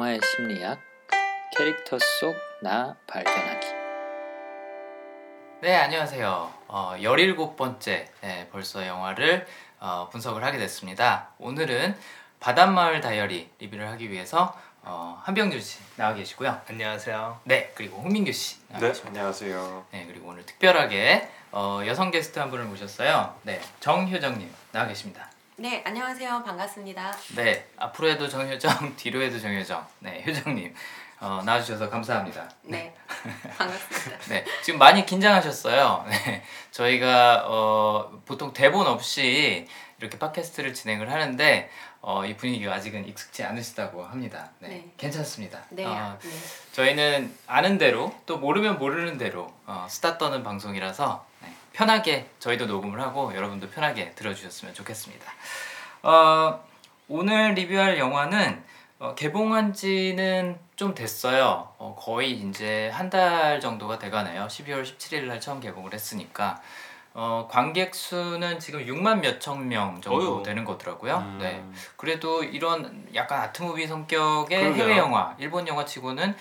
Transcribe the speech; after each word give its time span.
영화의 0.00 0.20
심리학 0.24 0.80
캐릭터 1.54 1.98
속 1.98 2.34
나 2.62 2.96
발견하기 3.06 3.66
네, 5.60 5.76
안녕하세요. 5.76 6.54
어, 6.68 6.94
17번째 6.96 8.06
네, 8.22 8.48
벌써 8.50 8.86
영화를 8.86 9.46
어, 9.78 10.08
분석을 10.10 10.42
하게 10.42 10.56
됐습니다. 10.56 11.28
오늘은 11.38 11.94
바닷마을 12.38 13.02
다이어리 13.02 13.50
리뷰를 13.58 13.88
하기 13.90 14.10
위해서 14.10 14.58
어, 14.82 15.20
한병준 15.24 15.60
씨 15.60 15.80
나와 15.96 16.14
계시고요. 16.14 16.62
안녕하세요. 16.68 17.40
네, 17.44 17.72
그리고 17.74 17.98
홍민규 17.98 18.32
씨 18.32 18.56
나와 18.68 18.80
네, 18.80 18.88
계십니다. 18.88 19.08
안녕하세요. 19.20 19.86
네, 19.92 20.06
그리고 20.06 20.28
오늘 20.30 20.46
특별하게 20.46 21.28
어, 21.52 21.82
여성 21.86 22.10
게스트 22.10 22.38
한 22.38 22.50
분을 22.50 22.64
모셨어요. 22.64 23.36
네, 23.42 23.60
정효정님 23.80 24.50
나와 24.72 24.86
계십니다. 24.86 25.30
네, 25.60 25.82
안녕하세요. 25.84 26.42
반갑습니다. 26.42 27.14
네, 27.36 27.66
앞으로 27.76 28.08
해도 28.08 28.26
정효정, 28.26 28.96
뒤로 28.96 29.20
해도 29.20 29.38
정효정. 29.38 29.86
네, 29.98 30.24
효정님 30.26 30.74
어, 31.20 31.42
나와주셔서 31.44 31.90
감사합니다. 31.90 32.48
네, 32.62 32.94
반갑습니다. 33.58 34.18
네, 34.32 34.44
지금 34.62 34.78
많이 34.78 35.04
긴장하셨어요. 35.04 36.06
네, 36.08 36.42
저희가 36.70 37.44
어, 37.46 38.22
보통 38.24 38.54
대본 38.54 38.86
없이 38.86 39.68
이렇게 39.98 40.18
팟캐스트를 40.18 40.72
진행을 40.72 41.12
하는데 41.12 41.68
어, 42.00 42.24
이 42.24 42.34
분위기가 42.38 42.72
아직은 42.72 43.06
익숙지 43.06 43.44
않으시다고 43.44 44.02
합니다. 44.02 44.52
네, 44.60 44.68
네. 44.68 44.92
괜찮습니다. 44.96 45.62
네, 45.68 45.84
어, 45.84 46.18
네. 46.22 46.30
저희는 46.72 47.36
아는 47.46 47.76
대로 47.76 48.14
또 48.24 48.38
모르면 48.38 48.78
모르는 48.78 49.18
대로 49.18 49.52
어, 49.66 49.86
수다 49.90 50.16
떠는 50.16 50.42
방송이라서 50.42 51.26
네, 51.42 51.52
편하게 51.84 52.28
저희도 52.40 52.66
녹음을 52.66 53.00
하고 53.00 53.34
여러분도 53.34 53.70
편하게 53.70 54.10
들어주셨으면 54.10 54.74
좋겠습니다. 54.74 55.24
어, 56.02 56.62
오늘 57.08 57.54
리뷰할 57.54 57.96
영화는 57.98 58.62
어, 58.98 59.14
개봉한 59.14 59.72
지는 59.72 60.58
좀 60.76 60.94
됐어요. 60.94 61.72
어, 61.78 61.96
거의 61.98 62.32
이제 62.32 62.90
한 62.92 63.08
달 63.08 63.60
정도가 63.60 63.98
돼가네요. 63.98 64.46
12월 64.46 64.84
17일 64.84 65.22
날 65.22 65.40
처음 65.40 65.58
개봉을 65.60 65.94
했으니까 65.94 66.60
어, 67.14 67.48
관객 67.50 67.94
수는 67.94 68.58
지금 68.60 68.84
6만 68.84 69.20
몇천 69.20 69.66
명 69.66 70.02
정도 70.02 70.36
어휴. 70.36 70.42
되는 70.42 70.66
거더라고요. 70.66 71.16
음. 71.16 71.38
네. 71.40 71.64
그래도 71.96 72.44
이런 72.44 73.06
약간 73.14 73.40
아트무비 73.40 73.86
성격의 73.86 74.60
그러게요. 74.64 74.84
해외 74.84 74.98
영화, 74.98 75.34
일본 75.38 75.66
영화치고는 75.66 76.36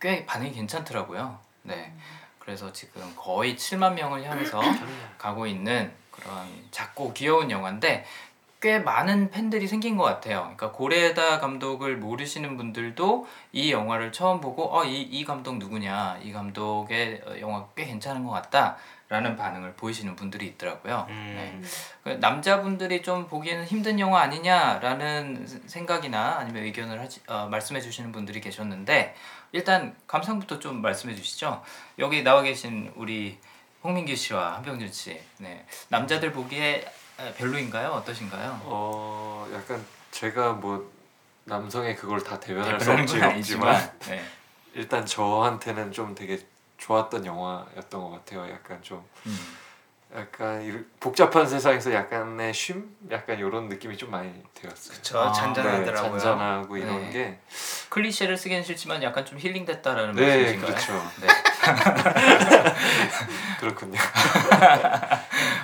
꽤 0.00 0.24
반응이 0.24 0.52
괜찮더라고요. 0.52 1.40
네. 1.62 1.92
그래서 2.44 2.72
지금 2.72 3.02
거의 3.16 3.56
7만 3.56 3.94
명을 3.94 4.24
향해서 4.24 4.60
가고 5.18 5.46
있는 5.46 5.92
그런 6.10 6.46
작고 6.70 7.12
귀여운 7.12 7.50
영화인데 7.50 8.04
꽤 8.64 8.78
많은 8.78 9.30
팬들이 9.30 9.68
생긴 9.68 9.98
것 9.98 10.04
같아요. 10.04 10.40
그러니까 10.40 10.72
고레다 10.72 11.38
감독을 11.38 11.98
모르시는 11.98 12.56
분들도 12.56 13.26
이 13.52 13.70
영화를 13.70 14.10
처음 14.10 14.40
보고 14.40 14.74
어, 14.74 14.86
이, 14.86 15.02
이 15.02 15.22
감독 15.22 15.58
누구냐, 15.58 16.20
이 16.22 16.32
감독의 16.32 17.22
어, 17.26 17.40
영화 17.40 17.66
꽤 17.76 17.84
괜찮은 17.84 18.24
것 18.24 18.30
같다라는 18.30 19.36
반응을 19.36 19.74
보이시는 19.74 20.16
분들이 20.16 20.46
있더라고요. 20.46 21.04
네. 21.10 21.14
음. 21.14 21.64
그 22.04 22.08
남자분들이 22.08 23.02
좀 23.02 23.26
보기에는 23.26 23.66
힘든 23.66 24.00
영화 24.00 24.22
아니냐라는 24.22 25.46
생각이나 25.66 26.36
아니면 26.38 26.62
의견을 26.62 26.98
하지, 26.98 27.20
어, 27.26 27.46
말씀해 27.50 27.82
주시는 27.82 28.12
분들이 28.12 28.40
계셨는데 28.40 29.14
일단 29.54 29.94
감상부터 30.08 30.58
좀 30.58 30.82
말씀해 30.82 31.14
주시죠. 31.14 31.62
여기 32.00 32.24
나와 32.24 32.42
계신 32.42 32.92
우리 32.96 33.38
홍민규 33.84 34.16
씨와 34.16 34.56
한병준 34.56 34.90
씨, 34.90 35.22
네. 35.38 35.64
남자들 35.88 36.32
보기에 36.32 36.84
에, 37.20 37.34
별로인가요? 37.34 37.90
어떠신가요? 37.90 38.62
어, 38.64 39.48
약간 39.54 39.86
제가 40.10 40.54
뭐 40.54 40.92
남성의 41.44 41.94
그걸 41.94 42.20
다 42.20 42.40
대변할 42.40 42.80
수 42.80 42.90
없지 42.90 43.20
건 43.20 43.36
없지만 43.36 43.98
네. 44.00 44.24
일단 44.72 45.06
저한테는 45.06 45.92
좀 45.92 46.16
되게 46.16 46.44
좋았던 46.78 47.24
영화였던 47.24 48.02
것 48.02 48.10
같아요. 48.10 48.50
약간 48.50 48.82
좀 48.82 49.08
음. 49.26 49.38
약간 50.14 50.62
이 50.62 50.72
복잡한 51.00 51.44
세상에서 51.44 51.92
약간의 51.92 52.54
쉼, 52.54 52.84
약간 53.10 53.36
이런 53.36 53.68
느낌이 53.68 53.96
좀 53.96 54.12
많이 54.12 54.32
들었어요. 54.54 54.96
저 55.02 55.20
아, 55.20 55.32
잔잔하더라고요. 55.32 56.12
네, 56.12 56.18
잔잔하고 56.20 56.76
이런 56.76 57.00
네. 57.00 57.10
게 57.10 57.38
클리셰를 57.88 58.36
쓰기는 58.36 58.62
싫지만 58.62 59.02
약간 59.02 59.26
좀 59.26 59.40
힐링됐다라는 59.40 60.14
네, 60.14 60.22
말씀이신가요? 60.22 60.70
그렇죠. 60.70 61.10
네. 61.20 61.26
그렇군요. 63.58 63.98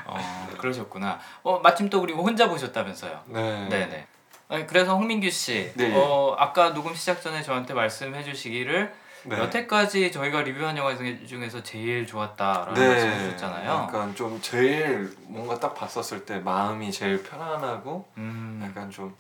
어, 0.07 0.49
그러셨구나. 0.59 1.21
어, 1.45 1.61
마침 1.61 1.89
또 1.89 2.01
그리고 2.01 2.25
혼자 2.25 2.49
보셨다면서요? 2.49 3.23
네. 3.27 3.69
네 3.69 3.87
네. 3.87 4.07
아니, 4.49 4.67
그래서 4.67 4.97
홍민규 4.97 5.31
씨, 5.31 5.71
네. 5.77 5.95
어, 5.95 6.35
아까 6.37 6.75
녹음 6.75 6.93
시작 6.93 7.23
전에 7.23 7.41
저한테 7.43 7.73
말씀해주시기를 7.73 8.93
네. 9.25 9.39
여태까지 9.39 10.11
저희가 10.13 10.43
리뷰한 10.43 10.77
영화 10.77 10.95
중에- 10.97 11.27
중에서 11.27 11.63
제일 11.63 12.07
좋았다라는. 12.07 12.75
네. 12.75 13.37
약간 13.67 14.15
좀 14.15 14.41
제일 14.41 15.15
뭔가 15.27 15.59
딱 15.59 15.75
봤었을 15.75 16.25
때 16.25 16.39
마음이 16.39 16.91
제일 16.91 17.23
편안하고 17.23 18.09
음, 18.17 18.63
약간 18.67 18.91
좀 18.91 19.15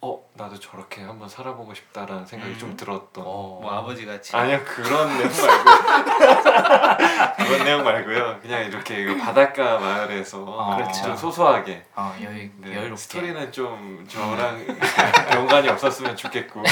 어, 0.00 0.16
나도 0.34 0.60
저렇게 0.60 1.02
한번 1.02 1.28
살아보고 1.28 1.74
싶다라는 1.74 2.24
생각이 2.24 2.52
음. 2.52 2.58
좀 2.58 2.76
들었던. 2.76 3.24
어, 3.26 3.58
뭐 3.60 3.72
아버지 3.72 4.06
같이. 4.06 4.36
아니요 4.36 4.60
그런 4.64 5.08
내용 5.18 5.28
말고 5.28 5.64
그런 7.44 7.64
내용 7.64 7.84
말고요. 7.84 8.38
그냥 8.40 8.64
이렇게 8.64 9.04
그 9.04 9.16
바닷가 9.16 9.78
마을에서 9.78 10.44
아, 10.58 10.76
그렇죠. 10.76 11.02
좀. 11.02 11.16
소소하게. 11.16 11.84
어, 11.96 12.14
여유 12.22 12.48
네, 12.58 12.68
여유롭게. 12.76 12.90
음. 12.90 12.96
스토리는 12.96 13.50
좀 13.52 14.06
저랑 14.08 14.64
연관이 15.34 15.68
없었으면 15.68 16.14
좋겠고 16.16 16.62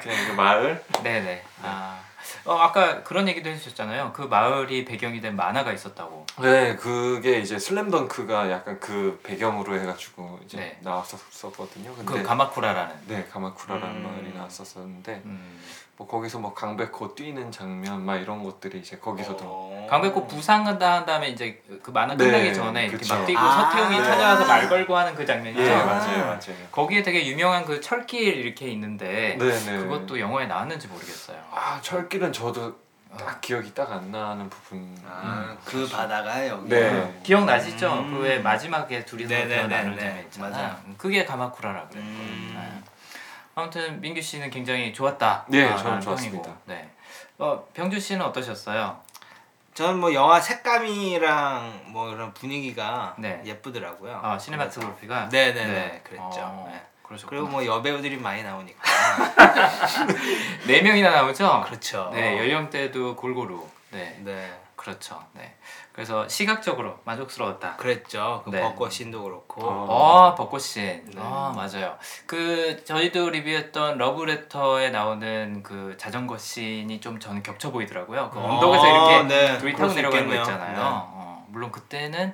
그냥 0.00 0.26
그 0.28 0.32
마을. 0.32 0.82
네네. 1.02 1.42
아, 1.62 1.98
어, 2.44 2.54
아까 2.54 3.02
그런 3.02 3.28
얘기도 3.28 3.50
해주셨잖아요. 3.50 4.12
그 4.12 4.22
마을이 4.22 4.84
배경이 4.84 5.20
된 5.20 5.36
만화가 5.36 5.72
있었다고. 5.72 6.26
네, 6.40 6.76
그게 6.76 7.38
이제 7.38 7.58
슬램덩크가 7.58 8.50
약간 8.50 8.80
그 8.80 9.20
배경으로 9.22 9.78
해가지고 9.78 10.40
이제 10.44 10.56
네. 10.58 10.78
나왔었거든요. 10.80 11.94
근데 11.94 12.12
그 12.12 12.22
가마쿠라라는. 12.22 12.94
네 13.06 13.26
가마쿠라라는 13.30 13.96
음. 13.96 14.02
마을이 14.02 14.34
나왔었었는데 14.34 15.22
음. 15.24 15.60
뭐 15.98 16.06
거기서 16.06 16.38
뭐 16.38 16.54
강백호 16.54 17.14
뛰는 17.14 17.52
장면 17.52 18.04
막 18.04 18.16
이런 18.16 18.42
것들이 18.42 18.78
이제 18.78 18.96
거기서도 18.96 19.44
어. 19.44 19.86
강백호 19.90 20.26
부상한다 20.26 20.92
한 20.94 21.06
다음에 21.06 21.28
이제 21.28 21.62
그 21.82 21.90
만화 21.90 22.16
네, 22.16 22.24
끝나기 22.24 22.54
전에 22.54 22.84
이렇게 22.84 22.98
그쵸. 22.98 23.14
막 23.14 23.26
뛰고 23.26 23.38
아, 23.38 23.70
서태웅이 23.70 23.98
네. 23.98 24.04
찾아와서 24.04 24.46
말 24.46 24.68
걸고 24.68 24.96
하는 24.96 25.14
그 25.14 25.26
장면이죠. 25.26 25.62
예 25.62 25.74
아. 25.74 25.84
맞아요 25.84 26.24
맞아요. 26.24 26.56
거기에 26.70 27.02
되게 27.02 27.26
유명한 27.26 27.64
그 27.66 27.80
철길 27.80 28.22
이렇게 28.38 28.68
있는데 28.68 29.36
네네. 29.38 29.78
그것도 29.82 30.18
영화에 30.18 30.46
나왔는지 30.46 30.88
모르겠어요. 30.88 31.36
아 31.52 31.78
철길은 31.82 32.32
저도 32.32 32.80
어. 33.10 33.16
딱 33.18 33.42
기억이 33.42 33.74
딱 33.74 33.92
안 33.92 34.10
나는 34.10 34.48
부분. 34.48 34.96
아, 35.06 35.54
그 35.66 35.86
바다가 35.86 36.48
여기. 36.48 36.70
네. 36.70 37.20
기억 37.22 37.44
나시죠? 37.44 37.92
음. 37.92 38.14
그왜 38.14 38.38
마지막에 38.38 39.04
둘이서 39.04 39.28
장면 39.28 39.92
있잖아요. 39.92 40.50
맞아요. 40.50 40.76
음, 40.86 40.94
그게 40.96 41.26
가마쿠라라 41.26 41.88
그랬거든요. 41.88 42.02
음. 42.10 42.84
네. 43.54 43.60
아무튼 43.62 44.00
민규 44.00 44.20
씨는 44.20 44.50
굉장히 44.50 44.92
좋았다. 44.92 45.44
네, 45.48 45.64
아, 45.68 45.76
저는 45.76 46.00
좋았습니다. 46.00 46.42
평이고. 46.42 46.60
네. 46.66 46.88
어, 47.38 47.66
병주 47.74 48.00
씨는 48.00 48.24
어떠셨어요? 48.26 49.00
저는 49.74 49.98
뭐 50.00 50.12
영화 50.14 50.40
색감이랑 50.40 51.82
뭐 51.86 52.12
이런 52.12 52.32
분위기가 52.34 53.14
네. 53.18 53.40
예쁘더라고요. 53.44 54.20
아, 54.22 54.38
시네마토그래피가 54.38 55.28
네 55.30 55.52
네 55.54 55.66
네, 55.66 56.00
그랬죠. 56.04 56.24
어, 56.40 56.68
네. 56.70 56.82
그러셨구나. 57.02 57.28
그리고 57.40 57.48
뭐 57.50 57.64
여배우들이 57.64 58.16
많이 58.18 58.42
나오니까. 58.42 58.82
네 60.66 60.82
명이나 60.82 61.10
나오죠? 61.10 61.62
그렇죠. 61.66 62.10
네, 62.12 62.38
연령대도 62.38 63.16
골고루. 63.16 63.66
네. 63.90 64.18
네. 64.24 64.52
그렇죠. 64.76 65.22
네. 65.32 65.54
그래서 65.92 66.26
시각적으로 66.26 66.98
만족스러웠다. 67.04 67.76
그랬죠. 67.76 68.40
그 68.44 68.50
네. 68.50 68.62
벚꽃 68.62 68.90
씬도 68.92 69.22
그렇고. 69.22 69.60
어. 69.66 70.30
아 70.30 70.34
벚꽃신 70.34 71.12
아 71.18 71.52
맞아요 71.54 71.96
그 72.26 72.82
저희도 72.84 73.28
리뷰했던 73.30 73.98
러브레터에 73.98 74.88
나오는 74.90 75.62
그 75.62 75.94
자전거 75.98 76.38
씬이 76.38 77.00
좀 77.00 77.20
저는 77.20 77.42
겹쳐 77.42 77.70
보이더라고요 77.70 78.30
그 78.32 78.38
어, 78.38 78.42
언덕에서 78.44 78.86
이렇게 78.88 79.22
네, 79.24 79.58
둘이 79.58 79.72
타고 79.74 79.90
수 79.90 79.96
내려가는 79.96 80.26
거. 80.28 80.34
있잖아요 80.36 80.72
네. 80.76 80.80
어, 80.82 81.46
물론 81.48 81.70
그때는 81.70 82.32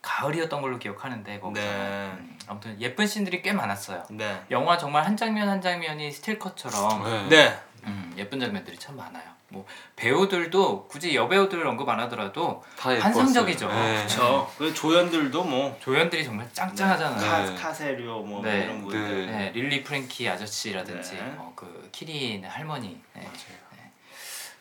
가을이었던 0.00 0.62
걸로 0.62 0.78
기억하는데 0.78 1.40
거기서 1.40 1.66
네. 1.66 1.72
음, 2.18 2.38
아무튼 2.46 2.80
예쁜 2.80 3.06
씬들이 3.06 3.42
꽤 3.42 3.52
많았어요 3.52 4.02
네. 4.10 4.42
영화 4.50 4.78
정말 4.78 5.04
한 5.04 5.16
장면 5.16 5.48
한 5.48 5.60
장면이 5.60 6.10
still 6.12 6.43
cut처럼 6.43 7.04
네. 7.04 7.28
네. 7.28 7.58
음, 7.84 8.14
예쁜 8.16 8.40
장면들이 8.40 8.78
참 8.78 8.96
많아요 8.96 9.24
뭐 9.48 9.64
배우들도 9.96 10.88
굳이 10.88 11.14
여배우들 11.14 11.66
언급 11.66 11.88
안 11.88 12.00
하더라도. 12.00 12.64
환상적이죠. 12.76 13.68
네. 13.68 13.96
그렇죠. 13.96 14.50
그 14.58 14.72
조연들도 14.74 15.44
뭐 15.44 15.76
조연들이 15.80 16.24
정말 16.24 16.48
짱짱하잖아요 16.52 17.50
네. 17.50 17.54
카, 17.54 17.62
카세 17.68 17.99
료 17.99 18.22
뭐 18.22 18.42
네. 18.42 18.64
이런 18.64 18.80
분들. 18.82 19.26
네. 19.26 19.32
네, 19.32 19.50
릴리 19.50 19.84
프랭키 19.84 20.28
아저씨라든지 20.28 21.14
네. 21.14 21.34
어, 21.38 21.52
그 21.54 21.88
키린 21.92 22.44
할머니 22.44 23.00
네, 23.14 23.20
맞아요. 23.22 23.64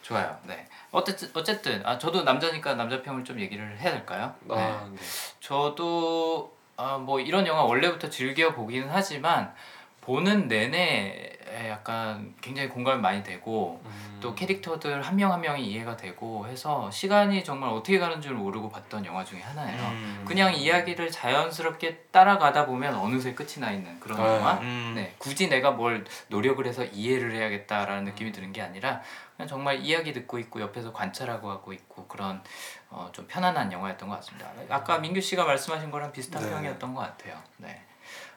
좋아요. 0.03 0.37
네. 0.43 0.67
어쨌든 0.91 1.29
어쨌든 1.33 1.81
아 1.85 1.97
저도 1.97 2.23
남자니까 2.23 2.75
남자 2.75 3.01
평을 3.01 3.23
좀 3.23 3.39
얘기를 3.39 3.79
해야 3.79 3.91
될까요? 3.93 4.35
네. 4.41 4.55
아, 4.55 4.87
네. 4.91 4.97
저도 5.39 6.55
아, 6.75 6.97
뭐 6.97 7.19
이런 7.19 7.47
영화 7.47 7.63
원래부터 7.63 8.09
즐겨 8.09 8.53
보기는 8.53 8.89
하지만 8.91 9.53
보는 10.01 10.49
내내 10.49 11.31
약간 11.69 12.33
굉장히 12.41 12.69
공감이 12.69 13.01
많이 13.01 13.21
되고 13.23 13.81
음. 13.85 14.17
또 14.21 14.33
캐릭터들 14.35 15.01
한 15.01 15.15
명 15.15 15.31
한 15.31 15.41
명이 15.41 15.65
이해가 15.65 15.95
되고 15.97 16.47
해서 16.47 16.89
시간이 16.91 17.43
정말 17.43 17.69
어떻게 17.69 17.99
가는 17.99 18.19
줄 18.21 18.33
모르고 18.33 18.69
봤던 18.69 19.05
영화 19.05 19.23
중에 19.23 19.41
하나예요. 19.41 19.81
음. 19.91 20.25
그냥 20.27 20.53
이야기를 20.53 21.11
자연스럽게 21.11 22.07
따라가다 22.11 22.65
보면 22.65 22.95
어느새 22.95 23.33
끝이 23.33 23.59
나 23.59 23.71
있는 23.71 23.99
그런 23.99 24.19
아, 24.19 24.35
영화. 24.35 24.53
음. 24.61 24.93
네, 24.95 25.13
굳이 25.17 25.49
내가 25.49 25.71
뭘 25.71 26.05
노력을 26.29 26.65
해서 26.65 26.83
이해를 26.83 27.31
해야겠다라는 27.33 28.05
느낌이 28.05 28.31
드는 28.31 28.51
게 28.53 28.61
아니라 28.61 29.01
그냥 29.35 29.47
정말 29.47 29.79
이야기 29.81 30.13
듣고 30.13 30.39
있고 30.39 30.61
옆에서 30.61 30.93
관찰하고 30.93 31.49
하고 31.49 31.73
있고 31.73 32.05
그런 32.07 32.41
어, 32.89 33.09
좀 33.11 33.25
편안한 33.27 33.71
영화였던 33.71 34.07
것 34.09 34.15
같습니다. 34.17 34.47
아까 34.69 34.99
민규 34.99 35.19
씨가 35.21 35.43
말씀하신 35.45 35.91
거랑 35.91 36.11
비슷한 36.11 36.41
네. 36.43 36.49
평이었던 36.49 36.93
것 36.93 37.01
같아요. 37.01 37.35
네. 37.57 37.81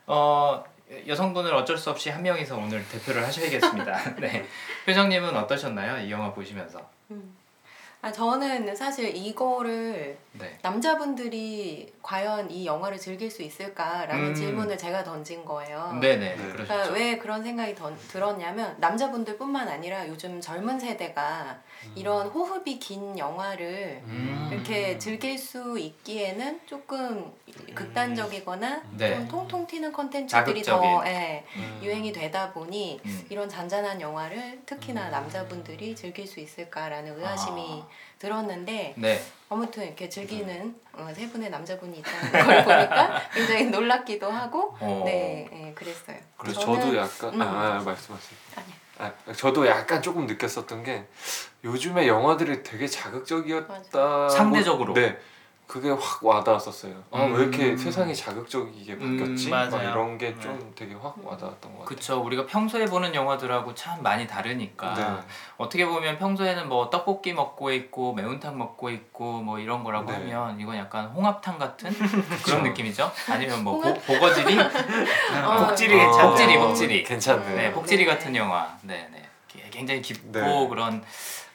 어, 0.06 0.62
여성분을 1.06 1.52
어쩔 1.54 1.76
수 1.76 1.90
없이 1.90 2.10
한 2.10 2.22
명이서 2.22 2.56
오늘 2.56 2.86
대표를 2.88 3.24
하셔야겠습니다. 3.24 4.16
네. 4.20 4.46
표정님은 4.86 5.36
어떠셨나요? 5.36 6.06
이 6.06 6.10
영화 6.10 6.32
보시면서? 6.32 6.88
음. 7.10 7.36
아, 8.06 8.12
저는 8.12 8.76
사실 8.76 9.16
이거를 9.16 10.16
네. 10.38 10.58
남자분들이 10.62 11.92
과연 12.02 12.48
이 12.52 12.64
영화를 12.64 12.98
즐길 12.98 13.28
수 13.32 13.42
있을까라는 13.42 14.28
음. 14.28 14.34
질문을 14.34 14.78
제가 14.78 15.02
던진 15.02 15.44
거예요. 15.44 15.98
네네. 16.00 16.36
네. 16.36 16.52
그러니까. 16.52 16.90
왜 16.92 17.18
그런 17.18 17.42
생각이 17.42 17.74
던, 17.74 17.98
들었냐면 18.06 18.76
남자분들뿐만 18.78 19.66
아니라 19.68 20.06
요즘 20.06 20.40
젊은 20.40 20.78
세대가 20.78 21.60
이런 21.96 22.28
호흡이 22.28 22.78
긴 22.78 23.18
영화를 23.18 24.02
음. 24.04 24.50
이렇게 24.52 24.98
즐길 24.98 25.36
수 25.36 25.76
있기에는 25.76 26.60
조금 26.66 27.32
극단적이거나 27.74 28.82
네. 28.92 29.14
좀 29.14 29.28
통통 29.28 29.66
튀는 29.66 29.92
컨텐츠들이 29.92 30.62
더. 30.62 31.02
예, 31.06 31.44
음. 31.56 31.80
유행이 31.82 32.12
되다 32.12 32.52
보니 32.52 33.00
음. 33.04 33.26
이런 33.30 33.48
잔잔한 33.48 34.00
영화를 34.00 34.60
특히나 34.66 35.06
음. 35.06 35.10
남자분들이 35.10 35.96
즐길 35.96 36.26
수 36.26 36.38
있을까라는 36.38 37.18
의아심이 37.18 37.82
아. 37.82 37.88
들었는데 38.18 38.94
네. 38.96 39.22
아무튼 39.48 39.84
이렇게 39.84 40.08
즐기는 40.08 40.74
어, 40.92 41.08
세 41.14 41.28
분의 41.28 41.50
남자분이 41.50 41.98
있다는 41.98 42.32
걸 42.32 42.64
보니까 42.64 43.22
굉장히 43.32 43.64
놀랍기도 43.66 44.30
하고 44.30 44.76
어. 44.80 45.02
네, 45.04 45.46
네 45.50 45.72
그랬어요. 45.74 46.16
그래서 46.36 46.60
저는- 46.60 46.80
저도 46.80 46.96
약간 46.96 47.34
음. 47.34 47.42
아, 47.42 47.46
아 47.46 47.82
말씀하세요. 47.82 48.38
아니요. 48.56 48.74
아, 48.98 49.32
저도 49.34 49.66
약간 49.66 50.00
조금 50.00 50.26
느꼈었던 50.26 50.82
게 50.82 51.04
요즘에 51.64 52.08
영화들이 52.08 52.62
되게 52.62 52.86
자극적이었다. 52.86 54.28
상대적으로. 54.30 54.94
뭐, 54.94 55.02
네. 55.02 55.18
그게 55.66 55.90
확 55.90 56.22
와닿았었어요. 56.24 56.94
아, 57.10 57.22
왜 57.24 57.42
이렇게 57.42 57.70
음. 57.72 57.76
세상이 57.76 58.14
자극적이게 58.14 58.94
음, 58.94 59.18
바뀌었지? 59.18 59.50
막 59.50 59.68
맞아요. 59.70 59.90
이런 59.90 60.16
게 60.16 60.36
좀 60.38 60.72
되게 60.76 60.94
확 60.94 61.16
와닿았던 61.22 61.60
것 61.72 61.78
같아요. 61.80 61.84
그쵸. 61.84 62.20
우리가 62.22 62.46
평소에 62.46 62.84
보는 62.86 63.14
영화들하고 63.14 63.74
참 63.74 64.00
많이 64.02 64.26
다르니까. 64.28 64.94
네. 64.94 65.26
어떻게 65.56 65.84
보면 65.86 66.18
평소에는 66.18 66.68
뭐 66.68 66.88
떡볶이 66.88 67.32
먹고 67.32 67.72
있고 67.72 68.12
매운탕 68.12 68.56
먹고 68.56 68.90
있고 68.90 69.40
뭐 69.42 69.58
이런 69.58 69.82
거라고 69.82 70.10
네. 70.12 70.18
하면 70.32 70.60
이건 70.60 70.76
약간 70.76 71.06
홍합탕 71.06 71.58
같은 71.58 71.90
그런 72.44 72.62
느낌이죠. 72.62 73.10
아니면 73.28 73.64
뭐 73.64 73.80
보, 73.80 73.88
홍합? 73.88 74.06
보거지리, 74.06 74.56
어, 75.44 75.66
복질이 75.66 75.94
어, 75.94 75.98
괜찮네. 75.98 76.28
복질이, 76.28 76.58
복질이. 76.58 77.02
괜찮네. 77.04 77.54
네, 77.54 77.68
음. 77.68 77.72
복지리 77.74 78.04
네. 78.04 78.10
같은 78.12 78.36
영화. 78.36 78.76
네, 78.82 79.08
네. 79.12 79.22
굉장히 79.70 80.00
깊고 80.00 80.30
네. 80.32 80.68
그런 80.68 81.02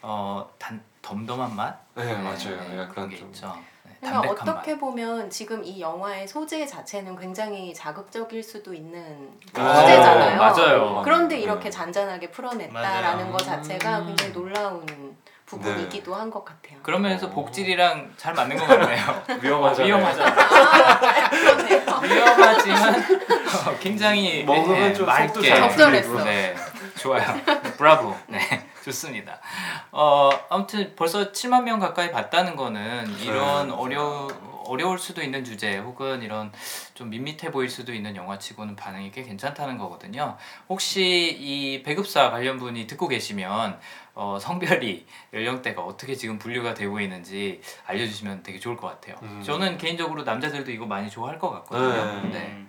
어, 0.01 0.49
단 0.59 0.83
덤덤한 1.01 1.55
맛. 1.55 1.79
네, 1.95 2.13
맞아요. 2.15 2.37
그런 2.59 2.77
약간 2.77 3.09
게좀 3.09 3.29
있죠. 3.29 3.55
네, 4.01 4.09
그러니까 4.09 4.21
담백한 4.29 4.49
어떻게 4.49 4.73
맛. 4.73 4.79
보면 4.79 5.29
지금 5.29 5.63
이 5.63 5.79
영화의 5.79 6.27
소재 6.27 6.65
자체는 6.65 7.17
굉장히 7.19 7.71
자극적일 7.73 8.41
수도 8.41 8.73
있는 8.73 9.29
아, 9.53 9.75
소재잖아요. 9.75 10.37
맞아요. 10.39 11.01
그런데 11.03 11.35
네. 11.35 11.41
이렇게 11.41 11.69
잔잔하게 11.69 12.31
풀어냈다라는 12.31 13.17
맞아요. 13.19 13.31
것 13.31 13.37
자체가 13.43 13.99
음. 13.99 14.07
굉장히 14.07 14.33
놀라운 14.33 15.15
부분이기도 15.45 16.15
한것 16.15 16.43
같아요. 16.45 16.79
그런 16.81 17.01
면에서 17.03 17.27
어. 17.27 17.29
복질이랑 17.29 18.13
잘 18.17 18.33
맞는 18.33 18.57
것 18.57 18.65
같네요. 18.65 19.23
위험하잖아요. 19.41 19.87
위험하잖아요. 19.95 20.35
그러네요. 21.29 21.81
위험하지만 22.01 22.95
어, 23.67 23.75
굉장히 23.79 24.43
먹으면 24.45 24.79
네, 24.79 24.93
좀 24.93 25.05
맑게 25.05 25.55
적절했어. 25.55 26.23
네, 26.23 26.55
좋아요. 26.97 27.35
브라보. 27.77 28.15
네, 28.27 28.39
좋습니다. 28.91 29.39
어, 29.91 30.29
아무튼 30.49 30.93
벌써 30.95 31.31
7만 31.31 31.63
명 31.63 31.79
가까이 31.79 32.11
봤다는 32.11 32.55
거는 32.55 33.19
이런 33.19 33.69
네. 33.69 33.73
어려 33.73 34.27
어려울 34.65 34.99
수도 34.99 35.21
있는 35.21 35.43
주제 35.43 35.77
혹은 35.77 36.21
이런 36.21 36.51
좀 36.93 37.09
밋밋해 37.09 37.51
보일 37.51 37.69
수도 37.69 37.93
있는 37.93 38.15
영화치고는 38.15 38.75
반응이 38.75 39.11
꽤 39.11 39.23
괜찮다는 39.23 39.77
거거든요. 39.77 40.37
혹시 40.69 41.35
이 41.39 41.83
배급사 41.83 42.29
관련 42.29 42.57
분이 42.57 42.87
듣고 42.87 43.07
계시면 43.07 43.79
어, 44.13 44.37
성별이 44.39 45.05
연령대가 45.33 45.81
어떻게 45.81 46.15
지금 46.15 46.37
분류가 46.37 46.73
되고 46.73 46.99
있는지 46.99 47.61
알려주시면 47.85 48.43
되게 48.43 48.59
좋을 48.59 48.77
것 48.77 48.87
같아요. 48.87 49.15
음. 49.23 49.41
저는 49.43 49.77
개인적으로 49.77 50.23
남자들도 50.23 50.71
이거 50.71 50.85
많이 50.85 51.09
좋아할 51.09 51.39
것 51.39 51.49
같거든요. 51.49 52.29
네. 52.29 52.29
네. 52.29 52.65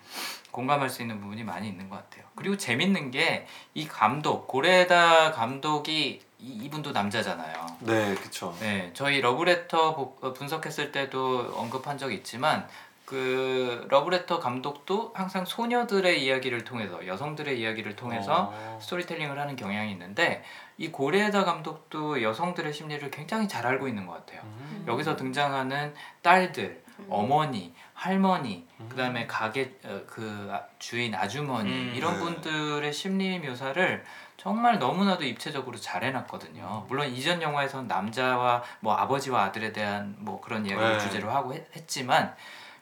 공감할 0.52 0.88
수 0.88 1.02
있는 1.02 1.20
부분이 1.20 1.42
많이 1.42 1.66
있는 1.68 1.88
것 1.88 1.96
같아요. 1.96 2.24
그리고 2.36 2.56
재밌는 2.56 3.10
게 3.10 3.46
이 3.74 3.88
감독 3.88 4.46
고레다 4.46 5.32
감독이 5.32 6.20
이, 6.38 6.46
이분도 6.64 6.92
남자잖아요. 6.92 7.66
네, 7.80 8.14
그쵸. 8.14 8.54
네, 8.60 8.90
저희 8.94 9.20
러브레터 9.20 9.94
보- 9.94 10.16
어, 10.20 10.32
분석했을 10.32 10.92
때도 10.92 11.54
언급한 11.56 11.96
적이 11.98 12.16
있지만 12.16 12.66
그 13.04 13.86
러브레터 13.90 14.40
감독도 14.40 15.12
항상 15.14 15.44
소녀들의 15.44 16.24
이야기를 16.24 16.64
통해서 16.64 17.06
여성들의 17.06 17.60
이야기를 17.60 17.94
통해서 17.96 18.52
어. 18.54 18.78
스토리텔링을 18.82 19.38
하는 19.38 19.54
경향이 19.56 19.90
있는데 19.92 20.42
이 20.78 20.88
고레다 20.90 21.44
감독도 21.44 22.22
여성들의 22.22 22.72
심리를 22.72 23.10
굉장히 23.10 23.48
잘 23.48 23.66
알고 23.66 23.86
있는 23.88 24.06
것 24.06 24.14
같아요. 24.14 24.40
음. 24.44 24.84
여기서 24.88 25.16
등장하는 25.16 25.94
딸들, 26.22 26.82
음. 27.00 27.06
어머니, 27.10 27.74
할머니, 28.02 28.66
음. 28.80 28.88
그다음에 28.88 29.28
가게 29.28 29.78
어, 29.84 30.00
그 30.08 30.50
아- 30.52 30.60
주인 30.80 31.14
아주머니 31.14 31.70
음, 31.70 31.92
이런 31.94 32.14
네. 32.14 32.18
분들의 32.18 32.92
심리 32.92 33.38
묘사를 33.38 34.04
정말 34.36 34.80
너무나도 34.80 35.24
입체적으로 35.24 35.76
잘 35.78 36.02
해놨거든요. 36.02 36.86
물론 36.88 37.06
이전 37.06 37.40
영화에서는 37.40 37.86
남자와 37.86 38.64
뭐 38.80 38.94
아버지와 38.96 39.44
아들에 39.44 39.72
대한 39.72 40.16
뭐 40.18 40.40
그런 40.40 40.66
이야기를 40.66 40.94
네. 40.94 40.98
주제로 40.98 41.30
하고 41.30 41.54
했, 41.54 41.64
했지만 41.76 42.34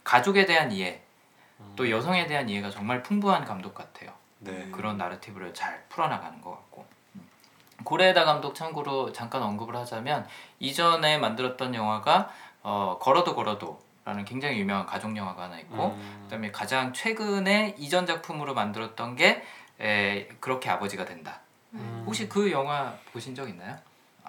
가족에 0.05 0.47
대한 0.47 0.73
이해 0.73 1.03
음. 1.61 1.75
또 1.77 1.91
여성에 1.91 2.27
대한 2.27 2.49
이해가 2.49 2.71
정말 2.71 3.03
풍부한 3.03 3.45
감독 3.45 3.75
같아요. 3.75 4.13
네. 4.39 4.71
그런 4.73 4.97
나르티브를 4.97 5.53
잘 5.53 5.85
풀어나가는 5.91 6.41
것 6.41 6.51
같고 6.51 6.87
음. 7.17 7.29
고레에다 7.85 8.25
감독 8.25 8.55
참고로 8.55 9.13
잠깐 9.13 9.43
언급을 9.43 9.77
하자면 9.77 10.27
이전에 10.61 11.19
만들었던 11.19 11.75
영화가 11.75 12.31
어, 12.63 12.99
걸어도 12.99 13.35
걸어도 13.35 13.90
라는 14.11 14.25
굉장히 14.25 14.59
유명한 14.59 14.87
가족 14.87 15.17
영화가 15.17 15.45
하나 15.45 15.59
있고 15.61 15.95
음. 15.97 16.21
그다음에 16.25 16.51
가장 16.51 16.93
최근에 16.93 17.77
이전 17.79 18.07
작품으로 18.07 18.55
만들었던 18.55 19.15
게 19.15 19.45
에, 19.81 20.27
그렇게 20.41 20.69
아버지가 20.69 21.05
된다. 21.05 21.41
음. 21.75 22.03
혹시 22.05 22.29
그 22.29 22.51
영화 22.51 22.93
보신 23.13 23.37
적 23.37 23.49
있나요? 23.49 23.77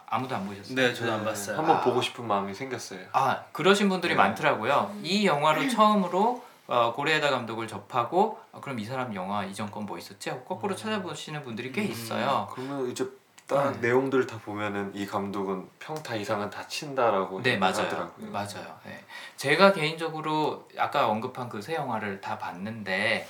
아무도 0.05 0.35
안 0.35 0.45
보셨어요? 0.45 0.75
네, 0.75 0.93
저도 0.93 1.11
안 1.13 1.25
봤어요. 1.25 1.57
한번 1.57 1.77
아. 1.77 1.81
보고 1.81 1.99
싶은 1.99 2.27
마음이 2.27 2.53
생겼어요. 2.53 2.99
아 3.13 3.43
그러신 3.53 3.89
분들이 3.89 4.13
네. 4.13 4.17
많더라고요. 4.17 4.95
이 5.01 5.25
영화로 5.25 5.67
처음으로 5.67 6.43
어, 6.67 6.93
고레에다 6.93 7.31
감독을 7.31 7.67
접하고 7.67 8.39
아, 8.53 8.59
그럼 8.61 8.77
이 8.79 8.85
사람 8.85 9.15
영화 9.15 9.43
이전 9.43 9.71
건 9.71 9.85
뭐 9.87 9.97
있었지? 9.97 10.29
하고 10.29 10.43
거꾸로 10.43 10.75
찾아보시는 10.75 11.43
분들이 11.43 11.71
꽤 11.71 11.81
음. 11.81 11.87
있어요. 11.89 12.47
그러면 12.53 12.91
이제 12.91 13.09
딱 13.51 13.71
네. 13.73 13.79
내용들 13.89 14.25
다 14.27 14.37
보면은 14.43 14.91
이 14.95 15.05
감독은 15.05 15.67
평타 15.79 16.15
이상은 16.15 16.49
다 16.49 16.65
친다라고 16.67 17.41
네 17.43 17.57
맞아요. 17.57 17.73
하더라고요. 17.85 18.31
맞아요. 18.31 18.79
네. 18.85 19.03
제가 19.35 19.73
개인적으로 19.73 20.67
아까 20.77 21.07
언급한 21.09 21.49
그 21.49 21.61
세 21.61 21.75
영화를 21.75 22.21
다 22.21 22.37
봤는데 22.39 23.27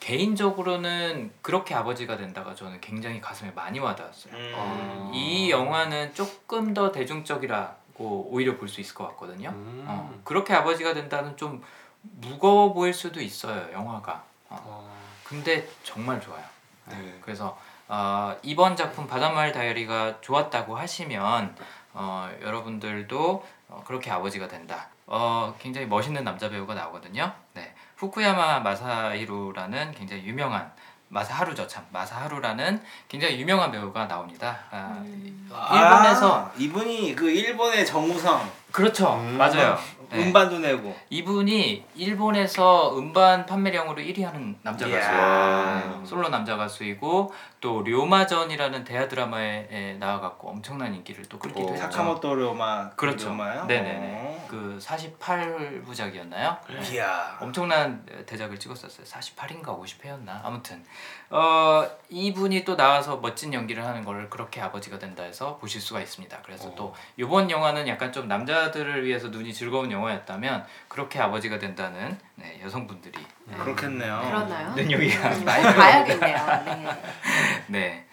개인적으로는 0.00 1.30
그렇게 1.42 1.74
아버지가 1.74 2.16
된다가 2.16 2.54
저는 2.54 2.80
굉장히 2.80 3.20
가슴에 3.20 3.50
많이 3.52 3.78
와닿았어요. 3.78 4.32
음. 4.34 4.52
어. 4.56 5.10
이 5.14 5.50
영화는 5.50 6.14
조금 6.14 6.72
더 6.74 6.90
대중적이라고 6.90 8.28
오히려 8.30 8.56
볼 8.56 8.68
수 8.68 8.80
있을 8.80 8.94
것 8.94 9.06
같거든요. 9.08 9.50
음. 9.50 9.84
어, 9.86 10.20
그렇게 10.24 10.54
아버지가 10.54 10.94
된다는 10.94 11.36
좀 11.36 11.62
무거워 12.00 12.72
보일 12.72 12.92
수도 12.94 13.20
있어요 13.20 13.70
영화가. 13.72 14.24
어, 14.48 14.56
어. 14.64 14.96
근데 15.24 15.68
정말 15.84 16.20
좋아요. 16.20 16.42
네. 16.88 17.18
그래서 17.20 17.56
어, 17.94 18.34
이번 18.42 18.74
작품 18.74 19.06
바닷마을 19.06 19.52
다이어리가 19.52 20.22
좋았다고 20.22 20.78
하시면 20.78 21.54
어, 21.92 22.30
여러분들도 22.40 23.46
어, 23.68 23.84
그렇게 23.86 24.10
아버지가 24.10 24.48
된다. 24.48 24.88
어, 25.06 25.54
굉장히 25.58 25.86
멋있는 25.86 26.24
남자 26.24 26.48
배우가 26.48 26.72
나오거든요. 26.72 27.30
네, 27.52 27.74
후쿠야마 27.96 28.60
마사히루라는 28.60 29.92
굉장히 29.92 30.24
유명한 30.24 30.72
마사하루죠 31.08 31.66
참 31.66 31.84
마사하루라는 31.90 32.82
굉장히 33.08 33.38
유명한 33.38 33.70
배우가 33.70 34.08
나옵니다. 34.08 34.60
아, 34.70 34.94
음. 35.04 35.50
일본에서 35.50 36.46
아, 36.46 36.52
이분이 36.56 37.14
그 37.14 37.28
일본의 37.28 37.84
정우성 37.84 38.50
그렇죠. 38.72 39.16
음. 39.16 39.36
맞아요. 39.36 39.78
네. 40.12 40.22
음반도 40.26 40.58
내고. 40.58 40.94
이분이 41.10 41.84
일본에서 41.94 42.96
음반 42.98 43.46
판매량으로 43.46 44.02
1위 44.02 44.22
하는 44.22 44.56
남자. 44.62 44.86
와. 44.86 45.80
네, 45.80 46.06
솔로 46.06 46.28
남자 46.28 46.56
가수이고 46.56 47.32
또 47.60 47.82
료마전이라는 47.82 48.84
대하 48.84 49.08
드라마에 49.08 49.68
에, 49.70 49.94
나와갖고 49.98 50.48
엄청난 50.50 50.94
인기를 50.94 51.24
또 51.26 51.38
끌기도 51.38 51.66
오. 51.66 51.70
했죠. 51.72 51.82
사카모토 51.82 52.34
료마 52.34 52.90
그렇죠. 52.90 53.28
료마요? 53.30 53.64
네네네. 53.66 53.98
어. 54.14 54.46
그 54.48 54.78
48부작이었나요? 54.82 56.58
이야. 56.92 57.38
엄청난 57.40 58.04
대작을 58.26 58.58
찍었었어요. 58.58 59.06
48인가 59.06 59.80
50회였나? 59.80 60.40
아무튼 60.44 60.84
어, 61.32 61.88
이분이 62.10 62.62
또 62.66 62.76
나와서 62.76 63.16
멋진 63.16 63.54
연기를 63.54 63.86
하는 63.86 64.04
걸 64.04 64.28
그렇게 64.28 64.60
아버지가 64.60 64.98
된다 64.98 65.22
해서 65.22 65.56
보실 65.56 65.80
수가 65.80 66.00
있습니다. 66.00 66.38
그래서 66.44 66.68
어. 66.68 66.74
또 66.74 66.94
이번 67.16 67.50
영화는 67.50 67.88
약간 67.88 68.12
좀 68.12 68.28
남자들을 68.28 69.06
위해서 69.06 69.28
눈이 69.28 69.54
즐거운 69.54 69.90
영화였다면 69.90 70.66
그렇게 70.88 71.18
아버지가 71.20 71.58
된다는 71.58 72.18
네, 72.34 72.60
여성분들이 72.62 73.18
네, 73.46 73.56
그렇겠네요. 73.56 74.20
그렇나요? 74.20 74.74
눈여기가 74.74 75.28
음, 75.30 75.44
많이 75.46 75.62
봐야겠네요. 75.62 76.64
네. 76.66 76.98
네. 77.68 78.06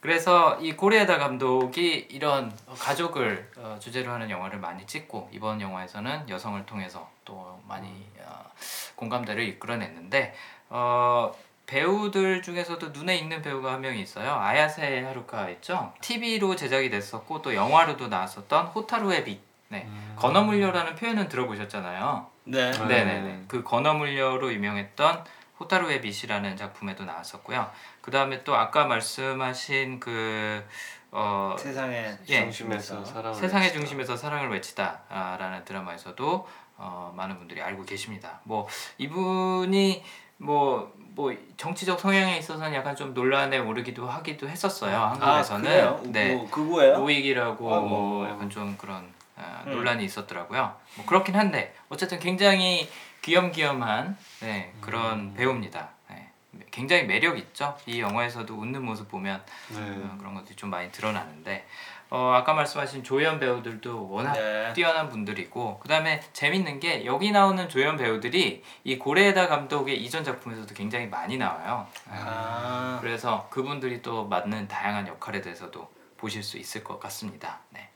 그래서 0.00 0.58
이 0.60 0.72
고레에다 0.72 1.18
감독이 1.18 2.08
이런 2.10 2.56
가족을 2.78 3.50
어, 3.58 3.76
주제로 3.80 4.12
하는 4.12 4.30
영화를 4.30 4.58
많이 4.58 4.86
찍고 4.86 5.28
이번 5.30 5.60
영화에서는 5.60 6.28
여성을 6.30 6.64
통해서 6.64 7.08
또 7.26 7.60
많이 7.68 7.86
어, 8.18 8.50
공감대를 8.96 9.44
이끌어냈는데 9.44 10.34
어, 10.70 11.32
배우들 11.72 12.42
중에서도 12.42 12.90
눈에 12.90 13.16
익는 13.16 13.40
배우가 13.40 13.72
한 13.72 13.80
명이 13.80 14.02
있어요. 14.02 14.34
아야세 14.34 15.00
하루카 15.00 15.48
있죠. 15.50 15.94
TV로 16.02 16.54
제작이 16.54 16.90
됐었고 16.90 17.40
또 17.40 17.54
영화로도 17.54 18.08
나왔었던 18.08 18.66
호타루의 18.66 19.24
빛. 19.24 19.40
네. 19.68 19.88
건어물려라는 20.16 20.96
표현은 20.96 21.28
들어보셨잖아요. 21.28 22.26
네. 22.44 22.70
네. 22.72 22.86
네네네. 22.86 23.44
그 23.48 23.62
건어물려로 23.62 24.52
유명했던 24.52 25.24
호타루의 25.60 26.02
빛이라는 26.02 26.58
작품에도 26.58 27.06
나왔었고요. 27.06 27.70
그 28.02 28.10
다음에 28.10 28.44
또 28.44 28.54
아까 28.54 28.84
말씀하신 28.84 29.98
그 29.98 30.62
어, 31.10 31.56
세상에 31.58 32.18
예. 32.28 32.40
중심에서 32.40 33.02
사랑을 33.02 33.34
세상의 33.34 33.68
외치다. 33.68 33.78
중심에서 33.78 34.16
사랑을 34.18 34.50
외치다라는 34.50 35.64
드라마에서도 35.64 36.46
어, 36.76 37.14
많은 37.16 37.38
분들이 37.38 37.62
알고 37.62 37.86
계십니다. 37.86 38.40
뭐 38.44 38.68
이분이 38.98 40.04
뭐 40.36 40.92
뭐 41.14 41.34
정치적 41.56 42.00
성향에 42.00 42.38
있어서는 42.38 42.74
약간 42.74 42.96
좀 42.96 43.12
논란에 43.14 43.58
오르기도 43.58 44.08
하기도 44.08 44.48
했었어요. 44.48 44.96
아 44.96 45.10
한국에서는 45.12 45.62
그래요? 45.62 46.00
네. 46.04 46.34
뭐 46.34 46.50
그거예요? 46.50 46.96
우익이라고 46.96 47.74
아이고. 47.74 47.86
뭐 47.86 48.28
약간 48.28 48.48
좀 48.48 48.76
그런 48.78 49.06
아, 49.36 49.62
음. 49.66 49.72
논란이 49.72 50.04
있었더라고요. 50.04 50.74
뭐 50.96 51.06
그렇긴 51.06 51.36
한데 51.36 51.74
어쨌든 51.88 52.18
굉장히 52.18 52.88
귀염귀염한 53.22 54.16
네, 54.40 54.72
그런 54.80 55.18
음. 55.18 55.34
배우입니다. 55.34 55.90
네. 56.10 56.30
굉장히 56.70 57.04
매력 57.04 57.38
있죠. 57.38 57.76
이 57.86 58.00
영화에서도 58.00 58.52
웃는 58.54 58.82
모습 58.84 59.08
보면 59.08 59.42
네. 59.68 59.78
어, 59.80 60.16
그런 60.18 60.34
것들이 60.34 60.56
좀 60.56 60.70
많이 60.70 60.90
드러나는데 60.90 61.66
어, 62.14 62.34
아까 62.34 62.52
말씀하신 62.52 63.04
조연 63.04 63.40
배우들도 63.40 64.10
워낙 64.10 64.34
네. 64.34 64.70
뛰어난 64.74 65.08
분들이고 65.08 65.78
그 65.78 65.88
다음에 65.88 66.20
재밌는 66.34 66.78
게 66.78 67.06
여기 67.06 67.32
나오는 67.32 67.66
조연 67.70 67.96
배우들이 67.96 68.62
이 68.84 68.98
고레에다 68.98 69.48
감독의 69.48 69.96
이전 70.04 70.22
작품에서도 70.22 70.74
굉장히 70.74 71.06
많이 71.06 71.38
나와요. 71.38 71.86
아. 72.10 72.98
그래서 73.00 73.46
그분들이 73.48 74.02
또 74.02 74.26
맡는 74.26 74.68
다양한 74.68 75.08
역할에 75.08 75.40
대해서도 75.40 75.90
보실 76.18 76.42
수 76.42 76.58
있을 76.58 76.84
것 76.84 77.00
같습니다. 77.00 77.60
네. 77.70 77.88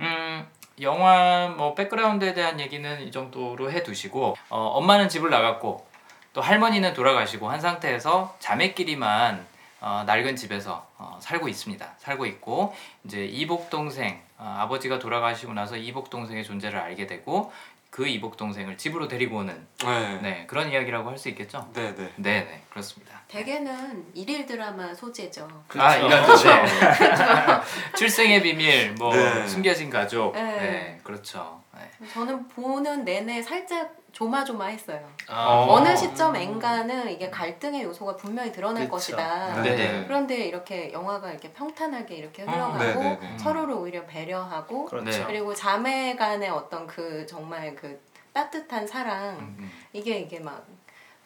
음, 0.00 0.48
영화 0.80 1.46
뭐 1.56 1.76
백그라운드에 1.76 2.34
대한 2.34 2.58
얘기는 2.58 3.02
이 3.02 3.12
정도로 3.12 3.70
해두시고 3.70 4.36
어, 4.48 4.58
엄마는 4.58 5.08
집을 5.08 5.30
나갔고 5.30 5.86
또 6.32 6.40
할머니는 6.40 6.92
돌아가시고 6.92 7.48
한 7.48 7.60
상태에서 7.60 8.34
자매끼리만 8.40 9.53
어, 9.84 10.02
낡은 10.06 10.34
집에서 10.34 10.88
어, 10.96 11.18
살고 11.20 11.46
있습니다. 11.46 11.86
살고 11.98 12.24
있고 12.24 12.74
이제 13.04 13.26
이복 13.26 13.68
동생 13.68 14.18
어, 14.38 14.56
아버지가 14.60 14.98
돌아가시고 14.98 15.52
나서 15.52 15.76
이복 15.76 16.08
동생의 16.08 16.42
존재를 16.42 16.78
알게 16.78 17.06
되고 17.06 17.52
그 17.90 18.08
이복 18.08 18.38
동생을 18.38 18.78
집으로 18.78 19.08
데리고 19.08 19.36
오는 19.36 19.66
네. 19.84 20.18
네, 20.22 20.44
그런 20.46 20.70
이야기라고 20.70 21.10
할 21.10 21.18
수 21.18 21.28
있겠죠. 21.28 21.68
네, 21.74 21.94
네. 21.94 22.10
네, 22.16 22.40
네, 22.44 22.62
그렇습니다. 22.70 23.20
대개는 23.28 24.06
일일 24.14 24.46
드라마 24.46 24.94
소재죠. 24.94 25.46
아 25.76 25.98
그렇죠. 25.98 26.06
이런 26.06 26.26
거죠. 26.26 26.48
출생의 27.98 28.42
비밀, 28.42 28.94
뭐 28.94 29.14
네. 29.14 29.46
숨겨진 29.46 29.90
가족. 29.90 30.32
네, 30.34 30.42
네. 30.42 31.00
그렇죠. 31.04 31.60
네. 31.74 32.08
저는 32.08 32.48
보는 32.48 33.04
내내 33.04 33.42
살짝 33.42 33.94
조마조마했어요. 34.14 35.06
아. 35.28 35.48
어. 35.48 35.72
어느 35.72 35.94
시점엔가는 35.96 37.10
이게 37.10 37.30
갈등의 37.30 37.82
요소가 37.82 38.16
분명히 38.16 38.52
드러날 38.52 38.84
그쵸. 38.84 38.92
것이다. 38.92 39.62
네. 39.62 39.74
네. 39.76 40.04
그런데 40.06 40.46
이렇게 40.46 40.92
영화가 40.92 41.30
이렇게 41.30 41.52
평탄하게 41.52 42.14
이렇게 42.14 42.44
음, 42.44 42.48
흘러가고 42.48 42.78
네, 42.78 42.94
네, 42.94 43.18
네. 43.20 43.38
서로를 43.38 43.74
오히려 43.74 44.06
배려하고 44.06 44.86
그렇죠. 44.86 45.10
네. 45.10 45.24
그리고 45.26 45.52
자매 45.52 46.14
간의 46.14 46.48
어떤 46.48 46.86
그 46.86 47.26
정말 47.26 47.74
그 47.74 48.00
따뜻한 48.32 48.86
사랑 48.86 49.36
음, 49.40 49.56
음. 49.58 49.70
이게 49.92 50.20
이게 50.20 50.38
막 50.38 50.64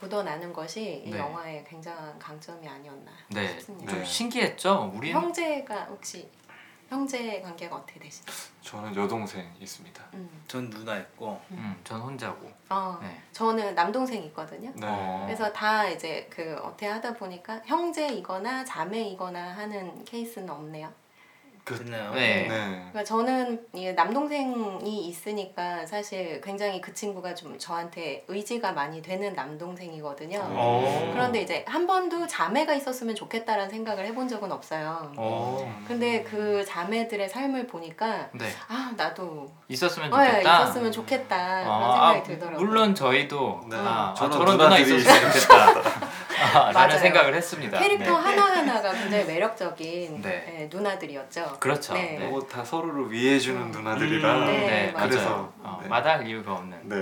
묻어나는 0.01 0.53
것이 0.53 1.03
이 1.05 1.11
네. 1.11 1.19
영화의 1.19 1.65
굉장한 1.69 2.19
강점이 2.19 2.67
아니었나 2.67 3.11
네, 3.29 3.49
싶습니다. 3.49 3.91
좀 3.93 3.99
네. 4.01 4.05
신기했죠. 4.05 4.93
우리 4.95 5.13
형제가 5.13 5.89
혹시 5.91 6.31
형제 6.89 7.41
관계가 7.43 7.77
어떻게 7.77 8.01
되시나요? 8.01 8.35
저는 8.63 8.97
여동생 8.97 9.51
있습니다. 9.61 10.05
음. 10.15 10.43
전 10.47 10.71
누나 10.71 10.97
있고. 10.99 11.41
음, 11.51 11.79
전 11.85 12.01
혼자고. 12.01 12.51
어, 12.71 12.99
네. 13.01 13.21
저는 13.33 13.75
남동생이 13.75 14.27
있거든요. 14.27 14.73
네. 14.75 14.87
어. 14.89 15.25
그래서 15.27 15.53
다 15.53 15.87
이제 15.89 16.27
그 16.31 16.57
어떻게 16.63 16.87
하다 16.87 17.15
보니까 17.15 17.61
형제이거나 17.65 18.65
자매이거나 18.65 19.57
하는 19.57 20.05
케이스는 20.05 20.49
없네요. 20.49 20.93
그렇네요. 21.69 22.13
네. 22.15 22.47
네. 22.49 22.49
그러니까 22.49 23.05
저는 23.05 23.67
이 23.75 23.93
남동생이 23.93 25.07
있으니까 25.09 25.85
사실 25.87 26.41
굉장히 26.41 26.81
그 26.81 26.95
친구가 26.95 27.35
좀 27.35 27.59
저한테 27.59 28.25
의지가 28.29 28.73
많이 28.73 29.03
되는 29.03 29.35
남동생이거든요. 29.35 30.41
어. 30.43 31.11
그런데 31.13 31.43
이제 31.43 31.65
한 31.69 31.87
번도 31.87 32.27
자매가 32.27 32.75
있었으면 32.75 33.15
좋겠다라는 33.15 33.69
생각을 33.71 34.07
해본 34.07 34.29
적은 34.29 34.51
없어요. 34.51 35.13
어. 35.17 35.83
근데 35.87 36.23
그 36.25 36.65
자매들의 36.65 37.29
삶을 37.29 37.67
보니까 37.67 38.29
네. 38.33 38.47
아 38.69 38.93
나도 38.97 39.51
있었으면 39.69 40.13
어, 40.13 40.25
예, 40.25 40.31
좋겠다. 40.31 40.63
있었으면 40.63 40.93
좋겠다 40.93 41.61
그런 41.65 41.83
아, 41.83 42.13
생각이 42.13 42.23
들더라고요. 42.29 42.67
물론 42.67 42.95
저희도 42.95 43.61
네. 43.69 43.77
아, 43.77 44.11
아, 44.11 44.15
저는 44.15 44.39
저런 44.39 44.57
누나 44.57 44.79
있었으면 44.79 45.33
좋겠다. 45.33 45.88
아, 46.55 46.73
라는. 46.73 46.99
생각을 46.99 47.35
했습니다. 47.35 47.79
캐릭터 47.79 48.05
네. 48.05 48.11
하나하나가 48.11 48.93
굉장히 48.93 49.25
매력적인 49.25 50.23
네. 50.23 50.57
예, 50.61 50.69
누나들이었죠. 50.71 51.57
그렇죠. 51.61 51.95
네. 51.95 52.17
네. 52.19 52.27
뭐다 52.27 52.65
서로를 52.65 53.11
위해주는 53.11 53.61
음. 53.61 53.71
누나들이라 53.71 54.35
음, 54.35 54.47
네, 54.47 54.53
네, 54.67 54.93
맞아요. 54.93 55.09
그래서 55.09 55.53
어, 55.63 55.79
네. 55.83 55.89
마다할 55.89 56.27
이유가 56.27 56.53
없는. 56.55 56.79
네. 56.85 56.97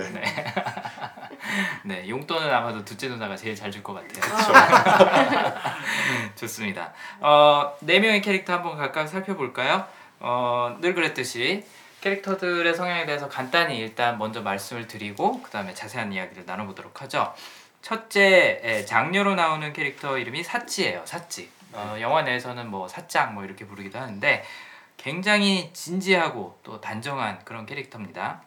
네, 1.84 2.06
용돈은 2.08 2.52
아마도 2.52 2.84
둘째 2.84 3.08
누나가 3.08 3.36
제일 3.36 3.54
잘 3.54 3.70
줄 3.70 3.82
것 3.82 3.94
같아요. 3.94 4.32
어, 4.32 4.52
맞아요. 4.52 5.54
좋습니다. 6.34 6.92
어, 7.20 7.72
네 7.80 8.00
명의 8.00 8.20
캐릭터 8.22 8.54
한번 8.54 8.76
각각 8.76 9.06
살펴볼까요? 9.08 9.84
어, 10.20 10.76
늘 10.80 10.94
그랬듯이 10.94 11.64
캐릭터들의 12.00 12.72
성향에 12.74 13.04
대해서 13.06 13.28
간단히 13.28 13.78
일단 13.78 14.18
먼저 14.18 14.40
말씀을 14.42 14.86
드리고 14.86 15.42
그 15.42 15.50
다음에 15.50 15.74
자세한 15.74 16.12
이야기를 16.12 16.44
나눠보도록 16.46 17.02
하죠. 17.02 17.34
첫째 17.86 18.60
예, 18.64 18.84
장녀로 18.84 19.36
나오는 19.36 19.72
캐릭터 19.72 20.18
이름이 20.18 20.42
사찌예요. 20.42 21.02
사찌. 21.04 21.48
어, 21.72 21.96
영화 22.00 22.22
내에서는 22.22 22.68
뭐 22.68 22.88
사짱 22.88 23.32
뭐 23.32 23.44
이렇게 23.44 23.64
부르기도 23.64 23.96
하는데 23.96 24.44
굉장히 24.96 25.70
진지하고 25.72 26.58
또 26.64 26.80
단정한 26.80 27.38
그런 27.44 27.64
캐릭터입니다. 27.64 28.42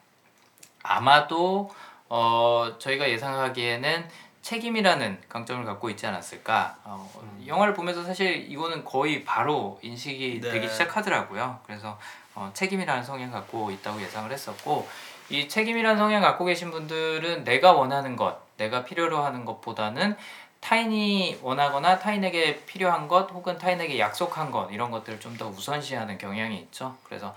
아마도 0.84 1.74
어, 2.10 2.76
저희가 2.80 3.10
예상하기에는 3.10 4.10
책임이라는 4.42 5.22
강점을 5.30 5.64
갖고 5.64 5.90
있지 5.90 6.06
않았을까. 6.06 6.76
어, 6.84 7.10
영화를 7.48 7.74
보면서 7.74 8.04
사실 8.04 8.52
이거는 8.52 8.84
거의 8.84 9.24
바로 9.24 9.80
인식이 9.82 10.42
네. 10.44 10.52
되기 10.52 10.68
시작하더라고요. 10.68 11.62
그래서 11.66 11.98
어, 12.36 12.52
책임이라는 12.54 13.06
성향 13.06 13.32
갖고 13.32 13.72
있다고 13.72 14.02
예상을 14.02 14.30
했었고 14.30 14.86
이 15.30 15.48
책임이라는 15.48 15.98
성향 15.98 16.22
갖고 16.22 16.44
계신 16.44 16.72
분들은 16.72 17.46
내가 17.46 17.72
원하는 17.72 18.18
것, 18.18 18.49
내가 18.60 18.84
필요로 18.86 19.24
하는 19.24 19.46
것보다는 19.46 20.16
타인이 20.60 21.40
원하거나 21.42 22.00
타인에게 22.00 22.66
필요한 22.66 23.08
것 23.08 23.32
혹은 23.32 23.58
타인에게 23.58 23.98
약속한 23.98 24.52
것 24.52 24.70
이런 24.72 24.92
것들을 24.92 25.20
좀 25.20 25.38
더 25.38 25.48
우선시하는 25.48 26.18
경향이 26.18 26.58
있죠. 26.64 26.98
그래서 27.04 27.34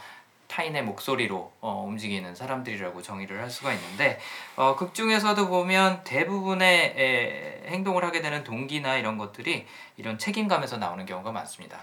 타인의 0.49 0.83
목소리로 0.83 1.53
어, 1.61 1.85
움직이는 1.87 2.35
사람들이라고 2.35 3.01
정의를 3.01 3.41
할 3.41 3.49
수가 3.49 3.73
있는데 3.73 4.19
어, 4.57 4.75
극 4.77 4.93
중에서도 4.93 5.49
보면 5.49 6.03
대부분의 6.05 6.95
에, 6.97 7.71
행동을 7.71 8.05
하게 8.05 8.21
되는 8.21 8.43
동기나 8.45 8.97
이런 8.97 9.17
것들이 9.19 9.67
이런 9.97 10.19
책임감에서 10.19 10.77
나오는 10.79 11.07
경우가 11.07 11.31
많습니다. 11.33 11.79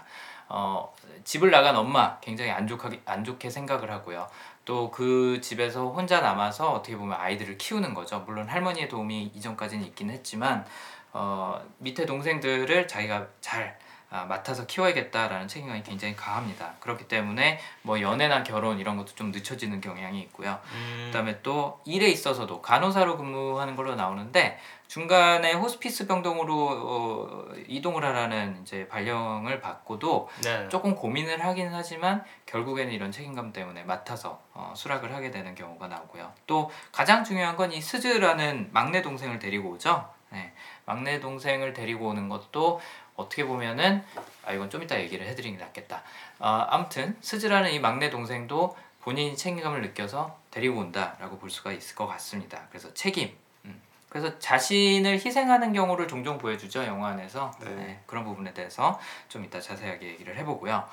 어, 0.48 0.92
집을 1.24 1.50
나간 1.50 1.74
엄마 1.76 2.18
굉장히 2.20 2.50
안 2.50 2.66
좋게 2.68 3.00
안 3.06 3.24
좋게 3.24 3.48
생각을 3.50 3.90
하고요. 3.90 4.28
또 4.70 4.88
그 4.92 5.40
집에서 5.40 5.88
혼자 5.88 6.20
남아서 6.20 6.70
어떻게 6.70 6.96
보면 6.96 7.18
아이들을 7.18 7.58
키우는 7.58 7.92
거죠. 7.92 8.20
물론 8.20 8.48
할머니의 8.48 8.88
도움이 8.88 9.32
이전까지는 9.34 9.84
있긴 9.86 10.10
했지만 10.10 10.64
어, 11.12 11.60
밑에 11.78 12.06
동생들을 12.06 12.86
자기가 12.86 13.26
잘 13.40 13.76
아, 14.12 14.24
맡아서 14.24 14.66
키워야겠다라는 14.66 15.46
책임감이 15.46 15.84
굉장히 15.84 16.16
강합니다. 16.16 16.74
그렇기 16.80 17.06
때문에 17.06 17.60
뭐 17.82 18.00
연애나 18.00 18.42
결혼 18.42 18.80
이런 18.80 18.96
것도 18.96 19.14
좀 19.14 19.30
늦춰지는 19.30 19.80
경향이 19.80 20.20
있고요. 20.22 20.58
음. 20.74 21.04
그다음에 21.06 21.40
또 21.42 21.80
일에 21.84 22.08
있어서도 22.08 22.60
간호사로 22.60 23.16
근무하는 23.16 23.76
걸로 23.76 23.94
나오는데 23.94 24.58
중간에 24.88 25.52
호스피스 25.52 26.08
병동으로 26.08 26.68
어, 26.72 27.44
이동을 27.68 28.04
하라는 28.04 28.58
이제 28.62 28.88
발령을 28.88 29.60
받고도 29.60 30.28
네. 30.42 30.68
조금 30.68 30.96
고민을 30.96 31.44
하긴 31.44 31.68
하지만 31.72 32.24
결국에는 32.46 32.92
이런 32.92 33.12
책임감 33.12 33.52
때문에 33.52 33.84
맡아서 33.84 34.42
어, 34.52 34.72
수락을 34.74 35.14
하게 35.14 35.30
되는 35.30 35.54
경우가 35.54 35.86
나오고요. 35.86 36.32
또 36.48 36.68
가장 36.90 37.22
중요한 37.22 37.56
건 37.56 37.70
이 37.70 37.80
스즈라는 37.80 38.70
막내 38.72 39.00
동생을 39.00 39.38
데리고 39.38 39.70
오죠. 39.70 40.08
네, 40.32 40.52
막내 40.86 41.20
동생을 41.20 41.72
데리고 41.72 42.08
오는 42.08 42.28
것도 42.28 42.80
어떻게 43.20 43.44
보면은 43.44 44.02
아 44.44 44.52
이건 44.52 44.70
좀 44.70 44.82
이따 44.82 44.98
얘기를 44.98 45.26
해드리는 45.26 45.58
게 45.58 45.64
낫겠다. 45.64 46.02
아, 46.38 46.66
아무튼 46.70 47.16
스즈라는 47.20 47.72
이 47.72 47.78
막내 47.78 48.10
동생도 48.10 48.76
본인이 49.00 49.36
책임감을 49.36 49.82
느껴서 49.82 50.38
데리고 50.50 50.80
온다라고 50.80 51.38
볼 51.38 51.50
수가 51.50 51.72
있을 51.72 51.94
것 51.94 52.06
같습니다. 52.06 52.66
그래서 52.68 52.92
책임. 52.94 53.34
음. 53.64 53.80
그래서 54.08 54.38
자신을 54.38 55.14
희생하는 55.14 55.72
경우를 55.72 56.08
종종 56.08 56.38
보여주죠 56.38 56.84
영화 56.84 57.08
안에서 57.08 57.52
네. 57.60 57.70
네, 57.70 58.02
그런 58.06 58.24
부분에 58.24 58.52
대해서 58.52 58.98
좀 59.28 59.44
이따 59.44 59.60
자세하게 59.60 60.06
얘기를 60.06 60.36
해보고요. 60.38 60.84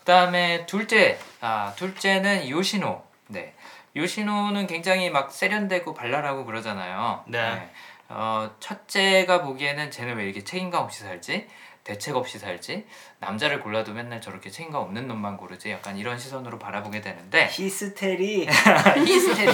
그다음에 0.00 0.66
둘째, 0.66 1.18
아 1.40 1.72
둘째는 1.76 2.48
요시노. 2.50 3.02
네, 3.28 3.54
요시노는 3.96 4.66
굉장히 4.66 5.08
막 5.08 5.32
세련되고 5.32 5.94
발랄하고 5.94 6.44
그러잖아요. 6.44 7.24
네. 7.26 7.70
어, 8.08 8.50
첫째가 8.60 9.42
보기에는 9.42 9.90
쟤는 9.90 10.16
왜 10.16 10.24
이렇게 10.24 10.44
책임감 10.44 10.82
없이 10.82 11.02
살지? 11.02 11.48
대책 11.84 12.16
없이 12.16 12.38
살지? 12.38 12.86
남자를 13.20 13.60
골라도 13.60 13.92
맨날 13.92 14.22
저렇게 14.22 14.48
책임감 14.48 14.80
없는 14.80 15.06
놈만 15.06 15.36
고르지? 15.36 15.70
약간 15.70 15.98
이런 15.98 16.18
시선으로 16.18 16.58
바라보게 16.58 17.02
되는데 17.02 17.46
히스테리 17.52 18.48
히스테리 19.06 19.52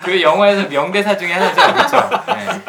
그 0.00 0.22
영화에서 0.22 0.68
명대사 0.68 1.16
중에 1.16 1.32
하나죠, 1.32 1.74
그렇죠? 1.74 2.24
네. 2.26 2.62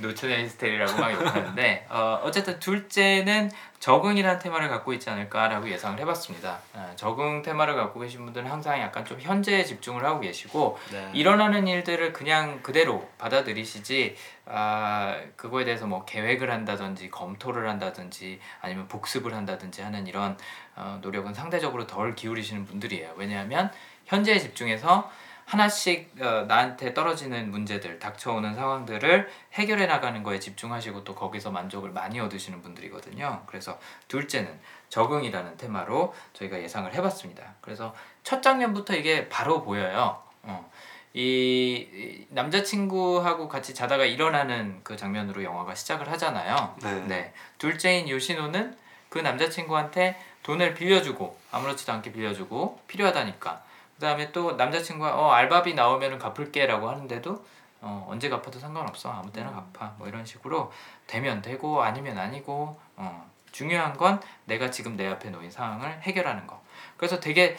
노천의 0.00 0.44
히스테리라고 0.44 0.98
막 0.98 1.12
욕하는데 1.12 1.86
어, 1.88 2.20
어쨌든 2.24 2.58
둘째는 2.58 3.50
적응이라는 3.78 4.38
테마를 4.38 4.68
갖고 4.68 4.92
있지 4.92 5.08
않을까라고 5.08 5.70
예상을 5.70 5.98
해봤습니다. 6.00 6.58
어, 6.74 6.92
적응 6.96 7.42
테마를 7.42 7.74
갖고 7.74 8.00
계신 8.00 8.24
분들은 8.24 8.50
항상 8.50 8.78
약간 8.80 9.04
좀 9.04 9.18
현재에 9.20 9.64
집중을 9.64 10.04
하고 10.04 10.20
계시고 10.20 10.78
네. 10.92 11.10
일어나는 11.14 11.66
일들을 11.66 12.12
그냥 12.12 12.60
그대로 12.62 13.08
받아들이시지 13.18 14.16
아 14.46 15.16
그거에 15.36 15.64
대해서 15.64 15.86
뭐 15.86 16.04
계획을 16.04 16.50
한다든지 16.50 17.10
검토를 17.10 17.68
한다든지 17.68 18.40
아니면 18.60 18.88
복습을 18.88 19.34
한다든지 19.34 19.80
하는 19.80 20.06
이런 20.06 20.36
어, 20.76 20.98
노력은 21.00 21.32
상대적으로 21.32 21.86
덜 21.86 22.14
기울이시는 22.14 22.66
분들이에요. 22.66 23.14
왜냐하면 23.16 23.70
현재에 24.06 24.38
집중해서 24.38 25.10
하나씩 25.50 26.12
어, 26.20 26.44
나한테 26.46 26.94
떨어지는 26.94 27.50
문제들, 27.50 27.98
닥쳐오는 27.98 28.54
상황들을 28.54 29.28
해결해 29.54 29.86
나가는 29.86 30.22
거에 30.22 30.38
집중하시고 30.38 31.02
또 31.02 31.16
거기서 31.16 31.50
만족을 31.50 31.90
많이 31.90 32.20
얻으시는 32.20 32.62
분들이거든요. 32.62 33.42
그래서 33.46 33.76
둘째는 34.06 34.60
적응이라는 34.90 35.56
테마로 35.56 36.14
저희가 36.34 36.62
예상을 36.62 36.94
해봤습니다. 36.94 37.56
그래서 37.62 37.96
첫 38.22 38.44
장면부터 38.44 38.94
이게 38.94 39.28
바로 39.28 39.64
보여요. 39.64 40.22
어. 40.44 40.70
이, 41.14 41.88
이 41.92 42.26
남자친구하고 42.28 43.48
같이 43.48 43.74
자다가 43.74 44.04
일어나는 44.04 44.82
그 44.84 44.96
장면으로 44.96 45.42
영화가 45.42 45.74
시작을 45.74 46.08
하잖아요. 46.12 46.76
네. 47.08 47.32
둘째인 47.58 48.08
요시노는 48.08 48.76
그 49.08 49.18
남자친구한테 49.18 50.16
돈을 50.44 50.74
빌려주고 50.74 51.36
아무렇지도 51.50 51.92
않게 51.92 52.12
빌려주고 52.12 52.82
필요하다니까. 52.86 53.69
그다음에 54.00 54.32
또 54.32 54.52
남자친구가 54.52 55.14
어 55.14 55.30
알바비 55.30 55.74
나오면은 55.74 56.18
갚을게라고 56.18 56.88
하는데도 56.88 57.44
어 57.82 58.06
언제 58.08 58.30
갚아도 58.30 58.58
상관없어 58.58 59.10
아무 59.10 59.30
때나 59.30 59.52
갚아 59.52 59.94
뭐 59.98 60.08
이런 60.08 60.24
식으로 60.24 60.72
되면 61.06 61.42
되고 61.42 61.82
아니면 61.82 62.16
아니고 62.16 62.80
어 62.96 63.30
중요한 63.52 63.96
건 63.96 64.20
내가 64.46 64.70
지금 64.70 64.96
내 64.96 65.06
앞에 65.06 65.28
놓인 65.28 65.50
상황을 65.50 66.00
해결하는 66.00 66.46
거. 66.46 66.62
그래서 66.96 67.20
되게 67.20 67.56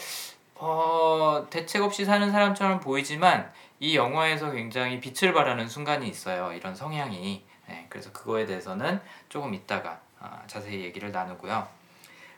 어 0.56 1.46
대책 1.52 1.84
없이 1.84 2.06
사는 2.06 2.30
사람처럼 2.32 2.80
보이지만 2.80 3.52
이 3.80 3.96
영화에서 3.96 4.52
굉장히 4.52 5.00
빛을 5.00 5.34
발하는 5.34 5.70
순간이 5.70 6.08
있어요. 6.08 6.52
이런 6.54 6.74
성향이. 6.76 7.46
네, 7.68 7.86
그래서 7.88 8.12
그거에 8.12 8.46
대해서는 8.48 9.00
조금 9.30 9.54
이따가 9.54 10.00
아, 10.20 10.42
자세히 10.48 10.82
얘기를 10.84 11.12
나누고요. 11.12 11.68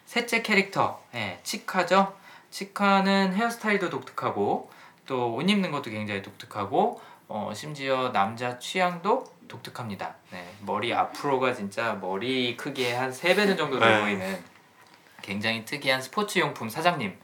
셋째 0.05 0.41
캐릭터, 0.41 1.01
예, 1.15 1.39
치카죠. 1.43 2.22
치카는 2.53 3.33
헤어스타일도 3.33 3.89
독특하고 3.89 4.69
또 5.07 5.33
옷 5.35 5.49
입는 5.49 5.71
것도 5.71 5.89
굉장히 5.89 6.21
독특하고 6.21 7.01
어, 7.27 7.51
심지어 7.55 8.11
남자 8.13 8.59
취향도 8.59 9.23
독특합니다. 9.47 10.15
네, 10.31 10.47
머리 10.61 10.93
앞으로가 10.93 11.53
진짜 11.53 11.93
머리 11.95 12.55
크기의 12.55 12.93
한 12.95 13.11
세 13.11 13.35
배는 13.35 13.57
정도 13.57 13.79
돼 13.79 13.85
네. 13.89 14.01
보이는 14.01 14.43
굉장히 15.21 15.65
특이한 15.65 16.01
스포츠 16.01 16.39
용품 16.39 16.69
사장님 16.69 17.17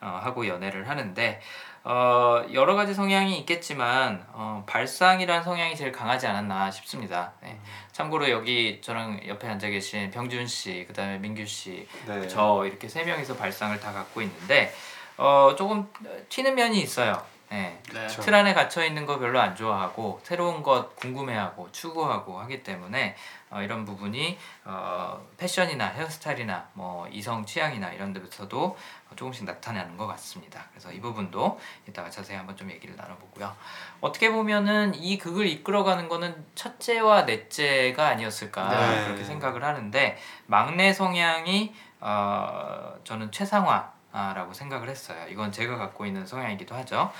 어, 0.00 0.20
하고 0.22 0.46
연애를 0.46 0.88
하는데 0.88 1.40
어, 1.88 2.44
여러 2.52 2.74
가지 2.74 2.92
성향이 2.92 3.38
있겠지만 3.38 4.26
어, 4.32 4.64
발상이라는 4.66 5.44
성향이 5.44 5.76
제일 5.76 5.92
강하지 5.92 6.26
않았나 6.26 6.68
싶습니다. 6.72 7.32
네. 7.40 7.60
참고로 7.92 8.28
여기 8.28 8.80
저랑 8.82 9.20
옆에 9.28 9.46
앉아 9.46 9.68
계신 9.68 10.10
병준 10.10 10.48
씨, 10.48 10.84
그다음에 10.88 11.18
민규 11.18 11.46
씨, 11.46 11.86
네. 12.08 12.26
저 12.26 12.64
이렇게 12.66 12.88
세 12.88 13.04
명이서 13.04 13.36
발상을 13.36 13.78
다 13.78 13.92
갖고 13.92 14.20
있는데 14.20 14.74
어, 15.16 15.54
조금 15.56 15.88
튀는 16.28 16.56
면이 16.56 16.80
있어요. 16.80 17.22
네. 17.50 17.80
네. 17.92 18.06
틀 18.08 18.34
안에 18.34 18.54
갇혀 18.54 18.84
있는 18.84 19.06
거 19.06 19.20
별로 19.20 19.40
안 19.40 19.54
좋아하고 19.54 20.20
새로운 20.24 20.64
것 20.64 20.96
궁금해하고 20.96 21.70
추구하고 21.70 22.40
하기 22.40 22.64
때문에 22.64 23.14
어, 23.50 23.62
이런 23.62 23.84
부분이 23.84 24.36
어, 24.64 25.24
패션이나 25.36 25.86
헤어스타일이나 25.86 26.68
뭐 26.72 27.06
이성 27.08 27.46
취향이나 27.46 27.92
이런 27.92 28.12
데서도 28.12 28.76
조금씩 29.16 29.44
나타나는 29.44 29.96
것 29.96 30.06
같습니다. 30.06 30.64
그래서 30.70 30.92
이 30.92 31.00
부분도 31.00 31.58
이따가 31.88 32.10
자세히 32.10 32.36
한번 32.36 32.56
좀 32.56 32.70
얘기를 32.70 32.94
나눠보고요. 32.96 33.54
어떻게 34.00 34.30
보면은 34.30 34.94
이 34.94 35.18
극을 35.18 35.46
이끌어가는 35.46 36.08
거는 36.08 36.44
첫째와 36.54 37.22
넷째가 37.22 38.06
아니었을까 38.08 38.68
네. 38.68 39.04
그렇게 39.04 39.24
생각을 39.24 39.64
하는데 39.64 40.18
막내 40.46 40.92
성향이 40.92 41.74
어, 42.00 42.94
저는 43.04 43.32
최상화라고 43.32 44.52
생각을 44.52 44.88
했어요. 44.88 45.26
이건 45.28 45.50
제가 45.50 45.76
갖고 45.76 46.06
있는 46.06 46.26
성향이기도 46.26 46.74
하죠. 46.76 47.10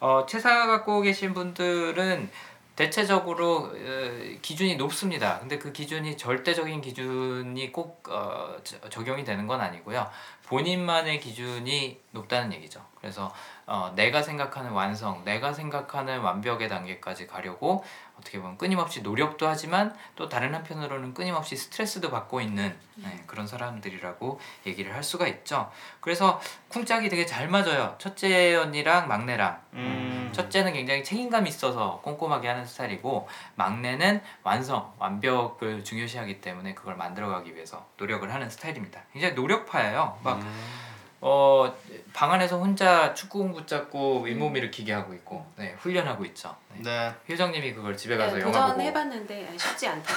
어, 0.00 0.26
최상화 0.26 0.66
갖고 0.66 1.00
계신 1.00 1.32
분들은 1.32 2.30
대체적으로 2.76 3.70
어, 3.72 4.38
기준이 4.42 4.76
높습니다. 4.76 5.38
근데 5.38 5.58
그 5.58 5.72
기준이 5.72 6.16
절대적인 6.16 6.80
기준이 6.80 7.70
꼭 7.72 8.08
어, 8.08 8.56
저- 8.64 8.88
적용이 8.88 9.24
되는 9.24 9.46
건 9.46 9.60
아니고요. 9.60 10.08
본인만의 10.46 11.20
기준이 11.20 12.00
높다는 12.10 12.52
얘기죠. 12.52 12.84
그래서 13.00 13.32
어, 13.66 13.92
내가 13.94 14.22
생각하는 14.22 14.72
완성, 14.72 15.24
내가 15.24 15.52
생각하는 15.52 16.20
완벽의 16.20 16.68
단계까지 16.68 17.26
가려고 17.26 17.84
어떻게 18.24 18.40
보면 18.40 18.56
끊임없이 18.56 19.02
노력도 19.02 19.46
하지만 19.46 19.94
또 20.16 20.30
다른 20.30 20.54
한편으로는 20.54 21.12
끊임없이 21.12 21.56
스트레스도 21.56 22.10
받고 22.10 22.40
있는 22.40 22.74
네, 22.96 23.22
그런 23.26 23.46
사람들이라고 23.46 24.40
얘기를 24.66 24.94
할 24.94 25.02
수가 25.04 25.28
있죠. 25.28 25.70
그래서 26.00 26.40
쿵짝이 26.70 27.10
되게 27.10 27.26
잘 27.26 27.48
맞아요. 27.48 27.94
첫째 27.98 28.54
언니랑 28.56 29.06
막내랑. 29.08 29.60
음. 29.74 30.30
첫째는 30.32 30.72
굉장히 30.72 31.04
책임감 31.04 31.46
있어서 31.46 32.00
꼼꼼하게 32.02 32.48
하는 32.48 32.64
스타일이고 32.64 33.28
막내는 33.56 34.22
완성, 34.42 34.92
완벽을 34.98 35.84
중요시하기 35.84 36.40
때문에 36.40 36.74
그걸 36.74 36.96
만들어가기 36.96 37.54
위해서 37.54 37.86
노력을 37.98 38.32
하는 38.32 38.48
스타일입니다. 38.48 39.02
굉장히 39.12 39.34
노력파예요. 39.34 40.18
막 40.24 40.40
음. 40.40 40.93
어, 41.26 41.74
방 42.12 42.32
안에서 42.32 42.58
혼자 42.58 43.14
축구공 43.14 43.54
붙잡고 43.54 44.24
윗몸 44.24 44.54
일으키게 44.58 44.92
하고 44.92 45.14
있고 45.14 45.46
네, 45.56 45.74
훈련하고 45.78 46.22
있죠. 46.26 46.54
네. 46.74 46.82
네. 46.82 47.14
효정님이 47.30 47.72
그걸 47.72 47.96
집에 47.96 48.18
가서 48.18 48.36
네, 48.36 48.42
영화 48.42 48.52
보고 48.52 48.72
도전해봤는데 48.74 49.52
쉽지 49.56 49.88
않다. 49.88 50.12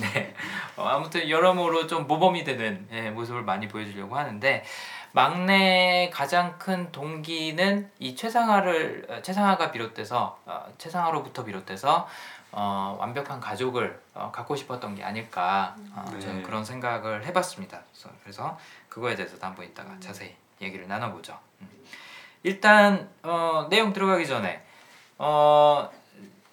네. 0.00 0.34
어, 0.76 0.84
아무튼 0.84 1.28
여러모로 1.28 1.86
좀 1.86 2.06
모범이 2.06 2.42
되는 2.44 2.88
예, 2.90 3.10
모습을 3.10 3.42
많이 3.42 3.68
보여주려고 3.68 4.16
하는데 4.16 4.64
막내 5.12 6.08
가장 6.10 6.58
큰 6.58 6.90
동기는 6.90 7.90
이 7.98 8.16
최상화를 8.16 9.06
어, 9.10 9.20
최상화가 9.20 9.70
비롯돼서 9.72 10.38
어, 10.46 10.72
최상화로부터 10.78 11.44
비롯돼서 11.44 12.08
어, 12.50 12.96
완벽한 12.98 13.40
가족을 13.40 14.00
어, 14.14 14.30
갖고 14.32 14.56
싶었던 14.56 14.94
게 14.94 15.04
아닐까 15.04 15.76
어, 15.94 16.04
네. 16.14 16.18
저는 16.18 16.42
그런 16.42 16.64
생각을 16.64 17.26
해봤습니다. 17.26 17.82
그래서, 17.92 18.10
그래서 18.22 18.58
그거에 18.98 19.14
대해서도 19.14 19.46
한번 19.46 19.64
이따가 19.64 19.96
자세히 20.00 20.34
얘기를 20.60 20.88
나눠보죠. 20.88 21.38
음. 21.60 21.68
일단 22.42 23.08
어, 23.22 23.68
내용 23.70 23.92
들어가기 23.92 24.26
전에 24.26 24.64
어, 25.18 25.88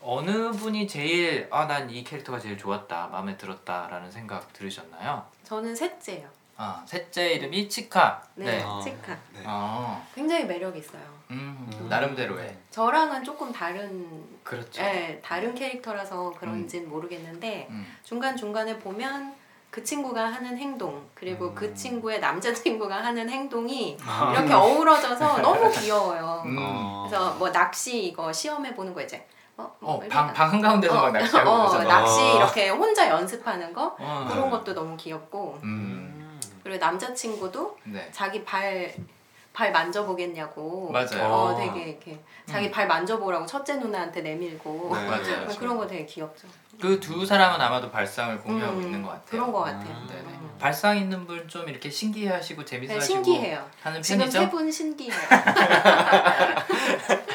어느 0.02 0.52
분이 0.52 0.88
제일 0.88 1.48
아 1.52 1.66
난 1.66 1.90
이 1.90 2.04
캐릭터가 2.04 2.40
제일 2.40 2.56
좋았다 2.56 3.08
마음에 3.08 3.36
들었다라는 3.36 4.12
생각 4.12 4.54
들으셨나요? 4.54 5.26
저는 5.44 5.76
셋째요. 5.76 6.30
아 6.58 6.84
셋째 6.88 7.34
이름이 7.34 7.68
치카. 7.68 8.24
네, 8.36 8.62
어. 8.64 8.80
치카. 8.84 9.18
네. 9.34 9.44
어, 9.46 10.06
굉장히 10.14 10.46
매력 10.46 10.78
있어요. 10.78 11.02
음, 11.32 11.68
음. 11.74 11.90
나름대로의 11.90 12.56
저랑은 12.70 13.24
조금 13.24 13.52
다른, 13.52 14.24
그렇죠. 14.44 14.84
네, 14.84 15.20
다른 15.24 15.56
캐릭터라서 15.56 16.32
그런지는 16.40 16.88
모르겠는데 16.90 17.66
음. 17.72 17.98
중간 18.04 18.38
중간에 18.38 18.78
보면 18.78 19.34
그 19.76 19.84
친구가 19.84 20.24
하는 20.24 20.58
행동 20.58 21.06
그리고 21.14 21.54
그 21.54 21.66
음. 21.66 21.76
친구의 21.76 22.22
남자 22.22 22.54
친구가 22.54 22.96
하는 22.96 23.30
행동이 23.30 23.98
아. 24.08 24.32
이렇게 24.32 24.54
어우러져서 24.54 25.40
너무 25.44 25.70
귀여워요. 25.70 26.44
음. 26.46 26.56
어. 26.58 27.06
그래서 27.06 27.34
뭐 27.34 27.52
낚시 27.52 28.06
이거 28.06 28.32
시험해 28.32 28.74
보는 28.74 28.94
거 28.94 29.02
이제 29.02 29.28
어, 29.58 29.70
뭐 29.82 29.98
이렇게 29.98 30.18
어방 30.18 30.34
방 30.34 30.54
한가운데서 30.54 30.94
막 30.94 31.12
낚시하고 31.12 31.50
어, 31.50 31.68
그러잖아. 31.68 32.00
낚시 32.00 32.22
어. 32.22 32.38
이렇게 32.38 32.70
혼자 32.70 33.10
연습하는 33.10 33.74
거 33.74 33.98
어. 34.00 34.26
그런 34.32 34.50
것도 34.50 34.74
너무 34.74 34.96
귀엽고 34.96 35.60
음. 35.64 35.66
음. 35.66 36.40
그리고 36.64 36.78
남자친구도 36.78 37.78
네. 37.84 38.08
자기 38.14 38.46
발, 38.46 38.96
발 39.52 39.74
만져보겠냐고 39.74 40.90
맞아요. 40.94 41.26
어, 41.26 41.52
어. 41.52 41.56
되게 41.58 41.90
이렇게 41.90 42.18
자기 42.46 42.68
음. 42.68 42.72
발 42.72 42.88
만져보라고 42.88 43.46
첫째 43.46 43.76
누나한테 43.76 44.22
내밀고 44.22 44.92
네, 44.94 45.06
맞아요. 45.06 45.48
어, 45.50 45.60
그런 45.60 45.76
거 45.76 45.86
되게 45.86 46.06
귀엽죠 46.06 46.48
그 46.80 47.00
두 47.00 47.26
사람은 47.26 47.60
아마도 47.62 47.90
발상을 47.92 48.40
공유하고 48.42 48.78
음, 48.78 48.82
있는 48.84 49.02
것 49.02 49.10
같아요. 49.10 49.26
그런 49.30 49.52
거 49.52 49.60
같아요 49.62 49.90
음. 49.96 50.08
네네. 50.08 50.22
음. 50.22 50.56
발상 50.60 50.98
있는 50.98 51.26
분 51.28 51.48
좀 51.48 51.68
이렇게 51.70 51.90
신기해하시고 51.90 52.62
네, 52.62 52.66
재밌어하시고 52.66 53.24
신기해요 53.24 53.70
하는 53.84 54.02
지금 54.02 54.20
편이죠. 54.20 54.40
세분 54.40 54.72
신기해요 54.72 55.16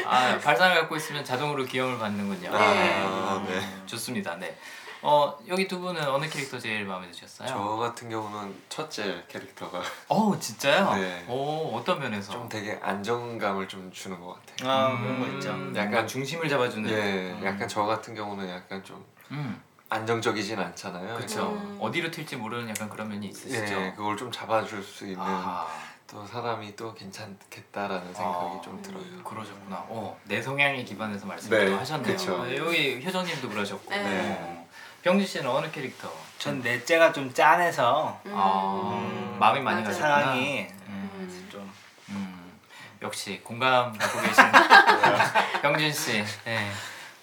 아 0.07 0.39
발상을 0.43 0.81
갖고 0.81 0.97
있으면 0.97 1.25
자동으로 1.25 1.65
귀여움을 1.65 1.99
받는군요. 1.99 2.51
네. 2.51 2.57
아, 2.59 3.43
네. 3.47 3.59
음, 3.59 3.83
좋습니다. 3.87 4.37
네. 4.37 4.57
어 5.03 5.35
여기 5.49 5.67
두 5.67 5.81
분은 5.81 6.03
어느 6.09 6.29
캐릭터 6.29 6.59
제일 6.59 6.85
마음에 6.85 7.11
드셨어요? 7.11 7.49
저 7.49 7.59
같은 7.77 8.11
경우는 8.11 8.55
첫째 8.69 9.25
캐릭터가 9.29 9.81
어 10.09 10.39
진짜요? 10.39 10.93
네. 10.95 11.25
오 11.27 11.75
어떤 11.75 12.01
면에서? 12.01 12.33
좀 12.33 12.49
되게 12.51 12.79
안정감을 12.83 13.67
좀 13.69 13.91
주는 13.93 14.21
것 14.21 14.35
같아요. 14.35 14.71
아 14.71 14.99
그런 15.01 15.21
거 15.21 15.27
있죠. 15.37 15.51
음, 15.53 15.73
약간 15.75 15.93
약간 15.95 16.07
중심을 16.07 16.49
잡아주는. 16.51 16.91
예, 16.91 17.31
음. 17.33 17.41
약간 17.45 17.67
저 17.67 17.85
같은 17.85 18.15
경우는 18.15 18.47
약간 18.51 18.85
좀 18.85 19.03
음, 19.31 19.61
안정적이진 19.89 20.59
않잖아요. 20.59 21.17
그렇죠. 21.17 21.53
음. 21.53 21.79
어디로 21.81 22.11
튈지 22.11 22.37
모르는 22.37 22.69
약간 22.69 22.89
그런 22.89 23.09
면이 23.09 23.29
있으시죠. 23.29 23.75
예, 23.81 23.93
그걸 23.97 24.17
좀 24.17 24.31
잡아줄 24.31 24.83
수 24.83 25.05
있는 25.05 25.19
아, 25.21 25.67
또 26.07 26.27
사람이 26.27 26.75
또 26.77 26.95
괜찮겠다라는 26.95 28.15
생각이 28.15 28.57
아. 28.59 28.61
좀 28.63 28.81
들어요. 28.83 29.03
그러셨구나. 29.25 29.77
어, 29.89 30.19
내 30.25 30.41
성향에 30.43 30.83
기반해서 30.85 31.27
말씀을 31.27 31.65
네, 31.65 31.71
또 31.71 31.79
하셨네요. 31.79 32.17
그쵸. 32.17 32.35
어, 32.43 32.57
여기 32.57 33.05
효정님도 33.05 33.49
그러셨고. 33.49 33.91
네. 33.91 34.39
어. 34.41 34.69
병주 35.03 35.27
씨는 35.27 35.49
어느 35.49 35.71
캐릭터? 35.71 36.13
전 36.39 36.61
넷째가 36.61 37.13
좀 37.13 37.33
짠해서 37.33 38.21
음. 38.27 38.33
아, 38.35 39.37
마음이 39.39 39.61
많이. 39.61 39.83
가셨구나. 39.83 40.21
사랑이 40.21 40.69
음. 40.89 41.11
음. 41.15 41.49
좀 41.51 41.73
음, 42.11 42.59
역시 43.01 43.41
공감 43.43 43.97
갖고 43.97 44.21
계신 44.21 44.45
병진 45.63 45.91
씨, 45.93 46.23
네, 46.45 46.71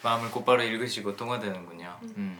마음을 0.01 0.31
곧바로 0.31 0.63
읽으시고 0.63 1.15
통화되는군요. 1.15 1.76
음, 2.03 2.39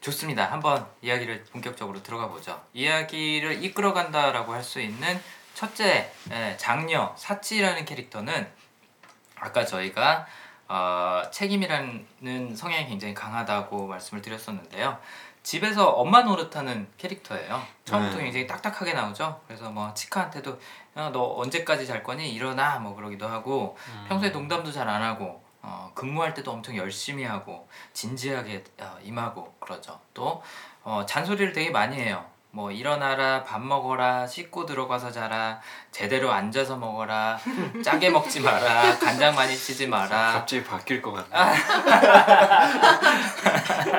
좋습니다. 0.00 0.50
한번 0.50 0.86
이야기를 1.02 1.44
본격적으로 1.52 2.02
들어가 2.02 2.28
보죠. 2.28 2.60
이야기를 2.72 3.62
이끌어간다라고 3.64 4.52
할 4.54 4.62
수 4.62 4.80
있는 4.80 5.20
첫째 5.54 6.12
예, 6.30 6.56
장녀 6.56 7.12
사치라는 7.16 7.84
캐릭터는 7.84 8.48
아까 9.36 9.64
저희가 9.64 10.26
어, 10.68 11.22
책임이라는 11.32 12.54
성향이 12.54 12.86
굉장히 12.86 13.14
강하다고 13.14 13.86
말씀을 13.88 14.22
드렸었는데요. 14.22 14.98
집에서 15.42 15.88
엄마 15.88 16.22
노릇하는 16.22 16.86
캐릭터예요. 16.98 17.62
처음부터 17.86 18.18
네. 18.18 18.24
굉장히 18.24 18.46
딱딱하게 18.46 18.92
나오죠. 18.92 19.40
그래서 19.46 19.70
뭐 19.70 19.94
치카한테도 19.94 20.60
야, 20.98 21.10
너 21.10 21.36
언제까지 21.38 21.86
잘 21.86 22.02
거니? 22.02 22.32
일어나 22.34 22.78
뭐 22.78 22.94
그러기도 22.94 23.26
하고 23.26 23.78
평소에 24.08 24.28
농담도 24.30 24.70
잘 24.70 24.88
안 24.88 25.02
하고 25.02 25.42
어, 25.68 25.90
근무할 25.94 26.32
때도 26.32 26.50
엄청 26.50 26.76
열심히 26.76 27.24
하고 27.24 27.68
진지하게 27.92 28.64
어, 28.80 28.96
임하고 29.02 29.54
그러죠. 29.60 30.00
또 30.14 30.42
어, 30.82 31.04
잔소리를 31.06 31.52
되게 31.52 31.68
많이 31.70 31.96
해요. 31.96 32.24
뭐 32.50 32.70
일어나라 32.72 33.44
밥 33.44 33.60
먹어라 33.60 34.26
씻고 34.26 34.64
들어가서 34.64 35.12
자라 35.12 35.60
제대로 35.92 36.32
앉아서 36.32 36.76
먹어라 36.78 37.38
짜게 37.84 38.08
먹지 38.08 38.40
마라 38.40 38.98
간장 38.98 39.34
많이 39.34 39.54
치지 39.54 39.86
마라 39.86 40.32
갑자기 40.32 40.64
바뀔 40.64 41.02
것 41.02 41.12
같네. 41.12 41.28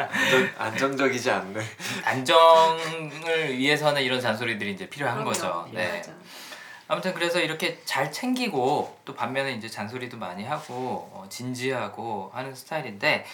안정, 0.10 0.50
안정적이지 0.58 1.30
않네. 1.30 1.64
안정을 2.04 3.56
위해서는 3.56 4.02
이런 4.02 4.20
잔소리들이 4.20 4.72
이제 4.72 4.90
필요한 4.90 5.18
그럼요. 5.18 5.32
거죠. 5.32 5.70
네. 5.72 5.98
맞아. 5.98 6.12
아무튼 6.90 7.14
그래서 7.14 7.40
이렇게 7.40 7.80
잘 7.86 8.12
챙기고 8.12 8.98
또 9.06 9.14
반면에 9.14 9.54
이제 9.54 9.70
잔소리도 9.70 10.18
많이 10.18 10.44
하고 10.44 11.10
어, 11.14 11.26
진지하고 11.30 12.32
하는 12.34 12.54
스타일인데 12.56 13.26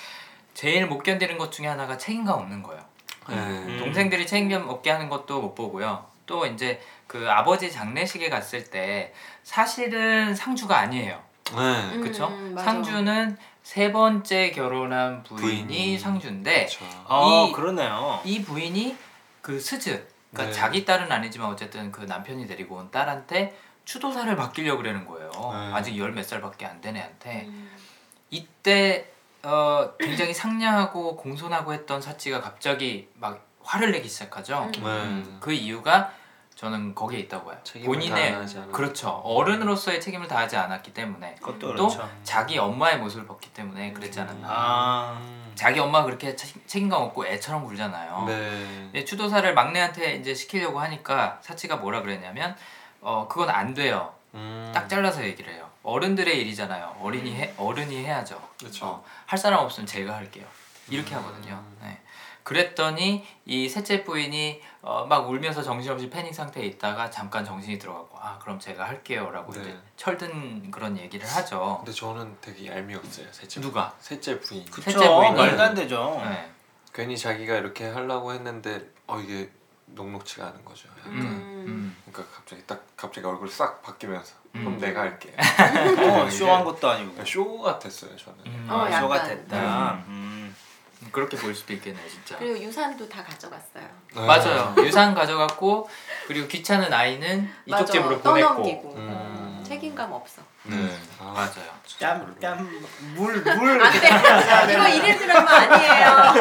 제일 0.54 0.88
못 0.88 1.02
견디는 1.04 1.38
것 1.38 1.52
중에 1.54 1.68
하나가 1.68 1.98
책임감 1.98 2.38
없는 2.38 2.62
거예요. 2.62 2.84
네. 3.30 3.36
음. 3.36 3.78
동생들이 3.80 4.28
책임감 4.28 4.68
없게 4.70 4.92
하는 4.92 5.08
것도 5.10 5.42
못 5.42 5.56
보고요. 5.56 6.06
또 6.26 6.46
이제 6.46 6.82
그 7.08 7.30
아버지 7.32 7.72
장례식에 7.72 8.30
갔을 8.30 8.66
때 8.66 9.14
사실은 9.44 10.36
상주가 10.36 10.78
아니에요. 10.80 11.18
네. 11.56 11.96
음, 11.96 12.02
그쵸? 12.04 12.30
맞아. 12.30 12.66
상주는 12.66 13.38
세 13.64 13.92
번째 13.94 14.52
결혼한 14.52 15.24
부인이 15.24 15.66
부인이. 15.68 15.98
상주인데 16.00 16.66
그렇죠. 16.66 16.86
아 17.08 17.48
이- 17.48 17.54
그러네요. 17.54 18.20
이 18.26 18.44
부인이 18.44 18.98
그 19.42 19.60
스즈 19.62 20.06
그러니까 20.36 20.46
네. 20.46 20.52
자기 20.52 20.86
딸은 20.86 21.12
아니지만 21.12 21.50
어쨌든 21.50 21.92
그 21.92 22.02
남편이 22.02 22.46
데리고 22.48 22.76
온 22.76 22.92
딸한테 22.92 23.58
추도사를 23.86 24.36
맡기려고 24.36 24.82
그러는 24.82 25.06
거예요. 25.06 25.30
네. 25.32 25.74
아직 25.74 25.98
열 25.98 26.12
몇 26.14 26.24
살밖에 26.24 26.66
안 26.66 26.82
된 26.82 26.96
애한테 26.98 27.46
음. 27.48 27.72
이때 28.30 29.12
어, 29.44 29.92
굉장히 30.00 30.34
상냥하고 30.34 31.16
공손하고 31.16 31.74
했던 31.74 32.02
사치가 32.02 32.42
갑자기 32.42 33.08
막 33.16 33.46
화를 33.62 33.92
내기 33.92 34.08
시작하죠. 34.10 34.70
음. 34.80 34.86
음, 34.86 35.38
그 35.40 35.52
이유가 35.54 36.12
저는 36.56 36.96
거기에 36.96 37.20
있다고 37.20 37.48
봐요. 37.50 37.58
본인의 37.84 38.34
그렇죠 38.72 39.10
어른으로서의 39.26 40.00
책임을 40.00 40.28
다하지 40.28 40.56
않았기 40.56 40.94
때문에 40.94 41.36
그것도 41.36 41.60
또 41.76 41.88
그렇죠. 41.90 42.10
자기 42.24 42.58
엄마의 42.58 42.98
모습을 43.00 43.28
봤기 43.28 43.54
때문에 43.54 43.92
그랬지 43.92 44.22
않았나. 44.22 44.48
아 44.50 45.18
음. 45.22 45.52
자기 45.56 45.80
엄마 45.80 46.00
가 46.00 46.06
그렇게 46.06 46.36
책- 46.36 46.66
책임감 46.68 47.02
없고 47.02 47.28
애처럼 47.28 47.66
굴잖아요. 47.66 48.26
네. 48.28 49.04
추도사를 49.06 49.54
막내한테 49.54 50.16
이제 50.16 50.34
시키려고 50.34 50.80
하니까 50.80 51.40
사치가 51.42 51.76
뭐라 51.76 52.02
그랬냐면 52.02 52.56
어 53.02 53.28
그건 53.28 53.50
안 53.50 53.74
돼요. 53.74 54.14
음. 54.34 54.72
딱 54.74 54.88
잘라서 54.88 55.24
얘기를 55.26 55.54
해요. 55.54 55.70
어른들의 55.84 56.40
일이잖아요. 56.42 56.96
어린이 57.02 57.36
해 57.36 57.54
어른이 57.58 57.98
해야죠. 58.06 58.42
그렇죠. 58.58 58.86
어, 58.86 59.06
할 59.26 59.38
사람 59.38 59.60
없으면 59.60 59.86
제가 59.88 60.16
할게요. 60.16 60.46
이렇게 60.90 61.16
음. 61.16 61.20
하거든요. 61.20 61.62
네. 61.82 61.98
그랬더니 62.46 63.26
이 63.46 63.68
셋째 63.68 64.04
부인이 64.04 64.62
어, 64.84 65.04
막 65.10 65.28
울면서 65.28 65.64
정신없이 65.64 66.12
패닉 66.12 66.34
상태에 66.34 66.64
있다가 66.68 67.10
잠깐 67.10 67.44
정신이 67.44 67.80
들어가고 67.80 68.16
아 68.22 68.38
그럼 68.40 68.60
제가 68.60 68.88
할게요라고 68.88 69.52
네. 69.52 69.62
이제 69.62 69.78
철든 69.98 70.70
그런 70.70 70.96
얘기를 70.96 71.28
하죠. 71.28 71.78
근데 71.84 71.92
저는 71.92 72.38
되게 72.42 72.68
얄미웠어요. 72.68 73.26
셋째 73.32 73.62
누가? 73.62 73.92
셋째 74.00 74.40
부인. 74.40 74.64
셋째 74.68 74.94
그쵸 74.94 75.00
부인이- 75.00 75.36
말도 75.36 75.64
안 75.64 75.74
되죠. 75.74 76.22
네. 76.24 76.52
괜히 76.94 77.18
자기가 77.18 77.56
이렇게 77.56 77.90
하려고 77.90 78.32
했는데 78.32 78.92
어 79.08 79.20
이게 79.20 79.50
녹록치가 79.88 80.46
않은 80.46 80.64
거죠. 80.64 80.88
약간. 81.00 81.14
음. 81.14 81.66
음. 81.68 81.98
그러니까 82.12 82.36
갑자기 82.36 82.62
딱 82.68 82.84
갑자기 82.96 83.26
얼굴 83.26 83.50
싹 83.50 83.82
바뀌면서 83.82 84.36
그럼 84.52 84.68
음. 84.68 84.80
내가 84.80 85.02
할게. 85.02 85.34
어, 86.00 86.30
쇼한 86.30 86.64
것도 86.64 86.88
아니고 86.88 87.26
쇼 87.26 87.60
같았어요 87.64 88.16
저는. 88.16 88.38
음. 88.46 88.68
어, 88.70 88.86
쇼 88.86 88.92
약간. 88.94 89.10
같았다. 89.10 90.06
그렇게 91.12 91.38
보일 91.38 91.54
수도 91.56 91.74
있겠네요, 91.74 92.08
진짜. 92.10 92.38
그리고 92.38 92.58
유산도 92.60 93.08
다 93.10 93.24
가져갔어요. 93.24 93.88
네. 94.16 94.26
맞아요. 94.26 94.74
유산 94.80 95.14
가져갔고 95.14 95.90
그리고 96.28 96.48
귀찮은 96.48 96.92
아이는 96.94 97.50
이쪽 97.66 97.80
맞아, 97.80 97.86
집으로 97.92 98.20
보냈고. 98.20 98.24
떠넘기고 98.24 98.94
음. 98.96 99.55
책임감 99.66 100.12
없어. 100.14 100.42
네, 100.64 100.76
아, 101.20 101.32
맞아요. 101.34 101.76
땀 102.00 102.36
땀 102.42 102.58
물 103.16 103.44
물 103.44 103.82
안 103.82 103.92
돼 104.68 104.74
이거 104.74 104.88
일일 104.88 105.18
드라마 105.18 105.52
아니에요. 105.52 106.34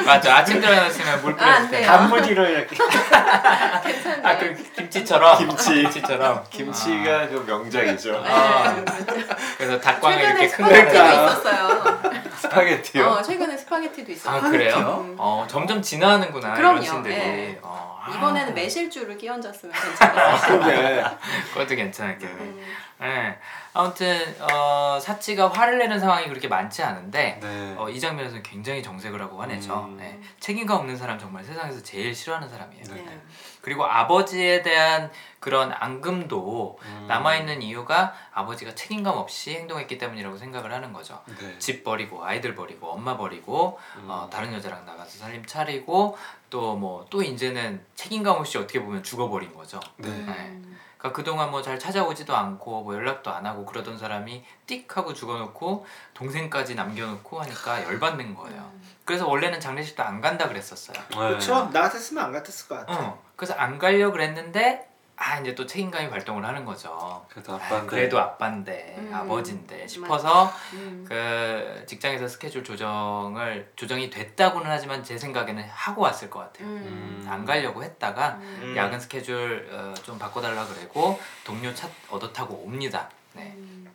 맞아. 0.06 0.36
아침 0.38 0.60
드라마였으면 0.60 1.22
물 1.22 1.36
아, 1.38 1.44
안 1.44 1.68
뿌렸을 1.68 1.70
때. 1.70 1.82
단무지로 1.86 2.46
이렇게 2.46 2.76
괜찮네. 3.84 4.22
아, 4.24 4.38
그 4.38 4.54
김치처럼. 4.76 5.38
김치. 5.38 5.74
김치처럼. 5.82 6.44
김치가 6.50 7.28
좀 7.28 7.44
명작이죠. 7.46 8.24
아. 8.26 8.72
네, 8.72 8.84
그렇죠. 8.84 9.36
그래서 9.58 9.80
최근에 9.80 10.22
이렇게 10.22 10.48
큰 10.48 10.64
거니까. 10.68 11.12
있었어요. 11.12 12.00
스파게티요. 12.38 13.06
어, 13.06 13.22
최근에 13.22 13.56
스파게티도 13.58 14.12
있었어요. 14.12 14.38
아 14.38 14.48
그래요? 14.50 15.04
음. 15.06 15.14
어 15.18 15.46
점점 15.48 15.82
진화하는구나 15.82 16.54
그럼요. 16.54 16.78
이런 16.82 16.84
신들이. 16.94 17.14
예. 17.14 17.58
어, 17.62 17.99
아, 18.00 18.16
이번에는 18.16 18.54
매실주를 18.54 19.18
끼얹었으면 19.18 19.74
괜찮았어요. 19.74 20.60
그러게 20.60 21.04
그것도 21.52 21.74
괜찮았겠네. 21.74 22.32
음. 22.32 22.66
예. 23.02 23.38
아무튼 23.72 24.18
어, 24.40 24.98
사치가 25.00 25.48
화를 25.48 25.78
내는 25.78 25.98
상황이 25.98 26.28
그렇게 26.28 26.48
많지 26.48 26.82
않은데 26.82 27.38
네. 27.40 27.74
어, 27.78 27.88
이 27.88 27.98
장면에서는 27.98 28.42
굉장히 28.42 28.82
정색을 28.82 29.20
하고 29.20 29.40
화내죠. 29.40 29.74
음. 29.88 29.98
예. 30.00 30.18
책임감 30.38 30.78
없는 30.78 30.96
사람 30.96 31.18
정말 31.18 31.44
세상에서 31.44 31.82
제일 31.82 32.14
싫어하는 32.14 32.48
사람이에요. 32.48 32.84
네. 32.90 33.02
네. 33.02 33.20
그리고 33.60 33.84
아버지에 33.84 34.62
대한 34.62 35.10
그런 35.40 35.72
앙금도 35.72 36.78
음. 36.82 37.04
남아있는 37.08 37.62
이유가 37.62 38.14
아버지가 38.32 38.74
책임감 38.74 39.16
없이 39.16 39.54
행동했기 39.54 39.96
때문이라고 39.98 40.36
생각을 40.36 40.72
하는 40.72 40.92
거죠. 40.92 41.22
네. 41.40 41.58
집 41.58 41.82
버리고 41.82 42.24
아이들 42.24 42.54
버리고 42.54 42.88
엄마 42.88 43.16
버리고 43.16 43.80
음. 43.96 44.04
어, 44.08 44.28
다른 44.30 44.52
여자랑 44.52 44.84
나가서 44.84 45.18
살림 45.18 45.44
차리고 45.46 46.16
또 46.50 46.76
뭐 46.76 47.06
또 47.10 47.22
이제는 47.22 47.82
책임감 47.94 48.36
없이 48.36 48.58
어떻게 48.58 48.82
보면 48.82 49.02
죽어버린 49.02 49.54
거죠. 49.54 49.80
네. 49.96 50.08
음. 50.08 50.78
그러니까 50.98 51.16
그동안 51.16 51.50
뭐 51.50 51.62
잘 51.62 51.78
찾아오지도 51.78 52.36
않고 52.36 52.82
뭐 52.82 52.94
연락도 52.94 53.30
안 53.30 53.46
하고 53.46 53.64
그러던 53.64 53.96
사람이 53.96 54.44
띡 54.66 54.92
하고 54.94 55.14
죽어놓고 55.14 55.86
동생까지 56.12 56.74
남겨놓고 56.74 57.40
하니까 57.40 57.84
열받는 57.84 58.34
거예요. 58.34 58.70
그래서 59.06 59.26
원래는 59.26 59.58
장례식도 59.60 60.02
안 60.02 60.20
간다 60.20 60.46
그랬었어요. 60.48 60.98
네. 61.10 61.16
그렇죠 61.16 61.70
나 61.72 61.80
같았으면 61.82 62.22
안 62.24 62.32
같았을 62.32 62.68
것 62.68 62.74
같아 62.86 63.00
어, 63.00 63.22
그래서 63.36 63.54
안 63.54 63.78
가려 63.78 64.12
그랬는데 64.12 64.89
아 65.22 65.38
이제 65.38 65.54
또 65.54 65.66
책임감이 65.66 66.08
발동을 66.08 66.46
하는 66.46 66.64
거죠. 66.64 67.26
그래도 67.28 67.52
아, 67.52 67.56
아빠인데. 67.56 67.86
그래도 67.86 68.18
아빠인데 68.18 68.94
음. 68.96 69.12
아버지인데 69.14 69.86
싶어서 69.86 70.50
음. 70.72 71.04
그 71.06 71.84
직장에서 71.86 72.26
스케줄 72.26 72.64
조정을 72.64 73.70
조정이 73.76 74.08
됐다고는 74.08 74.70
하지만 74.70 75.04
제 75.04 75.18
생각에는 75.18 75.62
하고 75.68 76.00
왔을 76.00 76.30
것 76.30 76.38
같아요. 76.38 76.68
음. 76.68 77.26
안 77.28 77.44
가려고 77.44 77.84
했다가 77.84 78.38
음. 78.40 78.74
야근 78.74 78.98
스케줄 78.98 79.68
어, 79.70 79.92
좀 80.02 80.18
바꿔달라 80.18 80.66
그러고 80.66 81.20
동료 81.44 81.74
차 81.74 81.86
얻어 82.08 82.32
타고 82.32 82.54
옵니다. 82.54 83.10
네. 83.34 83.52
음. 83.58 83.92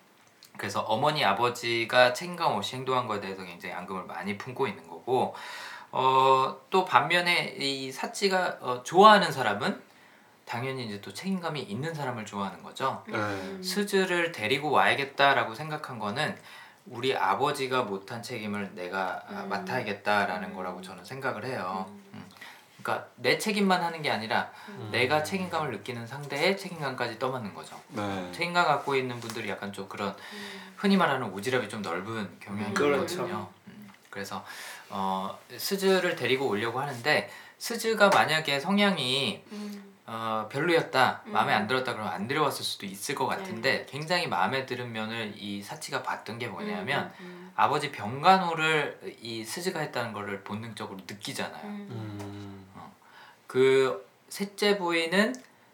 그래서 0.57 0.81
어머니 0.81 1.25
아버지가 1.25 2.13
책임감 2.13 2.51
없이 2.51 2.75
행동한 2.75 3.07
것에 3.07 3.21
대해서 3.21 3.43
굉장히 3.43 3.73
앙금을 3.73 4.03
많이 4.03 4.37
품고 4.37 4.67
있는 4.67 4.87
거고 4.87 5.35
어, 5.91 6.55
또 6.69 6.85
반면에 6.85 7.55
이 7.57 7.91
사치가 7.91 8.57
어, 8.61 8.83
좋아하는 8.83 9.31
사람은 9.31 9.94
당연히 10.45 10.85
이제 10.85 11.01
또 11.01 11.13
책임감이 11.13 11.61
있는 11.61 11.93
사람을 11.93 12.25
좋아하는 12.25 12.61
거죠. 12.63 13.03
음. 13.09 13.61
스즈를 13.63 14.31
데리고 14.31 14.71
와야겠다라고 14.71 15.55
생각한 15.55 15.99
거는 15.99 16.37
우리 16.85 17.15
아버지가 17.15 17.83
못한 17.83 18.21
책임을 18.21 18.75
내가 18.75 19.23
아, 19.27 19.43
음. 19.43 19.49
맡아야겠다라는 19.49 20.53
거라고 20.53 20.81
저는 20.81 21.03
생각을 21.03 21.45
해요. 21.45 21.87
음. 22.13 22.23
그러니까 22.81 23.07
내 23.15 23.39
책임만 23.39 23.83
하는 23.83 24.03
게 24.03 24.11
아니라 24.11 24.51
음. 24.69 24.89
내가 24.91 25.23
책임감을 25.23 25.71
느끼는 25.71 26.05
상대의 26.05 26.55
책임감까지 26.55 27.17
떠맡는 27.17 27.55
거죠. 27.55 27.81
네. 27.89 28.31
책임감 28.31 28.65
갖고 28.65 28.95
있는 28.95 29.19
분들이 29.19 29.49
약간 29.49 29.73
좀 29.73 29.89
그런 29.89 30.09
음. 30.09 30.73
흔히 30.75 30.95
말하는 30.95 31.33
오지랖이 31.33 31.67
좀 31.67 31.81
넓은 31.81 32.39
경향이 32.39 32.67
음, 32.67 32.73
그렇죠. 32.75 33.15
있거든요. 33.15 33.49
음, 33.67 33.89
그래서 34.11 34.45
어, 34.89 35.35
스즈를 35.57 36.15
데리고 36.15 36.47
오려고 36.47 36.79
하는데 36.79 37.31
스즈가 37.57 38.09
만약에 38.09 38.59
성향이 38.59 39.43
음. 39.51 39.94
어, 40.07 40.47
별로였다, 40.51 41.23
음. 41.25 41.31
마음에 41.31 41.53
안 41.53 41.65
들었다 41.67 41.93
그러면 41.93 42.13
안 42.13 42.27
데려왔을 42.27 42.63
수도 42.63 42.85
있을 42.85 43.15
것 43.15 43.25
같은데 43.25 43.85
굉장히 43.89 44.27
마음에 44.27 44.65
드는 44.65 44.91
면을 44.91 45.33
이 45.35 45.61
사치가 45.63 46.03
봤던 46.03 46.37
게 46.37 46.47
뭐냐면 46.47 47.11
음. 47.21 47.51
아버지 47.55 47.91
병간호를 47.91 49.17
이 49.19 49.43
스즈가 49.43 49.79
했다는 49.79 50.13
거를 50.13 50.43
본능적으로 50.43 50.99
느끼잖아요. 51.07 51.65
음. 51.65 51.87
음. 51.91 52.65
그 53.47 54.07
셋째 54.29 54.77
부인은 54.77 55.33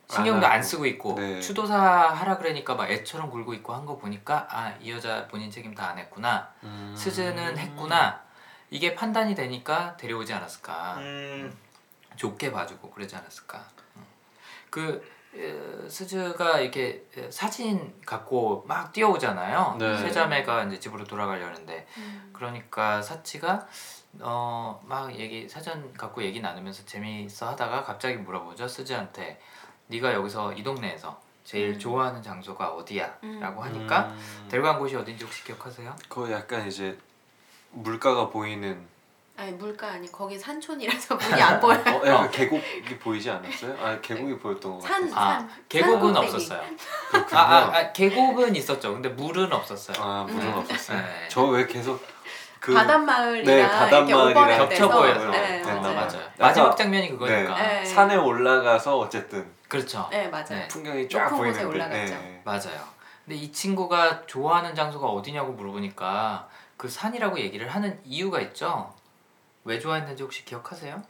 신경도 0.09 0.45
안. 0.45 0.61
쓰고 0.61 0.85
있고 0.87 1.15
네. 1.15 1.39
추도사 1.39 1.75
하라 1.79 2.37
그러니까 2.37 2.75
막 2.75 2.89
애처럼 2.91 3.29
굴고 3.29 3.53
있고 3.55 3.73
한 3.73 3.85
거 3.85 3.97
보니까 3.97 4.45
아 4.49 4.73
이 4.81 4.91
여자 4.91 5.25
본인 5.27 5.49
책임 5.49 5.73
다 5.73 5.89
안 5.89 5.97
했구나 5.97 6.49
음. 6.63 6.93
스즈는 6.97 7.57
했구나 7.57 8.21
이게 8.69 8.93
판단이 8.93 9.35
되니까 9.35 9.95
데려오지 9.97 10.33
않았을까 10.33 10.95
음. 10.97 11.57
좋게 12.17 12.51
봐주고 12.51 12.91
그러지 12.91 13.15
않았을까 13.15 13.57
음. 13.57 13.80
그 14.71 15.03
어, 15.33 15.87
스즈가 15.87 16.59
이렇게 16.59 17.05
어, 17.17 17.29
사진 17.29 17.93
갖고 18.05 18.65
막 18.67 18.91
뛰어오잖아요 18.91 19.75
네. 19.79 19.97
세자매가 19.97 20.63
이제 20.63 20.79
집으로 20.79 21.03
돌아가려는데 21.05 21.85
음. 21.97 22.29
그러니까 22.33 23.01
사치가 23.01 23.67
어 24.19 24.81
막 24.85 25.13
얘기 25.15 25.47
사전 25.47 25.93
갖고 25.93 26.21
얘기 26.23 26.41
나누면서 26.41 26.85
재미있어 26.85 27.49
하다가 27.49 27.83
갑자기 27.83 28.17
물어보죠 28.17 28.67
스즈한테 28.67 29.39
네가 29.87 30.13
여기서 30.13 30.53
이 30.53 30.63
동네에서 30.63 31.21
제일 31.43 31.69
음. 31.73 31.79
좋아하는 31.79 32.21
장소가 32.21 32.73
어디야? 32.73 33.17
음. 33.23 33.39
라고 33.39 33.63
하니까 33.63 34.07
음. 34.07 34.47
데려간 34.49 34.79
곳이 34.79 34.95
어딘지 34.95 35.23
혹시 35.23 35.43
기억하세요? 35.43 35.95
그거 36.09 36.29
약간 36.31 36.67
이제 36.67 36.97
물가가 37.71 38.29
보이는 38.29 38.85
아니 39.41 39.51
물가 39.53 39.87
아니 39.87 40.11
거기 40.11 40.37
산촌이라서 40.37 41.15
문이 41.17 41.41
안 41.41 41.59
보여. 41.59 41.73
어, 41.75 42.01
약간 42.07 42.29
계곡이 42.29 42.99
보이지 42.99 43.29
않았어요? 43.31 43.75
아 43.83 43.99
계곡이 43.99 44.37
보였던 44.37 44.73
것 44.73 44.81
산, 44.81 45.09
같아요. 45.09 45.15
아 45.25 45.39
산. 45.39 45.49
계곡은 45.67 46.13
산꼭대기. 46.13 46.27
없었어요. 46.35 46.61
그렇군요. 47.09 47.39
아, 47.39 47.41
아, 47.43 47.77
아 47.77 47.91
계곡은 47.91 48.55
있었죠. 48.55 48.93
근데 48.93 49.09
물은 49.09 49.51
없었어요. 49.51 49.97
아, 49.99 50.23
물은 50.29 50.47
음. 50.47 50.53
없었어요. 50.59 50.97
네. 51.01 51.27
저 51.27 51.41
왜 51.45 51.65
계속 51.65 51.99
그 52.59 52.71
바닷마을이랑 52.75 53.45
네, 53.45 53.53
이렇게 53.61 53.67
바닷마을이랑 53.75 54.43
오버랩 54.47 54.57
겹쳐 54.57 54.69
돼서. 54.69 54.87
보여서 54.99 55.29
네, 55.31 55.61
됐나 55.63 55.81
맞아요. 55.81 55.95
맞아요. 55.95 56.05
약간- 56.05 56.31
마지막 56.37 56.77
장면이 56.77 57.09
그거니까. 57.09 57.55
네. 57.55 57.83
산에 57.85 58.15
올라가서 58.15 58.99
어쨌든 58.99 59.51
그렇죠. 59.67 60.07
네 60.11 60.27
맞아요. 60.27 60.45
네. 60.49 60.67
풍경이 60.67 61.09
쫙 61.09 61.23
높은 61.31 61.37
곳에 61.47 61.63
보이는데 61.65 61.65
올라갔죠. 62.03 62.13
네. 62.13 62.41
맞아요. 62.45 62.91
근데 63.25 63.35
이 63.39 63.51
친구가 63.51 64.27
좋아하는 64.27 64.75
장소가 64.75 65.07
어디냐고 65.07 65.53
물어보니까 65.53 66.47
그 66.77 66.87
산이라고 66.87 67.39
얘기를 67.39 67.67
하는 67.67 67.99
이유가 68.03 68.39
있죠. 68.41 68.93
왜 69.63 69.79
좋아했는지 69.79 70.23
혹시 70.23 70.43
기억하세요? 70.45 71.01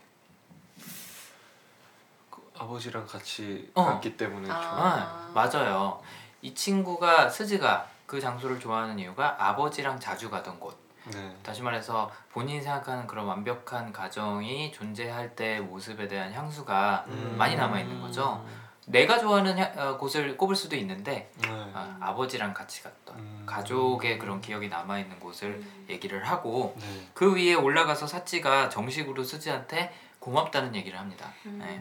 그 2.29 2.51
아버지랑 2.57 3.07
같이 3.07 3.71
어. 3.73 3.85
갔기 3.85 4.17
때문에 4.17 4.49
아. 4.51 4.61
좀 4.61 4.71
아, 4.71 5.31
맞아요. 5.33 6.01
이 6.41 6.53
친구가 6.53 7.29
스즈가 7.29 7.87
그 8.05 8.19
장소를 8.19 8.59
좋아하는 8.59 8.99
이유가 8.99 9.35
아버지랑 9.39 9.99
자주 9.99 10.29
가던 10.29 10.59
곳. 10.59 10.77
네. 11.05 11.35
다시 11.41 11.61
말해서 11.63 12.11
본인이 12.31 12.61
생각하는 12.61 13.07
그런 13.07 13.25
완벽한 13.25 13.91
가정이 13.91 14.71
존재할 14.71 15.35
때의 15.35 15.61
모습에 15.61 16.07
대한 16.07 16.31
향수가 16.31 17.05
음. 17.07 17.35
많이 17.37 17.55
남아 17.55 17.79
있는 17.79 18.01
거죠. 18.01 18.45
내가 18.87 19.19
좋아하는 19.19 19.57
향- 19.57 19.71
어, 19.77 19.97
곳을 19.97 20.35
꼽을 20.37 20.55
수도 20.55 20.75
있는데 20.75 21.31
네. 21.41 21.47
아, 21.73 21.97
아버지랑 21.99 22.53
같이 22.53 22.81
갔던 22.83 23.15
음. 23.17 23.43
가족의 23.45 24.17
그런 24.17 24.41
기억이 24.41 24.69
남아 24.69 24.99
있는 24.99 25.19
곳을 25.19 25.49
음. 25.49 25.85
얘기를 25.89 26.23
하고 26.27 26.75
네. 26.79 27.07
그 27.13 27.35
위에 27.35 27.53
올라가서 27.53 28.07
사치가 28.07 28.69
정식으로 28.69 29.23
스즈한테 29.23 29.93
고맙다는 30.19 30.75
얘기를 30.75 30.99
합니다. 30.99 31.31
음. 31.45 31.59
네. 31.59 31.79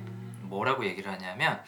뭐라고 0.49 0.85
얘기를 0.85 1.11
하냐면 1.11 1.63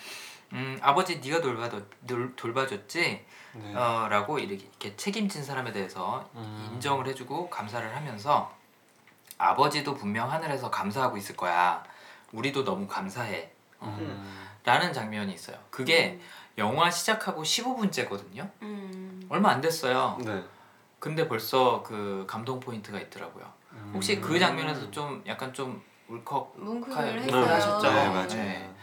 음, 0.53 0.79
아버지 0.83 1.19
네가 1.21 1.41
돌봐줬, 1.41 1.83
돌, 2.07 2.37
돌봐줬지 2.37 3.25
네. 3.55 3.75
어, 3.75 4.07
라고 4.11 4.39
이렇게, 4.39 4.65
이렇게 4.67 4.97
책임진 4.97 5.43
사람에 5.45 5.73
대해서 5.73 6.29
음. 6.35 6.71
인정을 6.75 7.07
해주고 7.09 7.49
감사를 7.49 7.97
하면서 7.97 8.53
아버지도 9.39 9.95
분명 9.95 10.31
하늘에서 10.31 10.71
감사하고 10.71 11.17
있을 11.17 11.37
거야 11.37 11.83
우리도 12.33 12.65
너무 12.65 12.87
감사해 12.87 13.51
어, 13.81 13.97
음. 13.99 14.39
라는 14.65 14.93
장면이 14.93 15.33
있어요 15.35 15.57
그게 15.71 16.21
영화 16.59 16.91
시작하고 16.91 17.43
15분째거든요 17.43 18.49
음. 18.63 19.27
얼마 19.29 19.51
안 19.51 19.61
됐어요 19.61 20.19
네. 20.25 20.43
근데 20.99 21.27
벌써 21.27 21.83
그 21.83 22.25
감동 22.29 22.61
포인트가 22.61 23.01
있더라고요 23.01 23.45
혹시 23.93 24.21
그 24.21 24.39
장면에서 24.39 24.91
좀 24.91 25.23
약간 25.27 25.53
좀 25.53 25.83
울컥 26.09 26.55
뭉클을 26.57 27.23
네. 27.23 27.31
하셨죠? 27.31 27.93
네 27.93 28.09
맞아요. 28.09 28.29
네. 28.29 28.75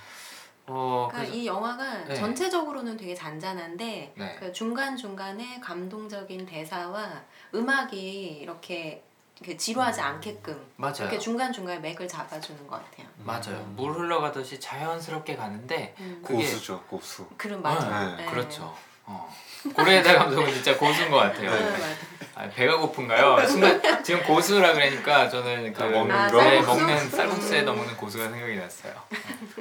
어, 0.68 1.08
그러니까 1.10 1.18
그래서, 1.18 1.34
이 1.34 1.48
영화가 1.48 2.06
네. 2.06 2.14
전체적으로는 2.14 2.96
되게 2.96 3.16
잔잔한데 3.16 4.14
네. 4.16 4.36
그 4.40 4.52
중간 4.54 4.96
중간에 4.96 5.60
감동적인 5.60 6.46
대사와 6.46 7.24
음악이 7.56 8.40
이렇게 8.42 9.04
이렇게 9.40 9.56
지루하지 9.56 10.02
않게끔 10.02 10.60
맞아요. 10.76 10.96
이렇게 11.02 11.18
중간 11.18 11.52
중간에 11.52 11.80
맥을 11.80 12.08
잡아주는 12.08 12.68
것 12.68 12.84
같아요. 12.84 13.08
맞아요. 13.24 13.64
물 13.76 13.94
흘러가듯이 13.94 14.60
자연스럽게 14.60 15.36
가는데 15.36 15.96
음. 16.00 16.22
그게 16.26 16.44
고수죠 16.44 16.82
고수. 16.90 17.26
그럼 17.38 17.62
맞아요. 17.62 18.18
네, 18.18 18.24
네. 18.26 18.30
그렇죠. 18.30 18.76
어. 19.06 19.34
고레에다 19.74 20.18
감독은 20.20 20.54
진짜 20.54 20.78
고수인 20.78 21.10
것 21.10 21.18
같아요. 21.18 21.52
네. 21.52 21.96
아, 22.36 22.50
배가 22.50 22.78
고픈가요? 22.78 23.46
순간 23.48 24.04
지금 24.04 24.24
고수라 24.24 24.74
그러니까 24.74 25.30
저는 25.30 25.74
그 25.74 25.84
아, 25.84 25.88
먹는 25.88 26.16
아, 26.16 26.28
거? 26.30 26.38
네, 26.42 26.62
쌀국수? 26.62 26.80
먹는 26.80 27.10
쌀국수에 27.10 27.62
넣는 27.64 27.98
고수가 27.98 28.30
생각이 28.30 28.56
났어요. 28.56 28.94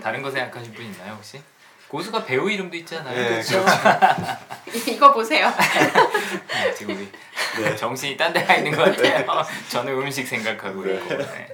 다른 0.03 0.23
거 0.23 0.31
생각하신 0.31 0.73
분 0.75 0.85
있나요 0.85 1.15
혹시? 1.15 1.41
고수가 1.89 2.25
배우 2.25 2.51
이름도 2.51 2.77
있잖아요. 2.79 3.17
네, 3.17 3.29
그렇죠. 3.29 3.65
이거 4.93 5.13
보세요. 5.13 5.51
네, 6.49 6.75
지금 6.75 6.97
우리 6.97 7.11
정신이 7.77 8.17
딴 8.17 8.33
데 8.33 8.45
가 8.45 8.55
있는 8.57 8.73
것 8.73 8.85
같아요. 8.85 9.43
저는 9.71 9.93
음식 9.95 10.27
생각하고 10.27 10.85
네. 10.85 10.95
있고. 10.95 11.17
네. 11.17 11.49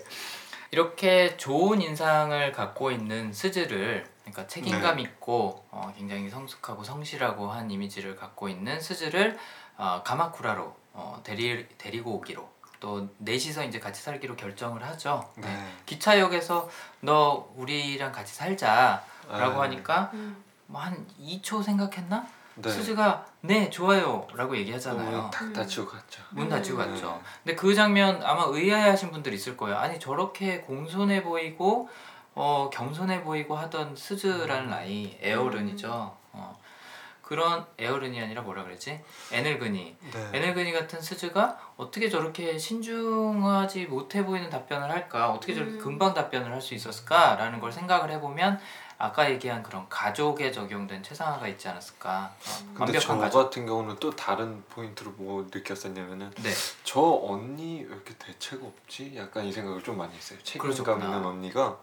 이렇게 0.71 1.37
좋은 1.37 1.81
인상을 1.81 2.53
갖고 2.53 2.91
있는 2.91 3.33
스즈를 3.33 4.05
그러니까 4.25 4.47
책임감 4.47 4.99
있고 5.01 5.65
어, 5.71 5.93
굉장히 5.97 6.29
성숙하고 6.29 6.83
성실하고 6.83 7.49
한 7.49 7.71
이미지를 7.71 8.17
갖고 8.17 8.49
있는 8.49 8.81
스즈를 8.81 9.39
어, 9.77 10.03
가마쿠라로 10.05 10.75
어, 10.95 11.21
데리, 11.23 11.69
데리고 11.79 12.13
오기로 12.15 12.49
또 12.81 13.09
넷이서 13.19 13.65
이제 13.65 13.79
같이 13.79 14.03
살기로 14.03 14.35
결정을 14.37 14.85
하죠. 14.85 15.31
네. 15.37 15.47
네. 15.47 15.73
기차역에서 15.87 16.69
너 17.01 17.49
우리랑 17.57 18.11
같이 18.13 18.35
살자라고 18.35 19.01
아. 19.31 19.63
하니까 19.63 20.11
음. 20.15 20.43
뭐한 20.67 21.07
2초 21.21 21.63
생각했나? 21.63 22.27
네. 22.57 22.71
수즈가 22.71 23.27
네 23.41 23.69
좋아요라고 23.71 24.57
얘기하잖아요. 24.57 25.23
문탁 25.23 25.53
닫히고 25.53 25.87
갔죠. 25.87 26.23
문 26.31 26.49
닫히고 26.49 26.79
음. 26.79 26.87
갔죠. 26.93 27.21
근데 27.43 27.57
그 27.57 27.75
장면 27.75 28.23
아마 28.23 28.45
의아해하신 28.47 29.11
분들 29.11 29.33
있을 29.33 29.57
거예요. 29.57 29.77
아니 29.77 29.99
저렇게 29.99 30.61
공손해 30.61 31.23
보이고 31.23 31.89
어, 32.35 32.71
겸손해 32.73 33.23
보이고 33.23 33.57
하던 33.57 33.95
스즈라는 33.97 34.73
아이 34.73 35.17
에어른이죠. 35.21 36.17
어, 36.33 36.61
그런 37.23 37.65
에어른이 37.79 38.21
아니라 38.21 38.43
뭐라 38.43 38.65
그러지? 38.65 39.01
에넬그니. 39.33 39.97
네. 40.13 40.31
에넬그니 40.33 40.73
같은 40.73 41.01
스즈가 41.01 41.59
어떻게 41.77 42.09
저렇게 42.11 42.59
신중하지 42.59 43.87
못해 43.87 44.25
보이는 44.27 44.51
답변을 44.51 44.91
할까? 44.91 45.31
어떻게 45.31 45.55
저렇게 45.55 45.73
음. 45.75 45.79
금방 45.79 46.13
답변을 46.13 46.53
할 46.53 46.61
수 46.61 46.75
있었을까?라는 46.75 47.61
걸 47.61 47.73
생각을 47.73 48.11
해보면 48.13 48.61
아까 48.99 49.31
얘기한 49.31 49.63
그런 49.63 49.87
가족에 49.89 50.53
적용된 50.53 51.03
최상화가 51.03 51.49
있지 51.49 51.69
않았을까? 51.69 52.33
어, 52.35 52.75
근데 52.75 52.99
저 52.99 53.13
완벽한 53.13 53.19
가족. 53.21 53.39
같은 53.45 53.67
경우는 53.67 53.97
또 54.01 54.11
다른 54.15 54.63
포인트로 54.71 55.13
뭐 55.17 55.47
느꼈었냐면은 55.53 56.31
네. 56.43 56.51
저 56.85 57.01
언니 57.01 57.81
왜 57.83 57.87
이렇게 57.95 58.15
대책 58.19 58.63
없지? 58.65 59.15
약간 59.17 59.45
이 59.45 59.53
생각을 59.53 59.83
좀 59.83 59.97
많이 59.99 60.15
했어요. 60.15 60.39
책임감. 60.43 61.03
있는 61.03 61.25
언니가 61.25 61.79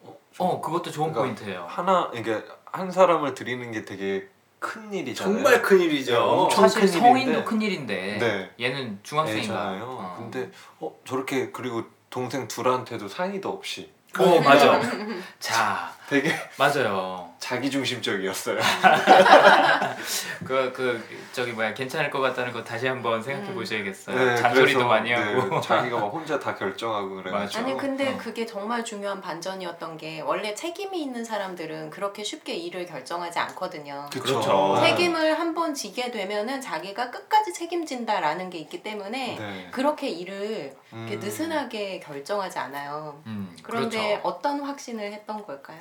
어, 0.00 0.16
좀어 0.32 0.60
그것도 0.60 0.90
좋은 0.90 1.12
그러니까 1.12 1.20
포인트예요. 1.22 1.66
하나 1.68 2.10
이게 2.14 2.42
한 2.64 2.90
사람을 2.90 3.34
드리는 3.34 3.70
게 3.72 3.84
되게 3.84 4.28
큰 4.58 4.92
일이잖아요. 4.92 5.34
정말 5.36 5.62
큰 5.62 5.80
일이죠. 5.80 6.12
네, 6.12 6.18
엄청 6.18 6.62
사실 6.68 6.80
큰 6.80 6.88
성인도 6.88 7.30
일인데. 7.30 7.44
큰 7.44 7.62
일인데 7.62 8.18
네. 8.18 8.64
얘는 8.66 8.98
중학생인가? 9.04 9.78
어. 9.82 10.16
근데 10.18 10.50
어 10.80 10.92
저렇게 11.04 11.50
그리고 11.52 11.84
동생 12.10 12.48
둘한테도 12.48 13.06
상의도 13.08 13.48
없이 13.48 13.92
어 14.18 14.40
맞아. 14.40 14.80
자 15.38 15.92
되게 16.08 16.32
맞아요. 16.58 17.27
자기 17.38 17.70
중심적이었어요. 17.70 18.58
그, 20.44 20.72
그, 20.74 21.02
저기 21.32 21.52
뭐야, 21.52 21.72
괜찮을 21.72 22.10
것 22.10 22.20
같다는 22.20 22.52
거 22.52 22.62
다시 22.64 22.86
한번 22.86 23.22
생각해 23.22 23.50
음. 23.50 23.54
보셔야겠어요. 23.54 24.16
네, 24.16 24.36
잔소리도 24.36 24.78
그래서, 24.78 24.88
많이 24.88 25.10
네, 25.10 25.14
하고. 25.16 25.60
자기가 25.60 25.98
막 26.00 26.06
혼자 26.12 26.38
다 26.38 26.54
결정하고 26.54 27.16
그래가지고 27.16 27.64
아니 27.64 27.76
근데 27.76 28.12
어. 28.12 28.16
그게 28.18 28.44
정말 28.44 28.84
중요한 28.84 29.20
반전이었던 29.20 29.96
게 29.98 30.20
원래 30.20 30.54
책임이 30.54 31.00
있는 31.00 31.24
사람들은 31.24 31.90
그렇게 31.90 32.24
쉽게 32.24 32.54
일을 32.54 32.86
결정하지 32.86 33.38
않거든요. 33.38 34.08
그쵸. 34.10 34.22
그렇죠. 34.40 34.78
네. 34.80 34.90
책임을 34.90 35.38
한 35.38 35.48
번 35.58 35.74
지게 35.74 36.10
되면은 36.10 36.60
자기가 36.60 37.10
끝까지 37.10 37.52
책임진다라는 37.54 38.50
게 38.50 38.58
있기 38.58 38.82
때문에 38.82 39.36
네. 39.40 39.68
그렇게 39.72 40.08
일을 40.08 40.76
이렇게 40.92 41.14
음. 41.14 41.20
느슨하게 41.20 41.98
결정하지 42.00 42.58
않아요. 42.58 43.20
음, 43.26 43.56
그런데 43.62 43.98
그렇죠. 44.20 44.20
어떤 44.28 44.60
확신을 44.60 45.10
했던 45.12 45.42
걸까요? 45.44 45.78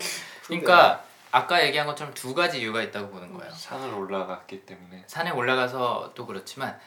그러니까 0.48 1.04
아까 1.32 1.66
얘기한 1.66 1.88
것처럼 1.88 2.14
두 2.14 2.34
가지 2.34 2.62
이유가 2.62 2.82
있다고 2.82 3.10
보는 3.10 3.34
거예요. 3.34 3.52
산을 3.52 3.94
올라갔기 3.94 4.66
때문에 4.66 5.04
산에 5.08 5.32
올라가서 5.32 6.12
또 6.16 6.26
그렇지만 6.26 6.80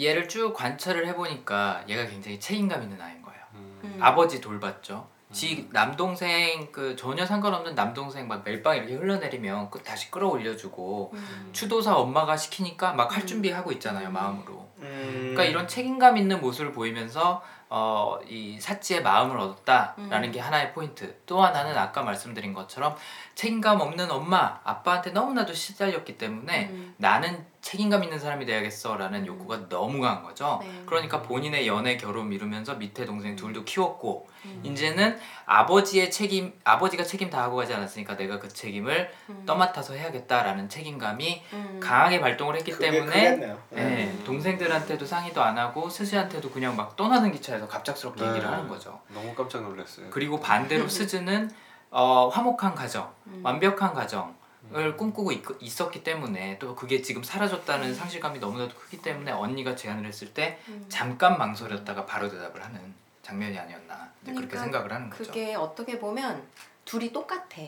얘를 0.00 0.28
쭉 0.28 0.52
관찰을 0.54 1.06
해보니까 1.08 1.84
얘가 1.88 2.06
굉장히 2.06 2.40
책임감 2.40 2.82
있는 2.82 3.00
아이인 3.00 3.22
거예요. 3.22 3.40
음. 3.54 3.80
음. 3.84 3.98
아버지 4.00 4.40
돌봤죠. 4.40 5.14
지 5.34 5.68
남동생 5.72 6.70
그 6.70 6.94
전혀 6.94 7.26
상관없는 7.26 7.74
남동생 7.74 8.28
막 8.28 8.44
멜빵 8.44 8.76
이렇게 8.76 8.94
흘러내리면 8.94 9.68
그 9.68 9.82
다시 9.82 10.10
끌어올려주고 10.12 11.10
음. 11.12 11.50
추도사 11.52 11.96
엄마가 11.96 12.36
시키니까 12.36 12.92
막할 12.92 13.22
음. 13.22 13.26
준비하고 13.26 13.72
있잖아요 13.72 14.08
음. 14.08 14.12
마음으로. 14.12 14.68
음. 14.78 15.18
그러니까 15.32 15.44
이런 15.44 15.66
책임감 15.66 16.16
있는 16.16 16.40
모습을 16.40 16.72
보이면서 16.72 17.42
어, 17.68 18.20
이 18.28 18.60
사치의 18.60 19.02
마음을 19.02 19.36
얻었다라는 19.36 20.28
음. 20.28 20.32
게 20.32 20.38
하나의 20.38 20.72
포인트. 20.72 21.20
또 21.26 21.42
하나는 21.42 21.76
아까 21.76 22.02
말씀드린 22.02 22.52
것처럼 22.52 22.94
책임감 23.34 23.80
없는 23.80 24.10
엄마, 24.10 24.60
아빠한테 24.62 25.10
너무나도 25.10 25.52
시달렸기 25.52 26.18
때문에 26.18 26.68
음. 26.70 26.94
나는 26.98 27.44
책임감 27.64 28.04
있는 28.04 28.18
사람이 28.18 28.44
돼야겠어라는 28.44 29.26
욕구가 29.26 29.68
너무 29.70 30.00
강한 30.00 30.22
거죠. 30.22 30.60
네. 30.62 30.82
그러니까 30.84 31.22
본인의 31.22 31.66
연애 31.66 31.96
결혼 31.96 32.28
미루면서 32.28 32.74
밑에 32.74 33.06
동생 33.06 33.34
둘도 33.36 33.64
키웠고 33.64 34.28
음. 34.44 34.60
이제는 34.62 35.18
아버지의 35.46 36.10
책임 36.10 36.52
아버지가 36.62 37.04
책임 37.04 37.30
다 37.30 37.42
하고 37.42 37.56
가지 37.56 37.72
않았으니까 37.72 38.16
내가 38.16 38.38
그 38.38 38.48
책임을 38.48 39.10
음. 39.30 39.42
떠맡아서 39.46 39.94
해야겠다라는 39.94 40.68
책임감이 40.68 41.42
음. 41.54 41.80
강하게 41.82 42.20
발동을 42.20 42.56
했기 42.56 42.70
그게 42.70 42.90
때문에 42.90 43.12
크겠네요. 43.12 43.58
네, 43.70 44.12
음. 44.12 44.22
동생들한테도 44.26 45.06
상의도 45.06 45.42
안 45.42 45.56
하고 45.56 45.88
스즈한테도 45.88 46.50
그냥 46.50 46.76
막 46.76 46.96
떠나는 46.96 47.32
기차에서 47.32 47.66
갑작스럽게 47.66 48.22
네. 48.22 48.30
얘기를 48.30 48.46
하는 48.48 48.68
거죠. 48.68 49.00
너무 49.08 49.34
깜짝 49.34 49.62
놀랐어요. 49.62 50.08
그리고 50.10 50.38
반대로 50.38 50.86
스즈는 50.88 51.50
어, 51.96 52.28
화목한 52.28 52.74
가정, 52.74 53.14
음. 53.28 53.40
완벽한 53.44 53.94
가정을 53.94 54.34
음. 54.72 54.96
꿈꾸고 54.96 55.30
있, 55.30 55.80
었기 55.80 56.02
때문에 56.02 56.58
또 56.58 56.74
그게 56.74 57.00
지금 57.00 57.22
사라졌다는 57.22 57.94
상실감이 57.94 58.40
너무나도 58.40 58.74
크기 58.74 59.00
때문에 59.00 59.30
언니가 59.30 59.76
제안을 59.76 60.04
했을 60.04 60.34
때 60.34 60.58
음. 60.66 60.84
잠깐 60.88 61.38
망설였다가 61.38 62.04
바로 62.04 62.28
대답을 62.28 62.64
하는 62.64 62.92
장면이 63.22 63.56
아니었나 63.56 64.10
이제 64.22 64.32
그렇게 64.32 64.48
그러니까 64.48 64.60
생각을 64.60 64.92
하는 64.92 65.08
거죠. 65.08 65.24
그게 65.24 65.54
어떻게 65.54 66.00
보면 66.00 66.42
둘이 66.84 67.12
똑같아. 67.12 67.62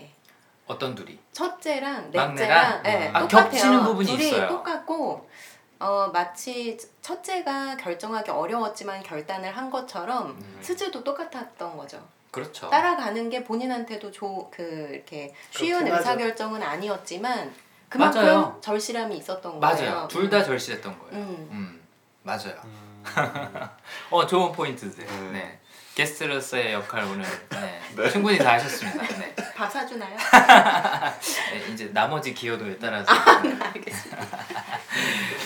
어떤 0.67 0.97
둘이? 0.97 1.17
첫째랑? 1.31 2.11
넷째랑 2.11 2.83
네, 2.83 3.09
아, 3.15 3.21
똑같아요. 3.21 3.51
겹치는 3.51 3.85
부분이 3.85 4.09
둘이 4.09 4.27
있어요. 4.27 4.49
똑같고 4.49 5.31
어, 5.79 6.11
마치 6.13 6.77
첫째가 7.01 7.77
결정하기 7.77 8.33
어려웠지만 8.33 9.05
결단을 9.05 9.57
한 9.57 9.71
것처럼 9.71 10.31
음. 10.31 10.59
스즈도 10.61 11.05
똑같았던 11.05 11.77
거죠. 11.77 12.16
그렇죠. 12.37 12.69
따라가는 12.71 13.31
게 13.31 13.43
본인한테도 13.43 14.13
조, 14.13 14.51
그 14.55 14.91
이렇게 14.93 15.35
쉬운. 15.51 15.87
의사결정은 15.87 16.63
아니었지만 16.63 17.53
그만큼 17.89 18.21
맞아요. 18.23 18.59
절실함이 18.63 19.17
있었던 19.19 19.59
거예요. 19.59 19.61
맞아요. 19.61 20.09
둘 20.09 20.29
다 20.31 20.43
절실했던 20.45 20.99
거예요. 20.99 21.13
음. 21.15 21.49
음, 21.51 21.81
맞아요. 22.23 22.55
음. 22.65 23.01
어 24.11 24.27
좋은 24.27 24.53
포인트들. 24.53 25.05
네. 25.07 25.31
네. 25.33 25.61
게스트로서의 25.95 26.75
역할 26.75 27.05
오늘 27.05 27.25
네, 27.49 27.81
충분히 28.13 28.37
다 28.37 28.53
하셨습니다. 28.55 29.03
네. 29.19 29.35
밥 29.57 29.71
사주나요? 29.73 30.15
네, 30.15 31.73
이제 31.73 31.91
나머지 31.95 32.35
기여도에 32.35 32.77
따라서 32.79 33.11
알겠습니다. 33.11 34.27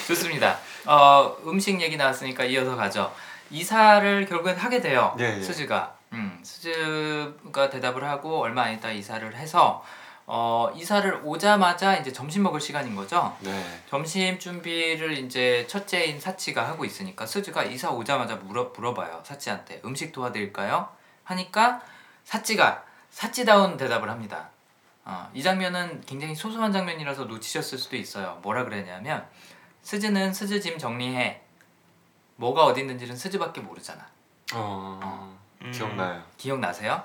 좋습니다. 0.09 0.59
어, 0.87 1.37
음식 1.47 1.81
얘기 1.81 1.97
나왔으니까 1.97 2.43
이어서 2.45 2.75
가죠. 2.75 3.13
이사를 3.51 4.27
결국엔 4.27 4.57
하게 4.57 4.81
돼요. 4.81 5.15
예, 5.21 5.37
예. 5.39 5.43
수즈가. 5.43 5.95
음, 6.13 6.41
수즈가 6.43 7.71
대답을 7.71 8.05
하고 8.05 8.41
얼마 8.41 8.63
안 8.65 8.75
있다 8.75 8.91
이사를 8.91 9.35
해서 9.35 9.85
어, 10.27 10.71
이사를 10.77 11.23
오자마자 11.25 11.97
이제 11.97 12.13
점심 12.13 12.45
먹을 12.45 12.61
시간인 12.61 12.95
거죠. 12.95 13.37
네. 13.41 13.83
점심 13.89 14.39
준비를 14.39 15.19
이제 15.19 15.67
첫째인 15.69 16.21
사치가 16.21 16.69
하고 16.69 16.85
있으니까 16.85 17.27
스즈가 17.27 17.65
이사 17.65 17.91
오자마자 17.91 18.37
물어 18.37 18.73
물어봐요 18.77 19.23
사치한테 19.25 19.81
음식 19.85 20.13
도와드릴까요? 20.13 20.89
하니까 21.25 21.83
사치가 22.25 22.85
사치다운 23.11 23.77
대답을 23.77 24.09
합니다. 24.09 24.51
어, 25.05 25.29
이 25.35 25.43
장면은 25.43 26.01
굉장히 26.07 26.35
소소한 26.35 26.71
장면이라서 26.71 27.25
놓치셨을 27.25 27.79
수도 27.79 27.97
있어요. 27.97 28.39
뭐라 28.43 28.65
그랬냐면 28.65 29.27
스즈는 29.83 30.33
스즈 30.33 30.61
짐 30.61 30.79
정리해. 30.79 31.41
뭐가 32.37 32.65
어디 32.65 32.83
있는지는 32.83 33.17
스즈밖에 33.17 33.61
모르잖아. 33.61 34.07
어, 34.55 35.37
음. 35.63 35.73
기억나요. 35.73 36.23
기억나세요? 36.37 37.03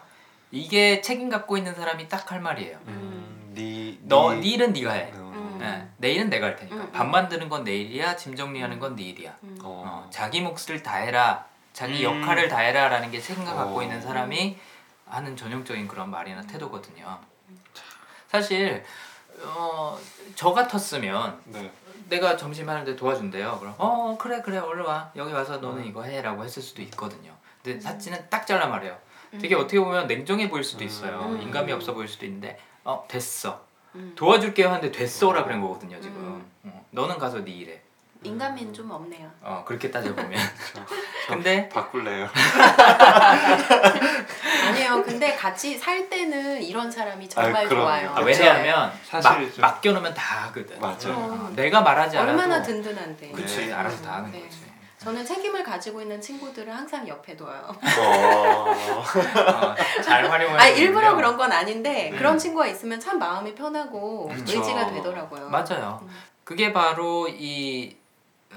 이게 0.51 1.01
책임 1.01 1.29
갖고 1.29 1.57
있는 1.57 1.73
사람이 1.75 2.07
딱 2.07 2.31
할 2.31 2.39
말이에요. 2.39 2.77
음, 2.87 3.51
네, 3.53 3.97
너, 4.03 4.31
네- 4.33 4.39
네 4.39 4.47
일은 4.47 4.73
네가 4.73 4.91
해. 4.93 5.11
음. 5.13 5.59
예, 5.61 5.87
내일은 5.97 6.29
내가 6.29 6.47
할 6.47 6.55
테니까. 6.55 6.75
음, 6.75 6.81
음. 6.81 6.91
밥 6.91 7.05
만드는 7.05 7.49
건 7.49 7.63
내일이야. 7.63 8.15
짐 8.15 8.35
정리하는 8.35 8.79
건 8.79 8.95
네 8.95 9.03
일이야. 9.03 9.35
음. 9.43 9.57
어. 9.63 9.83
어, 10.05 10.09
자기 10.09 10.41
몫을 10.41 10.81
다 10.83 10.95
해라 10.95 11.45
자기 11.73 12.05
음. 12.05 12.21
역할을 12.21 12.47
다 12.47 12.59
해라라는 12.59 13.11
게 13.11 13.19
생각 13.19 13.55
갖고 13.55 13.75
오. 13.77 13.81
있는 13.81 14.01
사람이 14.01 14.57
하는 15.07 15.35
전형적인 15.35 15.87
그런 15.87 16.09
말이나 16.09 16.41
태도거든요. 16.43 17.19
사실 18.29 18.83
어, 19.43 19.97
저 20.35 20.53
같았으면 20.53 21.41
네. 21.45 21.71
내가 22.07 22.37
점심 22.37 22.69
하는데 22.69 22.95
도와준대요. 22.95 23.57
그럼 23.59 23.73
어 23.77 24.17
그래 24.19 24.41
그래 24.41 24.57
얼른 24.57 24.85
와 24.85 25.11
여기 25.15 25.33
와서 25.33 25.57
너는 25.57 25.85
이거 25.85 26.03
해라고 26.03 26.43
했을 26.43 26.61
수도 26.61 26.81
있거든요. 26.83 27.33
근데 27.63 27.79
사치는 27.79 28.29
딱 28.29 28.45
잘라 28.45 28.67
말해요. 28.67 28.97
되게 29.39 29.55
어떻게 29.55 29.79
보면 29.79 30.07
냉정해 30.07 30.49
보일 30.49 30.63
수도 30.63 30.83
있어요. 30.83 31.19
음. 31.21 31.41
인감이 31.41 31.71
없어 31.71 31.93
보일 31.93 32.07
수도 32.07 32.25
있는데 32.25 32.57
어 32.83 33.03
됐어 33.07 33.65
음. 33.95 34.13
도와줄게요 34.15 34.69
하는데 34.69 34.91
됐어라 34.91 35.43
그런 35.43 35.61
거거든요 35.61 35.99
지금. 35.99 36.45
음. 36.63 36.71
어, 36.71 36.85
너는 36.91 37.17
가서 37.17 37.43
네 37.43 37.51
일해. 37.51 37.81
인간미는 38.25 38.73
좀 38.73 38.89
없네요. 38.91 39.29
어 39.41 39.63
그렇게 39.65 39.89
따져보면. 39.91 40.31
근데 41.27 41.69
바꿀래요. 41.69 42.27
아니에요. 44.67 45.03
근데 45.03 45.35
같이 45.35 45.77
살 45.77 46.09
때는 46.09 46.61
이런 46.61 46.89
사람이 46.91 47.27
정말 47.29 47.65
아. 47.65 47.69
좋아요. 47.69 48.11
아, 48.15 48.21
왜냐하면 48.21 48.91
사실 49.03 49.29
막, 49.31 49.53
좀- 49.53 49.61
맡겨놓으면 49.61 50.13
다 50.13 50.47
하거든. 50.47 50.79
맞아요. 50.79 50.97
그럼. 50.99 51.45
어, 51.47 51.51
내가 51.55 51.81
말하지 51.81 52.17
않아도 52.17 52.31
얼마나 52.31 52.61
든든한데. 52.61 53.31
그치 53.31 53.67
네. 53.67 53.73
알아서 53.73 54.03
다 54.03 54.13
하는 54.17 54.31
네. 54.31 54.41
거지. 54.41 54.65
저는 54.97 55.23
책임을 55.23 55.63
가지고 55.63 56.01
있는 56.01 56.19
친구들을 56.19 56.75
항상 56.75 57.07
옆에 57.07 57.37
둬요. 57.37 57.61
어, 57.67 58.71
어, 58.71 59.75
잘 60.03 60.25
활용을. 60.29 60.59
아 60.59 60.67
일부러 60.67 61.15
그런 61.15 61.37
건 61.37 61.51
아닌데 61.51 62.09
네. 62.11 62.17
그런 62.17 62.37
친구가 62.39 62.65
있으면 62.67 62.99
참 62.99 63.19
마음이 63.19 63.53
편하고 63.53 64.29
그쵸. 64.29 64.57
의지가 64.57 64.87
되더라고요. 64.87 65.49
맞아요. 65.49 65.99
음. 66.01 66.09
그게 66.43 66.73
바로 66.73 67.27
이 67.29 67.95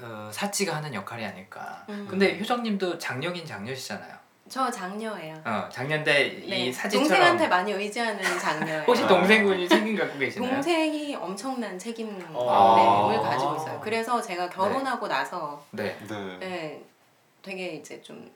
어, 0.01 0.29
사치가 0.31 0.75
하는 0.75 0.93
역할이 0.93 1.25
아닐까. 1.25 1.83
음. 1.89 2.07
근데 2.09 2.39
효정님도 2.39 2.97
장녀긴 2.97 3.45
장녀시잖아요. 3.45 4.19
저 4.49 4.69
장녀예요. 4.71 5.35
어, 5.45 5.69
장녀인데 5.71 6.43
네. 6.47 6.65
이 6.65 6.73
사진처럼 6.73 7.07
동생한테 7.07 7.47
많이 7.47 7.71
의지하는 7.71 8.21
장녀예요. 8.39 8.83
혹시 8.87 9.03
아. 9.03 9.07
동생분이 9.07 9.69
책임 9.69 9.95
갖고 9.95 10.17
계시나요? 10.17 10.51
동생이 10.51 11.15
엄청난 11.15 11.77
책임을 11.77 12.25
어. 12.33 13.21
가지고 13.21 13.55
있어요. 13.57 13.79
그래서 13.79 14.19
제가 14.19 14.49
결혼하고 14.49 15.07
나서 15.07 15.63
네. 15.69 15.95
네. 16.07 16.37
네, 16.39 16.83
되게 17.43 17.75
이제 17.75 18.01
좀 18.01 18.29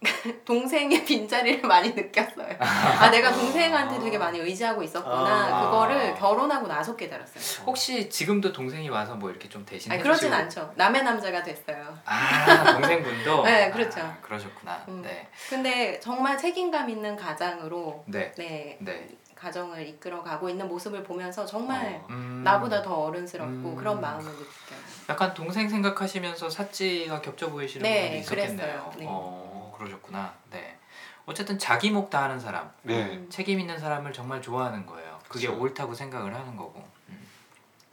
동생의 0.44 1.04
빈자리를 1.04 1.62
많이 1.66 1.90
느꼈어요. 1.90 2.56
아 2.60 3.10
내가 3.10 3.32
동생한테 3.32 3.98
되게 3.98 4.16
많이 4.16 4.38
의지하고 4.38 4.82
있었구나. 4.82 5.16
아. 5.16 5.64
그거를 5.64 6.14
결혼하고 6.14 6.68
나서 6.68 6.94
깨달았어요. 6.94 7.64
혹시 7.66 8.08
지금도 8.08 8.52
동생이 8.52 8.88
와서 8.88 9.16
뭐 9.16 9.30
이렇게 9.30 9.48
좀 9.48 9.64
대신 9.66 9.90
아니 9.90 10.00
그러진 10.02 10.32
않죠. 10.32 10.72
남의 10.76 11.02
남자가 11.02 11.42
됐어요. 11.42 11.98
아 12.04 12.72
동생분도. 12.74 13.42
네, 13.44 13.70
그렇죠. 13.70 14.00
아, 14.00 14.16
그러셨구나. 14.22 14.84
음. 14.88 15.02
네. 15.02 15.28
근데 15.48 15.98
정말 15.98 16.38
책임감 16.38 16.88
있는 16.88 17.16
가장으로 17.16 18.04
네. 18.06 18.32
네 18.36 18.78
네. 18.80 19.08
가정을 19.34 19.86
이끌어 19.86 20.22
가고 20.22 20.48
있는 20.48 20.66
모습을 20.68 21.02
보면서 21.04 21.46
정말 21.46 22.02
음. 22.10 22.42
나보다 22.44 22.82
더 22.82 22.94
어른스럽고 23.04 23.70
음. 23.70 23.76
그런 23.76 24.00
마음을 24.00 24.24
느껴요. 24.24 24.78
약간 25.08 25.32
동생 25.32 25.68
생각하시면서 25.68 26.50
사치가 26.50 27.20
겹쳐 27.22 27.48
보이시는 27.48 27.82
네, 27.82 28.02
부분이 28.02 28.20
있었겠네요. 28.20 28.56
그랬어요. 28.56 28.92
네. 28.98 29.06
어, 29.08 29.47
그러셨구나. 29.78 30.34
네. 30.50 30.76
어쨌든 31.26 31.58
자기 31.58 31.90
목 31.90 32.10
다 32.10 32.22
하는 32.24 32.40
사람, 32.40 32.70
네. 32.82 33.02
음. 33.04 33.26
책임 33.30 33.60
있는 33.60 33.78
사람을 33.78 34.12
정말 34.12 34.40
좋아하는 34.42 34.86
거예요. 34.86 35.18
그게 35.28 35.46
그쵸. 35.46 35.60
옳다고 35.60 35.94
생각을 35.94 36.34
하는 36.34 36.56
거고. 36.56 36.82
음. 37.10 37.26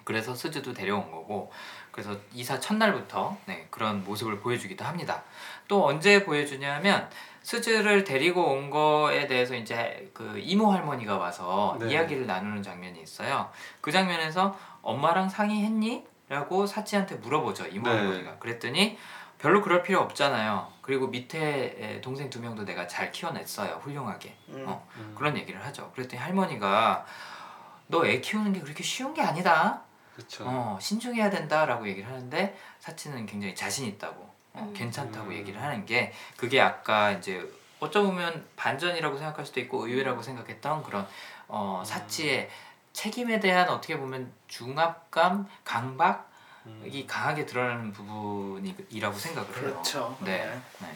그래서 0.03 0.33
스즈도 0.33 0.73
데려온 0.73 1.11
거고. 1.11 1.51
그래서 1.91 2.15
이사 2.33 2.59
첫날부터 2.59 3.38
네, 3.45 3.67
그런 3.69 4.03
모습을 4.03 4.39
보여주기도 4.39 4.83
합니다. 4.83 5.23
또 5.67 5.86
언제 5.86 6.23
보여주냐면 6.25 7.09
스즈를 7.41 8.03
데리고 8.03 8.43
온 8.51 8.69
거에 8.69 9.27
대해서 9.27 9.55
이제 9.55 10.09
그 10.13 10.38
이모 10.38 10.71
할머니가 10.71 11.17
와서 11.17 11.77
네. 11.79 11.91
이야기를 11.91 12.25
나누는 12.27 12.63
장면이 12.63 13.01
있어요. 13.01 13.49
그 13.81 13.91
장면에서 13.91 14.57
엄마랑 14.81 15.29
상의했니? 15.29 16.05
라고 16.27 16.65
사치한테 16.65 17.15
물어보죠 17.15 17.67
이모 17.67 17.88
네. 17.88 17.95
할머니가 17.95 18.39
그랬더니 18.39 18.97
별로 19.45 19.61
그럴 19.61 19.83
필요 19.83 19.99
없잖아요 19.99 20.73
그리고 20.81 21.05
밑에 21.05 21.75
에, 21.79 22.01
동생 22.01 22.31
두 22.31 22.41
명도 22.41 22.65
내가 22.65 22.87
잘 22.87 23.11
키워냈어요 23.11 23.75
훌륭하게 23.83 24.35
음. 24.49 24.65
어, 24.67 24.87
음. 24.97 25.13
그런 25.15 25.37
얘기를 25.37 25.63
하죠 25.63 25.91
그랬더니 25.93 26.19
할머니가 26.19 27.05
너 27.85 28.03
애 28.05 28.19
키우는 28.19 28.53
게 28.53 28.59
그렇게 28.59 28.81
쉬운 28.81 29.13
게 29.13 29.21
아니다 29.21 29.83
그렇죠. 30.15 30.45
어, 30.47 30.79
신중해야 30.81 31.29
된다라고 31.29 31.87
얘기를 31.87 32.09
하는데 32.09 32.57
사치는 32.79 33.27
굉장히 33.27 33.53
자신 33.53 33.85
있다고 33.85 34.27
어, 34.53 34.61
음. 34.67 34.73
괜찮다고 34.73 35.27
음. 35.27 35.33
얘기를 35.33 35.61
하는 35.61 35.85
게 35.85 36.11
그게 36.37 36.59
아까 36.59 37.11
이제 37.11 37.47
어쩌면 37.79 38.47
반전이라고 38.55 39.15
생각할 39.15 39.45
수도 39.45 39.59
있고 39.59 39.85
의외라고 39.85 40.23
생각했던 40.23 40.81
그런 40.81 41.07
어, 41.47 41.83
사치의 41.85 42.49
책임에 42.93 43.39
대한 43.39 43.69
어떻게 43.69 43.95
보면 43.95 44.31
중압감, 44.47 45.47
강박 45.63 46.31
음. 46.31 46.34
이 46.86 47.05
강하게 47.05 47.45
드러나는 47.45 47.91
부분이라고 47.93 49.18
생각을 49.18 49.49
해요. 49.49 49.55
그렇죠. 49.72 50.18
네. 50.22 50.59
네. 50.80 50.88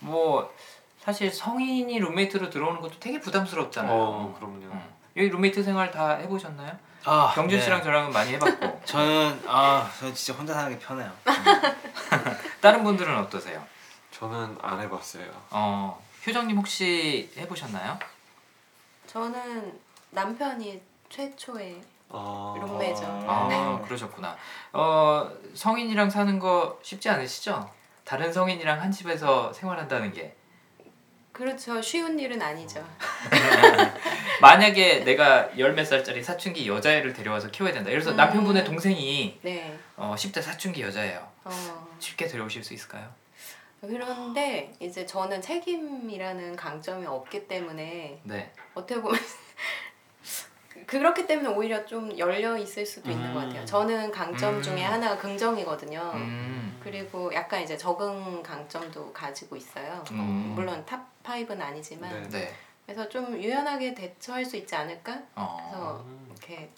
뭐 0.00 0.54
사실 1.00 1.32
성인이 1.32 1.98
룸메이트로 1.98 2.50
들어오는 2.50 2.80
것도 2.80 2.98
되게 3.00 3.20
부담스럽잖아요. 3.20 3.92
어, 3.92 4.34
그럼요. 4.38 4.66
음. 4.66 4.94
여기 5.16 5.28
룸메이트 5.28 5.62
생활 5.62 5.90
다 5.90 6.16
해보셨나요? 6.16 6.76
아, 7.04 7.32
경준 7.34 7.58
네. 7.58 7.64
씨랑 7.64 7.82
저랑은 7.82 8.12
많이 8.12 8.32
해봤고 8.34 8.82
저는 8.84 9.42
아, 9.46 9.90
저는 9.98 10.14
진짜 10.14 10.38
혼자 10.38 10.54
사는 10.54 10.70
게 10.70 10.78
편해요. 10.78 11.10
다른 12.60 12.84
분들은 12.84 13.16
어떠세요? 13.18 13.64
저는 14.10 14.58
안 14.60 14.80
해봤어요. 14.80 15.24
어, 15.50 16.02
효정님 16.26 16.56
혹시 16.58 17.30
해보셨나요? 17.36 17.98
저는 19.06 19.80
남편이 20.10 20.80
최초의 21.08 21.80
아, 22.10 22.54
룸메죠. 22.58 23.04
아 23.28 23.46
네. 23.48 23.84
그러셨구나. 23.86 24.36
어 24.72 25.30
성인이랑 25.54 26.10
사는 26.10 26.38
거 26.38 26.78
쉽지 26.82 27.08
않으시죠? 27.08 27.70
다른 28.04 28.32
성인이랑 28.32 28.80
한 28.80 28.90
집에서 28.90 29.52
생활한다는 29.52 30.12
게 30.12 30.34
그렇죠. 31.32 31.80
쉬운 31.80 32.18
일은 32.18 32.42
아니죠. 32.42 32.84
만약에 34.42 35.04
내가 35.04 35.48
열 35.58 35.74
몇 35.74 35.84
살짜리 35.84 36.22
사춘기 36.22 36.68
여자애를 36.68 37.12
데려와서 37.12 37.50
키워야 37.50 37.72
된다. 37.72 37.90
예를 37.90 38.02
들어서 38.02 38.14
음. 38.14 38.18
남편분의 38.18 38.64
동생이 38.64 39.38
네. 39.42 39.78
어, 39.96 40.14
10대 40.18 40.42
사춘기 40.42 40.82
여자예요. 40.82 41.26
어. 41.44 41.88
쉽게 41.98 42.26
데려오실 42.26 42.64
수 42.64 42.74
있을까요? 42.74 43.08
그런데 43.80 44.74
이제 44.80 45.06
저는 45.06 45.40
책임이라는 45.40 46.56
강점이 46.56 47.06
없기 47.06 47.48
때문에 47.48 48.20
네. 48.24 48.52
어떻게 48.74 49.00
보면 49.00 49.18
그렇기 50.90 51.28
때문에 51.28 51.48
오히려 51.50 51.86
좀 51.86 52.18
열려 52.18 52.58
있을 52.58 52.84
수도 52.84 53.12
있는 53.12 53.28
음. 53.28 53.34
것 53.34 53.40
같아요. 53.40 53.64
저는 53.64 54.10
강점 54.10 54.56
음. 54.56 54.62
중에 54.62 54.82
하나가 54.82 55.16
긍정이거든요. 55.18 56.10
음. 56.14 56.80
그리고 56.82 57.32
약간 57.32 57.62
이제 57.62 57.76
적응 57.76 58.42
강점도 58.42 59.12
가지고 59.12 59.54
있어요. 59.54 60.02
음. 60.10 60.52
물론 60.56 60.84
top 60.84 61.06
5는 61.22 61.60
아니지만 61.60 62.10
네. 62.24 62.28
네. 62.40 62.54
그래서 62.84 63.08
좀 63.08 63.40
유연하게 63.40 63.94
대처할 63.94 64.44
수 64.44 64.56
있지 64.56 64.74
않을까? 64.74 65.22
어. 65.36 65.58
그래서 65.70 66.04
이렇게 66.28 66.70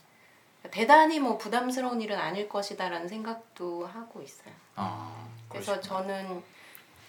대단히 0.70 1.18
뭐 1.18 1.38
부담스러운 1.38 2.02
일은 2.02 2.18
아닐 2.18 2.50
것이다라는 2.50 3.08
생각도 3.08 3.86
하고 3.86 4.20
있어요. 4.20 4.52
어. 4.76 5.26
그래서 5.48 5.72
그러시구나. 5.72 6.02
저는 6.02 6.42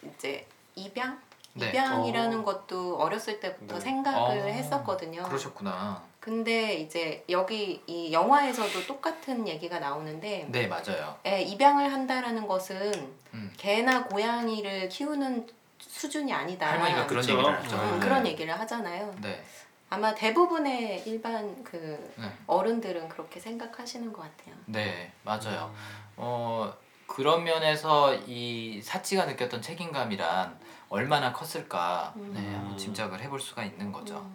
이제 0.07 0.47
입양 0.75 1.19
네. 1.51 1.67
입양이라는 1.67 2.39
어. 2.39 2.43
것도 2.45 2.97
어렸을 2.97 3.41
때부터 3.41 3.75
네. 3.75 3.81
생각을 3.81 4.39
어. 4.39 4.45
했었거든요. 4.45 5.23
그러셨구나. 5.23 6.12
근데 6.23 6.75
이제 6.75 7.25
여기 7.27 7.81
이 7.85 8.13
영화에서도 8.13 8.87
똑같은 8.87 9.45
얘기가 9.45 9.79
나오는데 9.79 10.47
네 10.49 10.67
맞아요. 10.67 11.17
애 11.25 11.41
입양을 11.41 11.91
한다라는 11.91 12.47
것은 12.47 13.11
음. 13.33 13.53
개나 13.57 14.05
고양이를 14.05 14.87
키우는 14.87 15.45
수준이 15.79 16.31
아니다. 16.31 16.71
할머니가 16.71 17.07
그런 17.07 17.21
그쵸. 17.21 17.33
얘기를 17.33 17.53
하죠. 17.53 17.75
음, 17.75 17.91
네. 17.91 17.99
그런 17.99 18.25
얘기를 18.25 18.57
하잖아요. 18.57 19.13
네. 19.19 19.43
아마 19.89 20.15
대부분의 20.15 21.03
일반 21.05 21.61
그 21.61 22.13
네. 22.17 22.31
어른들은 22.47 23.09
그렇게 23.09 23.41
생각하시는 23.41 24.13
것 24.13 24.21
같아요. 24.21 24.55
네 24.67 25.11
맞아요. 25.23 25.73
음. 25.75 26.13
어 26.15 26.73
그런 27.05 27.43
면에서 27.43 28.15
이 28.15 28.81
사치가 28.81 29.25
느꼈던 29.25 29.61
책임감이란 29.61 30.57
얼마나 30.87 31.33
컸을까 31.33 32.13
음. 32.15 32.31
네, 32.33 32.55
한번 32.55 32.77
짐작을 32.77 33.19
해볼 33.19 33.41
수가 33.41 33.65
있는 33.65 33.91
거죠. 33.91 34.25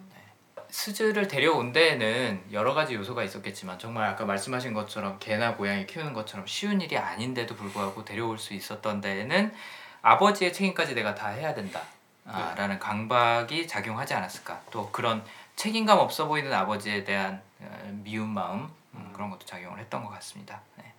음. 0.69 0.71
네. 0.71 0.71
스즈를 0.71 1.27
데려온 1.27 1.73
데에는 1.73 2.43
여러 2.51 2.73
가지 2.73 2.93
요소가 2.95 3.23
있었겠지만 3.23 3.79
정말 3.79 4.07
아까 4.07 4.25
말씀하신 4.25 4.73
것처럼 4.73 5.17
개나 5.19 5.55
고양이 5.55 5.85
키우는 5.85 6.13
것처럼 6.13 6.45
쉬운 6.47 6.79
일이 6.81 6.97
아닌데도 6.97 7.55
불구하고 7.55 8.05
데려올 8.05 8.37
수 8.37 8.53
있었던 8.53 9.01
데에는 9.01 9.53
아버지의 10.01 10.53
책임까지 10.53 10.95
내가 10.95 11.15
다 11.15 11.29
해야 11.29 11.53
된다. 11.53 11.81
아, 12.25 12.53
라는 12.55 12.77
강박이 12.79 13.67
작용하지 13.67 14.13
않았을까. 14.13 14.61
또 14.71 14.91
그런 14.91 15.23
책임감 15.55 15.97
없어 15.97 16.27
보이는 16.27 16.53
아버지에 16.53 17.03
대한 17.03 17.41
어, 17.59 17.89
미운 18.03 18.29
마음 18.29 18.69
음, 18.93 19.09
그런 19.13 19.29
것도 19.31 19.45
작용을 19.45 19.79
했던 19.79 20.03
것 20.03 20.11
같습니다. 20.11 20.61
네. 20.77 20.93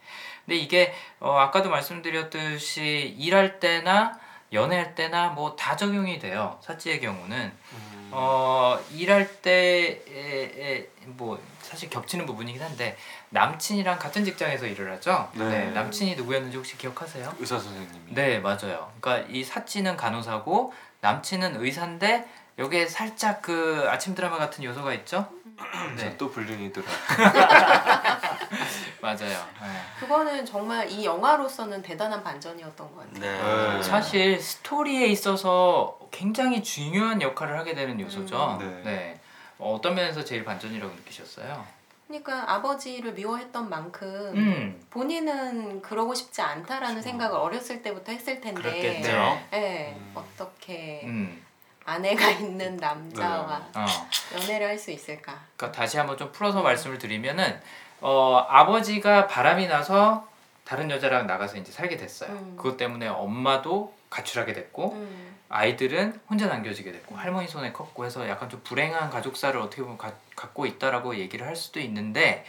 근데 0.44 0.56
이게 0.56 0.92
어, 1.20 1.32
아까도 1.38 1.70
말씀드렸듯이 1.70 3.14
일할 3.16 3.60
때나 3.60 4.18
연애할 4.52 4.96
때나 4.96 5.28
뭐 5.28 5.54
다 5.56 5.76
적용이 5.76 6.18
돼요. 6.18 6.58
사치의 6.62 7.00
경우는 7.00 7.52
음. 7.72 7.89
어 8.12 8.78
일할 8.92 9.28
때뭐 9.42 11.40
사실 11.62 11.88
겹치는 11.90 12.26
부분이긴 12.26 12.60
한데 12.62 12.96
남친이랑 13.30 13.98
같은 13.98 14.24
직장에서 14.24 14.66
일을 14.66 14.90
하죠. 14.94 15.30
네. 15.34 15.48
네, 15.48 15.70
남친이 15.70 16.16
누구였는지 16.16 16.56
혹시 16.56 16.76
기억하세요? 16.76 17.34
의사 17.38 17.58
선생님이. 17.58 18.14
네 18.14 18.38
맞아요. 18.40 18.90
그러니까 19.00 19.28
이 19.30 19.44
사치는 19.44 19.96
간호사고 19.96 20.72
남친은 21.00 21.62
의사인데 21.62 22.28
여기에 22.58 22.86
살짝 22.88 23.40
그 23.42 23.86
아침 23.88 24.14
드라마 24.14 24.36
같은 24.38 24.64
요소가 24.64 24.92
있죠. 24.94 25.28
네 25.96 26.14
또 26.18 26.30
불륜이더라. 26.30 26.86
네. 30.10 30.16
그거는 30.16 30.44
정말 30.44 30.90
이 30.90 31.04
영화로서는 31.04 31.82
대단한 31.82 32.22
반전이었던 32.24 32.94
것 32.94 33.14
같아요. 33.14 33.70
네. 33.70 33.76
네. 33.76 33.82
사실 33.82 34.40
스토리에 34.40 35.06
있어서 35.06 35.98
굉장히 36.10 36.62
중요한 36.62 37.22
역할을 37.22 37.56
하게 37.56 37.74
되는 37.74 38.00
요소죠. 38.00 38.58
음. 38.60 38.82
네. 38.84 38.90
네. 38.90 39.20
어, 39.58 39.74
어떤 39.74 39.94
면에서 39.94 40.24
제일 40.24 40.44
반전이라고 40.44 40.92
느끼셨어요? 40.96 41.64
그러니까 42.08 42.52
아버지를 42.54 43.12
미워했던 43.12 43.68
만큼 43.68 44.32
음, 44.34 44.84
본인은 44.90 45.80
그러고 45.80 46.12
싶지 46.12 46.42
않다라는 46.42 46.96
그렇죠. 46.96 47.02
생각을 47.08 47.38
어렸을 47.38 47.82
때부터 47.82 48.10
했을 48.10 48.40
텐데 48.40 48.60
그렇겠죠. 48.60 49.08
네. 49.12 49.46
네, 49.52 49.94
음. 49.96 50.12
어떻게 50.16 51.02
음, 51.04 51.40
아내가 51.84 52.28
있는 52.30 52.76
남자와 52.78 53.64
어. 53.76 53.86
연애를 54.34 54.66
할 54.66 54.76
수 54.78 54.90
있을까? 54.90 55.38
그러니까 55.56 55.80
다시 55.80 55.98
한번 55.98 56.16
좀 56.18 56.32
풀어서 56.32 56.62
말씀을 56.62 56.98
드리면은 56.98 57.60
어, 58.00 58.44
아버지가 58.48 59.26
바람이 59.26 59.66
나서 59.66 60.28
다른 60.64 60.90
여자랑 60.90 61.26
나가서 61.26 61.56
이제 61.56 61.72
살게 61.72 61.96
됐어요. 61.96 62.30
음. 62.30 62.54
그것 62.56 62.76
때문에 62.76 63.08
엄마도 63.08 63.92
가출하게 64.08 64.52
됐고 64.52 64.92
음, 64.92 65.36
아이들은 65.48 66.20
혼자 66.28 66.46
남겨지게 66.46 66.92
됐고 66.92 67.16
할머니 67.16 67.48
손에 67.48 67.72
컸고 67.72 68.04
해서 68.04 68.28
약간 68.28 68.48
좀 68.48 68.60
불행한 68.64 69.10
가족사를 69.10 69.58
어떻게 69.60 69.82
보면 69.82 69.98
가- 69.98 70.12
갖고 70.36 70.66
있다라고 70.66 71.16
얘기를 71.16 71.46
할 71.46 71.56
수도 71.56 71.80
있는데 71.80 72.44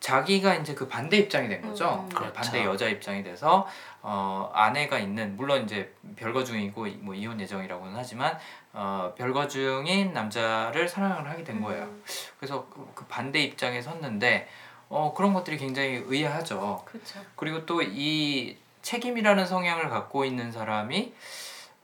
자기가 0.00 0.54
이제 0.56 0.74
그 0.74 0.86
반대 0.86 1.16
입장이 1.16 1.48
된 1.48 1.62
거죠. 1.62 2.04
음, 2.04 2.08
그 2.10 2.16
그렇죠. 2.16 2.32
반대 2.34 2.64
여자 2.64 2.86
입장이 2.88 3.22
돼서 3.24 3.66
어, 4.02 4.50
아내가 4.52 4.98
있는 4.98 5.36
물론 5.36 5.64
이제 5.64 5.92
별거 6.16 6.44
중이고 6.44 6.86
뭐 7.00 7.14
이혼 7.14 7.40
예정이라고는 7.40 7.94
하지만 7.96 8.38
어, 8.72 9.14
별거 9.16 9.48
중인 9.48 10.12
남자를 10.12 10.88
사랑을 10.88 11.28
하게 11.30 11.42
된 11.42 11.60
거예요. 11.62 11.84
음, 11.84 12.04
그래서 12.38 12.66
그, 12.68 12.86
그 12.94 13.04
반대 13.06 13.40
입장에 13.40 13.80
섰는데 13.80 14.46
어, 14.94 15.12
그런 15.14 15.32
것들이 15.34 15.58
굉장히 15.58 16.02
의아하죠. 16.06 16.82
그렇죠. 16.84 17.20
그리고 17.36 17.66
또 17.66 17.82
이 17.82 18.56
책임이라는 18.84 19.46
성향을 19.46 19.88
갖고 19.88 20.24
있는 20.24 20.52
사람이 20.52 21.14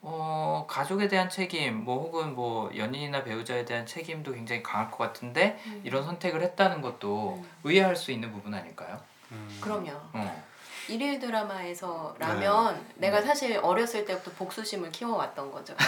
어, 0.03 0.65
가족에 0.69 1.09
대한 1.09 1.29
책임, 1.29 1.85
뭐 1.85 2.03
혹은 2.03 2.35
뭐 2.35 2.71
연인이나 2.77 3.25
배우자에 3.25 3.65
대한 3.65 3.85
책임도 3.87 4.33
굉장히 4.33 4.63
강할 4.63 4.91
것 4.91 4.99
같은데 4.99 5.59
음. 5.67 5.81
이런 5.85 6.05
선택을 6.05 6.43
했다는 6.43 6.81
것도 6.81 7.41
음. 7.43 7.51
의아할 7.65 7.97
수 7.97 8.13
있는 8.13 8.31
부분 8.33 8.55
아닐까요? 8.55 9.01
음. 9.33 9.59
그럼요. 9.61 9.91
어. 10.13 10.45
일일 10.91 11.20
드라마에서 11.20 12.14
라면 12.18 12.84
내가 12.97 13.22
사실 13.22 13.59
어렸을 13.62 14.05
때부터 14.05 14.30
복수심을 14.32 14.91
키워왔던 14.91 15.53
거죠. 15.53 15.72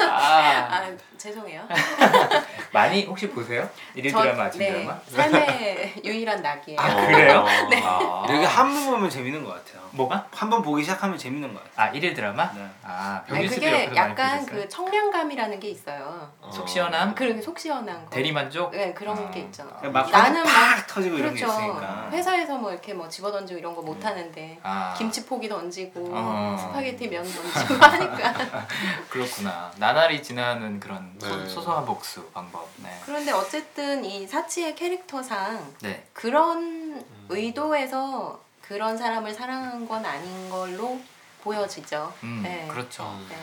아, 0.00 0.68
아 0.70 0.90
죄송해요. 1.16 1.62
많이 2.72 3.04
혹시 3.06 3.28
보세요? 3.30 3.68
일일 3.94 4.10
저- 4.12 4.22
드라마, 4.22 4.44
아침 4.44 4.58
네, 4.60 4.72
드라마? 4.72 4.98
삶의 5.08 6.02
유일한 6.04 6.42
낙이에요. 6.42 6.78
아, 6.80 6.94
그래요? 7.06 7.44
네. 7.70 7.82
아. 7.84 8.24
이렇게 8.28 8.44
한 8.44 8.66
번 8.76 8.86
보면 8.90 9.08
재밌는 9.10 9.44
것 9.44 9.50
같아요. 9.54 9.86
뭐가? 9.92 10.26
한 10.32 10.50
번 10.50 10.60
보기 10.62 10.82
시작하면 10.82 11.16
재밌는 11.16 11.54
것 11.54 11.62
같아요. 11.64 11.88
아 11.88 11.92
일일 11.92 12.12
드라마? 12.12 12.52
네. 12.52 12.68
아 12.82 13.22
아니, 13.28 13.46
그게 13.48 13.90
약간? 13.94 14.44
그 14.44 14.68
청량감이라는 14.68 15.58
게 15.60 15.68
있어요. 15.70 16.30
어. 16.40 16.50
속 16.52 16.68
시원함? 16.68 17.14
그런 17.14 17.40
속 17.40 17.58
시원한 17.58 18.04
거. 18.04 18.10
대리만족? 18.10 18.72
네 18.72 18.92
그런 18.92 19.16
아. 19.16 19.30
게막 19.30 20.10
나는 20.10 20.44
팍막 20.44 20.86
터지고 20.86 21.16
이런 21.18 21.34
게 21.34 21.40
그렇죠. 21.40 21.58
있으니까. 21.60 22.08
회사에서 22.12 22.56
뭐 22.56 22.72
이렇게 22.72 22.92
뭐 22.96 23.08
집어 23.08 23.30
던지고 23.32 23.58
이런 23.58 23.74
거 23.74 23.82
못 23.82 24.04
하는데 24.04 24.58
아 24.62 24.94
김치 24.98 25.24
포기 25.24 25.48
던지고 25.48 26.10
어. 26.12 26.56
스파게티 26.58 27.08
면 27.08 27.22
던지고 27.30 27.74
하니까. 27.74 28.66
그렇구나 29.08 29.70
나날이 29.76 30.22
지나는 30.22 30.80
그런 30.80 31.14
소, 31.20 31.36
네. 31.36 31.46
소소한 31.48 31.84
복수 31.84 32.28
방법 32.32 32.68
네. 32.78 32.90
그런데 33.04 33.30
어쨌든 33.32 34.04
이 34.04 34.26
사치의 34.26 34.74
캐릭터상 34.74 35.74
네. 35.82 36.04
그런 36.12 37.04
의도에서 37.28 38.40
그런 38.62 38.96
사람을 38.96 39.32
사랑한 39.32 39.86
건 39.86 40.04
아닌 40.04 40.50
걸로 40.50 40.98
보여지죠. 41.44 42.12
음, 42.24 42.40
네. 42.42 42.66
그렇죠. 42.68 43.04
음. 43.04 43.26
네. 43.30 43.36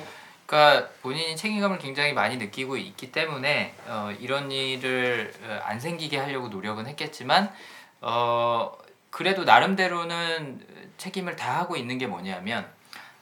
그러니까 0.46 0.90
본인이 1.02 1.38
책임감을 1.38 1.80
굉장히 1.80 2.12
많이 2.12 2.36
느끼고 2.36 2.76
있기 2.76 3.14
때문에 3.14 3.74
어, 3.88 4.14
이런 4.20 4.52
일을 4.52 5.34
어, 5.44 5.60
안 5.64 5.80
생기게 5.80 6.18
하려고 6.18 6.50
노력은 6.50 6.86
했겠지만 6.88 7.50
어, 8.02 8.74
그래도 9.14 9.44
나름대로는 9.44 10.66
책임을 10.98 11.36
다 11.36 11.60
하고 11.60 11.78
있는 11.78 12.00
게 12.00 12.08
뭐냐면 12.08 12.68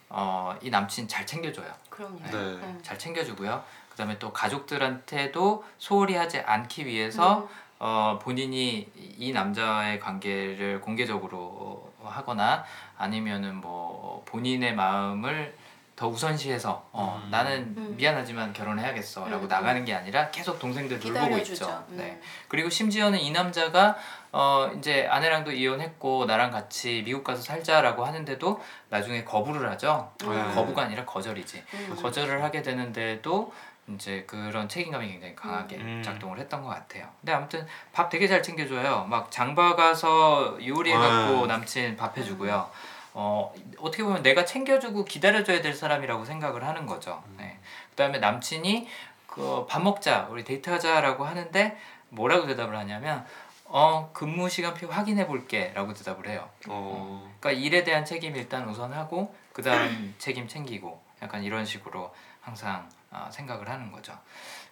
어, 0.07 0.57
이 0.61 0.69
남친 0.69 1.09
잘 1.09 1.25
챙겨줘요. 1.25 1.69
그럼요. 1.89 2.17
네. 2.31 2.37
음. 2.37 2.79
잘 2.81 2.97
챙겨주고요. 2.97 3.61
그다음에 3.89 4.17
또 4.17 4.31
가족들한테도 4.31 5.65
소홀히 5.77 6.15
하지 6.15 6.39
않기 6.39 6.85
위해서 6.85 7.39
음. 7.39 7.47
어, 7.79 8.19
본인이 8.21 8.89
이 8.95 9.33
남자의 9.33 9.99
관계를 9.99 10.79
공개적으로 10.79 11.91
하거나 12.01 12.63
아니면은 12.97 13.57
뭐 13.57 14.23
본인의 14.27 14.75
마음을 14.75 15.57
더 15.97 16.07
우선시해서 16.07 16.87
어, 16.93 17.21
음. 17.21 17.29
나는 17.31 17.75
음. 17.77 17.90
미안하지만 18.01 18.51
결혼해야겠어라고 18.51 19.43
음. 19.43 19.47
나가는 19.47 19.85
게 19.85 19.93
아니라 19.93 20.31
계속 20.31 20.57
동생들 20.57 20.99
돌보고 20.99 21.37
있죠. 21.37 21.85
음. 21.89 21.97
네. 21.97 22.19
그리고 22.47 22.69
심지어는 22.69 23.19
이 23.19 23.29
남자가 23.29 23.95
어 24.31 24.71
이제 24.75 25.07
아내랑도 25.07 25.51
이혼했고 25.51 26.25
나랑 26.25 26.51
같이 26.51 27.03
미국 27.05 27.23
가서 27.23 27.43
살자라고 27.43 28.03
하는데도 28.03 28.59
나중에 28.89 29.23
거부를 29.23 29.69
하죠. 29.71 30.11
음. 30.23 30.51
거부가 30.55 30.83
아니라 30.83 31.05
거절이지. 31.05 31.63
음. 31.73 31.95
거절을 32.01 32.43
하게 32.43 32.63
되는데도 32.63 33.53
이제 33.89 34.23
그런 34.25 34.67
책임감이 34.67 35.07
굉장히 35.07 35.35
강하게 35.35 35.75
음. 35.75 36.01
작동을 36.03 36.39
했던 36.39 36.63
것 36.63 36.69
같아요. 36.69 37.07
근데 37.19 37.33
아무튼 37.33 37.67
밥 37.93 38.09
되게 38.09 38.27
잘 38.27 38.41
챙겨줘요. 38.41 39.05
막 39.07 39.29
장봐 39.29 39.75
가서 39.75 40.57
요리해갖고 40.65 41.41
와. 41.41 41.47
남친 41.47 41.97
밥 41.97 42.17
해주고요. 42.17 42.67
어 43.13 43.53
어떻게 43.79 44.03
보면 44.03 44.23
내가 44.23 44.45
챙겨주고 44.45 45.03
기다려줘야 45.03 45.61
될 45.61 45.73
사람이라고 45.73 46.23
생각을 46.23 46.65
하는 46.65 46.85
거죠. 46.85 47.21
네. 47.37 47.59
그다음에 47.91 48.19
남친이 48.19 48.87
그 49.27 49.65
밥 49.69 49.81
먹자 49.81 50.27
우리 50.29 50.43
데이트하자라고 50.43 51.23
하는데 51.23 51.77
뭐라고 52.09 52.45
대답을 52.47 52.75
하냐면 52.75 53.25
어 53.65 54.09
근무 54.13 54.49
시간표 54.49 54.87
확인해 54.87 55.25
볼게라고 55.25 55.93
대답을 55.93 56.27
해요. 56.27 56.49
어. 56.67 57.33
그러니까 57.39 57.61
일에 57.63 57.83
대한 57.85 58.03
책임 58.03 58.35
일단 58.35 58.67
우선하고 58.67 59.33
그다음 59.53 60.13
책임 60.19 60.47
챙기고 60.49 61.01
약간 61.21 61.43
이런 61.43 61.63
식으로 61.65 62.13
항상 62.41 62.89
어, 63.11 63.29
생각을 63.31 63.69
하는 63.69 63.91
거죠. 63.91 64.17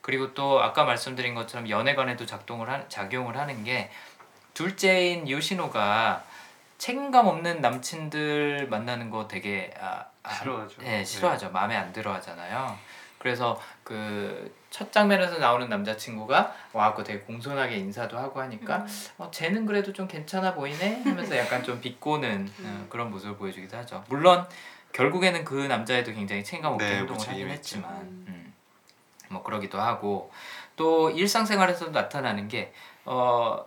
그리고 0.02 0.34
또 0.34 0.62
아까 0.62 0.84
말씀드린 0.84 1.34
것처럼 1.36 1.70
연애관에도 1.70 2.26
작동을 2.26 2.70
하, 2.70 2.88
작용을 2.90 3.38
하는 3.38 3.64
게 3.64 3.90
둘째인 4.54 5.30
요시노가 5.30 6.24
책임감 6.78 7.28
없는 7.28 7.62
남친들 7.62 8.68
만나는 8.70 9.10
거 9.10 9.28
되게 9.28 9.74
아, 9.80 10.06
아, 10.24 10.34
싫어하죠. 10.34 10.82
네, 10.82 11.04
싫어하죠. 11.06 11.52
마음에 11.52 11.76
안 11.76 11.94
들어하잖아요. 11.94 12.78
그래서 13.20 13.62
그 13.84 14.60
첫 14.70 14.92
장면에서 14.92 15.40
나오는 15.40 15.68
남자친구가 15.68 16.54
와갖고 16.74 17.04
되게 17.04 17.20
공손하게 17.22 17.78
인사도 17.78 18.18
하고 18.18 18.40
하니까 18.42 18.78
음. 18.78 18.88
어, 19.18 19.32
쟤는 19.32 19.66
그래도 19.66 19.92
좀 19.94 20.08
괜찮아 20.08 20.54
보이네 20.54 21.02
하면서 21.04 21.36
약간 21.38 21.64
좀 21.64 21.82
비꼬는 21.82 22.48
어, 22.48 22.62
음. 22.64 22.88
그런 22.90 23.10
모습을 23.10 23.36
보여주기도 23.38 23.78
하죠. 23.78 24.04
물론 24.10 24.46
결국에는 24.94 25.44
그 25.44 25.56
남자애도 25.56 26.14
굉장히 26.14 26.44
책임감 26.44 26.74
없게 26.74 26.86
네, 26.86 26.96
행동을 26.98 27.18
뭐 27.18 27.28
하긴 27.28 27.50
했지만 27.50 27.92
있죠. 27.94 28.06
음, 28.32 28.54
뭐 29.30 29.44
그러기도 29.44 29.80
하고 29.80 30.32
또 30.76 31.10
일상생활에서도 31.10 31.92
나타나는 31.92 32.48
게 32.48 32.74
어, 33.06 33.66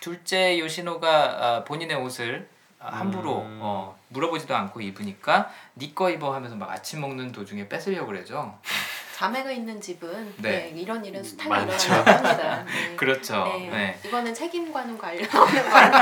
둘째 0.00 0.58
요시노가 0.58 1.08
아, 1.10 1.64
본인의 1.64 1.96
옷을 1.96 2.48
아, 2.80 2.98
함부로 2.98 3.42
음. 3.42 3.58
어, 3.60 3.98
물어보지도 4.08 4.54
않고 4.56 4.80
입으니까 4.80 5.50
니거 5.76 6.10
입어 6.10 6.34
하면서 6.34 6.56
막 6.56 6.70
아침 6.70 7.00
먹는 7.00 7.30
도중에 7.30 7.68
뺏으려고 7.68 8.06
그러죠. 8.06 8.58
자매가 9.20 9.50
있는 9.52 9.78
집은 9.78 10.32
네. 10.38 10.50
네. 10.50 10.72
이런 10.74 11.04
일은 11.04 11.22
숱하게 11.22 11.66
많죠. 11.66 11.92
일어난다고 11.92 12.26
합니다. 12.26 12.64
네. 12.64 12.96
그렇죠. 12.96 13.44
네. 13.44 13.68
네. 13.68 14.08
이거는 14.08 14.32
책임과는 14.32 14.96
관련 14.96 15.24
없는 15.24 15.70
거예요. 15.70 15.92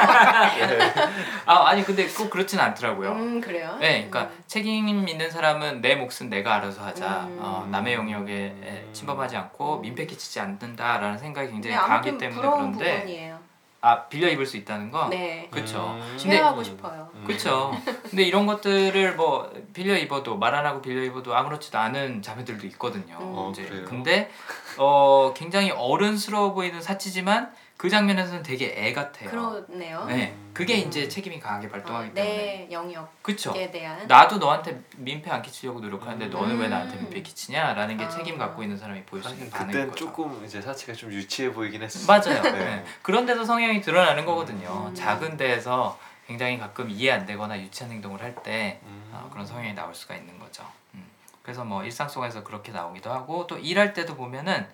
아 1.45 1.67
아니 1.67 1.83
근데 1.83 2.07
꼭 2.07 2.31
그렇진 2.31 2.61
않더라고요. 2.61 3.11
음 3.11 3.41
그래요? 3.41 3.77
네, 3.81 4.09
그러니까 4.09 4.33
음. 4.33 4.45
책임 4.47 4.87
있는 5.09 5.29
사람은 5.33 5.81
내 5.81 5.97
몫은 5.97 6.29
내가 6.31 6.55
알아서 6.55 6.85
하자. 6.85 7.25
음. 7.25 7.39
어, 7.41 7.67
남의 7.69 7.95
영역에 7.95 8.85
침범하지 8.93 9.37
않고 9.37 9.81
민폐 9.81 10.07
끼치지 10.07 10.39
않는다라는 10.39 11.19
생각이 11.19 11.51
굉장히 11.51 11.75
네, 11.75 11.81
강하기 11.81 12.19
때문에 12.19 12.41
부러운 12.41 12.59
그런데 12.71 13.01
부분이에요. 13.01 13.39
아 13.81 14.05
빌려 14.05 14.29
입을 14.29 14.47
수 14.47 14.57
있다는 14.57 14.93
거. 14.93 15.09
네. 15.09 15.49
그렇죠. 15.51 15.99
음. 16.01 16.17
근데 16.21 16.37
쉐어하고 16.37 16.63
싶어요. 16.63 17.08
그렇죠. 17.27 17.73
근데 18.11 18.23
이런 18.25 18.47
것들을 18.47 19.15
뭐 19.17 19.53
빌려 19.73 19.97
입어도 19.97 20.37
말 20.37 20.55
안 20.59 20.67
하고 20.67 20.81
빌려 20.83 21.03
입어도 21.05 21.37
아무렇지도 21.37 21.79
않은 21.79 22.23
자매들도 22.23 22.67
있거든요. 22.69 23.17
어, 23.21 23.51
이제 23.53 23.63
그래요? 23.65 23.85
근데 23.85 24.31
어 24.77 25.33
굉장히 25.37 25.71
어른스러워 25.71 26.53
보이는 26.55 26.81
사치지만 26.83 27.53
그 27.77 27.89
장면에서는 27.89 28.43
되게 28.43 28.75
애 28.77 28.93
같아요. 28.93 29.31
그러네요. 29.31 30.05
네, 30.07 30.35
그게 30.53 30.75
이제 30.79 31.07
책임이 31.09 31.39
강하게 31.39 31.69
발동하기 31.69 32.09
어, 32.09 32.13
때문에. 32.15 32.37
내 32.37 32.69
영역에. 32.73 33.71
대한 33.71 34.05
나도 34.09 34.39
너한테 34.39 34.81
민폐 34.97 35.31
안 35.31 35.43
끼치려고 35.43 35.79
노력하는데 35.79 36.25
음. 36.27 36.31
너는 36.31 36.59
왜 36.59 36.67
나한테 36.67 36.97
민폐 36.97 37.23
끼치냐라는 37.23 37.97
게 37.97 38.05
아. 38.05 38.09
책임 38.09 38.37
갖고 38.37 38.65
있는 38.65 38.77
사람이 38.77 39.05
보일 39.05 39.23
수 39.23 39.31
있는 39.35 39.49
반응인 39.49 39.73
그땐 39.73 39.91
거죠. 39.91 40.07
조금 40.07 40.43
이제 40.45 40.61
사치가 40.61 40.93
좀 40.93 41.13
유치해 41.13 41.53
보이긴 41.53 41.83
했어. 41.83 42.11
맞아요. 42.13 42.43
네. 42.43 42.51
네. 42.51 42.85
그런데도 43.03 43.45
성향이 43.45 43.81
드러나는 43.81 44.25
거거든요. 44.27 44.87
음. 44.89 44.95
작은 44.95 45.37
데에서 45.37 45.97
굉장히 46.29 46.59
가끔 46.59 46.91
이해 46.91 47.11
안 47.11 47.25
되거나 47.25 47.59
유치한 47.59 47.91
행동을 47.91 48.23
할때 48.23 48.81
음. 48.85 49.11
어, 49.15 49.31
그런 49.33 49.47
성향이 49.47 49.73
나올 49.73 49.95
수가 49.95 50.15
있는 50.15 50.39
거죠. 50.39 50.63
음. 50.95 51.05
그래서 51.43 51.65
뭐 51.65 51.83
일상 51.83 52.07
속에서 52.07 52.45
그렇게 52.45 52.71
나오기도 52.71 53.11
하고 53.11 53.47
또 53.47 53.57
일할 53.57 53.95
때도 53.95 54.15
보면은 54.15 54.69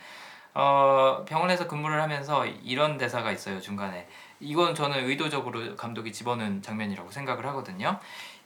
어, 0.54 1.24
병원에서 1.26 1.68
근무를 1.68 2.02
하면서 2.02 2.44
이런 2.44 2.98
대사가 2.98 3.30
있어요 3.30 3.60
중간에 3.60 4.08
이건 4.44 4.74
저는 4.74 5.08
의도적으로 5.08 5.74
감독이 5.74 6.12
집어넣은 6.12 6.62
장면이라고 6.62 7.10
생각을 7.10 7.46
하거든요. 7.46 7.98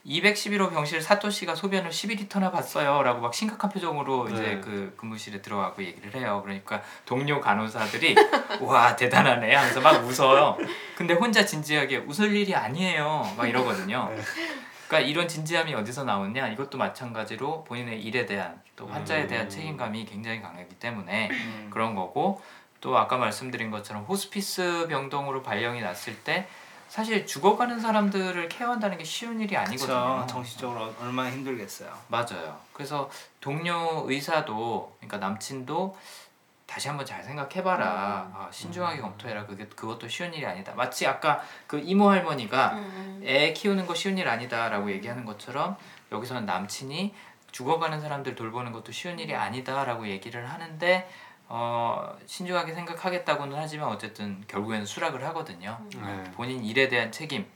211호 0.05 0.71
병실 0.71 1.01
사토 1.01 1.29
씨가 1.29 1.55
소변을 1.55 1.91
12리터나 1.91 2.51
봤어요라고 2.53 3.19
막 3.19 3.33
심각한 3.33 3.69
표정으로 3.69 4.29
이제 4.29 4.41
네. 4.41 4.61
그 4.61 4.93
근무실에 4.95 5.41
들어가고 5.41 5.83
얘기를 5.83 6.15
해요. 6.15 6.41
그러니까 6.43 6.81
동료 7.05 7.41
간호사들이 7.41 8.15
와 8.61 8.95
대단하네 8.95 9.53
하면서 9.53 9.81
막 9.81 10.03
웃어요. 10.05 10.57
근데 10.95 11.13
혼자 11.13 11.45
진지하게 11.45 11.97
웃을 11.97 12.33
일이 12.33 12.55
아니에요. 12.55 13.33
막 13.37 13.47
이러거든요. 13.47 14.09
그러니까 14.87 15.07
이런 15.07 15.27
진지함이 15.27 15.75
어디서 15.75 16.05
나오냐? 16.05 16.47
이것도 16.47 16.77
마찬가지로 16.77 17.63
본인의 17.65 18.01
일에 18.01 18.25
대한 18.25 18.59
또 18.75 18.87
환자에 18.87 19.27
대한 19.27 19.45
음. 19.45 19.49
책임감이 19.49 20.05
굉장히 20.05 20.41
강하기 20.41 20.75
때문에 20.75 21.29
음. 21.29 21.67
그런 21.69 21.93
거고 21.93 22.41
또 22.81 22.97
아까 22.97 23.17
말씀드린 23.17 23.71
것처럼 23.71 24.03
호스피스 24.03 24.87
병동으로 24.89 25.43
발령이 25.43 25.81
났을 25.81 26.15
때 26.23 26.47
사실 26.87 27.27
죽어가는 27.27 27.79
사람들을 27.79 28.49
케어한다는 28.49 28.97
게 28.97 29.03
쉬운 29.03 29.39
일이 29.39 29.55
아니거든요. 29.55 30.15
그렇죠. 30.15 30.27
정신적으로 30.27 30.93
얼마나 30.99 31.29
힘들겠어요. 31.31 31.91
맞아요. 32.07 32.59
그래서 32.73 33.09
동료 33.39 34.05
의사도 34.07 34.95
그러니까 34.99 35.17
남친도 35.17 35.95
다시 36.65 36.87
한번 36.87 37.05
잘 37.05 37.23
생각해봐라. 37.23 37.85
아, 38.33 38.47
신중하게 38.51 39.01
검토해라. 39.01 39.45
그게 39.45 39.65
그것도 39.65 40.07
쉬운 40.07 40.33
일이 40.33 40.45
아니다. 40.45 40.73
마치 40.75 41.05
아까 41.05 41.43
그 41.67 41.79
이모 41.79 42.09
할머니가 42.09 42.73
음. 42.73 43.21
애 43.25 43.53
키우는 43.53 43.85
거 43.85 43.93
쉬운 43.93 44.17
일 44.17 44.27
아니다라고 44.27 44.91
얘기하는 44.91 45.25
것처럼 45.25 45.77
여기서는 46.11 46.45
남친이 46.45 47.13
죽어가는 47.51 48.01
사람들 48.01 48.35
돌보는 48.35 48.71
것도 48.71 48.91
쉬운 48.91 49.19
일이 49.19 49.35
아니다라고 49.35 50.07
얘기를 50.07 50.49
하는데 50.49 51.09
어, 51.51 52.15
신중하게 52.27 52.73
생각하겠다고는 52.75 53.57
하지만 53.57 53.89
어쨌든 53.89 54.43
결국에는 54.47 54.85
수락을 54.85 55.23
하거든요. 55.25 55.79
네. 55.95 56.23
본인 56.35 56.63
일에 56.63 56.87
대한 56.87 57.11
책임 57.11 57.47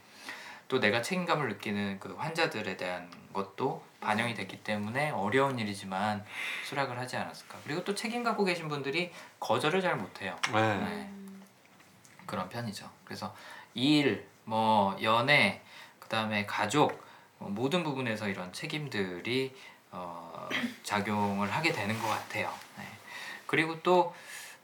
또 0.66 0.80
내가 0.80 1.00
책임감을 1.00 1.48
느끼는 1.50 2.00
그 2.00 2.14
환자들에 2.14 2.76
대한 2.76 3.08
것도 3.32 3.84
반영이 4.00 4.34
됐기 4.34 4.64
때문에 4.64 5.10
어려운 5.10 5.58
일이지만 5.60 6.24
수락을 6.64 6.98
하지 6.98 7.16
않았을까. 7.16 7.58
그리고 7.64 7.84
또 7.84 7.94
책임 7.94 8.24
갖고 8.24 8.44
계신 8.44 8.68
분들이 8.68 9.12
거절을 9.38 9.80
잘 9.80 9.96
못해요. 9.96 10.36
네. 10.52 10.76
네. 10.78 11.10
그런 12.26 12.48
편이죠. 12.48 12.90
그래서 13.04 13.34
일, 13.74 14.26
뭐 14.44 14.96
연애, 15.02 15.62
그 16.00 16.08
다음에 16.08 16.46
가족 16.46 17.04
뭐 17.38 17.48
모든 17.48 17.84
부분에서 17.84 18.28
이런 18.28 18.52
책임들이 18.52 19.54
어, 19.92 20.48
작용을 20.82 21.48
하게 21.52 21.72
되는 21.72 21.96
것 22.00 22.08
같아요. 22.08 22.52
네. 23.44 23.46
그리고 23.46 23.80
또 23.82 24.14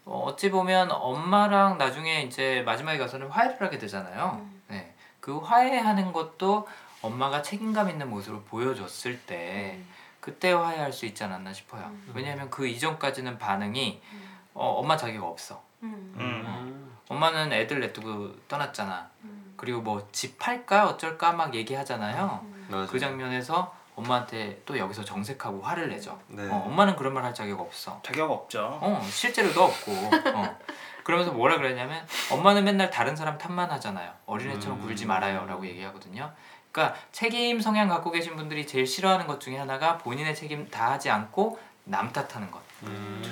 어, 0.05 0.25
어찌 0.27 0.51
보면 0.51 0.91
엄마랑 0.91 1.79
나중에 1.79 2.23
이제 2.23 2.63
마지막에 2.65 2.99
가서는 2.99 3.29
화해를 3.29 3.61
하게 3.61 3.79
되잖아요. 3.79 4.45
네. 4.69 4.95
그 5.21 5.39
화해하는 5.39 6.13
것도 6.13 6.67
엄마가 7.03 7.43
책임감 7.43 7.91
있는 7.91 8.09
모습을 8.11 8.43
보여줬을 8.45 9.21
때 9.21 9.79
그때 10.21 10.53
화해할 10.53 10.93
수 10.93 11.07
있지 11.07 11.25
않았나 11.25 11.53
싶어요. 11.53 11.85
음. 11.87 12.13
왜냐하면 12.15 12.51
그 12.51 12.67
이전까지는 12.67 13.39
반응이 13.39 14.03
어, 14.55 14.67
엄마 14.79 14.97
자기가 14.97 15.27
없어. 15.27 15.63
음. 15.83 16.15
음. 16.19 16.91
엄마는 17.09 17.53
애들 17.53 17.81
냅두고 17.81 18.35
떠났잖아. 18.49 19.09
음. 19.25 19.55
그리고 19.57 19.81
뭐 19.81 20.09
집 20.13 20.39
팔까 20.39 20.89
어쩔까 20.89 21.33
막 21.33 21.55
얘기하잖아요. 21.55 22.45
그 22.89 22.99
장면에서 22.99 23.75
엄마한테 24.01 24.61
또 24.67 24.77
여기서 24.79 25.05
정색하고 25.05 25.63
화를 25.63 25.89
내죠. 25.89 26.19
네. 26.29 26.49
어, 26.49 26.65
엄마는 26.67 26.97
그런 26.97 27.15
말 27.15 27.21
할 27.25 27.35
자격 27.35 27.61
없어. 27.61 28.01
자격 28.03 28.31
없죠. 28.31 28.79
어, 28.81 29.07
실제로도 29.11 29.63
없고. 29.63 29.93
어. 30.35 30.59
그러면서 31.05 31.33
뭐라 31.33 31.57
그랬냐면 31.59 32.07
엄마는 32.31 32.65
맨날 32.65 32.91
다른 32.91 33.15
사람 33.17 33.37
탓만 33.39 33.71
하잖아요. 33.73 34.13
어린애처럼 34.27 34.81
음. 34.81 34.87
굴지 34.87 35.07
말아요라고 35.07 35.67
얘기하거든요. 35.67 36.33
그러니까 36.73 36.97
책임 37.13 37.61
성향 37.61 37.89
갖고 37.89 38.11
계신 38.11 38.37
분들이 38.37 38.67
제일 38.67 38.87
싫어하는 38.87 39.27
것 39.27 39.41
중에 39.41 39.59
하나가 39.59 39.99
본인의 39.99 40.35
책임 40.35 40.69
다 40.71 40.93
하지 40.93 41.11
않고 41.11 41.59
남 41.85 42.13
탓하는 42.13 42.51
것. 42.51 42.61
음. 42.85 43.23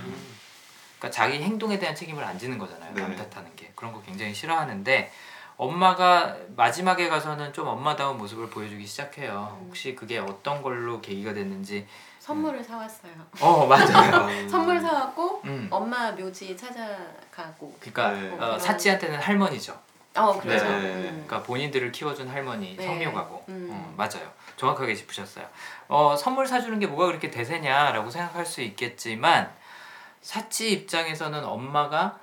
그러니까 0.98 1.14
자기 1.16 1.42
행동에 1.42 1.78
대한 1.78 1.94
책임을 1.94 2.22
안 2.24 2.38
지는 2.38 2.58
거잖아요. 2.58 2.92
남 2.94 3.14
네. 3.14 3.16
탓하는 3.16 3.54
게 3.54 3.70
그런 3.76 3.92
거 3.92 4.02
굉장히 4.02 4.34
싫어하는데 4.34 5.12
엄마가 5.58 6.36
마지막에 6.56 7.08
가서는 7.08 7.52
좀 7.52 7.66
엄마다운 7.66 8.16
모습을 8.16 8.48
보여주기 8.48 8.86
시작해요. 8.86 9.58
음. 9.60 9.66
혹시 9.66 9.94
그게 9.94 10.18
어떤 10.18 10.62
걸로 10.62 11.00
계기가 11.00 11.34
됐는지. 11.34 11.86
선물을 12.20 12.62
사왔어요. 12.62 13.12
어 13.40 13.66
맞아요. 13.66 14.28
선물 14.48 14.80
사왔고 14.80 15.42
음. 15.44 15.66
엄마 15.70 16.12
묘지 16.12 16.56
찾아가고. 16.56 17.76
그러니까 17.80 18.10
네. 18.12 18.30
어, 18.30 18.36
그런- 18.36 18.60
사치한테는 18.60 19.18
할머니죠. 19.18 19.76
어 20.14 20.38
그렇죠. 20.40 20.64
네. 20.64 20.70
음. 20.94 21.24
그러니까 21.26 21.42
본인들을 21.42 21.90
키워준 21.92 22.28
할머니 22.28 22.76
네. 22.76 22.86
성묘가고 22.86 23.44
음. 23.48 23.68
어, 23.70 23.94
맞아요 23.96 24.28
정확하게 24.56 24.94
짚으셨어요 24.96 25.46
어, 25.86 26.16
선물 26.16 26.44
사주는 26.46 26.76
게 26.80 26.88
뭐가 26.88 27.06
그렇게 27.06 27.30
대수냐라고 27.30 28.10
생각할 28.10 28.44
수 28.44 28.60
있겠지만 28.62 29.48
사치 30.20 30.72
입장에서는 30.72 31.44
엄마가 31.44 32.18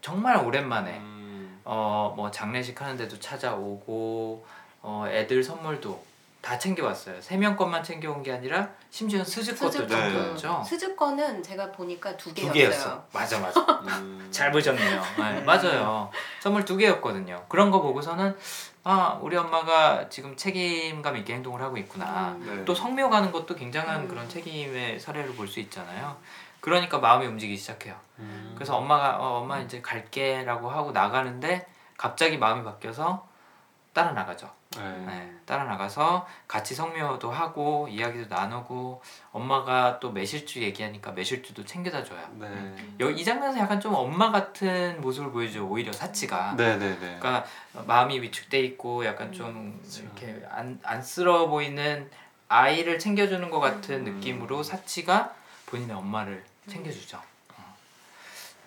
정말 0.00 0.36
오랜만에 0.38 0.96
음. 0.98 1.19
어, 1.64 2.12
뭐 2.16 2.30
장례식 2.30 2.80
하는데도 2.80 3.18
찾아오고 3.18 4.44
어, 4.82 5.04
애들 5.08 5.42
선물도 5.42 6.10
다 6.40 6.58
챙겨왔어요 6.58 7.20
세 7.20 7.36
명 7.36 7.54
것만 7.54 7.84
챙겨온 7.84 8.22
게 8.22 8.32
아니라 8.32 8.66
심지어 8.90 9.22
스즈 9.22 9.54
것도 9.54 9.70
스즈 9.70 9.82
네. 9.82 9.88
챙겨왔죠 9.88 10.64
스즈 10.66 10.96
거는 10.96 11.42
제가 11.42 11.70
보니까 11.70 12.16
두두 12.16 12.50
개였어요. 12.50 12.52
개였어 12.52 13.04
맞아 13.12 13.38
맞아 13.40 13.60
음. 14.00 14.26
잘 14.30 14.50
보셨네요. 14.50 15.02
네, 15.18 15.40
맞아요. 15.42 16.10
선물 16.40 16.64
두 16.64 16.76
개였거든요. 16.78 17.44
그런 17.48 17.70
거 17.70 17.82
보고서는 17.82 18.34
아 18.84 19.18
우리 19.20 19.36
엄마가 19.36 20.08
지금 20.08 20.34
책임감 20.34 21.16
있게 21.18 21.34
행동을 21.34 21.60
하고 21.60 21.76
있구나. 21.76 22.30
음. 22.40 22.56
네. 22.58 22.64
또 22.64 22.74
성묘 22.74 23.10
가는 23.10 23.30
것도 23.32 23.54
굉장한 23.54 24.02
음. 24.02 24.08
그런 24.08 24.26
책임의 24.28 24.98
사례를 24.98 25.34
볼 25.34 25.46
수 25.46 25.60
있잖아요. 25.60 26.16
그러니까 26.60 26.98
마음이 26.98 27.26
움직이기 27.26 27.58
시작해요. 27.58 27.94
음. 28.18 28.52
그래서 28.54 28.76
엄마가 28.76 29.16
어, 29.18 29.38
엄마 29.40 29.58
이제 29.60 29.80
갈게라고 29.80 30.70
하고 30.70 30.92
나가는데 30.92 31.66
갑자기 31.96 32.38
마음이 32.38 32.64
바뀌어서 32.64 33.26
따라 33.92 34.12
나가죠. 34.12 34.50
네. 34.76 34.82
네, 35.04 35.32
따라 35.46 35.64
나가서 35.64 36.24
같이 36.46 36.76
성묘도 36.76 37.28
하고 37.32 37.88
이야기도 37.88 38.32
나누고 38.32 39.02
엄마가 39.32 39.98
또 39.98 40.12
매실주 40.12 40.62
얘기하니까 40.62 41.10
매실주도 41.10 41.64
챙겨다 41.64 42.04
줘요. 42.04 42.20
네. 42.34 42.76
여- 43.00 43.10
이 43.10 43.24
장면에서 43.24 43.58
약간 43.58 43.80
좀 43.80 43.94
엄마 43.94 44.30
같은 44.30 45.00
모습을 45.00 45.32
보여줘 45.32 45.64
오히려 45.64 45.90
사치가 45.92 46.54
네, 46.56 46.76
네, 46.76 46.90
네. 47.00 47.16
그러니까 47.18 47.44
마음이 47.84 48.20
위축돼 48.22 48.60
있고 48.60 49.04
약간 49.04 49.32
좀 49.32 49.82
이렇게 49.98 50.40
안, 50.48 50.78
안쓰러워 50.84 51.48
보이는 51.48 52.08
아이를 52.48 53.00
챙겨주는 53.00 53.50
것 53.50 53.58
같은 53.58 54.06
음. 54.06 54.14
느낌으로 54.14 54.62
사치가 54.62 55.34
본인의 55.66 55.96
엄마를 55.96 56.44
챙겨주죠 56.70 57.20
어. 57.56 57.76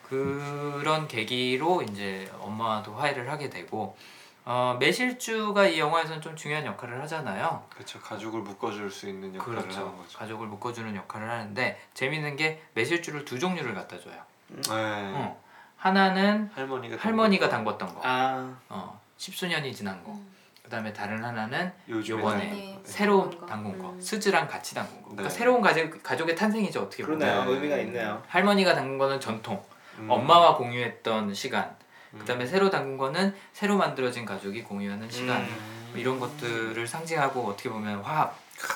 그런 0.08 1.08
계기로 1.08 1.82
이제 1.84 2.32
엄마도 2.40 2.94
화해를 2.94 3.30
하게 3.32 3.50
되고 3.50 3.98
어, 4.46 4.76
매실주가 4.80 5.68
이 5.68 5.80
영화에서는 5.80 6.22
좀 6.22 6.36
중요한 6.36 6.66
역할을 6.66 7.02
하잖아요 7.04 7.66
그렇죠. 7.70 8.00
가족을 8.02 8.42
묶어줄 8.42 8.92
수 8.92 9.08
있는 9.08 9.34
역할을 9.36 9.58
하는 9.60 9.70
그렇죠 9.70 9.96
거죠. 9.96 10.18
가족을 10.20 10.48
묶어주는 10.48 10.96
역할을 10.96 11.30
하는데 11.30 11.82
재밌는 11.94 12.36
게 12.36 12.62
매실주를 12.74 13.24
두 13.26 13.40
종류를 13.40 13.74
갖다 13.74 13.98
줘요 14.00 14.22
네. 14.50 14.62
어. 14.70 15.42
하나는 15.78 16.50
할머니가 16.54 16.96
할머니가 16.98 17.50
담궜던 17.50 17.78
거. 17.94 18.02
아 18.04 18.56
어, 18.70 19.02
십수년이 19.18 19.74
지난 19.76 20.02
거. 20.04 20.12
음. 20.12 20.33
그다음에 20.64 20.94
다른 20.94 21.24
하나는 21.24 21.72
요번에 21.90 22.46
네. 22.46 22.80
새로 22.86 23.30
담근 23.30 23.40
거. 23.42 23.46
담근 23.48 23.80
거. 23.80 23.90
음. 23.92 24.02
스즈랑 24.02 24.48
같이 24.48 24.74
담근 24.74 24.96
거. 25.02 25.10
그러니까 25.10 25.30
네. 25.30 25.30
새로운 25.30 25.62
가족 25.62 26.02
가족의 26.02 26.36
탄생이죠 26.36 26.82
어떻게 26.84 27.04
보면. 27.04 27.20
그러네요. 27.20 27.46
네. 27.46 27.52
의미가 27.52 27.78
있네요. 27.80 28.24
할머니가 28.28 28.74
담근 28.74 28.98
거는 28.98 29.20
전통. 29.20 29.62
음. 30.00 30.10
엄마와 30.10 30.56
공유했던 30.56 31.34
시간. 31.34 31.76
음. 32.14 32.20
그다음에 32.20 32.46
새로 32.46 32.70
담근 32.70 32.98
거는 32.98 33.36
새로 33.52 33.78
만들어진 33.78 34.26
가족이 34.26 34.64
공유하는 34.64 35.10
시간. 35.12 35.42
음. 35.42 35.94
이런 35.96 36.20
것들을 36.20 36.88
상징하고 36.88 37.46
어떻게 37.46 37.70
보면 37.70 38.02
화합. 38.02 38.36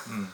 음. 0.09 0.29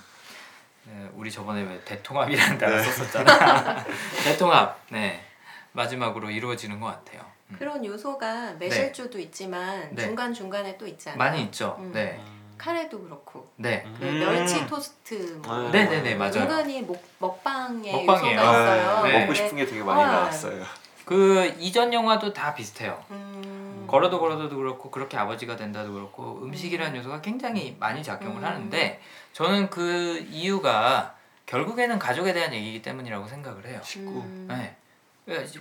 네, 0.86 1.10
우리 1.14 1.32
저번에 1.32 1.62
왜 1.62 1.80
대통합이라는 1.86 2.58
단어 2.58 2.76
네. 2.76 2.84
썼었잖아. 2.84 3.86
대통합. 4.26 4.78
네. 4.90 5.24
마지막으로 5.72 6.30
이루어지는 6.30 6.80
것 6.80 6.88
같아요. 6.88 7.33
음. 7.54 7.56
그런 7.58 7.86
요소가 7.86 8.54
매실주도 8.54 9.20
있지만 9.20 9.90
네. 9.92 10.04
중간 10.04 10.34
중간에 10.34 10.78
또 10.78 10.88
있잖아요. 10.88 11.18
많이 11.18 11.42
있죠. 11.44 11.76
음. 11.80 11.92
네. 11.94 12.20
카레도 12.58 13.02
그렇고 13.02 13.50
네. 13.58 13.86
그 14.00 14.06
음. 14.06 14.20
멸치 14.20 14.66
토스트 14.68 15.40
뭐 15.44 15.54
아. 15.68 15.72
네네 15.72 16.02
네, 16.02 16.16
맞아요. 16.16 16.44
은근히 16.44 16.82
먹, 16.82 17.02
먹방의 17.20 18.06
먹방이에요. 18.06 18.40
요소가 18.40 18.76
있어요. 18.76 19.04
네. 19.04 19.20
먹고 19.20 19.34
싶은 19.34 19.58
게 19.58 19.66
되게 19.66 19.84
많이 19.84 20.02
와. 20.02 20.12
나왔어요. 20.12 20.64
그 21.06 21.54
이전 21.60 21.94
영화도 21.94 22.34
다 22.34 22.54
비슷해요. 22.54 23.04
음. 23.12 23.86
걸어도 23.88 24.20
걸어도도 24.20 24.56
그렇고 24.56 24.90
그렇게 24.90 25.18
아버지가 25.18 25.56
된다도 25.56 25.94
그렇고 25.94 26.40
음식이라는 26.44 26.98
요소가 26.98 27.22
굉장히 27.22 27.76
많이 27.80 28.02
작용을 28.02 28.38
음. 28.38 28.44
하는데 28.46 29.02
저는 29.34 29.70
그 29.70 30.26
이유가 30.30 31.16
결국에는 31.46 32.00
가족에 32.00 32.34
대한 32.34 32.54
얘기이기 32.54 32.82
때문이라고 32.82 33.28
생각을 33.28 33.68
해요. 33.68 33.82
식구. 33.84 34.22
음. 34.22 34.48
네. 34.50 34.76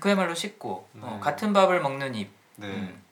그야말로 0.00 0.34
식구. 0.34 0.84
어, 1.00 1.12
네. 1.14 1.20
같은 1.20 1.52
밥을 1.52 1.80
먹는 1.80 2.14
입. 2.14 2.30
네. 2.56 2.66
음. 2.66 3.02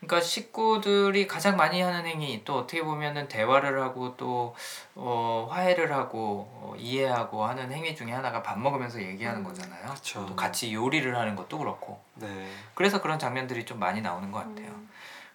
그러니까 0.00 0.20
식구들이 0.20 1.26
가장 1.26 1.56
많이 1.56 1.80
하는 1.80 2.06
행위 2.06 2.44
또 2.44 2.58
어떻게 2.58 2.82
보면은 2.82 3.28
대화를 3.28 3.80
하고 3.82 4.16
또 4.16 4.54
어, 4.94 5.48
화해를 5.50 5.92
하고 5.92 6.48
어, 6.52 6.74
이해하고 6.78 7.44
하는 7.44 7.72
행위 7.72 7.96
중에 7.96 8.12
하나가 8.12 8.42
밥 8.42 8.58
먹으면서 8.58 9.02
얘기하는 9.02 9.40
음. 9.40 9.44
거잖아요. 9.44 9.94
그쵸. 9.94 10.24
또 10.26 10.36
같이 10.36 10.72
요리를 10.72 11.16
하는 11.16 11.34
것도 11.34 11.58
그렇고. 11.58 12.00
네. 12.14 12.48
그래서 12.74 13.00
그런 13.00 13.18
장면들이 13.18 13.64
좀 13.64 13.80
많이 13.80 14.00
나오는 14.00 14.30
것 14.30 14.38
같아요. 14.38 14.68
음. 14.68 14.88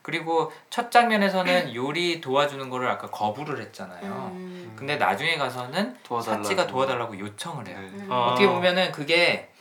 그리고 0.03 0.51
첫 0.69 0.89
장면에서는 0.89 1.75
요리 1.75 2.21
도와주는 2.21 2.69
거를 2.69 2.89
아까 2.89 3.09
거부를 3.09 3.61
했잖아요. 3.61 4.31
음. 4.33 4.73
근데 4.75 4.95
나중에 4.95 5.37
가서는 5.37 5.97
도와달라고. 6.03 6.43
사치가 6.43 6.65
도와달라고 6.65 7.19
요청을 7.19 7.67
해요. 7.67 7.77
네. 7.79 7.87
음. 7.87 8.07
어. 8.11 8.27
어떻게 8.31 8.47
보면은 8.47 8.91
그게 8.91 9.51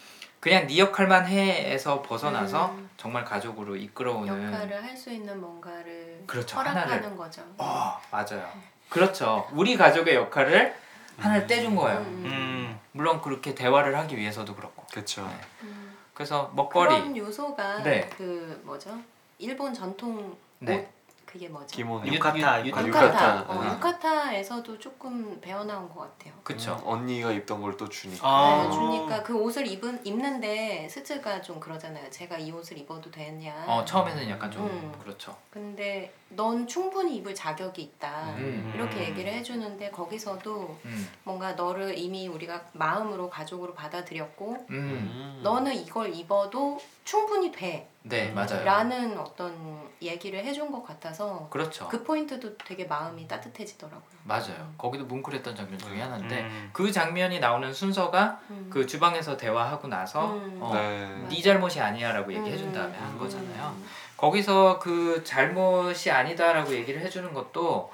그냥 0.41 0.66
네 0.66 0.78
역할만 0.78 1.26
해에서 1.26 2.01
벗어나서 2.03 2.70
음. 2.70 2.88
정말 2.97 3.24
가족으로 3.24 3.76
이끌어오는 3.76 4.53
역할을 4.53 4.82
할 4.82 4.97
수 4.97 5.11
있는 5.11 5.41
뭔가를 5.41 6.24
그렇죠. 6.26 6.57
허락하는 6.59 6.82
하나를. 6.93 7.16
거죠. 7.16 7.43
어 7.59 7.99
맞아요. 8.11 8.51
그렇죠. 8.88 9.47
우리 9.53 9.76
가족의 9.76 10.14
역할을 10.16 10.74
하나를 11.18 11.47
떼준 11.47 11.76
거예요. 11.76 11.99
음. 12.01 12.22
음. 12.26 12.80
물론 12.93 13.20
그렇게 13.22 13.55
대화를 13.55 13.97
하기 13.97 14.16
위해서도 14.16 14.55
그렇고. 14.55 14.84
그렇죠. 14.91 15.22
네. 15.26 15.41
음. 15.62 15.97
그래서 16.14 16.51
먹거리, 16.55 16.88
그런 16.88 17.16
요소가 17.16 17.82
네. 17.82 18.09
그 18.16 18.61
뭐죠? 18.64 18.91
일본 19.38 19.72
전통 19.72 20.36
네. 20.59 20.91
옷 21.31 21.33
그게 21.33 21.49
뭐죠? 21.49 21.66
기모노. 21.76 22.07
유- 22.07 22.14
유카타, 22.14 22.62
유- 22.64 22.68
유카타. 22.68 22.81
아, 22.81 22.87
유카타. 22.87 23.45
어, 23.53 23.64
네. 23.64 23.70
유카타에서도 23.74 24.78
조금 24.78 25.41
배워 25.41 25.64
나온 25.64 25.89
것 25.89 26.01
같아요. 26.01 26.35
그쵸. 26.43 26.76
음, 26.83 26.89
언니가 26.89 27.31
입던 27.31 27.61
걸 27.61 27.76
또 27.76 27.89
주니까. 27.89 28.26
아. 28.28 28.64
네, 28.64 28.70
주니까 28.72 29.22
그 29.22 29.35
옷을 29.37 29.66
입은 29.66 30.05
입는데 30.05 30.89
스즈가 30.91 31.41
좀 31.41 31.61
그러잖아요. 31.61 32.11
제가 32.11 32.37
이 32.37 32.51
옷을 32.51 32.76
입어도 32.78 33.11
되냐? 33.11 33.64
어 33.68 33.85
처음에는 33.85 34.28
약간 34.28 34.51
좀 34.51 34.66
음. 34.66 34.93
그렇죠. 35.03 35.37
근데 35.51 36.12
넌 36.31 36.66
충분히 36.66 37.16
입을 37.16 37.35
자격이 37.35 37.83
있다. 37.83 38.35
음. 38.37 38.72
이렇게 38.74 39.09
얘기를 39.09 39.33
해주는데 39.33 39.91
거기서도 39.91 40.78
음. 40.85 41.09
뭔가 41.24 41.53
너를 41.53 41.99
이미 41.99 42.28
우리가 42.28 42.62
마음으로 42.72 43.28
가족으로 43.28 43.74
받아들였고 43.74 44.66
음. 44.70 44.74
음. 44.74 45.41
너는 45.43 45.74
이걸 45.74 46.14
입어도 46.14 46.81
충분히 47.05 47.51
돼. 47.51 47.89
네 48.03 48.33
맞아요. 48.33 48.64
라는 48.64 49.18
어떤 49.18 49.91
얘기를 50.01 50.43
해준 50.43 50.70
것 50.72 50.83
같아서 50.83 51.49
그렇죠. 51.51 51.87
그 51.89 52.03
포인트도 52.03 52.57
되게 52.57 52.85
마음이 52.85 53.28
따뜻해지더라고요. 53.28 54.20
맞아요. 54.24 54.72
거기도 54.78 55.05
뭉클했던 55.05 55.55
장면 55.55 55.78
중에 55.78 56.01
하나인데 56.01 56.41
음. 56.41 56.70
그 56.72 56.91
장면이 56.91 57.41
나오는 57.41 57.74
순서가 57.74 58.41
음. 58.51 58.68
그 58.70 58.87
주방에서 58.87 59.37
대화하고 59.37 59.89
나서 59.89 60.33
음. 60.33 60.59
어, 60.62 60.72
네. 60.72 61.26
네 61.28 61.43
잘못이 61.43 61.81
아니야라고 61.81 62.33
얘기해 62.33 62.57
준 62.57 62.68
음. 62.68 62.72
다음에 62.72 62.97
한 62.97 63.18
거잖아요. 63.18 63.74
음. 64.21 64.23
거기서 64.23 64.79
그 64.79 65.23
잘못이 65.25 66.11
아니다라고 66.11 66.75
얘기를 66.75 67.01
해주는 67.01 67.33
것도 67.33 67.91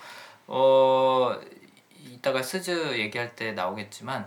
어 0.49 1.39
이따가 2.05 2.43
스즈 2.43 2.99
얘기할 2.99 3.35
때 3.37 3.53
나오겠지만 3.53 4.27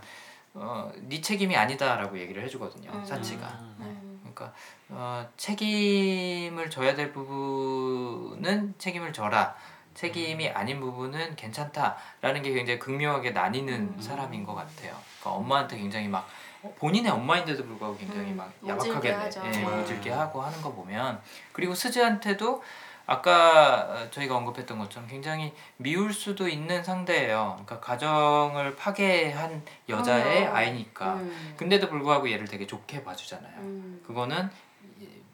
어네 0.53 1.21
책임이 1.21 1.55
아니다라고 1.55 2.17
얘기를 2.17 2.43
해주거든요. 2.43 2.91
음. 2.91 3.05
사치가. 3.05 3.47
음. 3.79 4.19
그러니까 4.21 4.53
어, 4.89 5.27
책임을 5.37 6.69
져야 6.69 6.95
될 6.95 7.11
부분은 7.11 8.75
책임을 8.77 9.13
져라. 9.13 9.55
책임이 9.93 10.49
아닌 10.49 10.79
부분은 10.79 11.35
괜찮다라는 11.35 12.41
게 12.41 12.53
굉장히 12.53 12.79
극명하게 12.79 13.31
나뉘는 13.31 13.73
음. 13.73 14.01
사람인 14.01 14.45
것 14.45 14.55
같아요. 14.55 14.95
그러니까 15.19 15.31
엄마한테 15.31 15.77
굉장히 15.77 16.07
막 16.07 16.27
본인의 16.77 17.11
엄마인데도 17.11 17.63
불구하고 17.65 17.97
굉장히 17.97 18.31
음, 18.31 18.37
막 18.37 18.53
모질게 18.59 18.89
야박하게 18.89 19.11
하죠. 19.11 19.41
예, 19.45 19.63
음. 19.63 19.77
모질게 19.77 20.09
하고 20.11 20.41
하는 20.41 20.61
거 20.61 20.73
보면 20.73 21.21
그리고 21.53 21.73
스즈한테도 21.73 22.61
아까 23.05 23.87
어, 23.89 24.11
저희가 24.11 24.35
언급했던 24.37 24.77
것처럼 24.77 25.09
굉장히 25.09 25.53
미울 25.77 26.13
수도 26.13 26.47
있는 26.47 26.83
상대예요. 26.83 27.63
그러니까 27.65 27.79
가정을 27.79 28.75
파괴한 28.75 29.63
여자의 29.87 30.47
어. 30.47 30.53
아이니까. 30.53 31.15
음. 31.15 31.53
근데도 31.57 31.89
불구하고 31.89 32.29
얘를 32.29 32.45
되게 32.45 32.67
좋게 32.67 33.03
봐주잖아요. 33.03 33.57
음. 33.61 34.03
그거는 34.05 34.49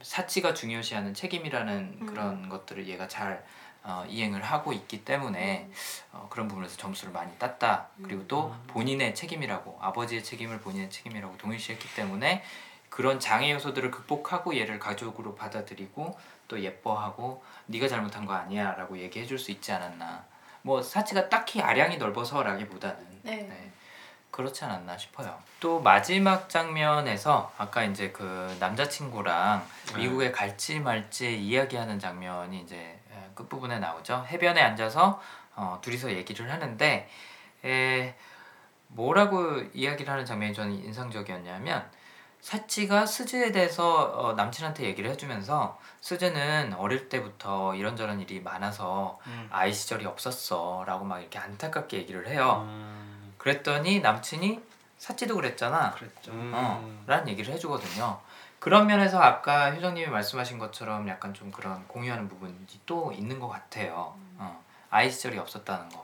사치가 0.02 0.54
중요시하는 0.54 1.14
책임이라는 1.14 1.98
음. 2.02 2.06
그런 2.06 2.48
것들을 2.48 2.88
얘가 2.88 3.08
잘 3.08 3.44
어, 3.88 4.04
이행을 4.10 4.42
하고 4.42 4.74
있기 4.74 5.06
때문에 5.06 5.70
어, 6.12 6.28
그런 6.32 6.48
부분에서 6.48 6.76
점수를 6.78 7.14
많이 7.14 7.38
땄다. 7.38 7.88
그리고 8.04 8.28
또 8.28 8.56
본인의 8.68 9.14
책임이라고 9.14 9.78
아버지의 9.80 10.24
책임을 10.24 10.60
본인의 10.60 10.90
책임이라고 10.90 11.38
동일시했기 11.38 11.94
때문에 11.96 12.44
그런 12.90 13.20
장애 13.20 13.52
요소들을 13.52 13.92
극복하고 13.92 14.58
얘를 14.58 14.80
가족으로 14.80 15.36
받아들이고 15.36 16.18
또 16.48 16.60
예뻐하고 16.62 17.44
네가 17.68 17.88
잘못한 17.88 18.26
거 18.26 18.34
아니야라고 18.34 18.98
얘기해 18.98 19.26
줄 19.26 19.38
수 19.38 19.52
있지 19.52 19.72
않았나. 19.72 20.24
뭐 20.64 20.82
사치가 20.82 21.30
딱히 21.30 21.62
아량이 21.62 21.98
넓어서라기보다는 21.98 22.98
네. 23.24 23.36
네. 23.44 23.72
그렇지 24.32 24.66
않았나 24.66 24.98
싶어요. 24.98 25.38
또 25.60 25.80
마지막 25.80 26.50
장면에서 26.50 27.54
아까 27.58 27.84
이제 27.84 28.12
그 28.12 28.56
남자친구랑 28.60 29.66
네. 29.94 29.98
미국에 29.98 30.32
갈지 30.32 30.80
말지 30.80 31.38
이야기하는 31.40 32.00
장면이 32.00 32.62
이제 32.62 33.00
끝 33.36 33.50
부분에 33.50 33.80
나오죠. 33.80 34.26
해변에 34.28 34.62
앉아서 34.62 35.22
어, 35.56 35.80
둘이서 35.82 36.12
얘기를 36.12 36.52
하는데 36.52 37.10
에, 37.66 38.16
뭐라고 38.88 39.62
이야기를 39.74 40.12
하는 40.12 40.26
장면이 40.26 40.54
저는 40.54 40.74
인상적이었냐면 40.86 41.90
사치가 42.42 43.06
스즈에 43.06 43.52
대해서 43.52 44.04
어, 44.04 44.34
남친한테 44.34 44.84
얘기를 44.84 45.10
해주면서 45.10 45.80
스즈는 46.02 46.76
어릴 46.76 47.10
때부터 47.10 47.74
이런저런 47.74 48.22
일이 48.22 48.40
많아서 48.40 49.18
음. 49.26 49.48
아이 49.52 49.74
시절이 49.74 50.06
없었어 50.06 50.84
라고 50.86 51.06
막 51.06 51.20
이렇게 51.20 51.40
안타깝게 51.40 51.98
얘기를 51.98 52.28
해요. 52.28 52.64
음. 52.68 53.34
그랬더니 53.40 54.00
남친이 54.02 54.62
사치도 54.98 55.36
그랬잖아. 55.36 55.92
그랬죠. 55.92 56.32
음. 56.32 56.52
어, 56.54 57.04
라는 57.08 57.28
얘기를 57.30 57.52
해주거든요. 57.54 58.20
그런 58.66 58.88
면에서 58.88 59.22
아까 59.22 59.70
효정님이 59.74 60.08
말씀하신 60.08 60.58
것처럼 60.58 61.08
약간 61.08 61.36
좀 61.36 61.52
그런 61.52 61.88
공유하는 61.88 62.28
부분이 62.28 62.66
또 62.88 63.12
있는 63.12 63.40
것 63.40 63.48
같아요. 63.48 64.16
어, 64.40 64.60
아이 64.90 65.12
시절이 65.12 65.38
없었다는 65.38 65.90
거. 65.90 66.02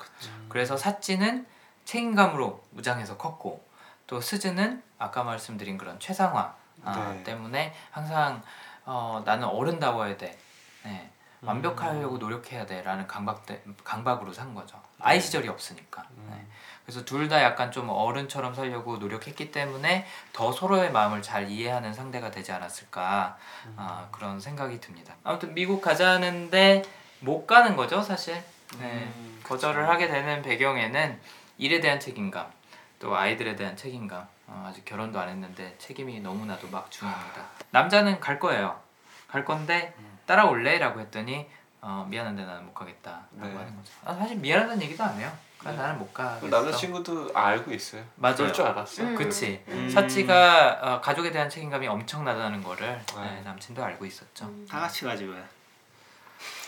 그래서 0.48 0.78
사찌는 0.78 1.48
책임감으로 1.86 2.64
무장해서 2.70 3.18
컸고 3.18 3.66
또 4.06 4.22
스즈는 4.22 4.84
아까 5.00 5.24
말씀드린 5.24 5.76
그런 5.76 6.00
최상화 6.00 6.54
아, 6.84 7.14
네. 7.16 7.24
때문에 7.24 7.74
항상 7.90 8.44
어, 8.86 9.24
나는 9.26 9.48
어른다워야 9.48 10.18
돼. 10.18 10.38
네. 10.84 11.10
완벽하려고 11.42 12.20
노력해야 12.20 12.68
돼라는 12.68 13.08
강박 13.08 13.48
때, 13.48 13.64
강박으로 13.84 14.34
산 14.34 14.54
거죠. 14.54 14.80
아이 15.00 15.20
시절이 15.20 15.48
없으니까. 15.48 16.06
네. 16.30 16.46
그래서 16.92 17.06
둘 17.06 17.30
다 17.30 17.42
약간 17.42 17.72
좀 17.72 17.88
어른처럼 17.88 18.54
살려고 18.54 18.98
노력했기 18.98 19.52
때문에 19.52 20.06
더 20.34 20.52
서로의 20.52 20.92
마음을 20.92 21.22
잘 21.22 21.50
이해하는 21.50 21.94
상대가 21.94 22.30
되지 22.30 22.52
않았을까 22.52 23.38
아, 23.78 24.08
그런 24.12 24.42
생각이 24.42 24.82
듭니다. 24.82 25.16
아무튼 25.24 25.54
미국 25.54 25.82
가자는데 25.82 26.82
못 27.22 27.48
가는 27.48 27.78
거죠, 27.78 28.02
사실. 28.02 28.34
네. 28.80 29.10
음, 29.16 29.40
거절을 29.44 29.84
그쵸. 29.84 29.92
하게 29.94 30.08
되는 30.10 30.42
배경에는 30.42 31.20
일에 31.60 31.80
대한 31.80 31.98
책임감, 32.02 32.46
또 33.00 33.16
아이들에 33.16 33.56
대한 33.56 33.78
책임감. 33.78 34.28
어, 34.48 34.66
아직 34.70 34.84
결혼도 34.84 35.18
안 35.18 35.30
했는데 35.30 35.74
책임이 35.78 36.20
너무나도 36.20 36.68
막중합니다. 36.68 37.46
남자는 37.70 38.20
갈 38.20 38.38
거예요. 38.38 38.78
갈 39.30 39.46
건데 39.46 39.94
따라올래?라고 40.26 41.00
했더니 41.00 41.48
어, 41.80 42.06
미안한데 42.10 42.44
나는 42.44 42.66
못 42.66 42.74
가겠다라고 42.74 43.24
네. 43.32 43.48
하는 43.56 43.76
거죠. 43.78 43.94
아, 44.04 44.14
사실 44.14 44.36
미안하다는 44.38 44.82
얘기도 44.84 45.04
안 45.06 45.18
해요. 45.18 45.32
네. 45.64 45.72
나는 45.76 46.00
못 46.00 46.14
가. 46.14 46.38
남자친구도 46.42 47.32
알고 47.34 47.72
있어요. 47.72 48.04
맞아요. 48.16 48.36
그럴 48.38 48.54
줄 48.54 48.66
알았어요. 48.66 49.08
음. 49.08 49.16
그치. 49.16 49.62
음. 49.68 49.90
사치가 49.90 50.80
어, 50.82 51.02
가족에 51.02 51.32
대한 51.32 51.50
책임감이 51.50 51.88
엄청나다는 51.88 52.64
거를 52.64 53.00
네. 53.16 53.22
네, 53.24 53.42
남친도 53.44 53.84
알고 53.84 54.06
있었죠. 54.06 54.46
음. 54.46 54.66
다 54.70 54.80
같이 54.80 55.06
가지 55.06 55.26
왜? 55.26 55.36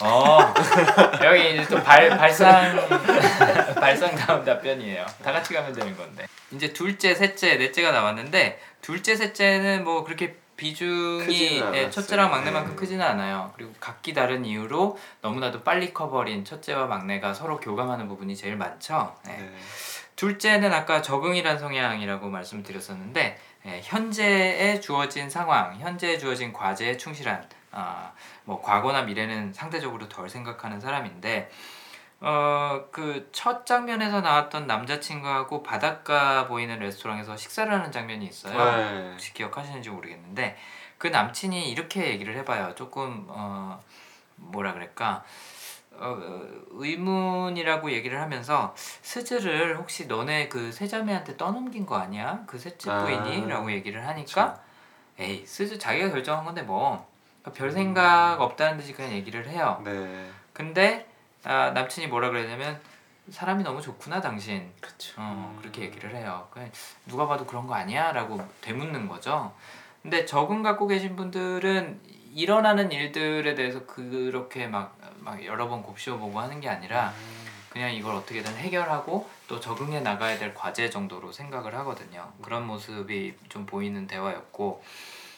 어 0.01 0.53
여기 1.23 1.53
이제 1.55 1.65
또 1.67 1.81
발 1.81 2.09
발상 2.09 2.75
발상 3.79 4.15
다음 4.15 4.45
답변이에요. 4.45 5.05
다 5.23 5.31
같이 5.31 5.53
가면 5.53 5.73
되는 5.73 5.95
건데 5.97 6.27
이제 6.51 6.71
둘째, 6.73 7.15
셋째, 7.15 7.55
넷째가 7.55 7.91
나왔는데 7.91 8.61
둘째, 8.81 9.15
셋째는 9.15 9.83
뭐 9.83 10.03
그렇게 10.03 10.35
비중이 10.55 11.57
예, 11.57 11.61
않았어요. 11.61 11.89
첫째랑 11.89 12.31
막내만큼 12.31 12.71
네. 12.71 12.75
크지는 12.75 13.05
않아요. 13.05 13.51
그리고 13.55 13.73
각기 13.79 14.13
다른 14.13 14.45
이유로 14.45 14.97
너무나도 15.21 15.63
빨리 15.63 15.93
커버린 15.93 16.45
첫째와 16.45 16.85
막내가 16.87 17.33
서로 17.33 17.59
교감하는 17.59 18.07
부분이 18.07 18.35
제일 18.35 18.55
많죠. 18.55 19.15
네. 19.25 19.37
네. 19.37 19.55
둘째는 20.15 20.71
아까 20.71 21.01
적응이란 21.01 21.57
성향이라고 21.57 22.29
말씀드렸었는데 22.29 23.39
예, 23.65 23.81
현재에 23.83 24.79
주어진 24.79 25.29
상황, 25.29 25.79
현재에 25.79 26.17
주어진 26.17 26.53
과제에 26.53 26.97
충실한 26.97 27.47
아, 27.71 28.11
뭐 28.45 28.61
과거나 28.61 29.01
미래는 29.03 29.53
상대적으로 29.53 30.07
덜 30.07 30.29
생각하는 30.29 30.79
사람인데 30.79 31.49
어, 32.25 32.85
그 32.91 33.27
첫 33.33 33.65
장면에서 33.65 34.21
나왔던 34.21 34.65
남자친구하고 34.67 35.61
바닷가 35.63 36.47
보이는 36.47 36.79
레스토랑에서 36.79 37.35
식사를 37.35 37.71
하는 37.73 37.91
장면이 37.91 38.25
있어요. 38.25 38.57
네. 38.57 39.11
혹시 39.11 39.33
기억하시는지 39.33 39.89
모르겠는데 39.89 40.57
그 40.97 41.07
남친이 41.07 41.69
이렇게 41.69 42.07
얘기를 42.11 42.35
해봐요. 42.37 42.73
조금 42.75 43.25
어 43.27 43.81
뭐라 44.37 44.73
그럴까 44.73 45.23
어, 45.95 46.17
의문이라고 46.71 47.91
얘기를 47.91 48.21
하면서 48.21 48.73
스즈를 48.75 49.77
혹시 49.77 50.07
너네 50.07 50.47
그 50.47 50.71
세자매한테 50.71 51.35
떠넘긴 51.37 51.85
거 51.85 51.97
아니야? 51.97 52.43
그 52.47 52.57
셋째 52.57 52.89
아, 52.89 53.03
부인이?라고 53.03 53.71
얘기를 53.71 54.07
하니까 54.07 54.59
에이 55.19 55.45
스즈 55.45 55.77
자기가 55.77 56.09
결정한 56.09 56.45
건데 56.45 56.61
뭐별 56.61 57.71
생각 57.71 58.39
없다는 58.39 58.77
듯이 58.77 58.93
그냥 58.93 59.11
얘기를 59.11 59.47
해요. 59.47 59.81
네. 59.83 60.29
근데 60.53 61.07
아, 61.43 61.71
남친이 61.71 62.07
뭐라 62.07 62.29
그러냐면 62.29 62.79
사람이 63.29 63.63
너무 63.63 63.81
좋구나 63.81 64.21
당신. 64.21 64.71
그렇죠. 64.81 65.15
어, 65.17 65.57
그렇게 65.59 65.83
얘기를 65.83 66.15
해요. 66.15 66.47
누가 67.05 67.27
봐도 67.27 67.45
그런 67.45 67.67
거 67.67 67.73
아니야라고 67.73 68.45
되묻는 68.61 69.07
거죠. 69.07 69.53
근데 70.01 70.25
적응 70.25 70.63
갖고 70.63 70.87
계신 70.87 71.15
분들은 71.15 72.01
일어나는 72.33 72.91
일들에 72.91 73.55
대해서 73.55 73.85
그렇게 73.85 74.67
막, 74.67 74.97
막 75.19 75.43
여러 75.45 75.69
번 75.69 75.83
곱씹어보고 75.83 76.39
하는 76.39 76.59
게 76.59 76.67
아니라 76.67 77.13
그냥 77.69 77.93
이걸 77.93 78.15
어떻게든 78.15 78.55
해결하고 78.55 79.29
또 79.47 79.59
적응해 79.59 80.01
나가야 80.01 80.37
될 80.37 80.53
과제 80.53 80.89
정도로 80.89 81.31
생각을 81.31 81.73
하거든요. 81.79 82.31
그런 82.41 82.67
모습이 82.67 83.35
좀 83.49 83.65
보이는 83.65 84.05
대화였고 84.05 84.83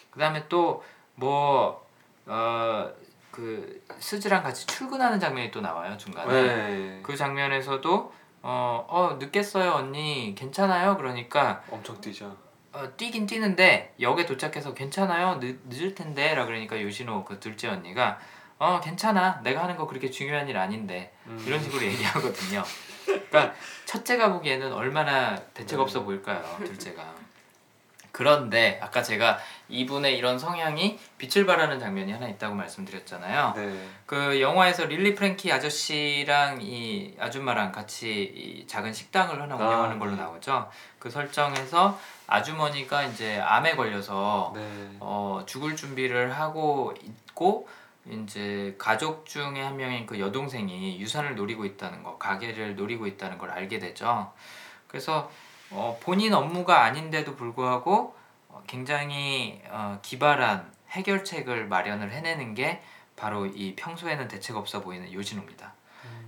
그 0.10 0.20
다음에 0.20 0.48
또뭐 0.48 1.86
어 2.26 2.92
그 3.36 3.84
스즈랑 4.00 4.44
같이 4.44 4.66
출근하는 4.66 5.20
장면이 5.20 5.52
또 5.52 5.60
나와요 5.60 5.98
중간에. 5.98 6.32
네. 6.32 7.00
그 7.04 7.18
장면에서도 7.18 8.14
어, 8.44 8.86
어 8.88 9.18
늦겠어요 9.20 9.72
언니 9.72 10.34
괜찮아요 10.38 10.96
그러니까 10.96 11.62
엄청 11.70 12.00
뛰죠. 12.00 12.38
어, 12.72 12.88
뛰긴 12.96 13.26
뛰는데 13.26 13.94
역에 14.00 14.26
도착해서 14.26 14.74
괜찮아요 14.74 15.40
늦, 15.42 15.60
늦을 15.68 15.96
텐데 15.96 16.34
라 16.34 16.46
그러니까 16.46 16.82
요시노 16.82 17.26
그 17.26 17.40
둘째 17.42 17.68
언니가 17.68 18.20
어 18.58 18.80
괜찮아 18.80 19.42
내가 19.44 19.64
하는 19.64 19.76
거 19.76 19.86
그렇게 19.86 20.10
중요한 20.10 20.48
일 20.48 20.58
아닌데 20.58 21.14
음. 21.28 21.44
이런 21.46 21.62
식으로 21.62 21.84
얘기하거든요 21.88 22.64
그러니까 23.06 23.54
첫째가 23.84 24.32
보기에는 24.32 24.72
얼마나 24.72 25.36
대책 25.54 25.78
없어 25.80 26.00
네. 26.00 26.06
보일까요 26.06 26.42
둘째가 26.60 27.14
그런데 28.16 28.80
아까 28.82 29.04
제가 29.04 29.40
이분의 29.68 30.18
이런 30.18 30.40
성향이 30.40 30.98
빛을 31.18 31.46
발하는 31.46 31.82
장면이 31.82 32.14
하나 32.14 32.30
있다고 32.30 32.56
말씀드렸잖아요 32.56 33.52
네. 33.58 33.90
그 34.06 34.40
영화에서 34.40 34.86
릴리 34.86 35.16
프랭키 35.16 35.52
아저씨랑 35.52 36.60
이 36.62 37.14
아줌마랑 37.20 37.74
같이 37.74 38.24
이 38.24 38.68
작은 38.68 38.94
식당을 38.94 39.42
하나 39.42 39.56
아, 39.56 39.58
운영하는 39.58 40.00
걸로 40.00 40.12
네. 40.12 40.22
나오죠. 40.22 40.72
그 40.98 41.10
설정에서 41.10 42.00
아주머니가 42.28 43.04
이제 43.04 43.38
암에 43.38 43.76
걸려서 43.76 44.54
네. 44.56 44.62
어, 45.02 45.44
죽을 45.46 45.76
준비를 45.76 46.40
하고 46.40 46.94
있고 47.02 47.68
이제 48.10 48.76
가족 48.78 49.26
중에 49.26 49.62
한 49.62 49.76
명인 49.76 50.06
그 50.06 50.22
여동생이 50.22 51.02
유산을 51.02 51.36
노리고 51.36 51.66
있다는 51.66 52.02
거, 52.02 52.18
가게를 52.18 52.78
노리고 52.78 53.08
있다는 53.08 53.38
걸 53.38 53.52
알게 53.52 53.80
되죠. 53.80 54.32
그래서 54.88 55.30
어, 55.72 55.98
본인 56.02 56.34
업무가 56.34 56.84
아닌데도 56.84 57.36
불구하고 57.36 58.16
어, 58.50 58.64
굉장히 58.68 59.62
어, 59.70 60.00
기발한 60.02 60.72
해결책을 60.90 61.68
마련을 61.68 62.12
해내는 62.12 62.54
게 62.54 62.82
바로 63.16 63.46
이 63.46 63.76
평소에는 63.76 64.28
대책 64.28 64.56
없어 64.56 64.82
보이는 64.82 65.12
요시노입니다. 65.12 65.74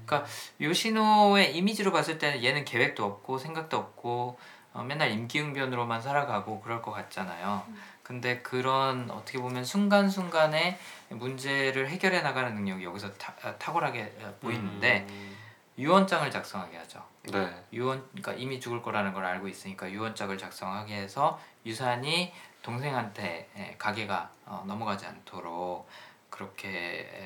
그러니까 0.06 0.30
요시노의 0.62 1.56
이미지로 1.56 1.92
봤을 1.92 2.18
때는 2.18 2.44
얘는 2.44 2.66
계획도 2.66 3.04
없고 3.04 3.38
생각도 3.38 3.78
없고 3.78 4.40
어, 4.74 4.84
맨날 4.84 5.12
임기응변으로만 5.12 6.02
살아가고 6.02 6.62
그럴 6.62 6.82
것 6.82 6.92
같잖아요. 6.92 7.64
근데 8.04 8.42
그런 8.42 9.12
어떻게 9.12 9.38
보면 9.38 9.66
순간순간에 9.66 10.80
문제를 11.10 11.90
해결해 11.90 12.22
나가는 12.22 12.54
능력이 12.56 12.86
여기서 12.86 13.14
타, 13.16 13.34
아, 13.44 13.56
탁월하게 13.58 14.18
어, 14.22 14.34
보이는데 14.40 15.06
음. 15.10 15.36
유언장을 15.78 16.30
작성하게 16.32 16.78
하죠. 16.78 17.04
네. 17.24 17.66
유언 17.74 18.08
그러니까 18.10 18.34
이미 18.34 18.60
죽을 18.60 18.82
거라는 18.82 19.14
걸 19.14 19.26
알고 19.26 19.48
있으니까 19.48 19.90
유언장을 19.92 20.38
작성하게 20.38 20.96
해서 20.96 21.40
유산이 21.66 22.34
동생한테 22.62 23.50
예, 23.58 23.76
가게가 23.78 24.32
어, 24.46 24.64
넘어가지 24.68 25.06
않도록 25.06 25.88
그렇게 26.30 26.70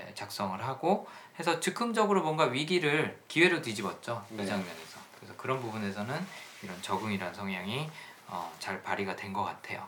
예, 0.08 0.14
작성을 0.14 0.62
하고 0.66 1.08
해서 1.40 1.60
즉흥적으로 1.60 2.22
뭔가 2.24 2.46
위기를 2.46 3.20
기회로 3.28 3.62
뒤집었죠 3.62 4.26
네. 4.30 4.44
이 4.44 4.48
장면에서 4.48 5.00
그래서 5.16 5.36
그런 5.38 5.62
부분에서는 5.62 6.28
이런 6.64 6.82
적응이란 6.82 7.34
성향이 7.34 7.90
어, 8.28 8.52
잘 8.60 8.82
발휘가 8.84 9.16
된 9.16 9.34
것 9.34 9.44
같아요. 9.44 9.88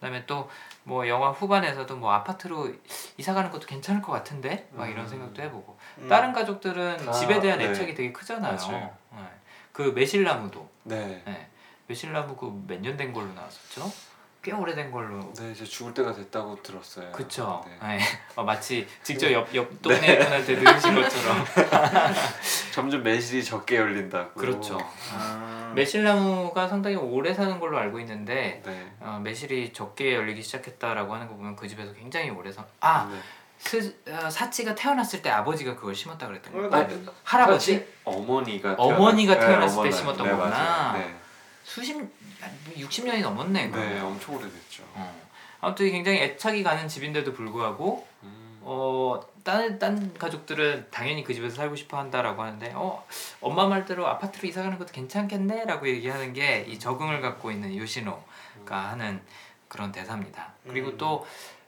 그다음에 0.00 0.26
또 0.26 0.48
뭐 0.84 1.06
영화 1.06 1.30
후반에서도 1.30 1.96
뭐 1.96 2.12
아파트로 2.12 2.72
이사 3.16 3.34
가는 3.34 3.50
것도 3.50 3.66
괜찮을 3.66 4.02
것 4.02 4.10
같은데 4.12 4.68
막 4.72 4.88
이런 4.88 5.04
음. 5.04 5.08
생각도 5.08 5.42
해보고 5.42 5.78
음. 6.02 6.08
다른 6.08 6.32
가족들은 6.32 7.08
아, 7.08 7.12
집에 7.12 7.40
대한 7.40 7.58
네. 7.58 7.66
애착이 7.70 7.94
되게 7.94 8.12
크잖아요. 8.12 8.56
맞아요. 8.56 8.90
네. 9.12 9.18
그 9.72 9.82
매실나무도 9.94 10.68
네. 10.84 11.22
네. 11.24 11.48
매실나무 11.86 12.36
그 12.36 12.46
몇 12.66 12.80
년 12.80 12.96
된 12.96 13.12
걸로 13.12 13.32
나왔었죠? 13.32 13.90
꽤 14.42 14.50
오래된 14.52 14.90
걸로. 14.90 15.32
네, 15.34 15.52
이제 15.52 15.64
죽을 15.64 15.94
때가 15.94 16.12
됐다고 16.12 16.60
들었어요. 16.64 17.12
그쵸. 17.12 17.64
네. 17.64 17.96
네. 17.96 17.98
어, 18.34 18.42
마치 18.42 18.88
직접 19.04 19.30
옆, 19.30 19.54
옆 19.54 19.80
동네 19.80 20.18
분한테 20.18 20.56
들으신 20.56 20.94
것처럼. 20.96 21.44
점점 22.74 23.02
매실이 23.04 23.44
적게 23.44 23.76
열린다고. 23.76 24.32
그렇죠. 24.34 24.78
아. 25.14 25.72
매실나무가 25.76 26.66
상당히 26.68 26.96
오래 26.96 27.32
사는 27.32 27.58
걸로 27.60 27.78
알고 27.78 28.00
있는데 28.00 28.62
네. 28.64 28.92
어, 29.00 29.20
매실이 29.22 29.72
적게 29.72 30.14
열리기 30.16 30.42
시작했다라고 30.42 31.14
하는 31.14 31.28
거 31.28 31.34
보면 31.34 31.54
그 31.56 31.68
집에서 31.68 31.92
굉장히 31.94 32.30
오래 32.30 32.50
사. 32.50 32.64
아 32.80 33.08
네. 33.10 33.18
스, 33.64 33.94
어, 34.08 34.28
사치가 34.28 34.74
태어났을 34.74 35.22
때 35.22 35.30
아버지가 35.30 35.76
그걸 35.76 35.94
심었다 35.94 36.26
그랬던 36.26 36.52
어, 36.64 36.68
거. 36.68 36.82
네. 36.84 37.04
할아버지? 37.24 37.72
사실 37.74 37.94
어머니가 38.04 38.74
어머니가 38.76 39.34
태어났- 39.38 39.46
태어났을 39.48 39.74
때 39.74 39.78
어머나. 39.80 39.96
심었던 39.96 40.26
네, 40.26 40.32
거구나. 40.32 40.92
네. 40.98 41.14
수십 41.64 41.96
60년이 42.76 43.22
넘었네. 43.22 43.66
네, 43.66 43.70
그러면. 43.70 44.04
엄청 44.04 44.34
오래됐죠. 44.34 44.82
어. 44.94 45.22
아무튼 45.60 45.90
굉장히 45.92 46.18
애착이 46.22 46.62
가는 46.64 46.88
집인데도 46.88 47.32
불구하고 47.32 48.04
음. 48.24 48.58
어, 48.62 49.20
딴, 49.44 49.78
딴 49.78 50.12
가족들은 50.14 50.88
당연히 50.90 51.22
그 51.22 51.32
집에서 51.32 51.54
살고 51.56 51.76
싶어 51.76 51.98
한다라고 51.98 52.42
하는데 52.42 52.72
어, 52.74 53.06
엄마 53.40 53.66
말대로 53.68 54.08
아파트로 54.08 54.48
이사 54.48 54.62
가는 54.62 54.76
것도 54.78 54.92
괜찮겠네 54.92 55.64
라고 55.66 55.88
얘기하는 55.88 56.32
게 56.32 56.64
이 56.68 56.78
적응을 56.80 57.20
갖고 57.20 57.52
있는 57.52 57.76
요시노가 57.76 58.76
하는 58.90 59.20
그런 59.68 59.92
대사입니다. 59.92 60.52
그리고 60.68 60.90
음. 60.90 60.98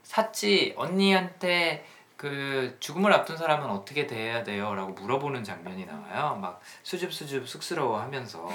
또 0.05 0.09
사치 0.09 0.75
언니한테 0.77 1.87
그 2.17 2.77
죽음을 2.81 3.13
앞둔 3.13 3.37
사람은 3.37 3.69
어떻게 3.69 4.07
대해야 4.07 4.45
돼요? 4.45 4.75
라고 4.75 4.93
물어보는 4.93 5.43
장면이 5.45 5.85
나와요. 5.87 6.39
막 6.41 6.61
수줍수줍 6.83 7.49
쑥스러워 7.49 8.01
하면서 8.01 8.49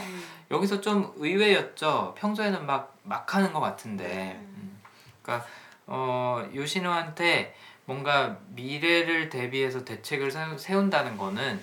여기서 0.49 0.81
좀 0.81 1.11
의외였죠. 1.17 2.15
평소에는 2.17 2.65
막, 2.65 2.95
막 3.03 3.33
하는 3.35 3.51
것 3.53 3.59
같은데. 3.59 4.39
음. 4.39 4.79
그러니까, 5.21 5.45
어, 5.87 6.47
요시노한테 6.55 7.55
뭔가 7.85 8.37
미래를 8.49 9.29
대비해서 9.29 9.83
대책을 9.83 10.31
세운다는 10.57 11.17
거는 11.17 11.59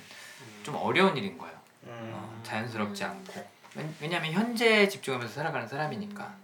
좀 0.64 0.74
어려운 0.76 1.16
일인 1.16 1.38
거예요. 1.38 1.54
어, 1.86 2.32
음. 2.36 2.40
자연스럽지 2.42 3.04
음. 3.04 3.10
않고. 3.10 3.46
왜- 3.76 3.88
왜냐면 4.00 4.32
현재에 4.32 4.88
집중하면서 4.88 5.32
살아가는 5.34 5.66
사람이니까. 5.66 6.34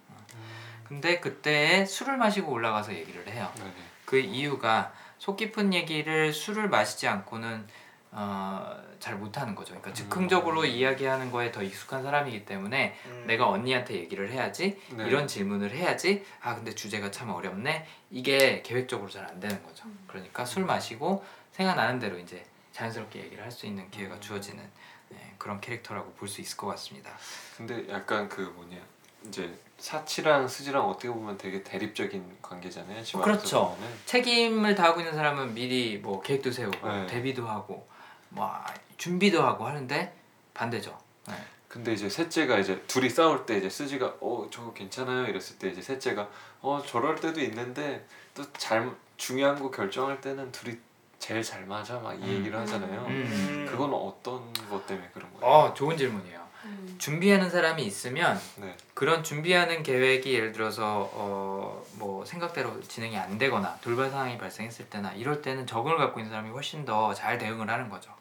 어. 0.93 1.01
근데 1.01 1.21
그때 1.21 1.87
술을 1.87 2.17
마시고 2.17 2.53
올라가서 2.53 2.95
얘기를 2.95 3.27
해요. 3.29 3.51
네, 3.57 3.65
네. 3.65 3.73
그 4.05 4.19
이유가 4.19 4.93
속 5.19 5.37
깊은 5.37 5.73
얘기를 5.73 6.33
술을 6.33 6.69
마시지 6.69 7.09
않고는 7.09 7.67
어, 8.15 8.77
잘 9.01 9.17
못하는 9.17 9.55
거죠. 9.55 9.73
음. 9.73 9.81
그러니까 9.81 9.95
즉흥적으로 9.95 10.67
이야기하는 10.67 11.31
거에 11.31 11.51
더 11.51 11.63
익숙한 11.63 12.03
사람이기 12.03 12.45
때문에 12.45 12.95
음. 13.07 13.25
내가 13.27 13.49
언니한테 13.49 13.95
얘기를 13.95 14.31
해야지 14.31 14.79
네. 14.91 15.07
이런 15.07 15.27
질문을 15.27 15.71
해야지 15.71 16.25
아 16.43 16.55
근데 16.55 16.75
주제가 16.75 17.11
참 17.11 17.31
어렵네 17.31 17.87
이게 18.11 18.61
계획적으로 18.63 19.09
잘 19.09 19.25
안 19.25 19.41
되는 19.41 19.63
거죠. 19.63 19.85
그러니까 20.09 20.45
술 20.45 20.67
마시고 20.67 21.25
생각나는 21.53 21.99
대로 22.01 22.19
이제 22.19 22.45
자연스럽게 22.73 23.21
얘기를 23.25 23.43
할 23.43 23.51
수 23.51 23.65
있는 23.67 23.91
기회가 23.91 24.19
주어지는 24.21 24.63
네, 25.09 25.35
그런 25.39 25.61
캐릭터라고 25.61 26.13
볼 26.13 26.29
수 26.29 26.41
있을 26.43 26.57
것 26.59 26.67
같습니다. 26.69 27.11
근데 27.57 27.87
약간 27.89 28.29
그 28.29 28.43
뭐냐 28.43 28.77
이제 29.27 29.57
사치랑 29.83 30.47
스지랑 30.47 30.89
어떻게 30.89 31.09
보면 31.09 31.37
되게 31.37 31.65
대립적인 31.65 32.39
관계잖아요. 32.41 33.03
지금 33.03 33.21
그렇죠. 33.21 33.71
보면은. 33.75 33.97
책임을 34.07 34.77
다하고 34.77 35.01
있는 35.01 35.13
사람은 35.13 35.55
미리 35.55 35.99
뭐 35.99 36.23
계획도 36.23 36.53
세우고 36.53 36.89
네. 36.89 37.07
대비도 37.09 37.45
하고 37.49 37.89
뭐 38.29 38.49
준비도 38.97 39.43
하고 39.43 39.67
하는데 39.67 40.15
반대죠. 40.55 40.97
네. 41.27 41.35
근데 41.67 41.93
이제 41.95 42.09
셋째가 42.09 42.59
이제 42.61 42.81
둘이 42.87 43.11
싸울 43.11 43.45
때 43.45 43.59
이제 43.59 43.69
스지가 43.69 44.19
어 44.21 44.47
저거 44.53 44.73
괜찮아요 44.73 45.27
이랬을 45.27 45.59
때 45.59 45.71
이제 45.71 45.83
셋째가 45.83 46.29
어 46.61 46.81
저럴 46.87 47.17
때도 47.17 47.41
있는데 47.41 48.07
또 48.35 48.45
잘 48.57 48.89
중요한 49.17 49.61
거 49.61 49.69
결정할 49.71 50.21
때는 50.21 50.53
둘이 50.53 50.77
제일 51.19 51.43
잘 51.43 51.67
맞아 51.67 51.99
막이 51.99 52.23
음. 52.23 52.29
얘기를 52.39 52.57
하잖아요. 52.61 53.05
음. 53.09 53.67
그건 53.69 53.93
어떤 53.95 54.53
것 54.71 54.87
때문에 54.87 55.09
그런 55.13 55.29
거예요? 55.35 55.45
어 55.53 55.75
좋은 55.75 55.97
질문이에요. 55.97 56.41
음. 56.93 56.99
준비하는 56.99 57.51
사람이 57.51 57.83
있으면 57.85 58.41
네. 58.57 58.77
그런 58.95 59.23
준비하는 59.25 59.83
계획이 59.83 60.33
예를 60.35 60.53
들어서 60.53 61.11
어, 61.15 61.85
뭐 61.95 62.25
생각대로 62.25 62.81
진행이 62.83 63.17
안 63.19 63.39
되거나 63.39 63.77
돌발 63.83 64.11
상황이 64.11 64.39
발생했을 64.39 64.87
때나 64.87 65.13
이럴 65.13 65.43
때는 65.43 65.67
적응을 65.67 65.97
갖고 65.97 66.21
있는 66.21 66.31
사람이 66.31 66.51
훨씬 66.51 66.85
더 66.85 67.13
잘 67.15 67.39
대응을 67.39 67.69
하는 67.69 67.89
거죠. 67.89 68.13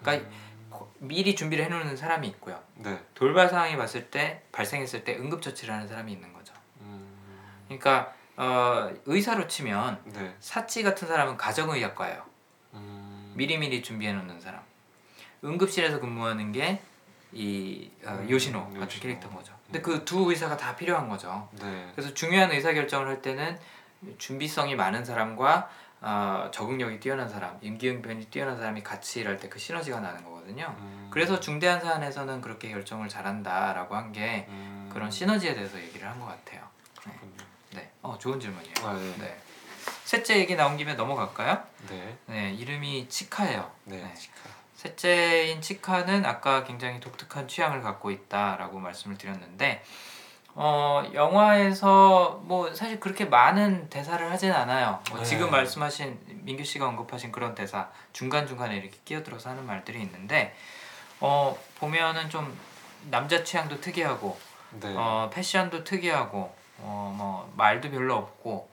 그러니까 0.00 0.28
고- 0.70 0.90
미리 0.98 1.34
준비를 1.34 1.64
해놓는 1.66 1.96
사람이 1.96 2.26
있고요. 2.28 2.60
네. 2.76 2.98
돌발 3.14 3.48
상황이 3.48 3.76
봤을 3.76 4.10
때 4.10 4.42
발생했을 4.52 5.04
때 5.04 5.16
응급처치를 5.16 5.72
하는 5.72 5.88
사람이 5.88 6.12
있는 6.12 6.32
거죠. 6.32 6.52
음, 6.80 7.06
그러니까 7.66 8.12
어, 8.36 8.90
의사로 9.06 9.46
치면 9.48 10.00
네. 10.06 10.34
사치 10.40 10.82
같은 10.82 11.08
사람은 11.08 11.36
가정의학과예요. 11.36 12.22
음, 12.74 13.32
미리미리 13.36 13.82
준비해 13.82 14.12
놓는 14.12 14.40
사람. 14.40 14.60
응급실에서 15.44 16.00
근무하는 16.00 16.52
게 16.52 16.80
이 17.32 17.90
어, 18.04 18.10
음, 18.10 18.16
같은 18.16 18.30
요신호. 18.30 18.70
캐릭터인 19.00 19.34
거죠. 19.34 19.52
근데 19.66 19.80
그 19.80 20.04
두 20.04 20.30
의사가 20.30 20.56
다 20.56 20.74
필요한 20.76 21.08
거죠. 21.08 21.48
네. 21.60 21.90
그래서 21.94 22.12
중요한 22.14 22.50
의사 22.52 22.72
결정을 22.72 23.08
할 23.08 23.20
때는 23.22 23.58
준비성이 24.18 24.74
많은 24.76 25.04
사람과 25.04 25.68
어, 26.00 26.48
적응력이 26.52 27.00
뛰어난 27.00 27.28
사람, 27.28 27.58
임기응변이 27.62 28.26
뛰어난 28.26 28.56
사람이 28.56 28.82
같이 28.82 29.20
일할 29.20 29.38
때 29.38 29.48
그 29.48 29.58
시너지가 29.58 29.98
나는 30.00 30.22
거거든요. 30.24 30.74
음, 30.78 31.08
그래서 31.10 31.40
중대한 31.40 31.80
사안에서는 31.80 32.40
그렇게 32.42 32.68
결정을 32.70 33.08
잘한다라고 33.08 33.96
한게 33.96 34.46
음, 34.48 34.88
그런 34.92 35.10
시너지에 35.10 35.54
대해서 35.54 35.80
얘기를 35.80 36.08
한 36.08 36.20
것 36.20 36.26
같아요. 36.26 36.62
그렇군요. 37.02 37.32
네, 37.74 37.90
어 38.02 38.16
좋은 38.18 38.38
질문이에요. 38.38 38.74
아, 38.84 38.92
네. 38.92 39.14
네, 39.18 39.40
셋째 40.04 40.38
얘기 40.38 40.54
나온 40.54 40.76
김에 40.76 40.94
넘어갈까요? 40.94 41.62
네. 41.88 42.16
네, 42.26 42.52
이름이 42.52 43.08
치카예요. 43.08 43.72
네. 43.84 43.96
네. 43.96 44.14
셋째인 44.86 45.60
치카는 45.60 46.24
아까 46.24 46.62
굉장히 46.64 47.00
독특한 47.00 47.48
취향을 47.48 47.82
갖고 47.82 48.10
있다라고 48.10 48.78
말씀을 48.78 49.18
드렸는데 49.18 49.82
어 50.54 51.02
영화에서 51.12 52.40
뭐 52.44 52.72
사실 52.74 52.98
그렇게 53.00 53.26
많은 53.26 53.90
대사를 53.90 54.30
하진 54.30 54.52
않아요. 54.52 55.00
뭐 55.10 55.18
네. 55.18 55.24
지금 55.24 55.50
말씀하신 55.50 56.18
민규 56.44 56.64
씨가 56.64 56.86
언급하신 56.88 57.30
그런 57.32 57.54
대사 57.54 57.88
중간 58.12 58.46
중간에 58.46 58.76
이렇게 58.76 58.96
끼어들어서 59.04 59.50
하는 59.50 59.66
말들이 59.66 60.00
있는데 60.00 60.54
어 61.20 61.56
보면은 61.78 62.30
좀 62.30 62.56
남자 63.10 63.42
취향도 63.44 63.80
특이하고 63.80 64.38
네. 64.80 64.94
어 64.96 65.30
패션도 65.32 65.84
특이하고 65.84 66.54
어 66.80 67.12
뭐 67.16 67.50
말도 67.56 67.90
별로 67.90 68.14
없고 68.16 68.68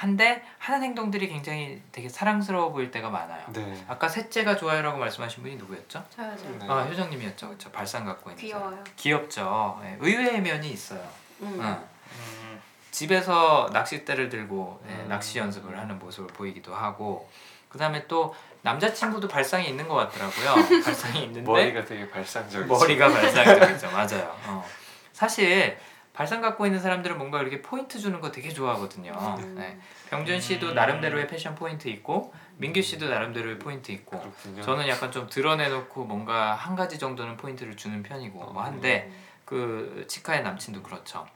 한데 0.00 0.42
하는 0.56 0.82
행동들이 0.82 1.28
굉장히 1.28 1.82
되게 1.92 2.08
사랑스러워 2.08 2.72
보일 2.72 2.90
때가 2.90 3.10
많아요. 3.10 3.44
네. 3.52 3.84
아까 3.86 4.08
셋째가 4.08 4.56
좋아요라고 4.56 4.96
말씀하신 4.96 5.42
분이 5.42 5.56
누구였죠? 5.56 6.02
저요 6.08 6.34
저. 6.38 6.48
네. 6.48 6.72
아 6.72 6.84
효정님이었죠, 6.84 7.48
그렇죠. 7.48 7.70
발상 7.70 8.06
갖고 8.06 8.30
있는. 8.30 8.42
귀여워요. 8.42 8.82
귀엽죠. 8.96 9.78
예, 9.84 9.98
의외의 10.00 10.40
면이 10.40 10.70
있어요. 10.70 11.06
음. 11.42 11.58
응. 11.60 11.62
음. 11.66 12.60
집에서 12.90 13.68
낚싯대를 13.74 14.30
들고 14.30 14.82
예, 14.88 14.92
음. 14.94 15.08
낚시 15.10 15.38
연습을 15.38 15.78
하는 15.78 15.98
모습을 15.98 16.28
보이기도 16.28 16.74
하고 16.74 17.30
그다음에 17.68 18.06
또 18.08 18.34
남자친구도 18.62 19.28
발상이 19.28 19.68
있는 19.68 19.86
것 19.86 19.96
같더라고요. 19.96 20.54
발상이 20.82 21.24
있는데 21.24 21.42
머리가 21.42 21.84
되게 21.84 22.08
발상적이죠. 22.08 22.72
머리가 22.72 23.06
발상적이죠. 23.10 23.90
맞아요. 23.90 24.34
어. 24.46 24.66
사실 25.12 25.76
발상 26.20 26.42
갖고 26.42 26.66
있는 26.66 26.78
사람들은 26.78 27.16
뭔가 27.16 27.40
이렇게 27.40 27.62
포인트 27.62 27.98
주는 27.98 28.20
거 28.20 28.30
되게 28.30 28.50
좋아하거든요. 28.50 29.10
음. 29.38 29.54
네. 29.54 29.78
병준 30.10 30.38
씨도 30.38 30.68
음. 30.68 30.74
나름대로의 30.74 31.26
패션 31.26 31.54
포인트 31.54 31.88
있고 31.88 32.34
민규 32.58 32.82
씨도 32.82 33.08
나름대로의 33.08 33.58
포인트 33.58 33.90
있고 33.90 34.18
그렇군요. 34.18 34.60
저는 34.60 34.86
약간 34.86 35.10
좀 35.10 35.26
드러내놓고 35.30 36.04
뭔가 36.04 36.52
한 36.52 36.76
가지 36.76 36.98
정도는 36.98 37.38
포인트를 37.38 37.74
주는 37.74 38.02
편이고 38.02 38.38
뭐 38.38 38.62
한데 38.62 39.10
그 39.46 40.04
치카의 40.08 40.42
남친도 40.42 40.82
그렇죠. 40.82 41.26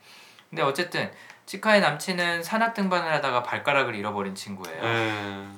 근데 0.51 0.61
어쨌든 0.61 1.11
치카의 1.47 1.81
남친은 1.81 2.43
산악 2.43 2.75
등반을 2.75 3.11
하다가 3.11 3.43
발가락을 3.43 3.95
잃어버린 3.95 4.35
친구예요. 4.35 4.83
네. 4.83 5.49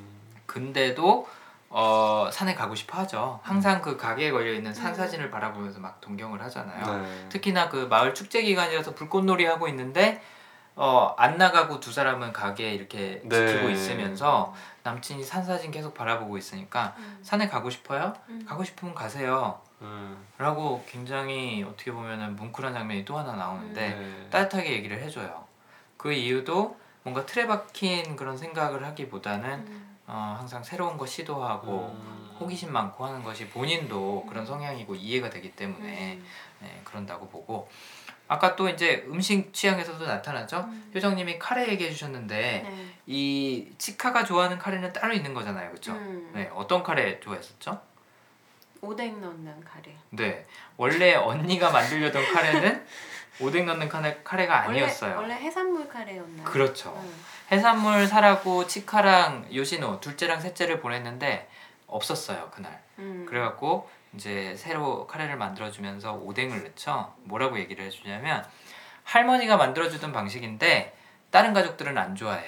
근데도 0.46 1.28
어, 1.68 2.28
산에 2.32 2.54
가고 2.54 2.74
싶어 2.74 2.98
하죠. 2.98 3.40
항상 3.42 3.82
그 3.82 3.96
가게에 3.96 4.30
걸려 4.30 4.52
있는 4.52 4.72
산 4.72 4.92
음. 4.92 4.94
사진을 4.94 5.30
바라보면서 5.30 5.80
막 5.80 6.00
동경을 6.00 6.40
하잖아요. 6.42 7.02
네. 7.02 7.28
특히나 7.28 7.68
그 7.68 7.86
마을 7.90 8.14
축제 8.14 8.42
기간이라서 8.42 8.94
불꽃놀이 8.94 9.44
하고 9.44 9.68
있는데 9.68 10.22
어, 10.76 11.14
안 11.16 11.38
나가고 11.38 11.80
두 11.80 11.90
사람은 11.92 12.32
가게에 12.32 12.74
이렇게 12.74 13.22
네. 13.24 13.46
지키고 13.46 13.70
있으면서 13.70 14.54
남친이 14.82 15.24
산 15.24 15.42
사진 15.42 15.70
계속 15.70 15.94
바라보고 15.94 16.36
있으니까 16.38 16.94
음. 16.98 17.18
산에 17.22 17.48
가고 17.48 17.70
싶어요? 17.70 18.12
음. 18.28 18.44
가고 18.46 18.62
싶으면 18.62 18.94
가세요. 18.94 19.60
음, 19.82 20.24
라고 20.38 20.84
굉장히 20.88 21.62
어떻게 21.62 21.92
보면은 21.92 22.36
뭉클한 22.36 22.72
장면이 22.72 23.04
또 23.04 23.18
하나 23.18 23.34
나오는데 23.34 23.90
네. 23.90 24.28
따뜻하게 24.30 24.72
얘기를 24.72 24.98
해줘요. 24.98 25.44
그 25.96 26.12
이유도 26.12 26.78
뭔가 27.02 27.24
틀에 27.26 27.46
박힌 27.46 28.16
그런 28.16 28.36
생각을 28.36 28.84
하기보다는 28.84 29.50
음. 29.50 29.85
어, 30.06 30.36
항상 30.38 30.62
새로운 30.62 30.96
거 30.96 31.04
시도하고 31.04 31.96
음. 32.00 32.36
호기심 32.38 32.72
많고 32.72 33.04
하는 33.04 33.22
것이 33.22 33.48
본인도 33.48 34.26
그런 34.28 34.46
성향이고 34.46 34.94
이해가 34.94 35.30
되기 35.30 35.52
때문에 35.52 36.14
음. 36.14 36.26
네, 36.60 36.80
그런다고 36.84 37.28
보고 37.28 37.68
아까 38.28 38.56
또 38.56 38.68
이제 38.68 39.04
음식 39.08 39.52
취향에서도 39.52 40.04
나타나죠. 40.04 40.58
음. 40.68 40.90
효정님이 40.94 41.38
카레 41.38 41.68
얘기해 41.68 41.90
주셨는데 41.90 42.36
네. 42.36 42.94
이 43.06 43.72
치카가 43.78 44.24
좋아하는 44.24 44.58
카레는 44.58 44.92
따로 44.92 45.12
있는 45.12 45.34
거잖아요, 45.34 45.70
그렇죠? 45.70 45.92
음. 45.92 46.30
네, 46.34 46.50
어떤 46.54 46.82
카레 46.82 47.18
좋아했었죠? 47.20 47.80
오뎅 48.80 49.20
넣는 49.20 49.64
카레. 49.64 49.96
네, 50.10 50.46
원래 50.76 51.14
언니가 51.14 51.70
만들려던 51.70 52.32
카레는 52.32 52.86
오뎅 53.40 53.66
넣는 53.66 53.88
카레, 53.88 54.20
카레가 54.22 54.62
아니었어요. 54.62 55.16
원래, 55.16 55.34
원래 55.34 55.44
해산물 55.44 55.88
카레였나요? 55.88 56.44
그렇죠. 56.44 56.94
음. 56.96 57.24
해산물 57.50 58.06
사라고 58.08 58.66
치카랑 58.66 59.48
요시노 59.54 60.00
둘째랑 60.00 60.40
셋째를 60.40 60.80
보냈는데 60.80 61.48
없었어요 61.86 62.50
그날. 62.50 62.82
음. 62.98 63.24
그래갖고 63.28 63.88
이제 64.14 64.54
새로 64.56 65.06
카레를 65.06 65.36
만들어주면서 65.36 66.14
오뎅을 66.14 66.64
넣죠. 66.64 67.14
뭐라고 67.24 67.58
얘기를 67.58 67.84
해주냐면 67.84 68.44
할머니가 69.04 69.56
만들어주던 69.56 70.12
방식인데 70.12 70.96
다른 71.30 71.52
가족들은 71.52 71.96
안 71.96 72.16
좋아해. 72.16 72.44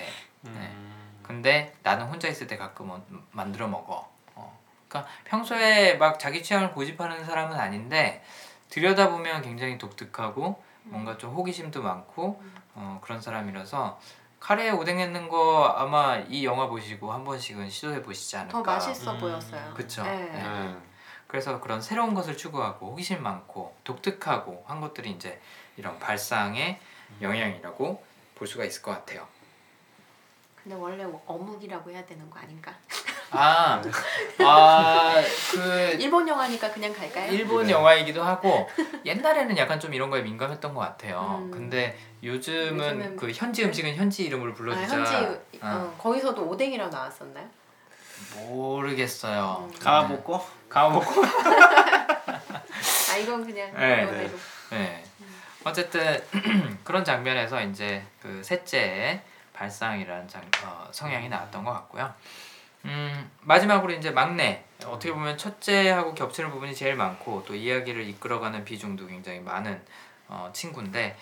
음. 0.47 1.21
근데 1.23 1.75
나는 1.83 2.07
혼자 2.07 2.27
있을 2.27 2.47
때 2.47 2.57
가끔 2.57 2.91
어- 2.91 3.05
만들어 3.33 3.69
먹어. 3.69 4.09
어. 4.35 4.59
그러니까 4.89 5.13
평소에 5.25 5.95
막 5.95 6.19
자기 6.19 6.43
취향을 6.43 6.73
고집하는 6.73 7.25
사람은 7.25 7.57
아닌데 7.59 8.25
들여다보면 8.71 9.43
굉장히 9.43 9.79
독특하고 9.79 10.61
뭔가 10.85 11.19
좀 11.19 11.35
호기심도 11.35 11.83
많고 11.83 12.43
어, 12.75 12.99
그런 13.03 13.21
사람이라서 13.21 14.01
카레에 14.41 14.71
오뎅 14.71 14.99
넣는 14.99 15.29
거 15.29 15.67
아마 15.77 16.17
이 16.19 16.45
영화 16.45 16.67
보시고 16.67 17.13
한 17.13 17.25
번씩은 17.25 17.69
시도해 17.69 18.03
보시지 18.03 18.37
않을까. 18.37 18.53
더 18.53 18.63
맛있어 18.63 19.13
음. 19.13 19.19
보였어요. 19.19 19.75
그쵸. 19.75 20.03
네. 20.05 20.17
네. 20.17 20.43
네. 20.43 20.77
그래서 21.27 21.61
그런 21.61 21.81
새로운 21.83 22.15
것을 22.15 22.37
추구하고 22.37 22.93
호기심 22.93 23.23
많고 23.23 23.77
독특하고 23.85 24.65
한 24.67 24.81
것들이 24.81 25.11
이제 25.11 25.41
이런 25.77 25.99
발상의 25.99 26.81
영향이라고 27.21 28.03
볼 28.35 28.47
수가 28.47 28.65
있을 28.65 28.83
것 28.83 28.93
같아요. 28.93 29.27
근데 30.63 30.75
원래 30.75 31.05
어묵이라고 31.27 31.91
해야 31.91 32.05
되는 32.07 32.29
거 32.31 32.39
아닌가? 32.39 32.75
아, 33.31 33.83
아, 34.39 35.15
그 35.53 35.97
일본 36.01 36.27
영화니까 36.27 36.71
그냥 36.73 36.93
갈까요? 36.95 37.31
일본 37.31 37.67
네. 37.67 37.73
영화이기도 37.73 38.23
하고 38.23 38.69
옛날에는 39.05 39.57
약간 39.59 39.79
좀 39.79 39.93
이런 39.93 40.09
거에 40.11 40.23
민감했던 40.23 40.73
것 40.75 40.81
같아요. 40.81 41.39
음. 41.43 41.51
근데 41.51 41.99
요즘은 42.23 43.17
요즘은- 43.17 43.17
그 43.19 43.31
현지 43.33 43.65
음식은 43.65 43.95
현지 43.97 44.25
이름으로 44.25 44.53
아, 44.53 44.55
불러주자. 44.55 44.97
현지 44.97 45.15
어. 45.15 45.39
어, 45.63 45.95
거기서도 45.99 46.43
오뎅이라고 46.49 46.91
나왔었나요? 46.91 47.47
모르겠어요. 48.37 49.69
음. 49.73 49.79
가보고 49.79 50.45
가보고. 50.69 51.23
아 53.11 53.17
이건 53.17 53.45
그냥 53.45 53.73
네, 53.77 54.03
이번에로. 54.05 54.31
네. 54.71 55.05
어쨌든 55.65 56.23
그런 56.85 57.05
장면에서 57.05 57.61
이제 57.63 58.03
그 58.23 58.43
셋째의 58.43 59.21
발상이라는 59.53 60.29
장, 60.29 60.41
어, 60.65 60.89
성향이 60.93 61.29
나왔던 61.29 61.65
것 61.65 61.73
같고요. 61.73 62.13
음, 62.85 63.31
마지막으로 63.43 63.93
이제 63.93 64.11
막내 64.11 64.65
어떻게 64.87 65.13
보면 65.13 65.37
첫째하고 65.37 66.15
겹치는 66.15 66.51
부분이 66.51 66.75
제일 66.75 66.95
많고 66.95 67.45
또 67.47 67.55
이야기를 67.55 68.09
이끌어가는 68.09 68.65
비중도 68.65 69.07
굉장히 69.07 69.41
많은 69.41 69.81
어, 70.29 70.51
친구인데 70.53 71.17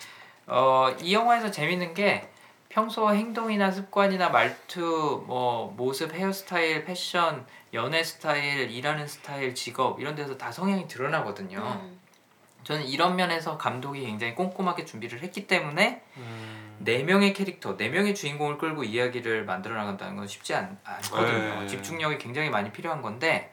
어, 0.45 0.95
이 1.01 1.13
영화에서 1.13 1.51
재밌는 1.51 1.93
게 1.93 2.29
평소 2.69 3.09
행동이나 3.11 3.71
습관이나 3.71 4.29
말투, 4.29 5.23
뭐 5.25 5.73
모습, 5.75 6.13
헤어스타일, 6.13 6.85
패션, 6.85 7.45
연애 7.73 8.03
스타일, 8.03 8.69
일하는 8.69 9.07
스타일, 9.07 9.55
직업 9.55 9.99
이런 9.99 10.15
데서 10.15 10.37
다 10.37 10.51
성향이 10.51 10.87
드러나거든요. 10.87 11.59
음. 11.59 11.99
저는 12.63 12.85
이런 12.85 13.15
면에서 13.15 13.57
감독이 13.57 14.01
굉장히 14.01 14.35
꼼꼼하게 14.35 14.85
준비를 14.85 15.21
했기 15.21 15.47
때문에 15.47 16.03
음. 16.17 16.66
네 16.79 17.03
명의 17.03 17.33
캐릭터, 17.33 17.75
네 17.77 17.89
명의 17.89 18.13
주인공을 18.15 18.57
끌고 18.57 18.83
이야기를 18.83 19.45
만들어 19.45 19.75
나간다는 19.75 20.15
건 20.15 20.27
쉽지 20.27 20.53
않, 20.53 20.77
않거든요. 20.83 21.61
네. 21.61 21.67
집중력이 21.67 22.17
굉장히 22.17 22.49
많이 22.49 22.71
필요한 22.71 23.01
건데 23.01 23.51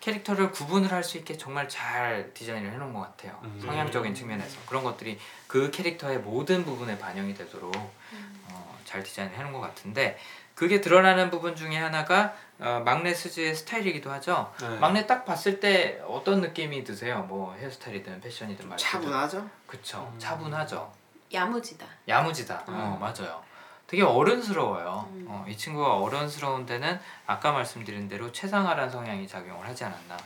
캐릭터를 0.00 0.50
구분을 0.50 0.90
할 0.92 1.02
수 1.04 1.18
있게 1.18 1.36
정말 1.36 1.68
잘 1.68 2.32
디자인을 2.32 2.72
해놓은 2.72 2.92
것 2.94 3.00
같아요. 3.00 3.38
음. 3.44 3.60
성향적인 3.62 4.14
측면에서 4.14 4.58
그런 4.66 4.82
것들이 4.82 5.18
그 5.46 5.70
캐릭터의 5.70 6.18
모든 6.18 6.64
부분에 6.64 6.98
반영이 6.98 7.34
되도록 7.34 7.74
어, 7.76 8.78
잘 8.84 9.02
디자인을 9.02 9.36
해놓은 9.36 9.52
것 9.52 9.60
같은데 9.60 10.18
그게 10.54 10.80
드러나는 10.80 11.30
부분 11.30 11.54
중에 11.56 11.76
하나가 11.76 12.34
어, 12.58 12.82
막내 12.84 13.14
스즈의 13.14 13.54
스타일이기도 13.54 14.10
하죠. 14.12 14.52
네. 14.60 14.78
막내 14.78 15.06
딱 15.06 15.24
봤을 15.24 15.60
때 15.60 16.00
어떤 16.06 16.40
느낌이 16.42 16.84
드세요? 16.84 17.22
뭐 17.28 17.54
헤어스타일이든 17.54 18.20
패션이든 18.20 18.68
말이든. 18.68 18.76
차분하죠. 18.90 19.48
그쵸. 19.66 20.10
음. 20.14 20.18
차분하죠. 20.18 20.92
야무지다. 21.32 21.86
야무지다. 22.08 22.64
음. 22.68 22.74
어 22.74 22.98
맞아요. 23.00 23.40
되게 23.86 24.02
어른스러워요. 24.02 25.08
음. 25.12 25.26
어, 25.28 25.44
이 25.48 25.56
친구가 25.56 25.96
어른스러운 25.96 26.64
데는 26.64 27.00
아까 27.26 27.50
말씀드린 27.52 28.08
대로 28.08 28.30
최상화란 28.30 28.88
성향이 28.88 29.26
작용을 29.26 29.66
하지 29.66 29.84
않았나. 29.84 30.16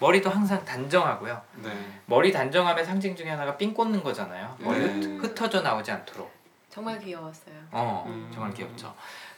머리도 0.00 0.28
항상 0.28 0.62
단정하고요. 0.64 1.40
네. 1.56 2.00
머리 2.06 2.32
단정함의 2.32 2.84
상징 2.84 3.16
중에 3.16 3.30
하나가 3.30 3.56
삥 3.56 3.72
꽂는 3.72 4.02
거잖아요. 4.02 4.54
머리 4.58 4.78
네. 4.80 4.84
흩- 4.86 5.24
흩어져 5.24 5.62
나오지 5.62 5.90
않도록. 5.92 6.30
정말 6.68 6.98
귀여웠어요. 6.98 7.54
어 7.70 8.04
음. 8.06 8.30
정말 8.34 8.52
귀엽죠. 8.52 8.94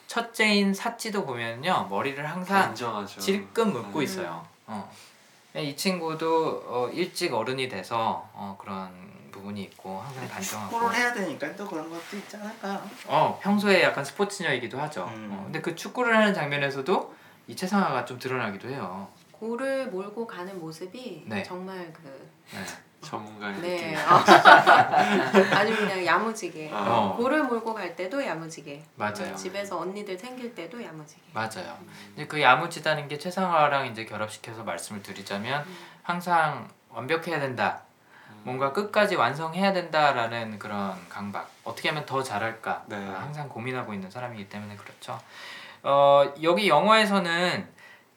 첫째인 0.08 0.72
사찌도 0.74 1.24
보면요 1.26 1.86
머리를 1.90 2.24
항상 2.28 2.62
단정하죠. 2.62 3.20
질끈 3.20 3.72
묶고 3.72 3.98
음. 3.98 4.02
있어요. 4.02 4.44
어. 4.66 4.90
이 5.54 5.76
친구도 5.76 6.64
어, 6.66 6.88
일찍 6.92 7.32
어른이 7.34 7.68
돼서 7.68 8.28
어, 8.34 8.56
그런 8.58 9.05
부분이 9.46 9.62
있고 9.62 10.00
항상 10.00 10.28
단정하고. 10.28 10.70
축구를 10.70 10.96
해야 10.96 11.12
되니까 11.12 11.54
또 11.54 11.66
그런 11.66 11.88
것도 11.88 12.16
있지 12.16 12.36
않을까. 12.36 12.82
어 13.06 13.38
평소에 13.42 13.82
약간 13.82 14.04
스포츠녀이기도 14.04 14.78
하죠. 14.80 15.04
음. 15.14 15.30
어, 15.32 15.42
근데 15.44 15.60
그 15.60 15.74
축구를 15.74 16.16
하는 16.16 16.34
장면에서도 16.34 17.14
이 17.46 17.54
최상화가 17.56 18.04
좀 18.04 18.18
드러나기도 18.18 18.68
해요. 18.68 19.08
고를 19.32 19.86
몰고 19.88 20.26
가는 20.26 20.58
모습이 20.58 21.24
네. 21.26 21.42
정말 21.42 21.92
그 21.92 22.02
네. 22.52 22.60
전문가의 23.02 23.60
네. 23.60 23.76
느낌. 23.76 23.96
아, 23.98 24.16
아주 25.60 25.76
그냥 25.76 26.04
야무지게. 26.04 26.70
아. 26.72 26.84
어. 26.88 27.16
고를 27.16 27.44
몰고 27.44 27.74
갈 27.74 27.94
때도 27.94 28.24
야무지게. 28.24 28.82
맞아요. 28.96 29.30
음, 29.30 29.36
집에서 29.36 29.78
언니들 29.78 30.18
챙길 30.18 30.54
때도 30.54 30.82
야무지게. 30.82 31.20
맞아요. 31.32 31.78
이제 32.14 32.26
그 32.26 32.40
야무지다는 32.42 33.06
게 33.06 33.18
최상화랑 33.18 33.86
이제 33.86 34.04
결합시켜서 34.06 34.64
말씀을 34.64 35.02
드리자면 35.02 35.62
음. 35.66 35.76
항상 36.02 36.68
완벽해야 36.88 37.38
된다. 37.38 37.82
뭔가 38.46 38.72
끝까지 38.72 39.16
완성해야 39.16 39.72
된다라는 39.72 40.60
그런 40.60 40.96
강박. 41.08 41.50
어떻게 41.64 41.88
하면 41.88 42.06
더 42.06 42.22
잘할까? 42.22 42.84
네. 42.86 42.94
아, 42.94 43.22
항상 43.22 43.48
고민하고 43.48 43.92
있는 43.92 44.08
사람이기 44.08 44.48
때문에 44.48 44.76
그렇죠. 44.76 45.20
어, 45.82 46.32
여기 46.44 46.68
영화에서는 46.68 47.66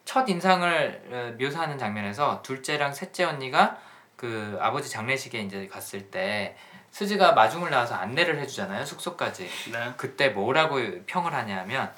첫 0.05 0.29
인상을 0.29 1.01
어, 1.11 1.43
묘사하는 1.43 1.79
장면에서 1.79 2.43
둘째랑 2.43 2.93
셋째 2.93 3.23
언니가 3.23 3.79
그 4.15 4.55
아버지 4.61 4.87
장례식에 4.91 5.39
이제 5.39 5.67
갔을 5.67 6.11
때 6.11 6.55
스즈가 6.91 7.31
마중을 7.31 7.71
나와서 7.71 7.95
안내를 7.95 8.37
해주잖아요 8.37 8.85
숙소까지. 8.85 9.49
네. 9.71 9.93
그때 9.97 10.29
뭐라고 10.29 10.79
평을 11.07 11.33
하냐면 11.33 11.91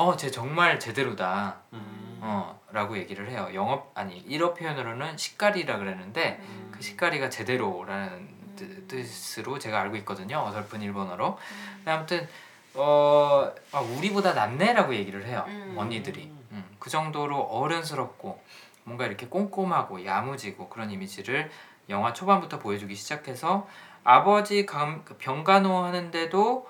어 0.00 0.14
쟤 0.16 0.30
정말 0.30 0.78
제대로다. 0.78 1.56
음. 1.72 2.18
어 2.22 2.60
라고 2.70 2.96
얘기를 2.96 3.28
해요. 3.28 3.48
영업 3.52 3.90
아니 3.94 4.16
일어 4.18 4.54
표현으로는 4.54 5.16
식가리라 5.18 5.78
그랬는데 5.78 6.38
음. 6.40 6.68
그 6.72 6.80
식가리가 6.80 7.28
제대로라는 7.30 8.28
뜻- 8.54 8.86
뜻으로 8.86 9.58
제가 9.58 9.80
알고 9.80 9.96
있거든요. 9.96 10.38
어설픈 10.46 10.82
일본어로. 10.82 11.36
근데 11.78 11.90
아무튼 11.90 12.28
어 12.74 13.50
아, 13.72 13.80
우리보다 13.80 14.34
낫네라고 14.34 14.94
얘기를 14.94 15.26
해요. 15.26 15.44
음. 15.48 15.74
언니들이. 15.76 16.30
음, 16.52 16.64
그 16.78 16.90
정도로 16.90 17.36
어른스럽고 17.40 18.40
뭔가 18.84 19.04
이렇게 19.04 19.26
꼼꼼하고 19.26 20.04
야무지고 20.04 20.68
그런 20.68 20.92
이미지를 20.92 21.50
영화 21.88 22.12
초반부터 22.12 22.60
보여주기 22.60 22.94
시작해서 22.94 23.66
아버지 24.04 24.64
감, 24.64 25.02
그 25.04 25.16
병간호 25.16 25.76
하는데도 25.84 26.68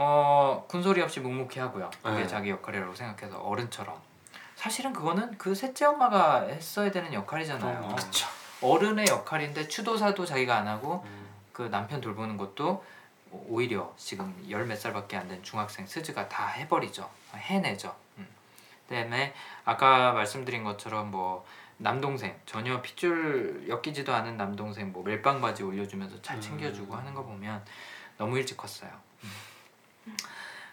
어 0.00 0.64
군소리 0.68 1.02
없이 1.02 1.18
묵묵히 1.18 1.58
하고요. 1.58 1.90
그게 2.04 2.18
네. 2.20 2.26
자기 2.28 2.50
역할이라고 2.50 2.94
생각해서 2.94 3.38
어른처럼. 3.40 4.00
사실은 4.54 4.92
그거는 4.92 5.36
그 5.38 5.56
셋째 5.56 5.86
엄마가 5.86 6.42
했어야 6.42 6.92
되는 6.92 7.12
역할이잖아요. 7.12 7.80
어. 7.82 7.96
어른의 8.62 9.06
역할인데 9.08 9.66
추도사도 9.66 10.24
자기가 10.24 10.56
안 10.56 10.68
하고 10.68 11.02
음. 11.04 11.28
그 11.52 11.62
남편 11.62 12.00
돌보는 12.00 12.36
것도 12.36 12.84
오히려 13.32 13.92
지금 13.96 14.32
열 14.48 14.66
몇 14.66 14.76
살밖에 14.78 15.16
안 15.16 15.26
된 15.26 15.42
중학생 15.42 15.84
스즈가 15.84 16.28
다 16.28 16.46
해버리죠. 16.46 17.10
해내죠. 17.34 17.92
음. 18.18 18.28
그다음에 18.88 19.34
아까 19.64 20.12
말씀드린 20.12 20.62
것처럼 20.62 21.10
뭐 21.10 21.44
남동생 21.76 22.36
전혀 22.46 22.80
핏줄 22.82 23.66
엮이지도 23.68 24.14
않은 24.14 24.36
남동생 24.36 24.92
뭐 24.92 25.02
멜빵 25.02 25.40
바지 25.40 25.64
올려주면서 25.64 26.22
잘 26.22 26.40
챙겨주고 26.40 26.94
음. 26.94 26.98
하는 27.00 27.14
거 27.14 27.24
보면 27.24 27.64
너무 28.16 28.38
일찍 28.38 28.56
컸어요. 28.56 28.90
음. 30.08 30.16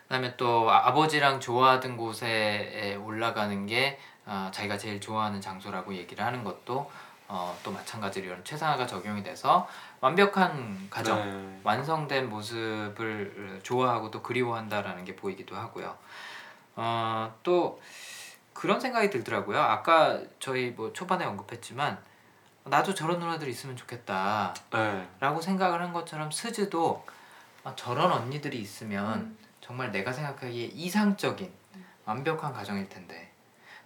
그다음에 0.03 0.35
또 0.37 0.69
아- 0.71 0.87
아버지랑 0.87 1.39
좋아하던 1.39 1.97
곳에 1.97 2.99
올라가는 3.03 3.65
게 3.65 3.99
어, 4.25 4.49
자기가 4.51 4.77
제일 4.77 4.99
좋아하는 4.99 5.41
장소라고 5.41 5.93
얘기를 5.93 6.23
하는 6.23 6.43
것도 6.43 6.89
어, 7.27 7.57
또 7.63 7.71
마찬가지로 7.71 8.27
이런 8.27 8.43
최상화가 8.43 8.85
적용이 8.85 9.23
돼서 9.23 9.67
완벽한 9.99 10.87
가정 10.89 11.17
네. 11.17 11.61
완성된 11.63 12.29
모습을 12.29 13.59
좋아하고 13.63 14.11
또 14.11 14.21
그리워한다라는 14.21 15.05
게 15.05 15.15
보이기도 15.15 15.55
하고요. 15.55 15.95
어, 16.75 17.33
또 17.43 17.81
그런 18.53 18.79
생각이 18.79 19.09
들더라고요. 19.09 19.59
아까 19.59 20.19
저희 20.39 20.69
뭐 20.71 20.93
초반에 20.93 21.25
언급했지만 21.25 21.97
나도 22.63 22.93
저런 22.93 23.19
누나들 23.19 23.47
있으면 23.47 23.75
좋겠다라고 23.75 24.59
네. 24.71 25.41
생각을 25.41 25.81
한 25.81 25.93
것처럼 25.93 26.31
스즈도 26.31 27.05
아, 27.65 27.75
저런 27.75 28.11
언니들이 28.11 28.59
있으면 28.59 29.19
음. 29.19 29.37
정말 29.59 29.91
내가 29.91 30.13
생각하기에 30.13 30.65
이상적인 30.67 31.51
완벽한 32.05 32.53
가정일 32.53 32.87
텐데 32.87 33.31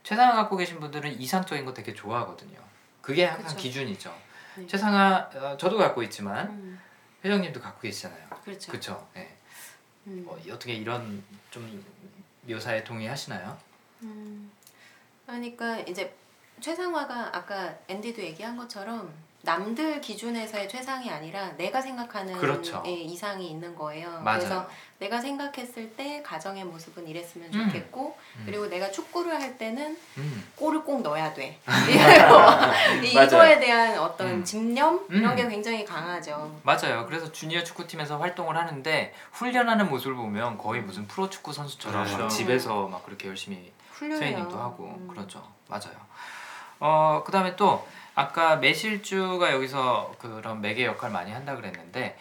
최상화 0.03 0.35
갖고 0.35 0.57
계신 0.57 0.81
분들은 0.81 1.19
이상적인 1.19 1.63
거 1.63 1.73
되게 1.73 1.93
좋아하거든요. 1.93 2.59
그게 3.01 3.23
항상 3.25 3.47
그쵸. 3.47 3.57
기준이죠. 3.57 4.13
네. 4.57 4.67
최상화 4.67 5.29
어, 5.33 5.57
저도 5.57 5.77
갖고 5.77 6.03
있지만 6.03 6.49
음, 6.49 6.79
회장님도 7.23 7.61
갖고 7.61 7.79
계시잖아요. 7.79 8.27
그렇죠. 8.43 8.71
그렇죠. 8.71 9.07
예. 9.15 9.33
음. 10.07 10.25
어, 10.27 10.37
어떻게 10.51 10.73
이런 10.73 11.23
좀 11.49 11.81
묘사에 12.41 12.83
동의하시나요? 12.83 13.57
음, 14.01 14.51
그러니까 15.25 15.79
이제 15.79 16.13
최상화가 16.59 17.37
아까 17.37 17.73
앤디도 17.87 18.21
얘기한 18.21 18.57
것처럼 18.57 19.13
남들 19.41 20.01
기준에서의 20.01 20.67
최상이 20.67 21.09
아니라 21.09 21.55
내가 21.55 21.81
생각하는 21.81 22.37
그렇죠. 22.37 22.83
예, 22.85 22.91
이상이 22.91 23.49
있는 23.49 23.73
거예요. 23.73 24.19
맞아요. 24.21 24.39
그래서 24.39 24.69
내가 24.99 25.21
생각했을 25.21 25.91
때 25.95 26.21
가정의 26.21 26.65
모습은 26.65 27.07
이랬으면 27.07 27.53
음. 27.53 27.67
좋겠고 27.67 28.17
음. 28.37 28.43
그리고 28.45 28.67
내가 28.67 28.91
축구를 28.91 29.41
할 29.41 29.57
때는 29.57 29.97
음. 30.17 30.47
골을 30.57 30.83
꼭 30.83 31.01
넣어야 31.01 31.33
돼. 31.33 31.57
이거에 33.01 33.59
대한 33.59 33.97
어떤 33.97 34.27
음. 34.27 34.43
집념 34.43 35.05
이런 35.09 35.31
음. 35.31 35.35
게 35.37 35.47
굉장히 35.47 35.85
강하죠. 35.85 36.59
맞아요. 36.63 37.05
그래서 37.05 37.31
주니어 37.31 37.63
축구팀에서 37.63 38.17
활동을 38.17 38.57
하는데 38.57 39.13
훈련하는 39.31 39.89
모습을 39.89 40.15
보면 40.15 40.57
거의 40.57 40.81
무슨 40.81 41.07
프로 41.07 41.29
축구 41.29 41.53
선수처럼 41.53 42.03
막 42.03 42.17
그렇죠. 42.17 42.27
집에서 42.27 42.87
막 42.89 43.05
그렇게 43.05 43.29
열심히. 43.29 43.71
트레이닝도 43.99 44.57
하고 44.57 44.95
음. 44.97 45.07
그렇죠. 45.07 45.45
맞아요. 45.67 45.95
어 46.79 47.23
그다음에 47.25 47.55
또 47.57 47.85
아까 48.19 48.57
매실주가 48.57 49.53
여기서 49.53 50.13
그런 50.19 50.59
매개 50.59 50.83
역할 50.85 51.09
많이 51.09 51.31
한다 51.31 51.55
그랬는데 51.55 52.17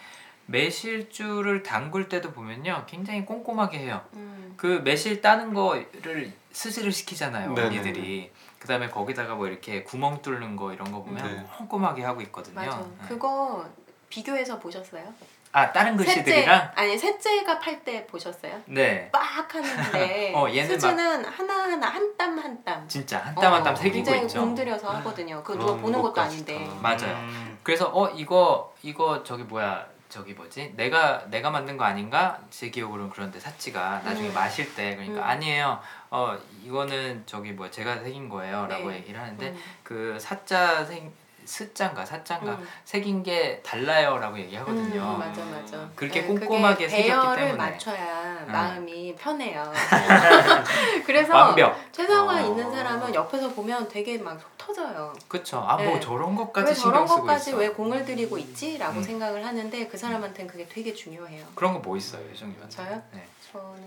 매실주를 0.46 1.64
담글 1.64 2.08
때도 2.08 2.30
보면요 2.30 2.84
굉장히 2.86 3.26
꼼꼼하게 3.26 3.80
해요. 3.80 4.00
음. 4.14 4.54
그 4.56 4.80
매실 4.84 5.20
따는 5.20 5.54
거를 5.54 6.32
스지를 6.52 6.92
시키잖아요 6.92 7.52
네네네. 7.52 7.78
언니들이. 7.78 8.30
그다음에 8.60 8.88
거기다가 8.88 9.34
뭐 9.34 9.48
이렇게 9.48 9.82
구멍 9.82 10.22
뚫는 10.22 10.54
거 10.54 10.72
이런 10.72 10.92
거 10.92 11.02
보면 11.02 11.36
네. 11.36 11.44
꼼꼼하게 11.58 12.04
하고 12.04 12.20
있거든요. 12.22 12.54
맞아. 12.54 12.78
네. 12.78 13.08
그거 13.08 13.68
비교해서 14.08 14.58
보셨어요? 14.60 15.12
아 15.52 15.72
다른 15.72 15.96
글씨들이랑 15.96 16.72
아니 16.74 16.96
셋째가 16.98 17.58
팔 17.58 17.82
때 17.84 18.06
보셨어요? 18.06 18.60
네 18.66 19.08
빡 19.10 19.54
하는데 19.54 20.32
어, 20.36 20.48
얘는 20.48 20.68
수즈는 20.78 21.24
하나 21.24 21.54
하나 21.54 21.86
한 21.88 22.16
땀 22.18 22.38
한 22.38 22.62
땀. 22.64 22.86
진짜 22.88 23.18
한 23.18 23.34
땀 23.34 23.52
한땀 23.54 23.72
어, 23.72 23.76
새기고 23.76 23.94
굉장히 23.96 24.22
있죠. 24.22 24.40
공들여서 24.40 24.90
하거든요. 24.96 25.42
그거 25.42 25.58
누가 25.58 25.74
보는 25.76 26.02
것도 26.02 26.20
아닌데. 26.20 26.64
다. 26.68 26.74
맞아요. 26.82 27.16
음. 27.16 27.58
그래서 27.62 27.90
어 27.94 28.08
이거 28.10 28.74
이거 28.82 29.22
저기 29.24 29.42
뭐야 29.44 29.86
저기 30.08 30.32
뭐지 30.34 30.72
내가 30.76 31.24
내가 31.30 31.50
만든 31.50 31.76
거 31.76 31.84
아닌가 31.84 32.38
제 32.50 32.70
기억으로는 32.70 33.10
그런데 33.10 33.38
사치가 33.40 34.00
나중에 34.04 34.28
음. 34.28 34.34
마실 34.34 34.74
때 34.74 34.96
그러니까 34.96 35.20
음. 35.20 35.22
아니에요 35.22 35.80
어 36.10 36.36
이거는 36.64 37.22
저기 37.26 37.52
뭐 37.52 37.70
제가 37.70 37.98
새긴 37.98 38.28
거예요라고 38.28 38.88
네. 38.90 38.96
얘기를 38.96 39.20
하는데 39.20 39.48
음. 39.48 39.62
그 39.82 40.16
사자 40.20 40.84
생 40.84 41.12
스자인가 41.58 42.04
사자인가 42.04 42.52
음. 42.52 42.68
새긴 42.84 43.22
게 43.22 43.60
달라요라고 43.64 44.38
얘기하거든요. 44.38 45.00
음, 45.00 45.18
맞아 45.18 45.42
맞아. 45.46 45.90
그렇게 45.96 46.20
네, 46.20 46.26
꼼꼼하게 46.26 46.88
새겼기 46.88 47.36
때문에. 47.40 47.52
맞춰야 47.56 48.44
음. 48.46 48.52
마음이 48.52 49.16
편해요. 49.16 49.72
그래서 51.06 51.34
완벽 51.34 51.74
최상화 51.92 52.36
어. 52.36 52.46
있는 52.46 52.70
사람은 52.70 53.14
옆에서 53.14 53.48
보면 53.50 53.88
되게 53.88 54.18
막 54.18 54.38
속 54.38 54.56
터져요. 54.58 55.12
그쵸 55.26 55.58
아뭐 55.66 55.82
네. 55.94 56.00
저런 56.00 56.36
것까지 56.36 56.68
왜 56.68 56.74
신경 56.74 56.92
저런 56.92 57.08
쓰고 57.08 57.20
것까지 57.22 57.50
있어 57.50 57.58
왜 57.58 57.68
공을 57.70 58.04
들이고 58.04 58.36
있지?라고 58.38 58.98
음. 58.98 59.02
생각을 59.02 59.44
하는데 59.44 59.86
그 59.88 59.96
사람한테는 59.96 60.50
그게 60.50 60.66
되게 60.68 60.92
중요해요. 60.94 61.44
그런 61.54 61.72
거 61.72 61.78
뭐 61.78 61.96
있어요 61.96 62.22
회장님한테 62.30 62.68
저요? 62.76 63.02
네. 63.12 63.26
저는 63.52 63.78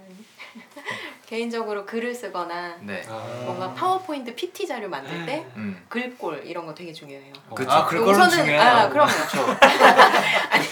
개인적으로 1.25 1.85
글을 1.85 2.13
쓰거나 2.13 2.75
네. 2.81 3.03
아. 3.07 3.41
뭔가 3.45 3.73
파워포인트 3.73 4.33
PT 4.35 4.67
자료 4.67 4.89
만들 4.89 5.25
때 5.25 5.45
음. 5.55 5.85
글꼴 5.87 6.41
이런 6.45 6.65
거 6.65 6.73
되게 6.73 6.91
중요해요. 6.91 7.31
그쵸. 7.55 7.71
아, 7.71 7.85
우선은 7.87 8.29
중요해요. 8.29 8.61
아 8.61 8.89
그럼요. 8.89 9.11
아니 10.49 10.67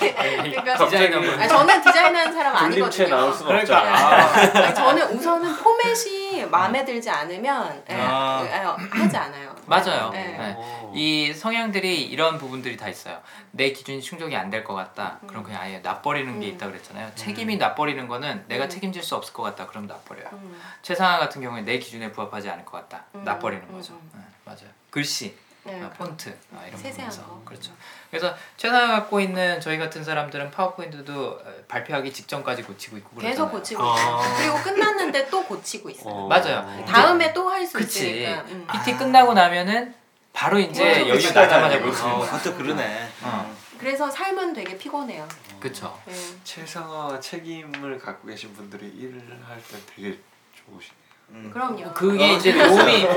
그러니까 0.51 0.85
디자이너분 0.85 1.29
아니, 1.39 1.47
저는 1.47 1.81
디자인하는 1.81 2.33
사람 2.33 2.57
돌림체 2.57 3.03
아니거든요. 3.03 3.15
나올 3.15 3.33
수는 3.33 3.47
그러니까 3.47 3.77
없잖아. 3.79 3.97
아, 3.97 4.65
아니, 4.65 4.75
저는 4.75 5.17
우선은 5.17 5.55
포맷이 5.57 6.28
마음에 6.45 6.83
들지 6.85 7.09
않으면 7.09 7.83
예, 7.89 7.95
아. 7.95 8.41
예, 8.45 8.49
하지 8.89 9.17
않아요. 9.17 9.55
맞아요. 9.65 10.09
네. 10.11 10.37
네. 10.37 10.55
오. 10.57 10.91
이 10.95 11.33
성향들이 11.33 12.03
이런 12.05 12.37
부분들이 12.37 12.75
다 12.77 12.87
있어요. 12.89 13.21
내 13.51 13.71
기준이 13.71 14.01
충족이 14.01 14.35
안 14.35 14.49
될 14.49 14.63
것 14.63 14.73
같다. 14.73 15.19
그럼 15.27 15.43
그냥 15.43 15.61
아예 15.61 15.79
놔버리는 15.79 16.39
게 16.39 16.47
음. 16.47 16.53
있다 16.53 16.67
그랬잖아요. 16.67 17.11
책임이 17.15 17.57
놔버리는 17.57 18.07
거는 18.07 18.45
내가 18.47 18.65
음. 18.65 18.69
책임질 18.69 19.03
수 19.03 19.15
없을 19.15 19.33
것 19.33 19.43
같다. 19.43 19.67
그럼 19.67 19.85
놔버려요. 19.87 20.27
음, 20.33 20.59
최상화 20.81 21.19
같은 21.19 21.41
경우에 21.41 21.61
내 21.61 21.77
기준에 21.79 22.11
부합하지 22.11 22.49
않을 22.49 22.65
것 22.65 22.71
같다. 22.71 23.05
음. 23.15 23.23
놔버리는 23.23 23.63
음, 23.69 23.71
거죠. 23.73 23.93
음. 23.93 24.11
네, 24.15 24.21
맞아요. 24.45 24.69
글씨, 24.89 25.37
네, 25.69 25.81
아, 25.83 25.89
폰트 25.89 26.37
아, 26.55 26.65
이런 26.67 26.77
세세한 26.79 27.09
부분에서 27.11 27.21
거. 27.27 27.41
그렇죠. 27.45 27.71
그래서 28.09 28.35
최상화 28.57 28.87
갖고 28.87 29.19
있는 29.19 29.59
저희 29.61 29.77
같은 29.77 30.03
사람들은 30.03 30.51
파워포인트도 30.51 31.29
어, 31.43 31.53
발표하기 31.67 32.11
직전까지 32.13 32.63
고치고 32.63 32.97
있고 32.97 33.09
그렇잖아요. 33.11 33.31
계속 33.33 33.51
고치고 33.51 33.83
어. 33.83 33.95
있어요. 33.95 34.35
그리고 34.37 34.55
끝났는데 34.63 35.29
또 35.29 35.43
고치고 35.43 35.89
있어요. 35.91 36.13
어. 36.13 36.27
맞아요. 36.27 36.85
다음에 36.85 37.31
또 37.33 37.49
할 37.49 37.65
수. 37.65 37.79
있으니까. 37.79 38.41
음. 38.49 38.67
PT 38.71 38.97
끝나고 38.97 39.33
나면은 39.33 39.93
바로 40.33 40.57
이제 40.59 40.83
맞아, 40.85 40.99
여유. 41.09 41.33
나자마자 41.33 41.79
볼수 41.79 42.01
있는 42.03 42.15
어, 42.15 42.19
거야. 42.19 42.31
그것도 42.31 42.55
그러네. 42.57 43.09
어. 43.23 43.55
그래서 43.79 44.09
삶은 44.09 44.53
되게 44.53 44.77
피곤해요. 44.77 45.27
그쵸. 45.59 45.97
네. 46.05 46.13
최상화 46.43 47.19
책임을 47.19 47.97
갖고 47.99 48.27
계신 48.27 48.53
분들이 48.53 48.87
일을 48.87 49.21
할 49.47 49.57
때 49.63 49.77
되게 49.95 50.19
좋으시네요. 50.55 51.08
음. 51.31 51.49
그럼요. 51.53 51.93
그게 51.93 52.31
어, 52.31 52.35
이제 52.35 52.51
도움이 52.53 53.07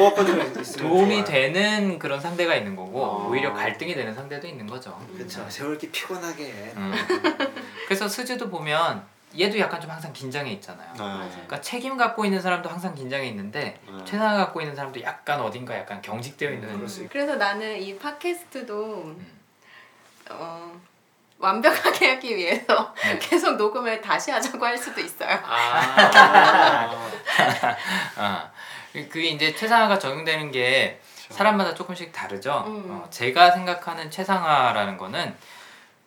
도움이. 0.79 1.25
되는 1.25 1.99
그런 1.99 2.21
상대가 2.21 2.55
있는 2.55 2.77
거고 2.77 3.03
어. 3.03 3.29
오히려 3.29 3.53
갈등이 3.53 3.95
되는 3.95 4.15
상대도 4.15 4.47
있는 4.47 4.67
거죠. 4.67 4.99
그렇죠. 5.15 5.45
세월 5.49 5.79
게 5.79 5.91
피곤하게. 5.91 6.45
해. 6.45 6.73
음. 6.77 6.93
그래서 7.87 8.09
스즈도 8.09 8.49
보면 8.51 9.03
얘도 9.39 9.59
약간 9.59 9.81
좀 9.81 9.91
항상 9.91 10.13
긴장해 10.13 10.51
있잖아요. 10.53 10.93
네. 10.93 11.29
그러니까 11.31 11.61
책임 11.61 11.97
갖고 11.97 12.25
있는 12.25 12.41
사람도 12.41 12.69
항상 12.69 12.95
긴장해 12.95 13.27
있는데 13.29 13.81
네. 13.89 14.05
최상화 14.05 14.37
갖고 14.37 14.61
있는 14.61 14.77
사람도 14.77 15.01
약간 15.03 15.41
어딘가 15.41 15.77
약간 15.77 16.03
경직되어 16.03 16.51
있는 16.51 16.73
그럴 16.75 16.89
수 16.89 17.09
그래서 17.09 17.37
나는 17.37 17.81
이 17.81 17.97
팟캐스트도 17.99 19.15
음. 19.17 19.27
어, 20.31 20.81
완벽하게 21.39 22.11
하기 22.11 22.37
위해서 22.37 22.95
네. 23.03 23.19
계속 23.21 23.57
녹음을 23.57 24.01
다시 24.01 24.31
하자고 24.31 24.65
할 24.65 24.77
수도 24.79 25.01
있어요. 25.01 25.39
아. 25.45 26.91
아, 28.17 28.51
그게 28.93 29.29
이제 29.29 29.55
최상화가 29.55 29.99
적용되는 29.99 30.51
게 30.51 31.01
사람마다 31.31 31.75
조금씩 31.75 32.13
다르죠. 32.13 32.65
음. 32.67 32.87
어, 32.91 33.09
제가 33.11 33.51
생각하는 33.53 34.11
최상화라는 34.11 34.99
거는 34.99 35.35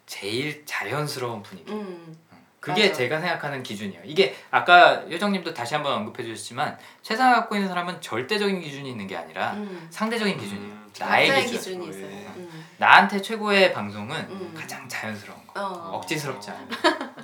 제일 0.05 0.63
자연스러운 0.65 1.41
분위기. 1.41 1.71
음, 1.71 2.15
그게 2.59 2.83
맞아. 2.87 2.93
제가 2.93 3.19
생각하는 3.19 3.63
기준이에요. 3.63 4.01
이게 4.05 4.35
아까 4.51 5.09
요정님도 5.09 5.53
다시 5.53 5.73
한번 5.73 5.93
언급해 5.93 6.23
주셨지만 6.23 6.77
최상화 7.01 7.35
갖고 7.35 7.55
있는 7.55 7.67
사람은 7.69 8.01
절대적인 8.01 8.61
기준이 8.61 8.89
있는 8.89 9.07
게 9.07 9.17
아니라 9.17 9.53
음. 9.53 9.87
상대적인 9.89 10.37
기준이에요. 10.37 10.73
음, 10.73 10.91
나의 10.99 11.45
기준. 11.45 11.57
기준이 11.57 11.85
예. 11.85 11.89
있어요. 11.89 12.33
음. 12.37 12.65
나한테 12.77 13.21
최고의 13.21 13.73
방송은 13.73 14.15
음. 14.29 14.53
가장 14.57 14.87
자연스러운 14.87 15.39
거. 15.47 15.59
어. 15.59 15.97
억지스럽지 15.97 16.51
않은 16.51 16.69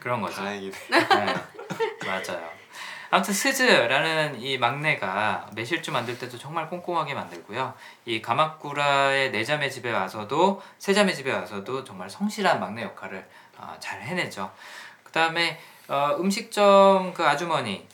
그런 0.00 0.20
거죠. 0.20 0.36
다행이네. 0.36 0.72
네, 0.90 1.34
맞아요. 2.06 2.50
아무튼 3.10 3.34
스즈라는 3.34 4.40
이 4.40 4.56
막내가 4.56 5.46
매실주 5.54 5.92
만들 5.92 6.18
때도 6.18 6.38
정말 6.38 6.68
꼼꼼하게 6.70 7.12
만들고요. 7.14 7.74
이 8.06 8.22
가마쿠라의 8.22 9.32
네 9.32 9.44
자매 9.44 9.68
집에 9.68 9.92
와서도 9.92 10.62
세 10.78 10.94
자매 10.94 11.12
집에 11.12 11.30
와서도 11.32 11.84
정말 11.84 12.08
성실한 12.08 12.58
막내 12.58 12.82
역할을 12.82 13.28
어, 13.58 13.76
잘 13.80 14.00
해내죠. 14.00 14.50
그 15.02 15.12
다음에 15.12 15.60
어, 15.88 16.16
음식점 16.18 17.12
그 17.12 17.22
아주머니가 17.26 17.90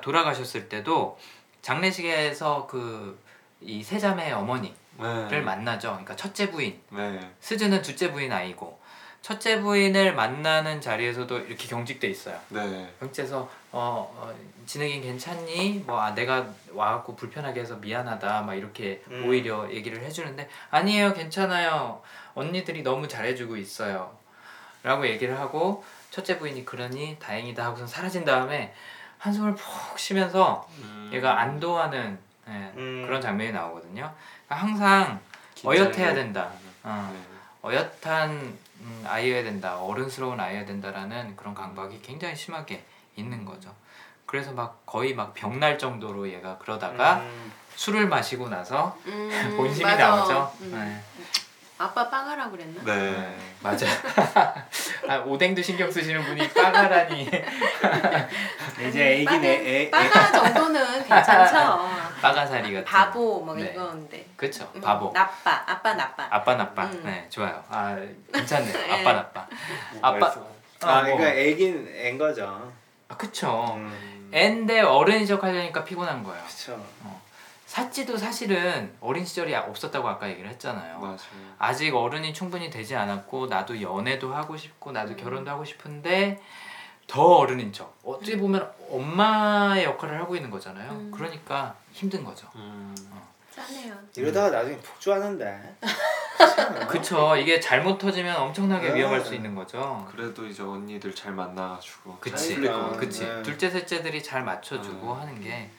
돌아가셨을 0.00 0.68
때도 0.68 1.18
장례식에서 1.60 2.66
그 2.66 3.32
이 3.64 3.82
세 3.82 3.98
자매의 3.98 4.32
어머니를 4.32 4.74
네. 5.30 5.40
만나죠. 5.40 5.90
그러니까 5.90 6.16
첫째 6.16 6.50
부인 6.50 6.80
네. 6.90 7.20
스즈는 7.40 7.82
둘째 7.82 8.10
부인 8.10 8.32
아이고 8.32 8.80
첫째 9.22 9.60
부인을 9.60 10.14
만나는 10.14 10.80
자리에서도 10.80 11.38
이렇게 11.38 11.68
경직돼 11.68 12.08
있어요. 12.08 12.38
네. 12.48 12.92
경직해서 12.98 13.48
어, 13.70 14.14
어 14.16 14.34
진욱이 14.66 15.00
괜찮니? 15.00 15.84
뭐 15.86 16.00
아, 16.00 16.14
내가 16.14 16.46
와갖고 16.72 17.16
불편하게 17.16 17.60
해서 17.60 17.76
미안하다 17.76 18.42
막 18.42 18.54
이렇게 18.54 19.02
음. 19.08 19.24
오히려 19.26 19.70
얘기를 19.70 20.02
해주는데 20.02 20.48
아니에요 20.70 21.14
괜찮아요 21.14 22.02
언니들이 22.34 22.82
너무 22.82 23.08
잘해주고 23.08 23.56
있어요 23.56 24.16
라고 24.82 25.06
얘기를 25.06 25.38
하고 25.38 25.84
첫째 26.10 26.38
부인이 26.38 26.64
그러니 26.64 27.16
다행이다 27.18 27.64
하고선 27.64 27.86
사라진 27.86 28.24
다음에 28.24 28.74
한숨을 29.18 29.54
푹 29.54 29.98
쉬면서 29.98 30.68
음. 30.78 31.10
얘가 31.12 31.40
안도하는 31.40 32.18
예, 32.48 32.72
음. 32.76 33.04
그런 33.06 33.20
장면이 33.20 33.52
나오거든요 33.52 34.12
그러니까 34.46 34.54
항상 34.66 35.20
어엿해야 35.64 36.14
된다. 36.14 36.50
어. 36.82 37.10
네. 37.12 37.20
어엿한 37.62 38.58
음, 38.82 39.04
아이여야 39.06 39.42
된다, 39.44 39.78
어른스러운 39.80 40.38
아이여야 40.40 40.64
된다라는 40.66 41.36
그런 41.36 41.54
강박이 41.54 42.00
굉장히 42.02 42.34
심하게 42.36 42.84
있는 43.16 43.44
거죠. 43.44 43.74
그래서 44.26 44.52
막 44.52 44.84
거의 44.86 45.14
막 45.14 45.34
병날 45.34 45.78
정도로 45.78 46.28
얘가 46.28 46.58
그러다가 46.58 47.18
음. 47.20 47.52
술을 47.76 48.08
마시고 48.08 48.48
나서 48.48 48.96
음, 49.06 49.30
본심이 49.56 49.84
맞아. 49.84 50.08
나오죠. 50.08 50.52
음. 50.62 50.70
네. 50.72 51.02
아빠 51.82 52.08
빵하라 52.08 52.48
그랬나? 52.50 52.80
네. 52.84 53.36
맞아. 53.60 53.86
아, 55.08 55.18
오뎅도 55.26 55.60
신경 55.62 55.90
쓰시는 55.90 56.22
분이 56.24 56.48
빠가라니 56.50 57.28
이제 58.86 59.14
애긴 59.14 59.44
애, 59.44 59.48
애, 59.48 59.80
애. 59.82 59.90
빠가 59.90 60.30
정도는 60.30 61.04
괜찮죠. 61.04 61.88
빠가사리 62.22 62.72
같은. 62.72 62.84
바보 62.84 63.40
뭐 63.44 63.54
네. 63.56 63.64
이건데. 63.64 64.24
그쵸. 64.36 64.70
음, 64.76 64.80
바보. 64.80 65.10
나빠. 65.12 65.64
아빠 65.66 65.94
나빠. 65.94 66.28
아빠 66.30 66.54
나빠. 66.54 66.84
음. 66.84 67.02
네, 67.04 67.26
좋아요. 67.28 67.62
아 67.68 67.96
괜찮네요. 68.32 68.72
네. 68.72 69.00
아빠 69.00 69.12
나빠. 69.14 69.46
뭐가 69.94 70.08
아빠-? 70.08 70.26
아, 70.84 70.98
어, 71.00 71.02
뭐. 71.02 71.16
그러니까 71.16 71.32
애긴 71.34 71.92
애인 71.96 72.16
거죠. 72.16 72.72
아, 73.08 73.16
그쵸. 73.16 73.74
음. 73.76 74.30
애인데 74.32 74.80
어른인 74.82 75.26
척 75.26 75.42
하려니까 75.42 75.82
피곤한 75.82 76.22
거예요. 76.22 76.42
그렇죠. 76.44 76.80
사찌도 77.76 78.18
사실은 78.18 78.94
어린 79.00 79.24
시절이 79.24 79.54
없었다고 79.54 80.06
아까 80.06 80.28
얘기를 80.28 80.50
했잖아요. 80.50 80.98
맞아요. 80.98 81.16
아직 81.58 81.94
어른이 81.94 82.34
충분히 82.34 82.68
되지 82.68 82.94
않았고 82.94 83.46
나도 83.46 83.80
연애도 83.80 84.34
하고 84.34 84.58
싶고 84.58 84.92
나도 84.92 85.12
음. 85.12 85.16
결혼도 85.16 85.50
하고 85.50 85.64
싶은데 85.64 86.38
더 87.06 87.22
어른인 87.22 87.72
척. 87.72 87.96
어떻게 88.04 88.36
보면 88.36 88.70
엄마의 88.90 89.84
역할을 89.84 90.20
하고 90.20 90.36
있는 90.36 90.50
거잖아요. 90.50 90.90
음. 90.92 91.10
그러니까 91.10 91.74
힘든 91.92 92.22
거죠. 92.24 92.46
음. 92.56 92.94
짜네요. 93.50 93.94
이러다가 94.16 94.50
나중에 94.50 94.76
폭주하는데. 94.76 95.76
그쵸 96.88 97.36
이게 97.36 97.58
잘못 97.58 97.96
터지면 97.96 98.36
엄청나게 98.36 98.90
네. 98.90 98.96
위험할 98.96 99.22
수 99.22 99.34
있는 99.34 99.54
거죠. 99.54 100.06
그래도 100.14 100.46
이제 100.46 100.62
언니들 100.62 101.14
잘 101.14 101.32
만나가지고 101.32 102.18
그치. 102.20 102.56
잘. 102.56 102.64
같아요. 102.64 102.96
그치 102.98 103.24
네. 103.24 103.42
둘째 103.42 103.70
셋째들이 103.70 104.22
잘 104.22 104.44
맞춰주고 104.44 105.14
음. 105.14 105.18
하는 105.18 105.40
게 105.40 105.70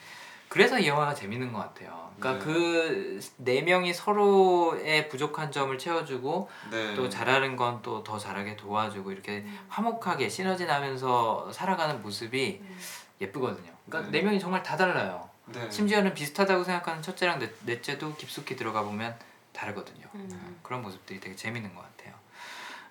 그래서 0.54 0.78
이 0.78 0.88
영화가 0.88 1.16
재밌는 1.16 1.52
것 1.52 1.58
같아요. 1.58 2.12
그러니까 2.20 2.46
네. 2.46 3.20
그네 3.44 3.62
명이 3.64 3.92
서로의 3.92 5.10
부족한 5.10 5.52
점을 5.52 5.76
채워주고 5.76 6.48
네. 6.70 6.94
또 6.94 7.10
잘하는 7.10 7.56
건 7.56 7.82
또 7.82 8.04
더 8.04 8.20
잘하게 8.20 8.56
도와주고 8.56 9.12
이렇게 9.12 9.44
화목하게 9.70 10.30
시너지 10.30 10.68
나면서 10.68 11.52
살아가는 11.52 12.04
모습이 12.04 12.62
예쁘거든요. 13.20 13.72
그러니까 13.88 14.12
네. 14.12 14.20
네 14.20 14.26
명이 14.26 14.40
정말 14.40 14.62
다 14.62 14.78
달라요. 14.78 15.28
네. 15.48 15.72
심지어는 15.72 16.14
비슷하다고 16.14 16.64
생각하는 16.64 17.02
첫째랑 17.02 17.40
넷, 17.40 17.52
넷째도 17.66 18.16
깊숙이 18.16 18.56
들어가 18.56 18.84
보면 18.84 19.18
다르거든요. 19.54 20.06
음. 20.14 20.60
그런 20.62 20.84
모습들이 20.84 21.20
되게 21.20 21.36
재밌는 21.36 21.74
것 21.74 21.82
같아요. 21.82 22.14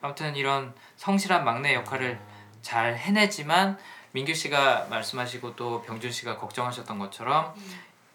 아무튼 0.00 0.34
이런 0.34 0.74
성실한 0.96 1.44
막내 1.44 1.74
역할을 1.74 2.18
잘 2.60 2.96
해내지만 2.96 3.78
민규 4.12 4.34
씨가 4.34 4.86
말씀하시고 4.90 5.56
또 5.56 5.82
병준 5.82 6.10
씨가 6.10 6.36
걱정하셨던 6.38 6.98
것처럼 6.98 7.54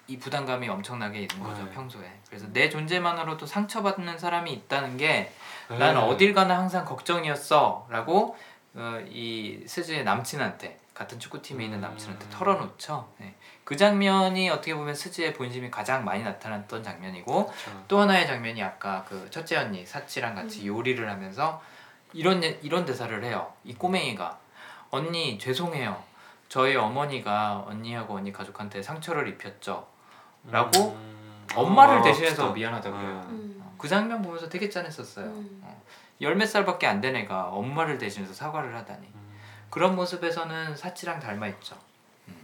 이 0.08 0.18
부담감이 0.18 0.70
엄청나게 0.70 1.20
있는 1.22 1.40
거죠 1.44 1.64
네. 1.64 1.72
평소에. 1.72 2.10
그래서 2.30 2.48
내 2.54 2.70
존재만으로도 2.70 3.46
상처받는 3.46 4.18
사람이 4.18 4.54
있다는 4.54 4.98
게 4.98 5.32
네. 5.70 5.78
난 5.78 5.98
어딜 5.98 6.34
가나 6.34 6.58
항상 6.58 6.86
걱정이었어 6.86 7.88
라고 7.90 8.38
어, 8.76 9.04
이 9.10 9.64
스즈의 9.68 10.04
남친한테 10.04 10.80
같은 10.94 11.20
축구팀에 11.20 11.66
있는 11.66 11.82
남친한테 11.82 12.26
음. 12.26 12.30
털어놓죠. 12.32 13.12
네. 13.18 13.36
그 13.64 13.76
장면이 13.76 14.50
어떻게 14.50 14.74
보면 14.74 14.96
스즈의 14.96 15.34
본심이 15.34 15.70
가장 15.70 16.06
많이 16.06 16.24
나타났던 16.24 16.84
장면이고 16.84 17.48
그렇죠. 17.48 17.84
또 17.88 18.00
하나의 18.00 18.26
장면이 18.28 18.64
아까 18.64 19.04
그 19.10 19.28
첫째 19.30 19.58
언니 19.58 19.86
사치랑 19.86 20.36
같이 20.36 20.66
요리를 20.68 21.08
하면서 21.10 21.62
이런 22.14 22.42
예- 22.44 22.60
이런 22.62 22.86
대사를 22.86 23.24
해요. 23.26 23.52
이 23.66 23.74
꼬맹이가 23.74 24.40
언니 24.92 25.38
죄송해요. 25.38 26.02
저희 26.50 26.76
어머니가 26.76 27.66
언니하고 27.68 28.16
언니 28.16 28.32
가족한테 28.32 28.82
상처를 28.82 29.28
입혔죠. 29.28 29.88
라고 30.50 30.92
음. 30.94 31.46
엄마를 31.56 31.98
아, 32.00 32.02
대신해서 32.02 32.36
진짜. 32.36 32.54
미안하다고 32.54 32.98
그래요. 32.98 33.26
음. 33.30 33.62
어, 33.64 33.76
그 33.78 33.88
장면 33.88 34.22
보면서 34.22 34.48
되게 34.48 34.70
짠했었어요. 34.70 35.26
음. 35.26 35.62
어, 35.64 35.82
열몇 36.22 36.48
살밖에 36.48 36.88
안 36.88 37.02
된 37.02 37.16
애가 37.16 37.50
엄마를 37.50 37.98
대신해서 37.98 38.34
사과를 38.34 38.76
하다니. 38.76 39.08
음. 39.08 39.38
그런 39.70 39.96
모습에서는 39.96 40.76
사치랑 40.78 41.20
닮아 41.20 41.48
있죠. 41.48 41.76
음. 42.30 42.36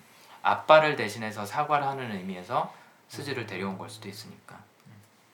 아빠를 0.42 0.96
대신해서 0.98 1.46
사과를 1.46 1.88
하는 1.88 2.12
의미에서 2.12 2.74
스즈를 3.08 3.46
데려온 3.48 3.78
걸 3.78 3.90
수도 3.90 4.10
있으니까. 4.10 4.56
음. 4.88 4.92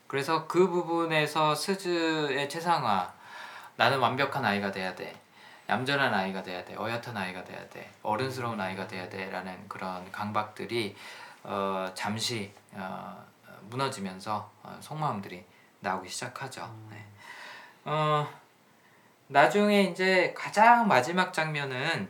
그래서 0.07 0.45
그 0.48 0.68
부분에서 0.68 1.56
스즈의 1.56 2.48
최상화, 2.49 3.11
나는 3.77 3.98
완벽한 3.99 4.45
아이가 4.45 4.72
돼야 4.72 4.94
돼, 4.94 5.19
얌전한 5.69 6.13
아이가 6.13 6.41
돼야 6.41 6.65
돼, 6.65 6.75
어엿한 6.75 7.15
아이가 7.15 7.43
돼야 7.43 7.69
돼, 7.69 7.89
어른스러운 8.01 8.59
아이가 8.59 8.87
돼야 8.87 9.07
돼라는 9.07 9.69
그런 9.69 10.11
강박들이 10.11 10.95
어, 11.43 11.89
잠시 11.93 12.51
어, 12.73 13.23
무너지면서 13.69 14.49
어, 14.63 14.77
속마음들이 14.81 15.45
나오기 15.79 16.09
시작하죠. 16.09 16.73
네. 16.89 17.05
어, 17.85 18.27
나중에 19.27 19.83
이제 19.83 20.33
가장 20.35 20.87
마지막 20.87 21.31
장면은 21.31 22.09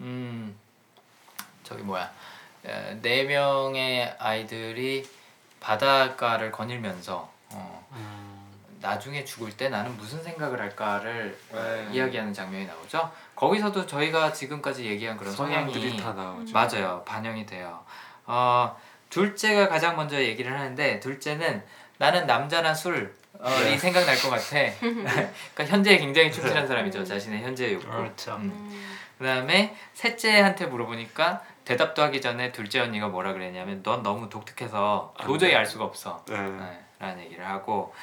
음 0.00 0.58
저기 1.62 1.82
뭐야 1.82 2.10
에, 2.64 3.00
네 3.00 3.22
명의 3.22 4.14
아이들이 4.18 5.08
바닷가를 5.60 6.50
거닐면서 6.50 7.30
어, 7.50 7.86
음. 7.92 8.25
나중에 8.80 9.24
죽을 9.24 9.56
때 9.56 9.68
나는 9.68 9.96
무슨 9.96 10.22
생각을 10.22 10.60
할까를 10.60 11.38
어, 11.52 11.56
네. 11.56 11.88
이야기하는 11.92 12.32
장면이 12.32 12.66
나오죠. 12.66 13.10
거기서도 13.34 13.86
저희가 13.86 14.32
지금까지 14.32 14.84
얘기한 14.84 15.16
그런 15.16 15.32
성향이. 15.32 16.00
맞아요 16.52 17.02
반영이 17.04 17.46
돼요. 17.46 17.84
어, 18.26 18.76
둘째가 19.10 19.68
가장 19.68 19.96
먼저 19.96 20.20
얘기를 20.20 20.52
하는데 20.52 21.00
둘째는 21.00 21.62
나는 21.98 22.26
남자나 22.26 22.74
술이 22.74 23.06
네. 23.40 23.78
생각날 23.78 24.16
것 24.18 24.30
같아. 24.30 24.56
그러니까 24.80 25.64
현재에 25.66 25.98
굉장히 25.98 26.32
충실한 26.32 26.66
사람이죠. 26.66 27.04
자신의 27.04 27.42
현재 27.42 27.72
욕구. 27.72 27.86
그렇죠. 27.88 28.36
음. 28.36 28.42
음. 28.54 28.96
그다음에 29.18 29.74
셋째한테 29.94 30.66
물어보니까 30.66 31.42
대답도 31.64 32.02
하기 32.02 32.20
전에 32.20 32.52
둘째 32.52 32.80
언니가 32.80 33.08
뭐라 33.08 33.32
그랬냐면 33.32 33.82
넌 33.82 34.02
너무 34.02 34.28
독특해서 34.28 35.14
안 35.18 35.26
도저히 35.26 35.50
돼. 35.50 35.56
알 35.56 35.66
수가 35.66 35.84
없어. 35.84 36.22
네. 36.28 36.36
네, 36.36 36.84
라는 36.98 37.24
얘기를 37.24 37.46
하고 37.46 37.94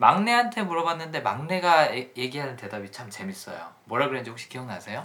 막내한테 0.00 0.62
물어봤는데 0.62 1.20
막내가 1.20 1.92
에- 1.94 2.10
얘기하는 2.16 2.56
대답이 2.56 2.90
참 2.90 3.10
재밌어요. 3.10 3.58
뭐라 3.84 4.06
그랬는지 4.06 4.30
혹시 4.30 4.48
기억나세요? 4.48 5.04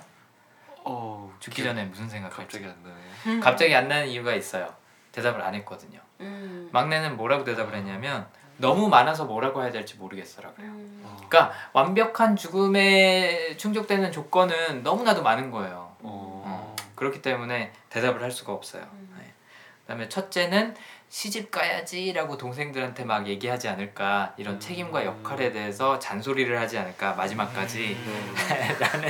어, 0.86 1.34
죽기 1.42 1.64
전에 1.64 1.84
무슨 1.84 2.08
생각할지. 2.08 2.60
갑자기 2.62 2.66
안 2.66 2.76
나네. 2.82 3.40
갑자기 3.42 3.76
안 3.76 3.88
나는 3.90 4.08
이유가 4.08 4.34
있어요. 4.34 4.74
대답을 5.12 5.42
안 5.42 5.54
했거든요. 5.56 6.00
음. 6.22 6.70
막내는 6.72 7.18
뭐라고 7.18 7.44
대답을 7.44 7.76
했냐면 7.76 8.26
너무 8.56 8.88
많아서 8.88 9.26
뭐라고 9.26 9.62
해야 9.64 9.70
될지 9.72 9.96
모르겠어라 9.98 10.54
그래요. 10.54 10.72
음. 10.72 11.02
어. 11.04 11.28
그러니까 11.30 11.52
완벽한 11.74 12.38
죽음에 12.38 13.58
충족되는 13.58 14.14
조건은 14.14 14.82
너무나도 14.84 15.24
많은 15.24 15.52
거예요. 15.52 15.94
어. 16.04 16.74
그렇기 16.96 17.22
때문에 17.22 17.74
대답을 17.90 18.24
할 18.24 18.32
수가 18.32 18.54
없어요. 18.54 18.84
음. 18.94 19.14
네. 19.20 19.34
그다음에 19.82 20.08
첫째는 20.08 20.74
시집 21.10 21.50
가야지라고 21.50 22.38
동생들한테 22.38 23.06
막 23.06 23.28
얘기하지 23.28 23.70
않을까 23.70 24.34
이런 24.38 24.56
음. 24.56 24.60
책임과 24.60 25.06
역할에 25.06 25.52
대해서 25.52 25.98
잔소리를 25.98 26.60
하지 26.60 26.78
않을까 26.78 27.14
마지막까지 27.14 27.96
음. 27.96 28.36
라는 28.80 29.10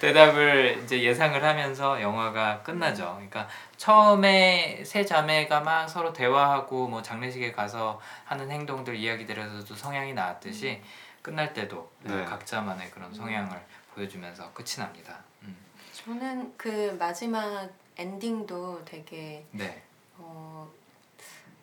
대답을 0.00 0.82
이제 0.84 1.02
예상을 1.02 1.42
하면서 1.42 2.00
영화가 2.02 2.62
끝나죠. 2.62 3.12
그러니까 3.14 3.48
처음에 3.76 4.82
세 4.84 5.04
자매가 5.04 5.60
막 5.60 5.88
서로 5.88 6.12
대화하고 6.12 6.88
뭐 6.88 7.00
장례식에 7.00 7.52
가서 7.52 8.00
하는 8.24 8.50
행동들 8.50 8.96
이야기들에서도 8.96 9.74
성향이 9.74 10.12
나왔듯이 10.12 10.82
끝날 11.22 11.54
때도 11.54 11.90
네. 12.02 12.24
각자만의 12.24 12.90
그런 12.90 13.14
성향을 13.14 13.58
보여주면서 13.94 14.52
끝이 14.52 14.76
납니다. 14.76 15.18
음. 15.42 15.56
저는 15.92 16.52
그 16.56 16.94
마지막 16.98 17.70
엔딩도 17.96 18.84
되게 18.84 19.46
네. 19.52 19.82
어, 20.18 20.70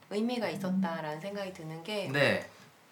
의미가 0.10 0.50
있었다라는 0.50 1.22
생각이 1.22 1.54
드는 1.54 1.84
게 1.84 2.10
네. 2.12 2.50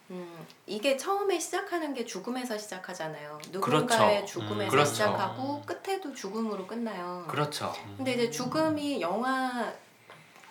음, 0.10 0.45
이게 0.65 0.95
처음에 0.95 1.38
시작하는 1.38 1.94
게 1.94 2.06
죽음에서 2.06 2.57
시작하잖아요. 2.57 3.39
누군가의 3.52 4.18
그렇죠. 4.22 4.26
죽음에서 4.39 4.64
음, 4.64 4.69
그렇죠. 4.69 4.91
시작하고 4.94 5.61
끝에도 5.65 6.14
죽음으로 6.14 6.65
끝나요. 6.65 7.26
그렇죠. 7.27 7.73
근데 7.98 8.14
이제 8.14 8.30
죽음이 8.31 9.02
영화 9.02 9.73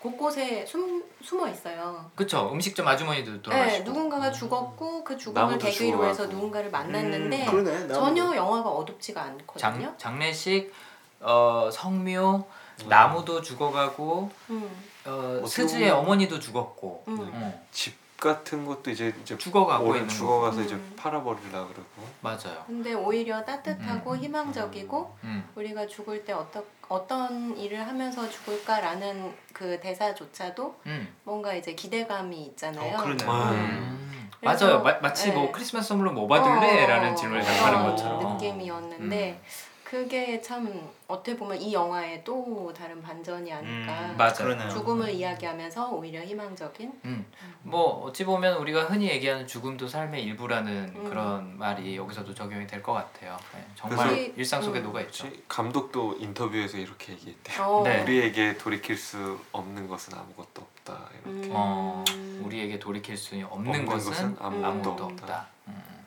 곳곳에 0.00 0.66
숨, 0.66 1.02
숨어 1.22 1.48
있어요. 1.48 2.10
그렇죠. 2.14 2.50
음식점 2.52 2.86
아주머니도 2.86 3.32
네, 3.32 3.42
돌아가시고. 3.42 3.84
누군가가 3.84 4.30
죽었고 4.30 5.02
그 5.04 5.16
죽음을 5.16 5.40
나무도 5.48 5.66
계기로 5.66 6.04
해서 6.04 6.14
죽어가고. 6.24 6.32
누군가를 6.34 6.70
만났는데 6.70 7.46
음, 7.46 7.50
그러네. 7.50 7.78
나도. 7.86 7.94
전혀 7.94 8.36
영화가 8.36 8.68
어둡지가 8.68 9.22
않거든요. 9.22 9.58
장, 9.58 9.94
장례식, 9.98 10.72
어, 11.20 11.70
성묘, 11.72 12.44
음. 12.84 12.88
나무도 12.88 13.40
죽어가고, 13.40 14.30
음, 14.50 14.70
어, 15.06 15.46
스즈의 15.46 15.90
어머니도 15.90 16.38
죽었고, 16.40 17.04
음. 17.08 17.30
어, 17.32 17.66
집 17.70 17.94
같은 18.18 18.64
것도 18.64 18.90
이제 18.90 19.14
이제 19.22 19.36
죽어가고 19.36 19.88
오래 19.88 19.98
있는 19.98 20.08
죽어가서 20.08 20.56
거. 20.56 20.62
이제 20.62 20.74
음. 20.74 20.94
팔아버리려 20.96 21.50
그러고. 21.68 21.84
맞아요. 22.22 22.64
근데 22.66 22.94
오히려 22.94 23.44
따뜻하고 23.44 24.12
음. 24.12 24.16
희망적이고 24.16 25.16
음. 25.24 25.48
우리가 25.54 25.86
죽을 25.86 26.24
때 26.24 26.32
어떤 26.32 26.64
어떤 26.88 27.56
일을 27.58 27.86
하면서 27.86 28.28
죽을까라는 28.30 29.34
그 29.52 29.78
대사조차도 29.80 30.80
음. 30.86 31.14
뭔가 31.24 31.52
이제 31.54 31.74
기대감이 31.74 32.42
있잖아요. 32.46 32.96
어. 32.96 33.50
음. 33.50 34.30
맞아요. 34.40 34.80
마, 34.80 34.94
마치 35.00 35.30
뭐 35.32 35.46
네. 35.46 35.52
크리스마스 35.52 35.88
선물로 35.88 36.12
뭐 36.12 36.26
받을래? 36.26 36.84
어, 36.84 36.86
라는 36.86 37.16
질문을 37.16 37.42
답하는 37.44 37.78
그런 37.78 37.90
것처럼. 37.90 38.32
느낌이었는데 38.34 39.42
그게 39.90 40.40
참 40.42 40.90
어떻게 41.06 41.36
보면 41.36 41.56
이 41.60 41.72
영화의 41.72 42.24
또 42.24 42.74
다른 42.76 43.00
반전이 43.00 43.52
아닐까. 43.52 43.92
음, 44.10 44.16
맞아요. 44.16 44.34
그러네요. 44.38 44.68
죽음을 44.68 45.08
이야기하면서 45.10 45.90
오히려 45.92 46.20
희망적인. 46.24 46.92
음. 47.04 47.24
뭐 47.62 48.02
어찌 48.04 48.24
보면 48.24 48.56
우리가 48.56 48.86
흔히 48.86 49.08
얘기하는 49.08 49.46
죽음도 49.46 49.86
삶의 49.86 50.24
일부라는 50.24 50.92
음. 50.96 51.04
그런 51.08 51.56
말이 51.56 51.96
여기서도 51.96 52.34
적용이 52.34 52.66
될 52.66 52.82
것 52.82 52.94
같아요. 52.94 53.38
네, 53.54 53.64
정말 53.76 54.08
그래서- 54.08 54.32
일상 54.36 54.60
속에 54.60 54.80
음. 54.80 54.84
녹아 54.86 55.02
있죠. 55.02 55.26
혹시 55.28 55.44
감독도 55.46 56.16
인터뷰에서 56.18 56.78
이렇게 56.78 57.12
얘기했대요. 57.12 57.62
어, 57.64 57.82
네. 57.84 58.02
우리에게 58.02 58.58
돌이킬 58.58 58.96
수 58.96 59.38
없는 59.52 59.86
것은 59.86 60.18
아무것도 60.18 60.62
없다. 60.62 60.94
이렇게. 61.12 61.46
음. 61.46 61.50
어, 61.52 62.04
우리에게 62.42 62.80
돌이킬 62.80 63.16
수 63.16 63.36
없는, 63.36 63.46
없는 63.50 63.86
것은, 63.86 64.10
것은 64.10 64.36
아무것도 64.40 64.66
아무것도 64.68 65.04
없다. 65.04 65.22
없다. 65.24 65.46
음. 65.68 66.06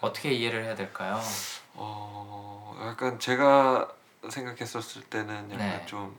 어떻게 0.00 0.32
이해를 0.32 0.64
해야 0.64 0.74
될까요? 0.74 1.20
어, 1.74 2.67
약간 2.80 3.18
제가 3.18 3.92
생각했었을 4.28 5.02
때는 5.04 5.50
약간 5.52 5.58
네. 5.58 5.86
좀 5.86 6.16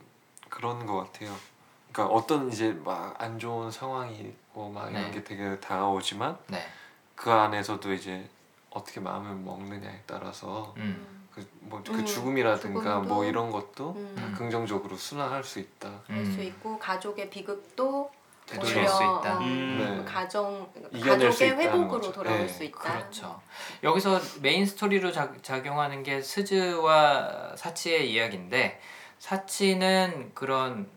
그런 0.49 0.85
것 0.85 0.97
같아요. 1.11 1.35
그러니까 1.91 2.13
어떤 2.15 2.49
이제 2.51 2.71
막 2.85 3.15
안 3.21 3.37
좋은 3.39 3.71
상황이 3.71 4.17
있고 4.19 4.69
막 4.69 4.89
이런 4.89 5.05
네. 5.05 5.11
게 5.11 5.23
되게 5.23 5.59
다가오지만 5.59 6.37
네. 6.47 6.59
그 7.15 7.31
안에서도 7.31 7.91
이제 7.93 8.29
어떻게 8.69 8.99
마음을 8.99 9.35
먹느냐에 9.35 10.03
따라서 10.05 10.73
음. 10.77 11.05
그 11.33 11.45
뭐 11.61 11.81
그 11.83 11.91
음, 11.93 12.05
죽음이라든가 12.05 12.81
죽음도. 12.81 13.13
뭐 13.13 13.23
이런 13.25 13.51
것도 13.51 13.91
음. 13.95 14.15
다 14.17 14.37
긍정적으로 14.37 14.95
순화할 14.95 15.43
수 15.43 15.59
있다. 15.59 15.89
할수 16.07 16.39
음. 16.39 16.43
있고 16.43 16.79
가족의 16.79 17.29
비극도 17.29 18.11
되돌릴 18.49 18.87
수 18.87 18.95
있다. 19.03 19.37
어, 19.37 19.39
음. 19.41 20.03
네. 20.05 20.11
가정 20.11 20.67
이겨낼 20.91 21.31
수 21.31 21.39
가족의 21.43 21.65
회복으로. 21.67 22.11
돌아올 22.11 22.39
네, 22.39 22.47
수 22.47 22.63
있다. 22.63 22.79
그렇죠. 22.79 23.39
여기서 23.83 24.19
main 24.41 24.65
story로 24.65 25.11
작, 25.11 25.41
작용하는 25.43 26.01
게 26.03 26.21
스즈와 26.21 27.55
사치의 27.55 28.11
이야기인데 28.11 28.79
사치는 29.19 30.31
그런 30.33 30.89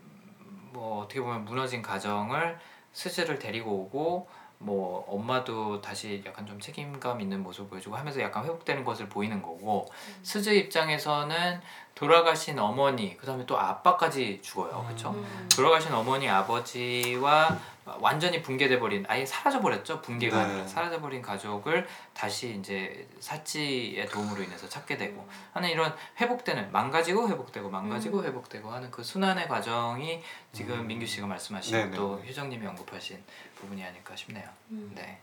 뭐 0.72 1.02
어떻게 1.02 1.20
보면 1.20 1.44
무너진 1.44 1.82
가정을 1.82 2.58
스즈를 2.92 3.38
데리고 3.38 3.70
오고 3.72 4.28
뭐 4.62 5.04
엄마도 5.08 5.80
다시 5.80 6.22
약간 6.24 6.46
좀 6.46 6.60
책임감 6.60 7.20
있는 7.20 7.42
모습을 7.42 7.68
보여주고 7.68 7.96
하면서 7.96 8.20
약간 8.20 8.44
회복되는 8.44 8.84
것을 8.84 9.08
보이는 9.08 9.42
거고 9.42 9.86
스즈 10.22 10.50
입장에서는 10.50 11.60
돌아가신 11.94 12.58
어머니 12.58 13.16
그다음에 13.16 13.44
또 13.46 13.58
아빠까지 13.58 14.40
죽어요 14.42 14.84
그렇죠 14.86 15.10
음. 15.10 15.48
돌아가신 15.54 15.92
어머니 15.92 16.28
아버지와 16.28 17.58
완전히 17.84 18.40
붕괴돼 18.40 18.78
버린 18.78 19.04
아예 19.08 19.26
사라져 19.26 19.60
버렸죠 19.60 20.00
붕괴가 20.00 20.36
네. 20.36 20.44
아니라 20.44 20.66
사라져 20.66 21.00
버린 21.00 21.20
가족을 21.20 21.86
다시 22.14 22.56
이제 22.58 23.08
사치의 23.18 24.06
도움으로 24.06 24.42
인해서 24.42 24.68
찾게 24.68 24.96
되고 24.96 25.26
하는 25.52 25.68
이런 25.68 25.94
회복되는 26.20 26.70
망가지고 26.70 27.28
회복되고 27.28 27.68
망가지고 27.68 28.20
음. 28.20 28.24
회복되고 28.24 28.70
하는 28.70 28.90
그 28.90 29.02
순환의 29.02 29.48
과정이 29.48 30.22
지금 30.52 30.80
음. 30.80 30.86
민규 30.86 31.06
씨가 31.06 31.26
말씀하신 31.26 31.72
네네. 31.72 31.96
또 31.96 32.18
효정님이 32.18 32.66
언급하신 32.68 33.22
부분이 33.62 33.82
아닐까 33.82 34.14
싶네요. 34.16 34.44
음. 34.72 34.92
네 34.94 35.20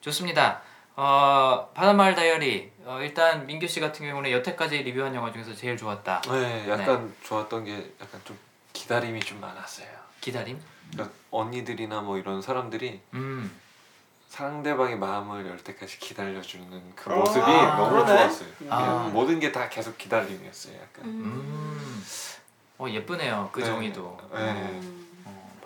좋습니다. 0.00 0.60
어, 0.96 1.70
바다마을 1.74 2.14
다이어리 2.14 2.70
어, 2.84 2.98
일단 3.00 3.46
민규 3.46 3.66
씨 3.66 3.80
같은 3.80 4.06
경우는 4.06 4.30
여태까지 4.30 4.78
리뷰한 4.82 5.14
영화 5.14 5.32
중에서 5.32 5.54
제일 5.54 5.76
좋았다. 5.76 6.20
네, 6.22 6.68
약간 6.68 7.14
좋았던 7.24 7.64
게 7.64 7.92
약간 8.00 8.20
좀 8.24 8.38
기다림이 8.72 9.20
좀 9.20 9.40
많았어요. 9.40 9.88
기다림. 10.20 10.60
그러니까 10.92 11.16
언니들이나 11.30 12.00
뭐 12.02 12.18
이런 12.18 12.42
사람들이 12.42 13.00
음. 13.14 13.60
상대방의 14.28 14.98
마음을 14.98 15.46
열 15.46 15.56
때까지 15.58 15.98
기다려주는 15.98 16.92
그 16.96 17.10
아, 17.12 17.16
모습이 17.16 17.40
너무 17.40 17.90
그러네. 17.90 18.16
좋았어요. 18.18 18.48
아. 18.68 18.76
그냥 18.78 19.12
모든 19.12 19.40
게 19.40 19.52
다 19.52 19.68
계속 19.68 19.96
기다림이었어요. 19.98 20.74
약간. 20.76 21.04
음. 21.04 21.24
음. 21.24 22.04
어 22.78 22.88
예쁘네요 22.88 23.48
그 23.52 23.60
네. 23.60 23.66
정의도. 23.66 24.18
네. 24.32 24.80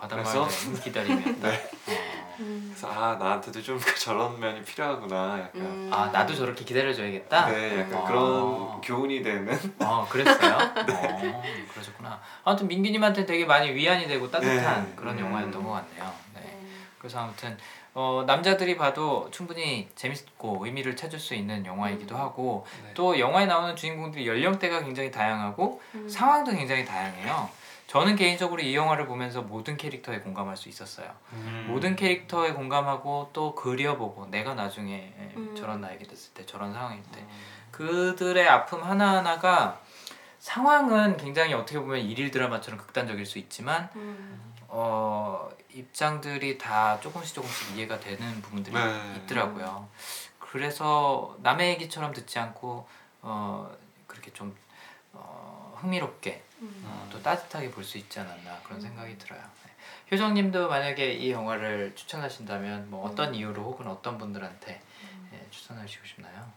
다이어리 0.07 0.79
기다림이었다. 0.83 1.49
네. 1.49 1.69
어. 1.87 2.29
음. 2.39 2.71
그래서 2.73 2.89
아 2.89 3.15
나한테도 3.15 3.61
좀 3.61 3.79
저런 3.99 4.39
면이 4.39 4.63
필요하구나. 4.63 5.39
약간. 5.39 5.61
음. 5.61 5.89
아 5.91 6.07
나도 6.07 6.33
저렇게 6.33 6.63
기다려줘야겠다. 6.63 7.47
네, 7.47 7.81
약간 7.81 8.01
아. 8.01 8.03
그런 8.05 8.81
교훈이 8.81 9.21
되는. 9.21 9.57
어 9.79 10.07
그랬어요. 10.09 10.55
어, 10.55 11.43
그러셨구나. 11.73 12.19
아무튼 12.43 12.67
민기님한테 12.67 13.25
되게 13.25 13.45
많이 13.45 13.71
위안이 13.71 14.07
되고 14.07 14.29
따뜻한 14.31 14.85
네. 14.85 14.93
그런 14.95 15.17
음. 15.17 15.25
영화였던 15.25 15.63
것 15.63 15.71
같네요. 15.71 16.13
네. 16.35 16.41
음. 16.61 16.85
그래서 16.97 17.19
아무튼 17.19 17.57
어, 17.93 18.23
남자들이 18.25 18.77
봐도 18.77 19.27
충분히 19.31 19.89
재밌고 19.95 20.63
의미를 20.63 20.95
찾을 20.95 21.19
수 21.19 21.33
있는 21.35 21.65
영화이기도 21.65 22.15
음. 22.15 22.21
하고 22.21 22.65
네. 22.85 22.93
또 22.93 23.19
영화에 23.19 23.45
나오는 23.45 23.75
주인공들이 23.75 24.27
연령대가 24.27 24.81
굉장히 24.81 25.11
다양하고 25.11 25.81
음. 25.95 26.07
상황도 26.07 26.51
굉장히 26.51 26.85
다양해요. 26.85 27.49
저는 27.89 28.15
개인적으로 28.15 28.61
이 28.61 28.75
영화를 28.75 29.07
보면서 29.07 29.41
모든 29.41 29.75
캐릭터에 29.75 30.19
공감할 30.19 30.55
수 30.55 30.69
있었어요. 30.69 31.11
음. 31.33 31.65
모든 31.69 31.95
캐릭터에 31.95 32.53
공감하고 32.53 33.31
또 33.33 33.55
그려보고 33.55 34.27
내가 34.27 34.53
나중에 34.53 35.11
음. 35.35 35.55
저런 35.57 35.81
나이가 35.81 36.05
됐을 36.05 36.31
때 36.35 36.45
저런 36.45 36.71
상황일 36.71 37.01
때 37.11 37.25
그들의 37.71 38.47
아픔 38.47 38.83
하나하나가 38.83 39.81
상황은 40.37 41.17
굉장히 41.17 41.55
어떻게 41.55 41.79
보면 41.79 42.01
일일 42.01 42.29
드라마처럼 42.29 42.79
극단적일 42.79 43.25
수 43.25 43.39
있지만 43.39 43.89
음. 43.95 44.53
어, 44.67 45.49
입장들이 45.73 46.59
다 46.59 46.99
조금씩 46.99 47.33
조금씩 47.33 47.75
이해가 47.75 47.99
되는 47.99 48.39
부분들이 48.43 48.75
네. 48.75 49.21
있더라고요. 49.23 49.89
그래서 50.37 51.35
남의 51.41 51.71
얘기처럼 51.71 52.13
듣지 52.13 52.37
않고 52.37 52.87
어, 53.23 53.75
그렇게 54.05 54.31
좀 54.31 54.55
어, 55.11 55.75
흥미롭게 55.81 56.43
음. 56.43 56.48
어, 56.61 57.07
또 57.11 57.21
따뜻하게 57.21 57.71
볼 57.71 57.83
수 57.83 57.97
있지 57.97 58.19
않았나 58.19 58.61
그런 58.63 58.79
생각이 58.81 59.17
들어요. 59.17 59.39
네. 59.65 59.71
효정님도 60.11 60.67
만약에 60.69 61.13
이 61.13 61.31
영화를 61.31 61.93
추천하신다면 61.95 62.89
뭐 62.89 63.05
어떤 63.07 63.33
이유로 63.33 63.61
혹은 63.63 63.87
어떤 63.87 64.17
분들한테 64.17 64.81
예, 65.33 65.47
추천하시고 65.51 66.05
싶나요? 66.05 66.51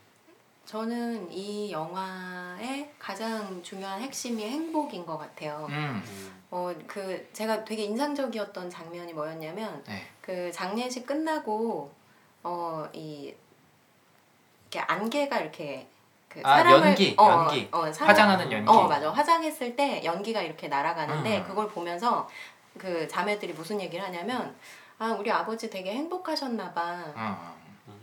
저는 0.65 1.31
이 1.31 1.71
영화의 1.73 2.93
가장 2.99 3.63
중요한 3.63 4.01
핵심이 4.01 4.43
행복인 4.49 5.05
것 5.05 5.19
같아요. 5.19 5.67
음, 5.71 6.03
어, 6.51 6.73
그 6.87 7.29
제가 7.33 7.65
되게 7.65 7.85
인상적이었던 7.85 8.71
장면이 8.71 9.13
뭐였냐면 9.13 9.83
네. 9.85 10.07
그 10.21 10.51
장례식 10.53 11.07
끝나고 11.07 11.93
어 12.45 12.89
이 12.95 13.35
이렇게 14.71 14.81
안개가 14.91 15.39
이렇게 15.41 15.87
그 16.33 16.41
아, 16.45 16.61
연기, 16.71 17.15
어, 17.19 17.29
연기. 17.31 17.69
어, 17.71 17.93
사람- 17.93 18.09
화장하는 18.11 18.51
연기. 18.51 18.71
어 18.71 18.89
맞아 18.89 19.11
화장했을 19.11 19.77
때 19.77 20.03
연기가 20.03 20.41
이렇게 20.41 20.69
날아가는데 20.69 21.39
음. 21.39 21.45
그걸 21.45 21.69
보면서 21.69 22.27
그 22.79 23.07
자매들이 23.07 23.53
무슨 23.53 23.79
얘기를 23.81 24.03
하냐면 24.05 24.55
아 24.99 25.15
우리 25.19 25.31
아버지 25.31 25.69
되게 25.69 25.93
행복하셨나 25.93 26.73
봐 26.73 26.97
어, 27.15 27.55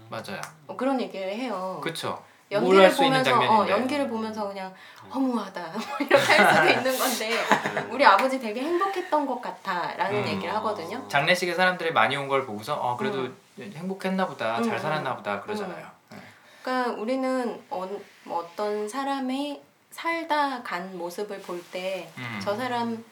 맞아요. 0.09 0.41
어, 0.67 0.75
그런 0.77 1.01
얘기를 1.01 1.27
해요. 1.33 1.79
그렇죠. 1.81 2.21
연기를 2.51 2.89
보면서 2.91 3.39
어. 3.39 3.67
연기를 3.69 4.07
보면서 4.09 4.47
그냥 4.47 4.73
허무하다 5.13 5.61
뭐 5.73 5.81
이렇게 5.99 6.33
할 6.33 6.55
수도 6.55 6.67
있는 6.69 6.97
건데 6.99 7.29
우리 7.93 8.03
아버지 8.05 8.39
되게 8.39 8.61
행복했던 8.61 9.25
것 9.25 9.39
같아라는 9.41 10.23
음. 10.23 10.27
얘기를 10.27 10.53
하거든요. 10.55 11.07
장례식에 11.07 11.53
사람들이 11.55 11.91
많이 11.91 12.15
온 12.15 12.27
걸 12.27 12.45
보고서 12.45 12.75
어 12.75 12.95
그래도 12.95 13.27
행복했나 13.59 14.25
보다 14.27 14.61
잘 14.61 14.73
음. 14.73 14.79
살았나 14.79 15.15
보다 15.15 15.41
그러잖아요. 15.41 15.85
네. 16.59 16.63
그러니까 16.63 17.01
우리는 17.01 17.61
어, 17.69 17.89
뭐 18.23 18.39
어떤 18.39 18.87
사람이 18.87 19.61
살다 19.91 20.63
간 20.63 20.97
모습을 20.97 21.41
볼 21.41 21.63
때저 21.71 22.53
음. 22.53 22.57
사람 22.57 23.03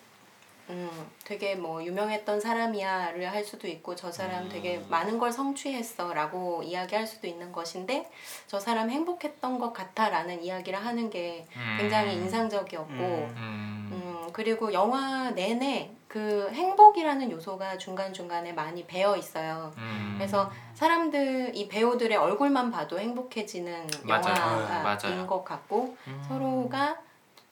음, 0.69 0.89
되게 1.23 1.55
뭐 1.55 1.83
유명했던 1.83 2.39
사람이야를 2.41 3.31
할 3.31 3.43
수도 3.43 3.67
있고 3.67 3.95
저 3.95 4.11
사람 4.11 4.43
음. 4.43 4.49
되게 4.49 4.79
많은 4.89 5.17
걸 5.17 5.31
성취했어라고 5.31 6.63
이야기할 6.63 7.07
수도 7.07 7.27
있는 7.27 7.51
것인데 7.51 8.09
저 8.47 8.59
사람 8.59 8.89
행복했던 8.89 9.59
것 9.59 9.71
같아라는 9.73 10.43
이야기를 10.43 10.85
하는 10.85 11.09
게 11.09 11.45
굉장히 11.77 12.15
음. 12.17 12.23
인상적이었고 12.23 12.91
음. 12.91 13.33
음. 13.37 13.89
음, 13.91 14.29
그리고 14.33 14.73
영화 14.73 15.31
내내 15.31 15.91
그 16.07 16.49
행복이라는 16.53 17.31
요소가 17.31 17.77
중간중간에 17.77 18.53
많이 18.53 18.85
배어 18.85 19.15
있어요. 19.17 19.73
음. 19.77 20.15
그래서 20.17 20.51
사람들 20.73 21.51
이 21.53 21.67
배우들의 21.67 22.17
얼굴만 22.17 22.71
봐도 22.71 22.99
행복해지는 22.99 23.87
맞아요. 24.03 24.35
영화인 24.35 24.83
맞아요. 24.83 25.27
것 25.27 25.43
같고 25.43 25.95
음. 26.07 26.23
서로가 26.27 26.97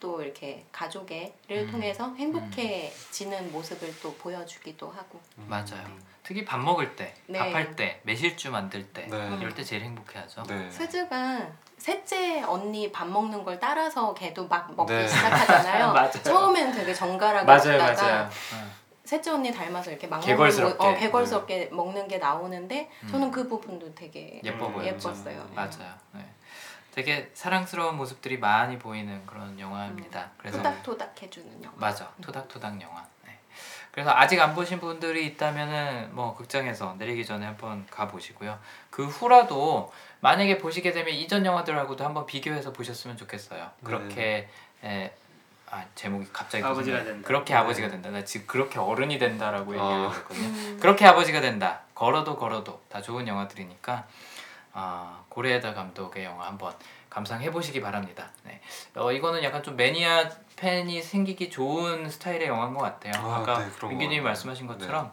또 0.06 0.22
이렇게 0.22 0.64
가족애를 0.72 1.34
음. 1.50 1.72
통해서 1.72 2.14
행복해지는 2.14 3.52
모습을 3.52 3.92
또 4.04 4.14
보여주기도 4.14 4.88
하고 4.88 5.20
맞아요. 5.48 5.84
특히 6.22 6.46
밥 6.46 6.60
먹을 6.60 6.96
때, 6.96 7.12
네. 7.26 7.40
밥할 7.40 7.76
때, 7.76 8.02
매실주 8.04 8.52
만들 8.52 8.86
때 8.94 9.08
네. 9.10 9.38
이럴 9.40 9.56
때 9.56 9.64
제일 9.64 9.82
행복해하죠. 9.82 10.44
네. 10.44 10.70
스즈가 10.70 11.48
셋째 11.80 12.44
언니 12.44 12.92
밥 12.92 13.08
먹는 13.08 13.44
걸 13.44 13.60
따라서 13.60 14.14
걔도 14.14 14.48
막 14.48 14.76
먹기 14.76 14.94
네. 14.94 15.08
시작하잖아요. 15.08 16.12
처음에는 16.24 16.72
되게 16.72 16.94
정갈하게 16.94 17.46
맞아요, 17.48 17.80
먹다가 17.80 18.04
맞아요. 18.04 18.30
셋째 19.06 19.32
언니 19.32 19.52
닮아서 19.52 19.90
이렇게 19.90 20.06
막 20.06 20.20
개걸스럽게. 20.20 20.78
먹는 20.78 20.78
거, 20.78 20.88
어, 20.88 21.00
개걸스럽게 21.00 21.70
먹는 21.72 22.08
게 22.08 22.20
나오는데 22.20 22.92
음. 23.04 23.08
저는 23.08 23.32
그 23.32 23.48
부분도 23.48 23.94
되게 23.96 24.40
예뻐 24.44 24.68
음, 24.68 24.74
보여요. 24.74 24.90
예뻤어요. 24.90 25.48
맞아요. 25.56 25.96
네. 26.96 27.04
되게 27.04 27.30
사랑스러운 27.34 27.98
모습들이 27.98 28.38
많이 28.38 28.80
보이는 28.80 29.26
그런 29.26 29.60
영화입니다. 29.60 30.30
그래서 30.38 30.58
토닥토닥 30.58 31.22
해주는 31.22 31.64
영화. 31.64 31.76
맞아 31.78 32.10
토닥토닥 32.22 32.82
영화. 32.82 33.06
네. 33.26 33.38
그래서 33.92 34.12
아직 34.12 34.40
안 34.40 34.56
보신 34.56 34.80
분들이 34.80 35.26
있다면은 35.28 36.16
뭐 36.16 36.36
극장에서 36.36 36.96
내리기 36.98 37.26
전에 37.26 37.46
한번 37.46 37.86
가 37.90 38.08
보시고요. 38.08 38.58
그 38.90 39.06
후라도 39.08 39.92
만약에 40.22 40.58
보시게 40.58 40.92
되면 40.94 41.14
이전 41.14 41.46
영화들하고도 41.46 42.04
한번 42.04 42.26
비교해서 42.26 42.72
보셨으면 42.72 43.18
좋겠어요. 43.18 43.70
그렇게 43.84 44.50
에, 44.84 45.14
아 45.70 45.84
제목이 45.96 46.30
갑자기 46.32 46.64
아버지가 46.64 46.98
무슨- 47.00 47.12
된다. 47.12 47.28
그렇게 47.28 47.54
네. 47.54 47.60
아버지가 47.60 47.90
된다. 47.90 48.10
나 48.10 48.24
지금 48.24 48.48
그렇게 48.48 48.80
어른이 48.80 49.20
된다라고 49.20 49.74
얘기하려고 49.74 50.08
어. 50.08 50.12
했거든요. 50.14 50.48
음. 50.48 50.78
그렇게 50.82 51.06
아버지가 51.06 51.42
된다. 51.42 51.82
걸어도 51.94 52.38
걸어도 52.38 52.82
다 52.90 53.02
좋은 53.02 53.28
영화들이니까 53.28 54.06
아, 54.78 55.24
고레에다 55.36 55.74
감독의 55.74 56.24
영화 56.24 56.48
한번 56.48 56.74
감상해 57.10 57.52
보시기 57.52 57.82
바랍니다. 57.82 58.30
네. 58.44 58.62
어, 58.96 59.12
이거는 59.12 59.44
약간 59.44 59.62
좀 59.62 59.76
매니아 59.76 60.30
팬이 60.56 61.02
생기기 61.02 61.50
좋은 61.50 62.10
스타일의 62.10 62.48
영화인 62.48 62.74
것 62.74 62.82
같아요. 62.84 63.14
아, 63.18 63.38
아, 63.40 63.44
까 63.44 63.60
네, 63.60 63.70
같아요. 64.18 64.24
말씀하신 64.24 64.66
것처럼 64.68 65.12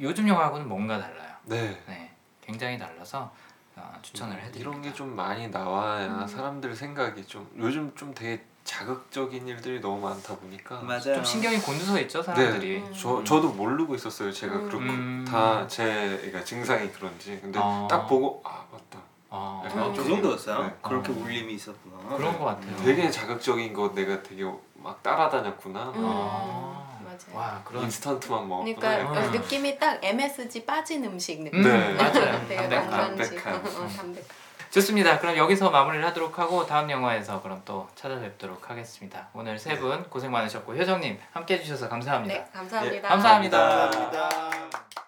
요즘 0.00 0.26
영화하고는 0.26 0.66
뭔가 0.66 0.98
달라요. 0.98 1.30
네. 1.44 1.78
네. 1.86 2.10
굉장히 2.42 2.78
달라서 2.78 3.30
어, 3.76 3.98
추천을 4.02 4.36
해드립니다. 4.42 4.60
이런 4.60 4.82
게 4.82 4.92
좀 4.94 5.14
많이 5.14 5.48
나와야 5.48 6.06
음. 6.06 6.26
사람들 6.26 6.74
생각이 6.74 7.26
좀 7.26 7.50
요즘 7.58 7.94
좀 7.94 8.14
되게 8.14 8.42
자극적인 8.64 9.46
일들이 9.46 9.80
너무 9.80 10.00
많다 10.08 10.36
보니까 10.36 10.80
맞아요. 10.80 11.16
좀 11.16 11.24
신경이 11.24 11.58
곤두서 11.58 12.00
있죠 12.00 12.22
사람들이. 12.22 12.78
음. 12.78 12.94
저 12.98 13.22
저도 13.24 13.50
모르고 13.52 13.94
있었어요. 13.94 14.32
제가 14.32 14.54
음. 14.56 14.68
그렇고 14.68 14.84
음. 14.86 15.24
다제 15.28 15.84
그러니까 16.16 16.42
증상이 16.44 16.90
그런지 16.92 17.38
근데 17.42 17.58
어. 17.62 17.86
딱 17.90 18.06
보고 18.06 18.40
아 18.44 18.64
맞다. 18.72 19.00
어, 19.36 19.62
약간 19.66 19.86
음. 19.86 19.92
그 19.94 20.04
정도였어요? 20.04 20.62
네. 20.62 20.74
그렇게 20.80 21.10
어. 21.12 21.16
울림이 21.16 21.54
있었구나. 21.54 22.16
그런 22.16 22.38
것 22.38 22.44
같아요. 22.44 22.76
되게 22.76 23.10
자극적인 23.10 23.72
거 23.72 23.92
내가 23.92 24.22
되게 24.22 24.44
막 24.74 25.02
따라다녔구나. 25.02 25.80
음. 25.96 26.04
아. 26.06 26.98
맞아요. 27.04 27.18
와 27.34 27.60
그런 27.64 27.84
인스턴트만 27.84 28.48
먹었구나. 28.48 28.74
그러니까. 28.78 29.20
음. 29.26 29.32
느낌이 29.32 29.78
딱 29.78 29.98
MSG 30.04 30.64
빠진 30.64 31.04
음식 31.04 31.42
느낌. 31.42 31.62
네. 31.62 31.94
맞아요. 31.94 32.46
되게 32.48 32.56
담백한. 32.68 32.90
담백한. 33.16 33.54
어, 33.56 33.88
담백한. 33.88 34.24
좋습니다. 34.70 35.18
그럼 35.20 35.36
여기서 35.36 35.70
마무리를 35.70 36.04
하도록 36.06 36.36
하고 36.38 36.66
다음 36.66 36.90
영화에서 36.90 37.40
그럼 37.42 37.62
또 37.64 37.88
찾아뵙도록 37.94 38.68
하겠습니다. 38.70 39.28
오늘 39.32 39.56
세 39.58 39.76
분 39.76 40.02
고생 40.10 40.30
많으셨고 40.32 40.74
효정님 40.74 41.18
함께 41.32 41.54
해주셔서 41.58 41.88
감사합니다. 41.88 42.34
네, 42.34 42.44
감사합니다. 42.52 42.96
예, 42.96 43.00
감사합니다. 43.00 43.58
감사합니다. 43.90 45.03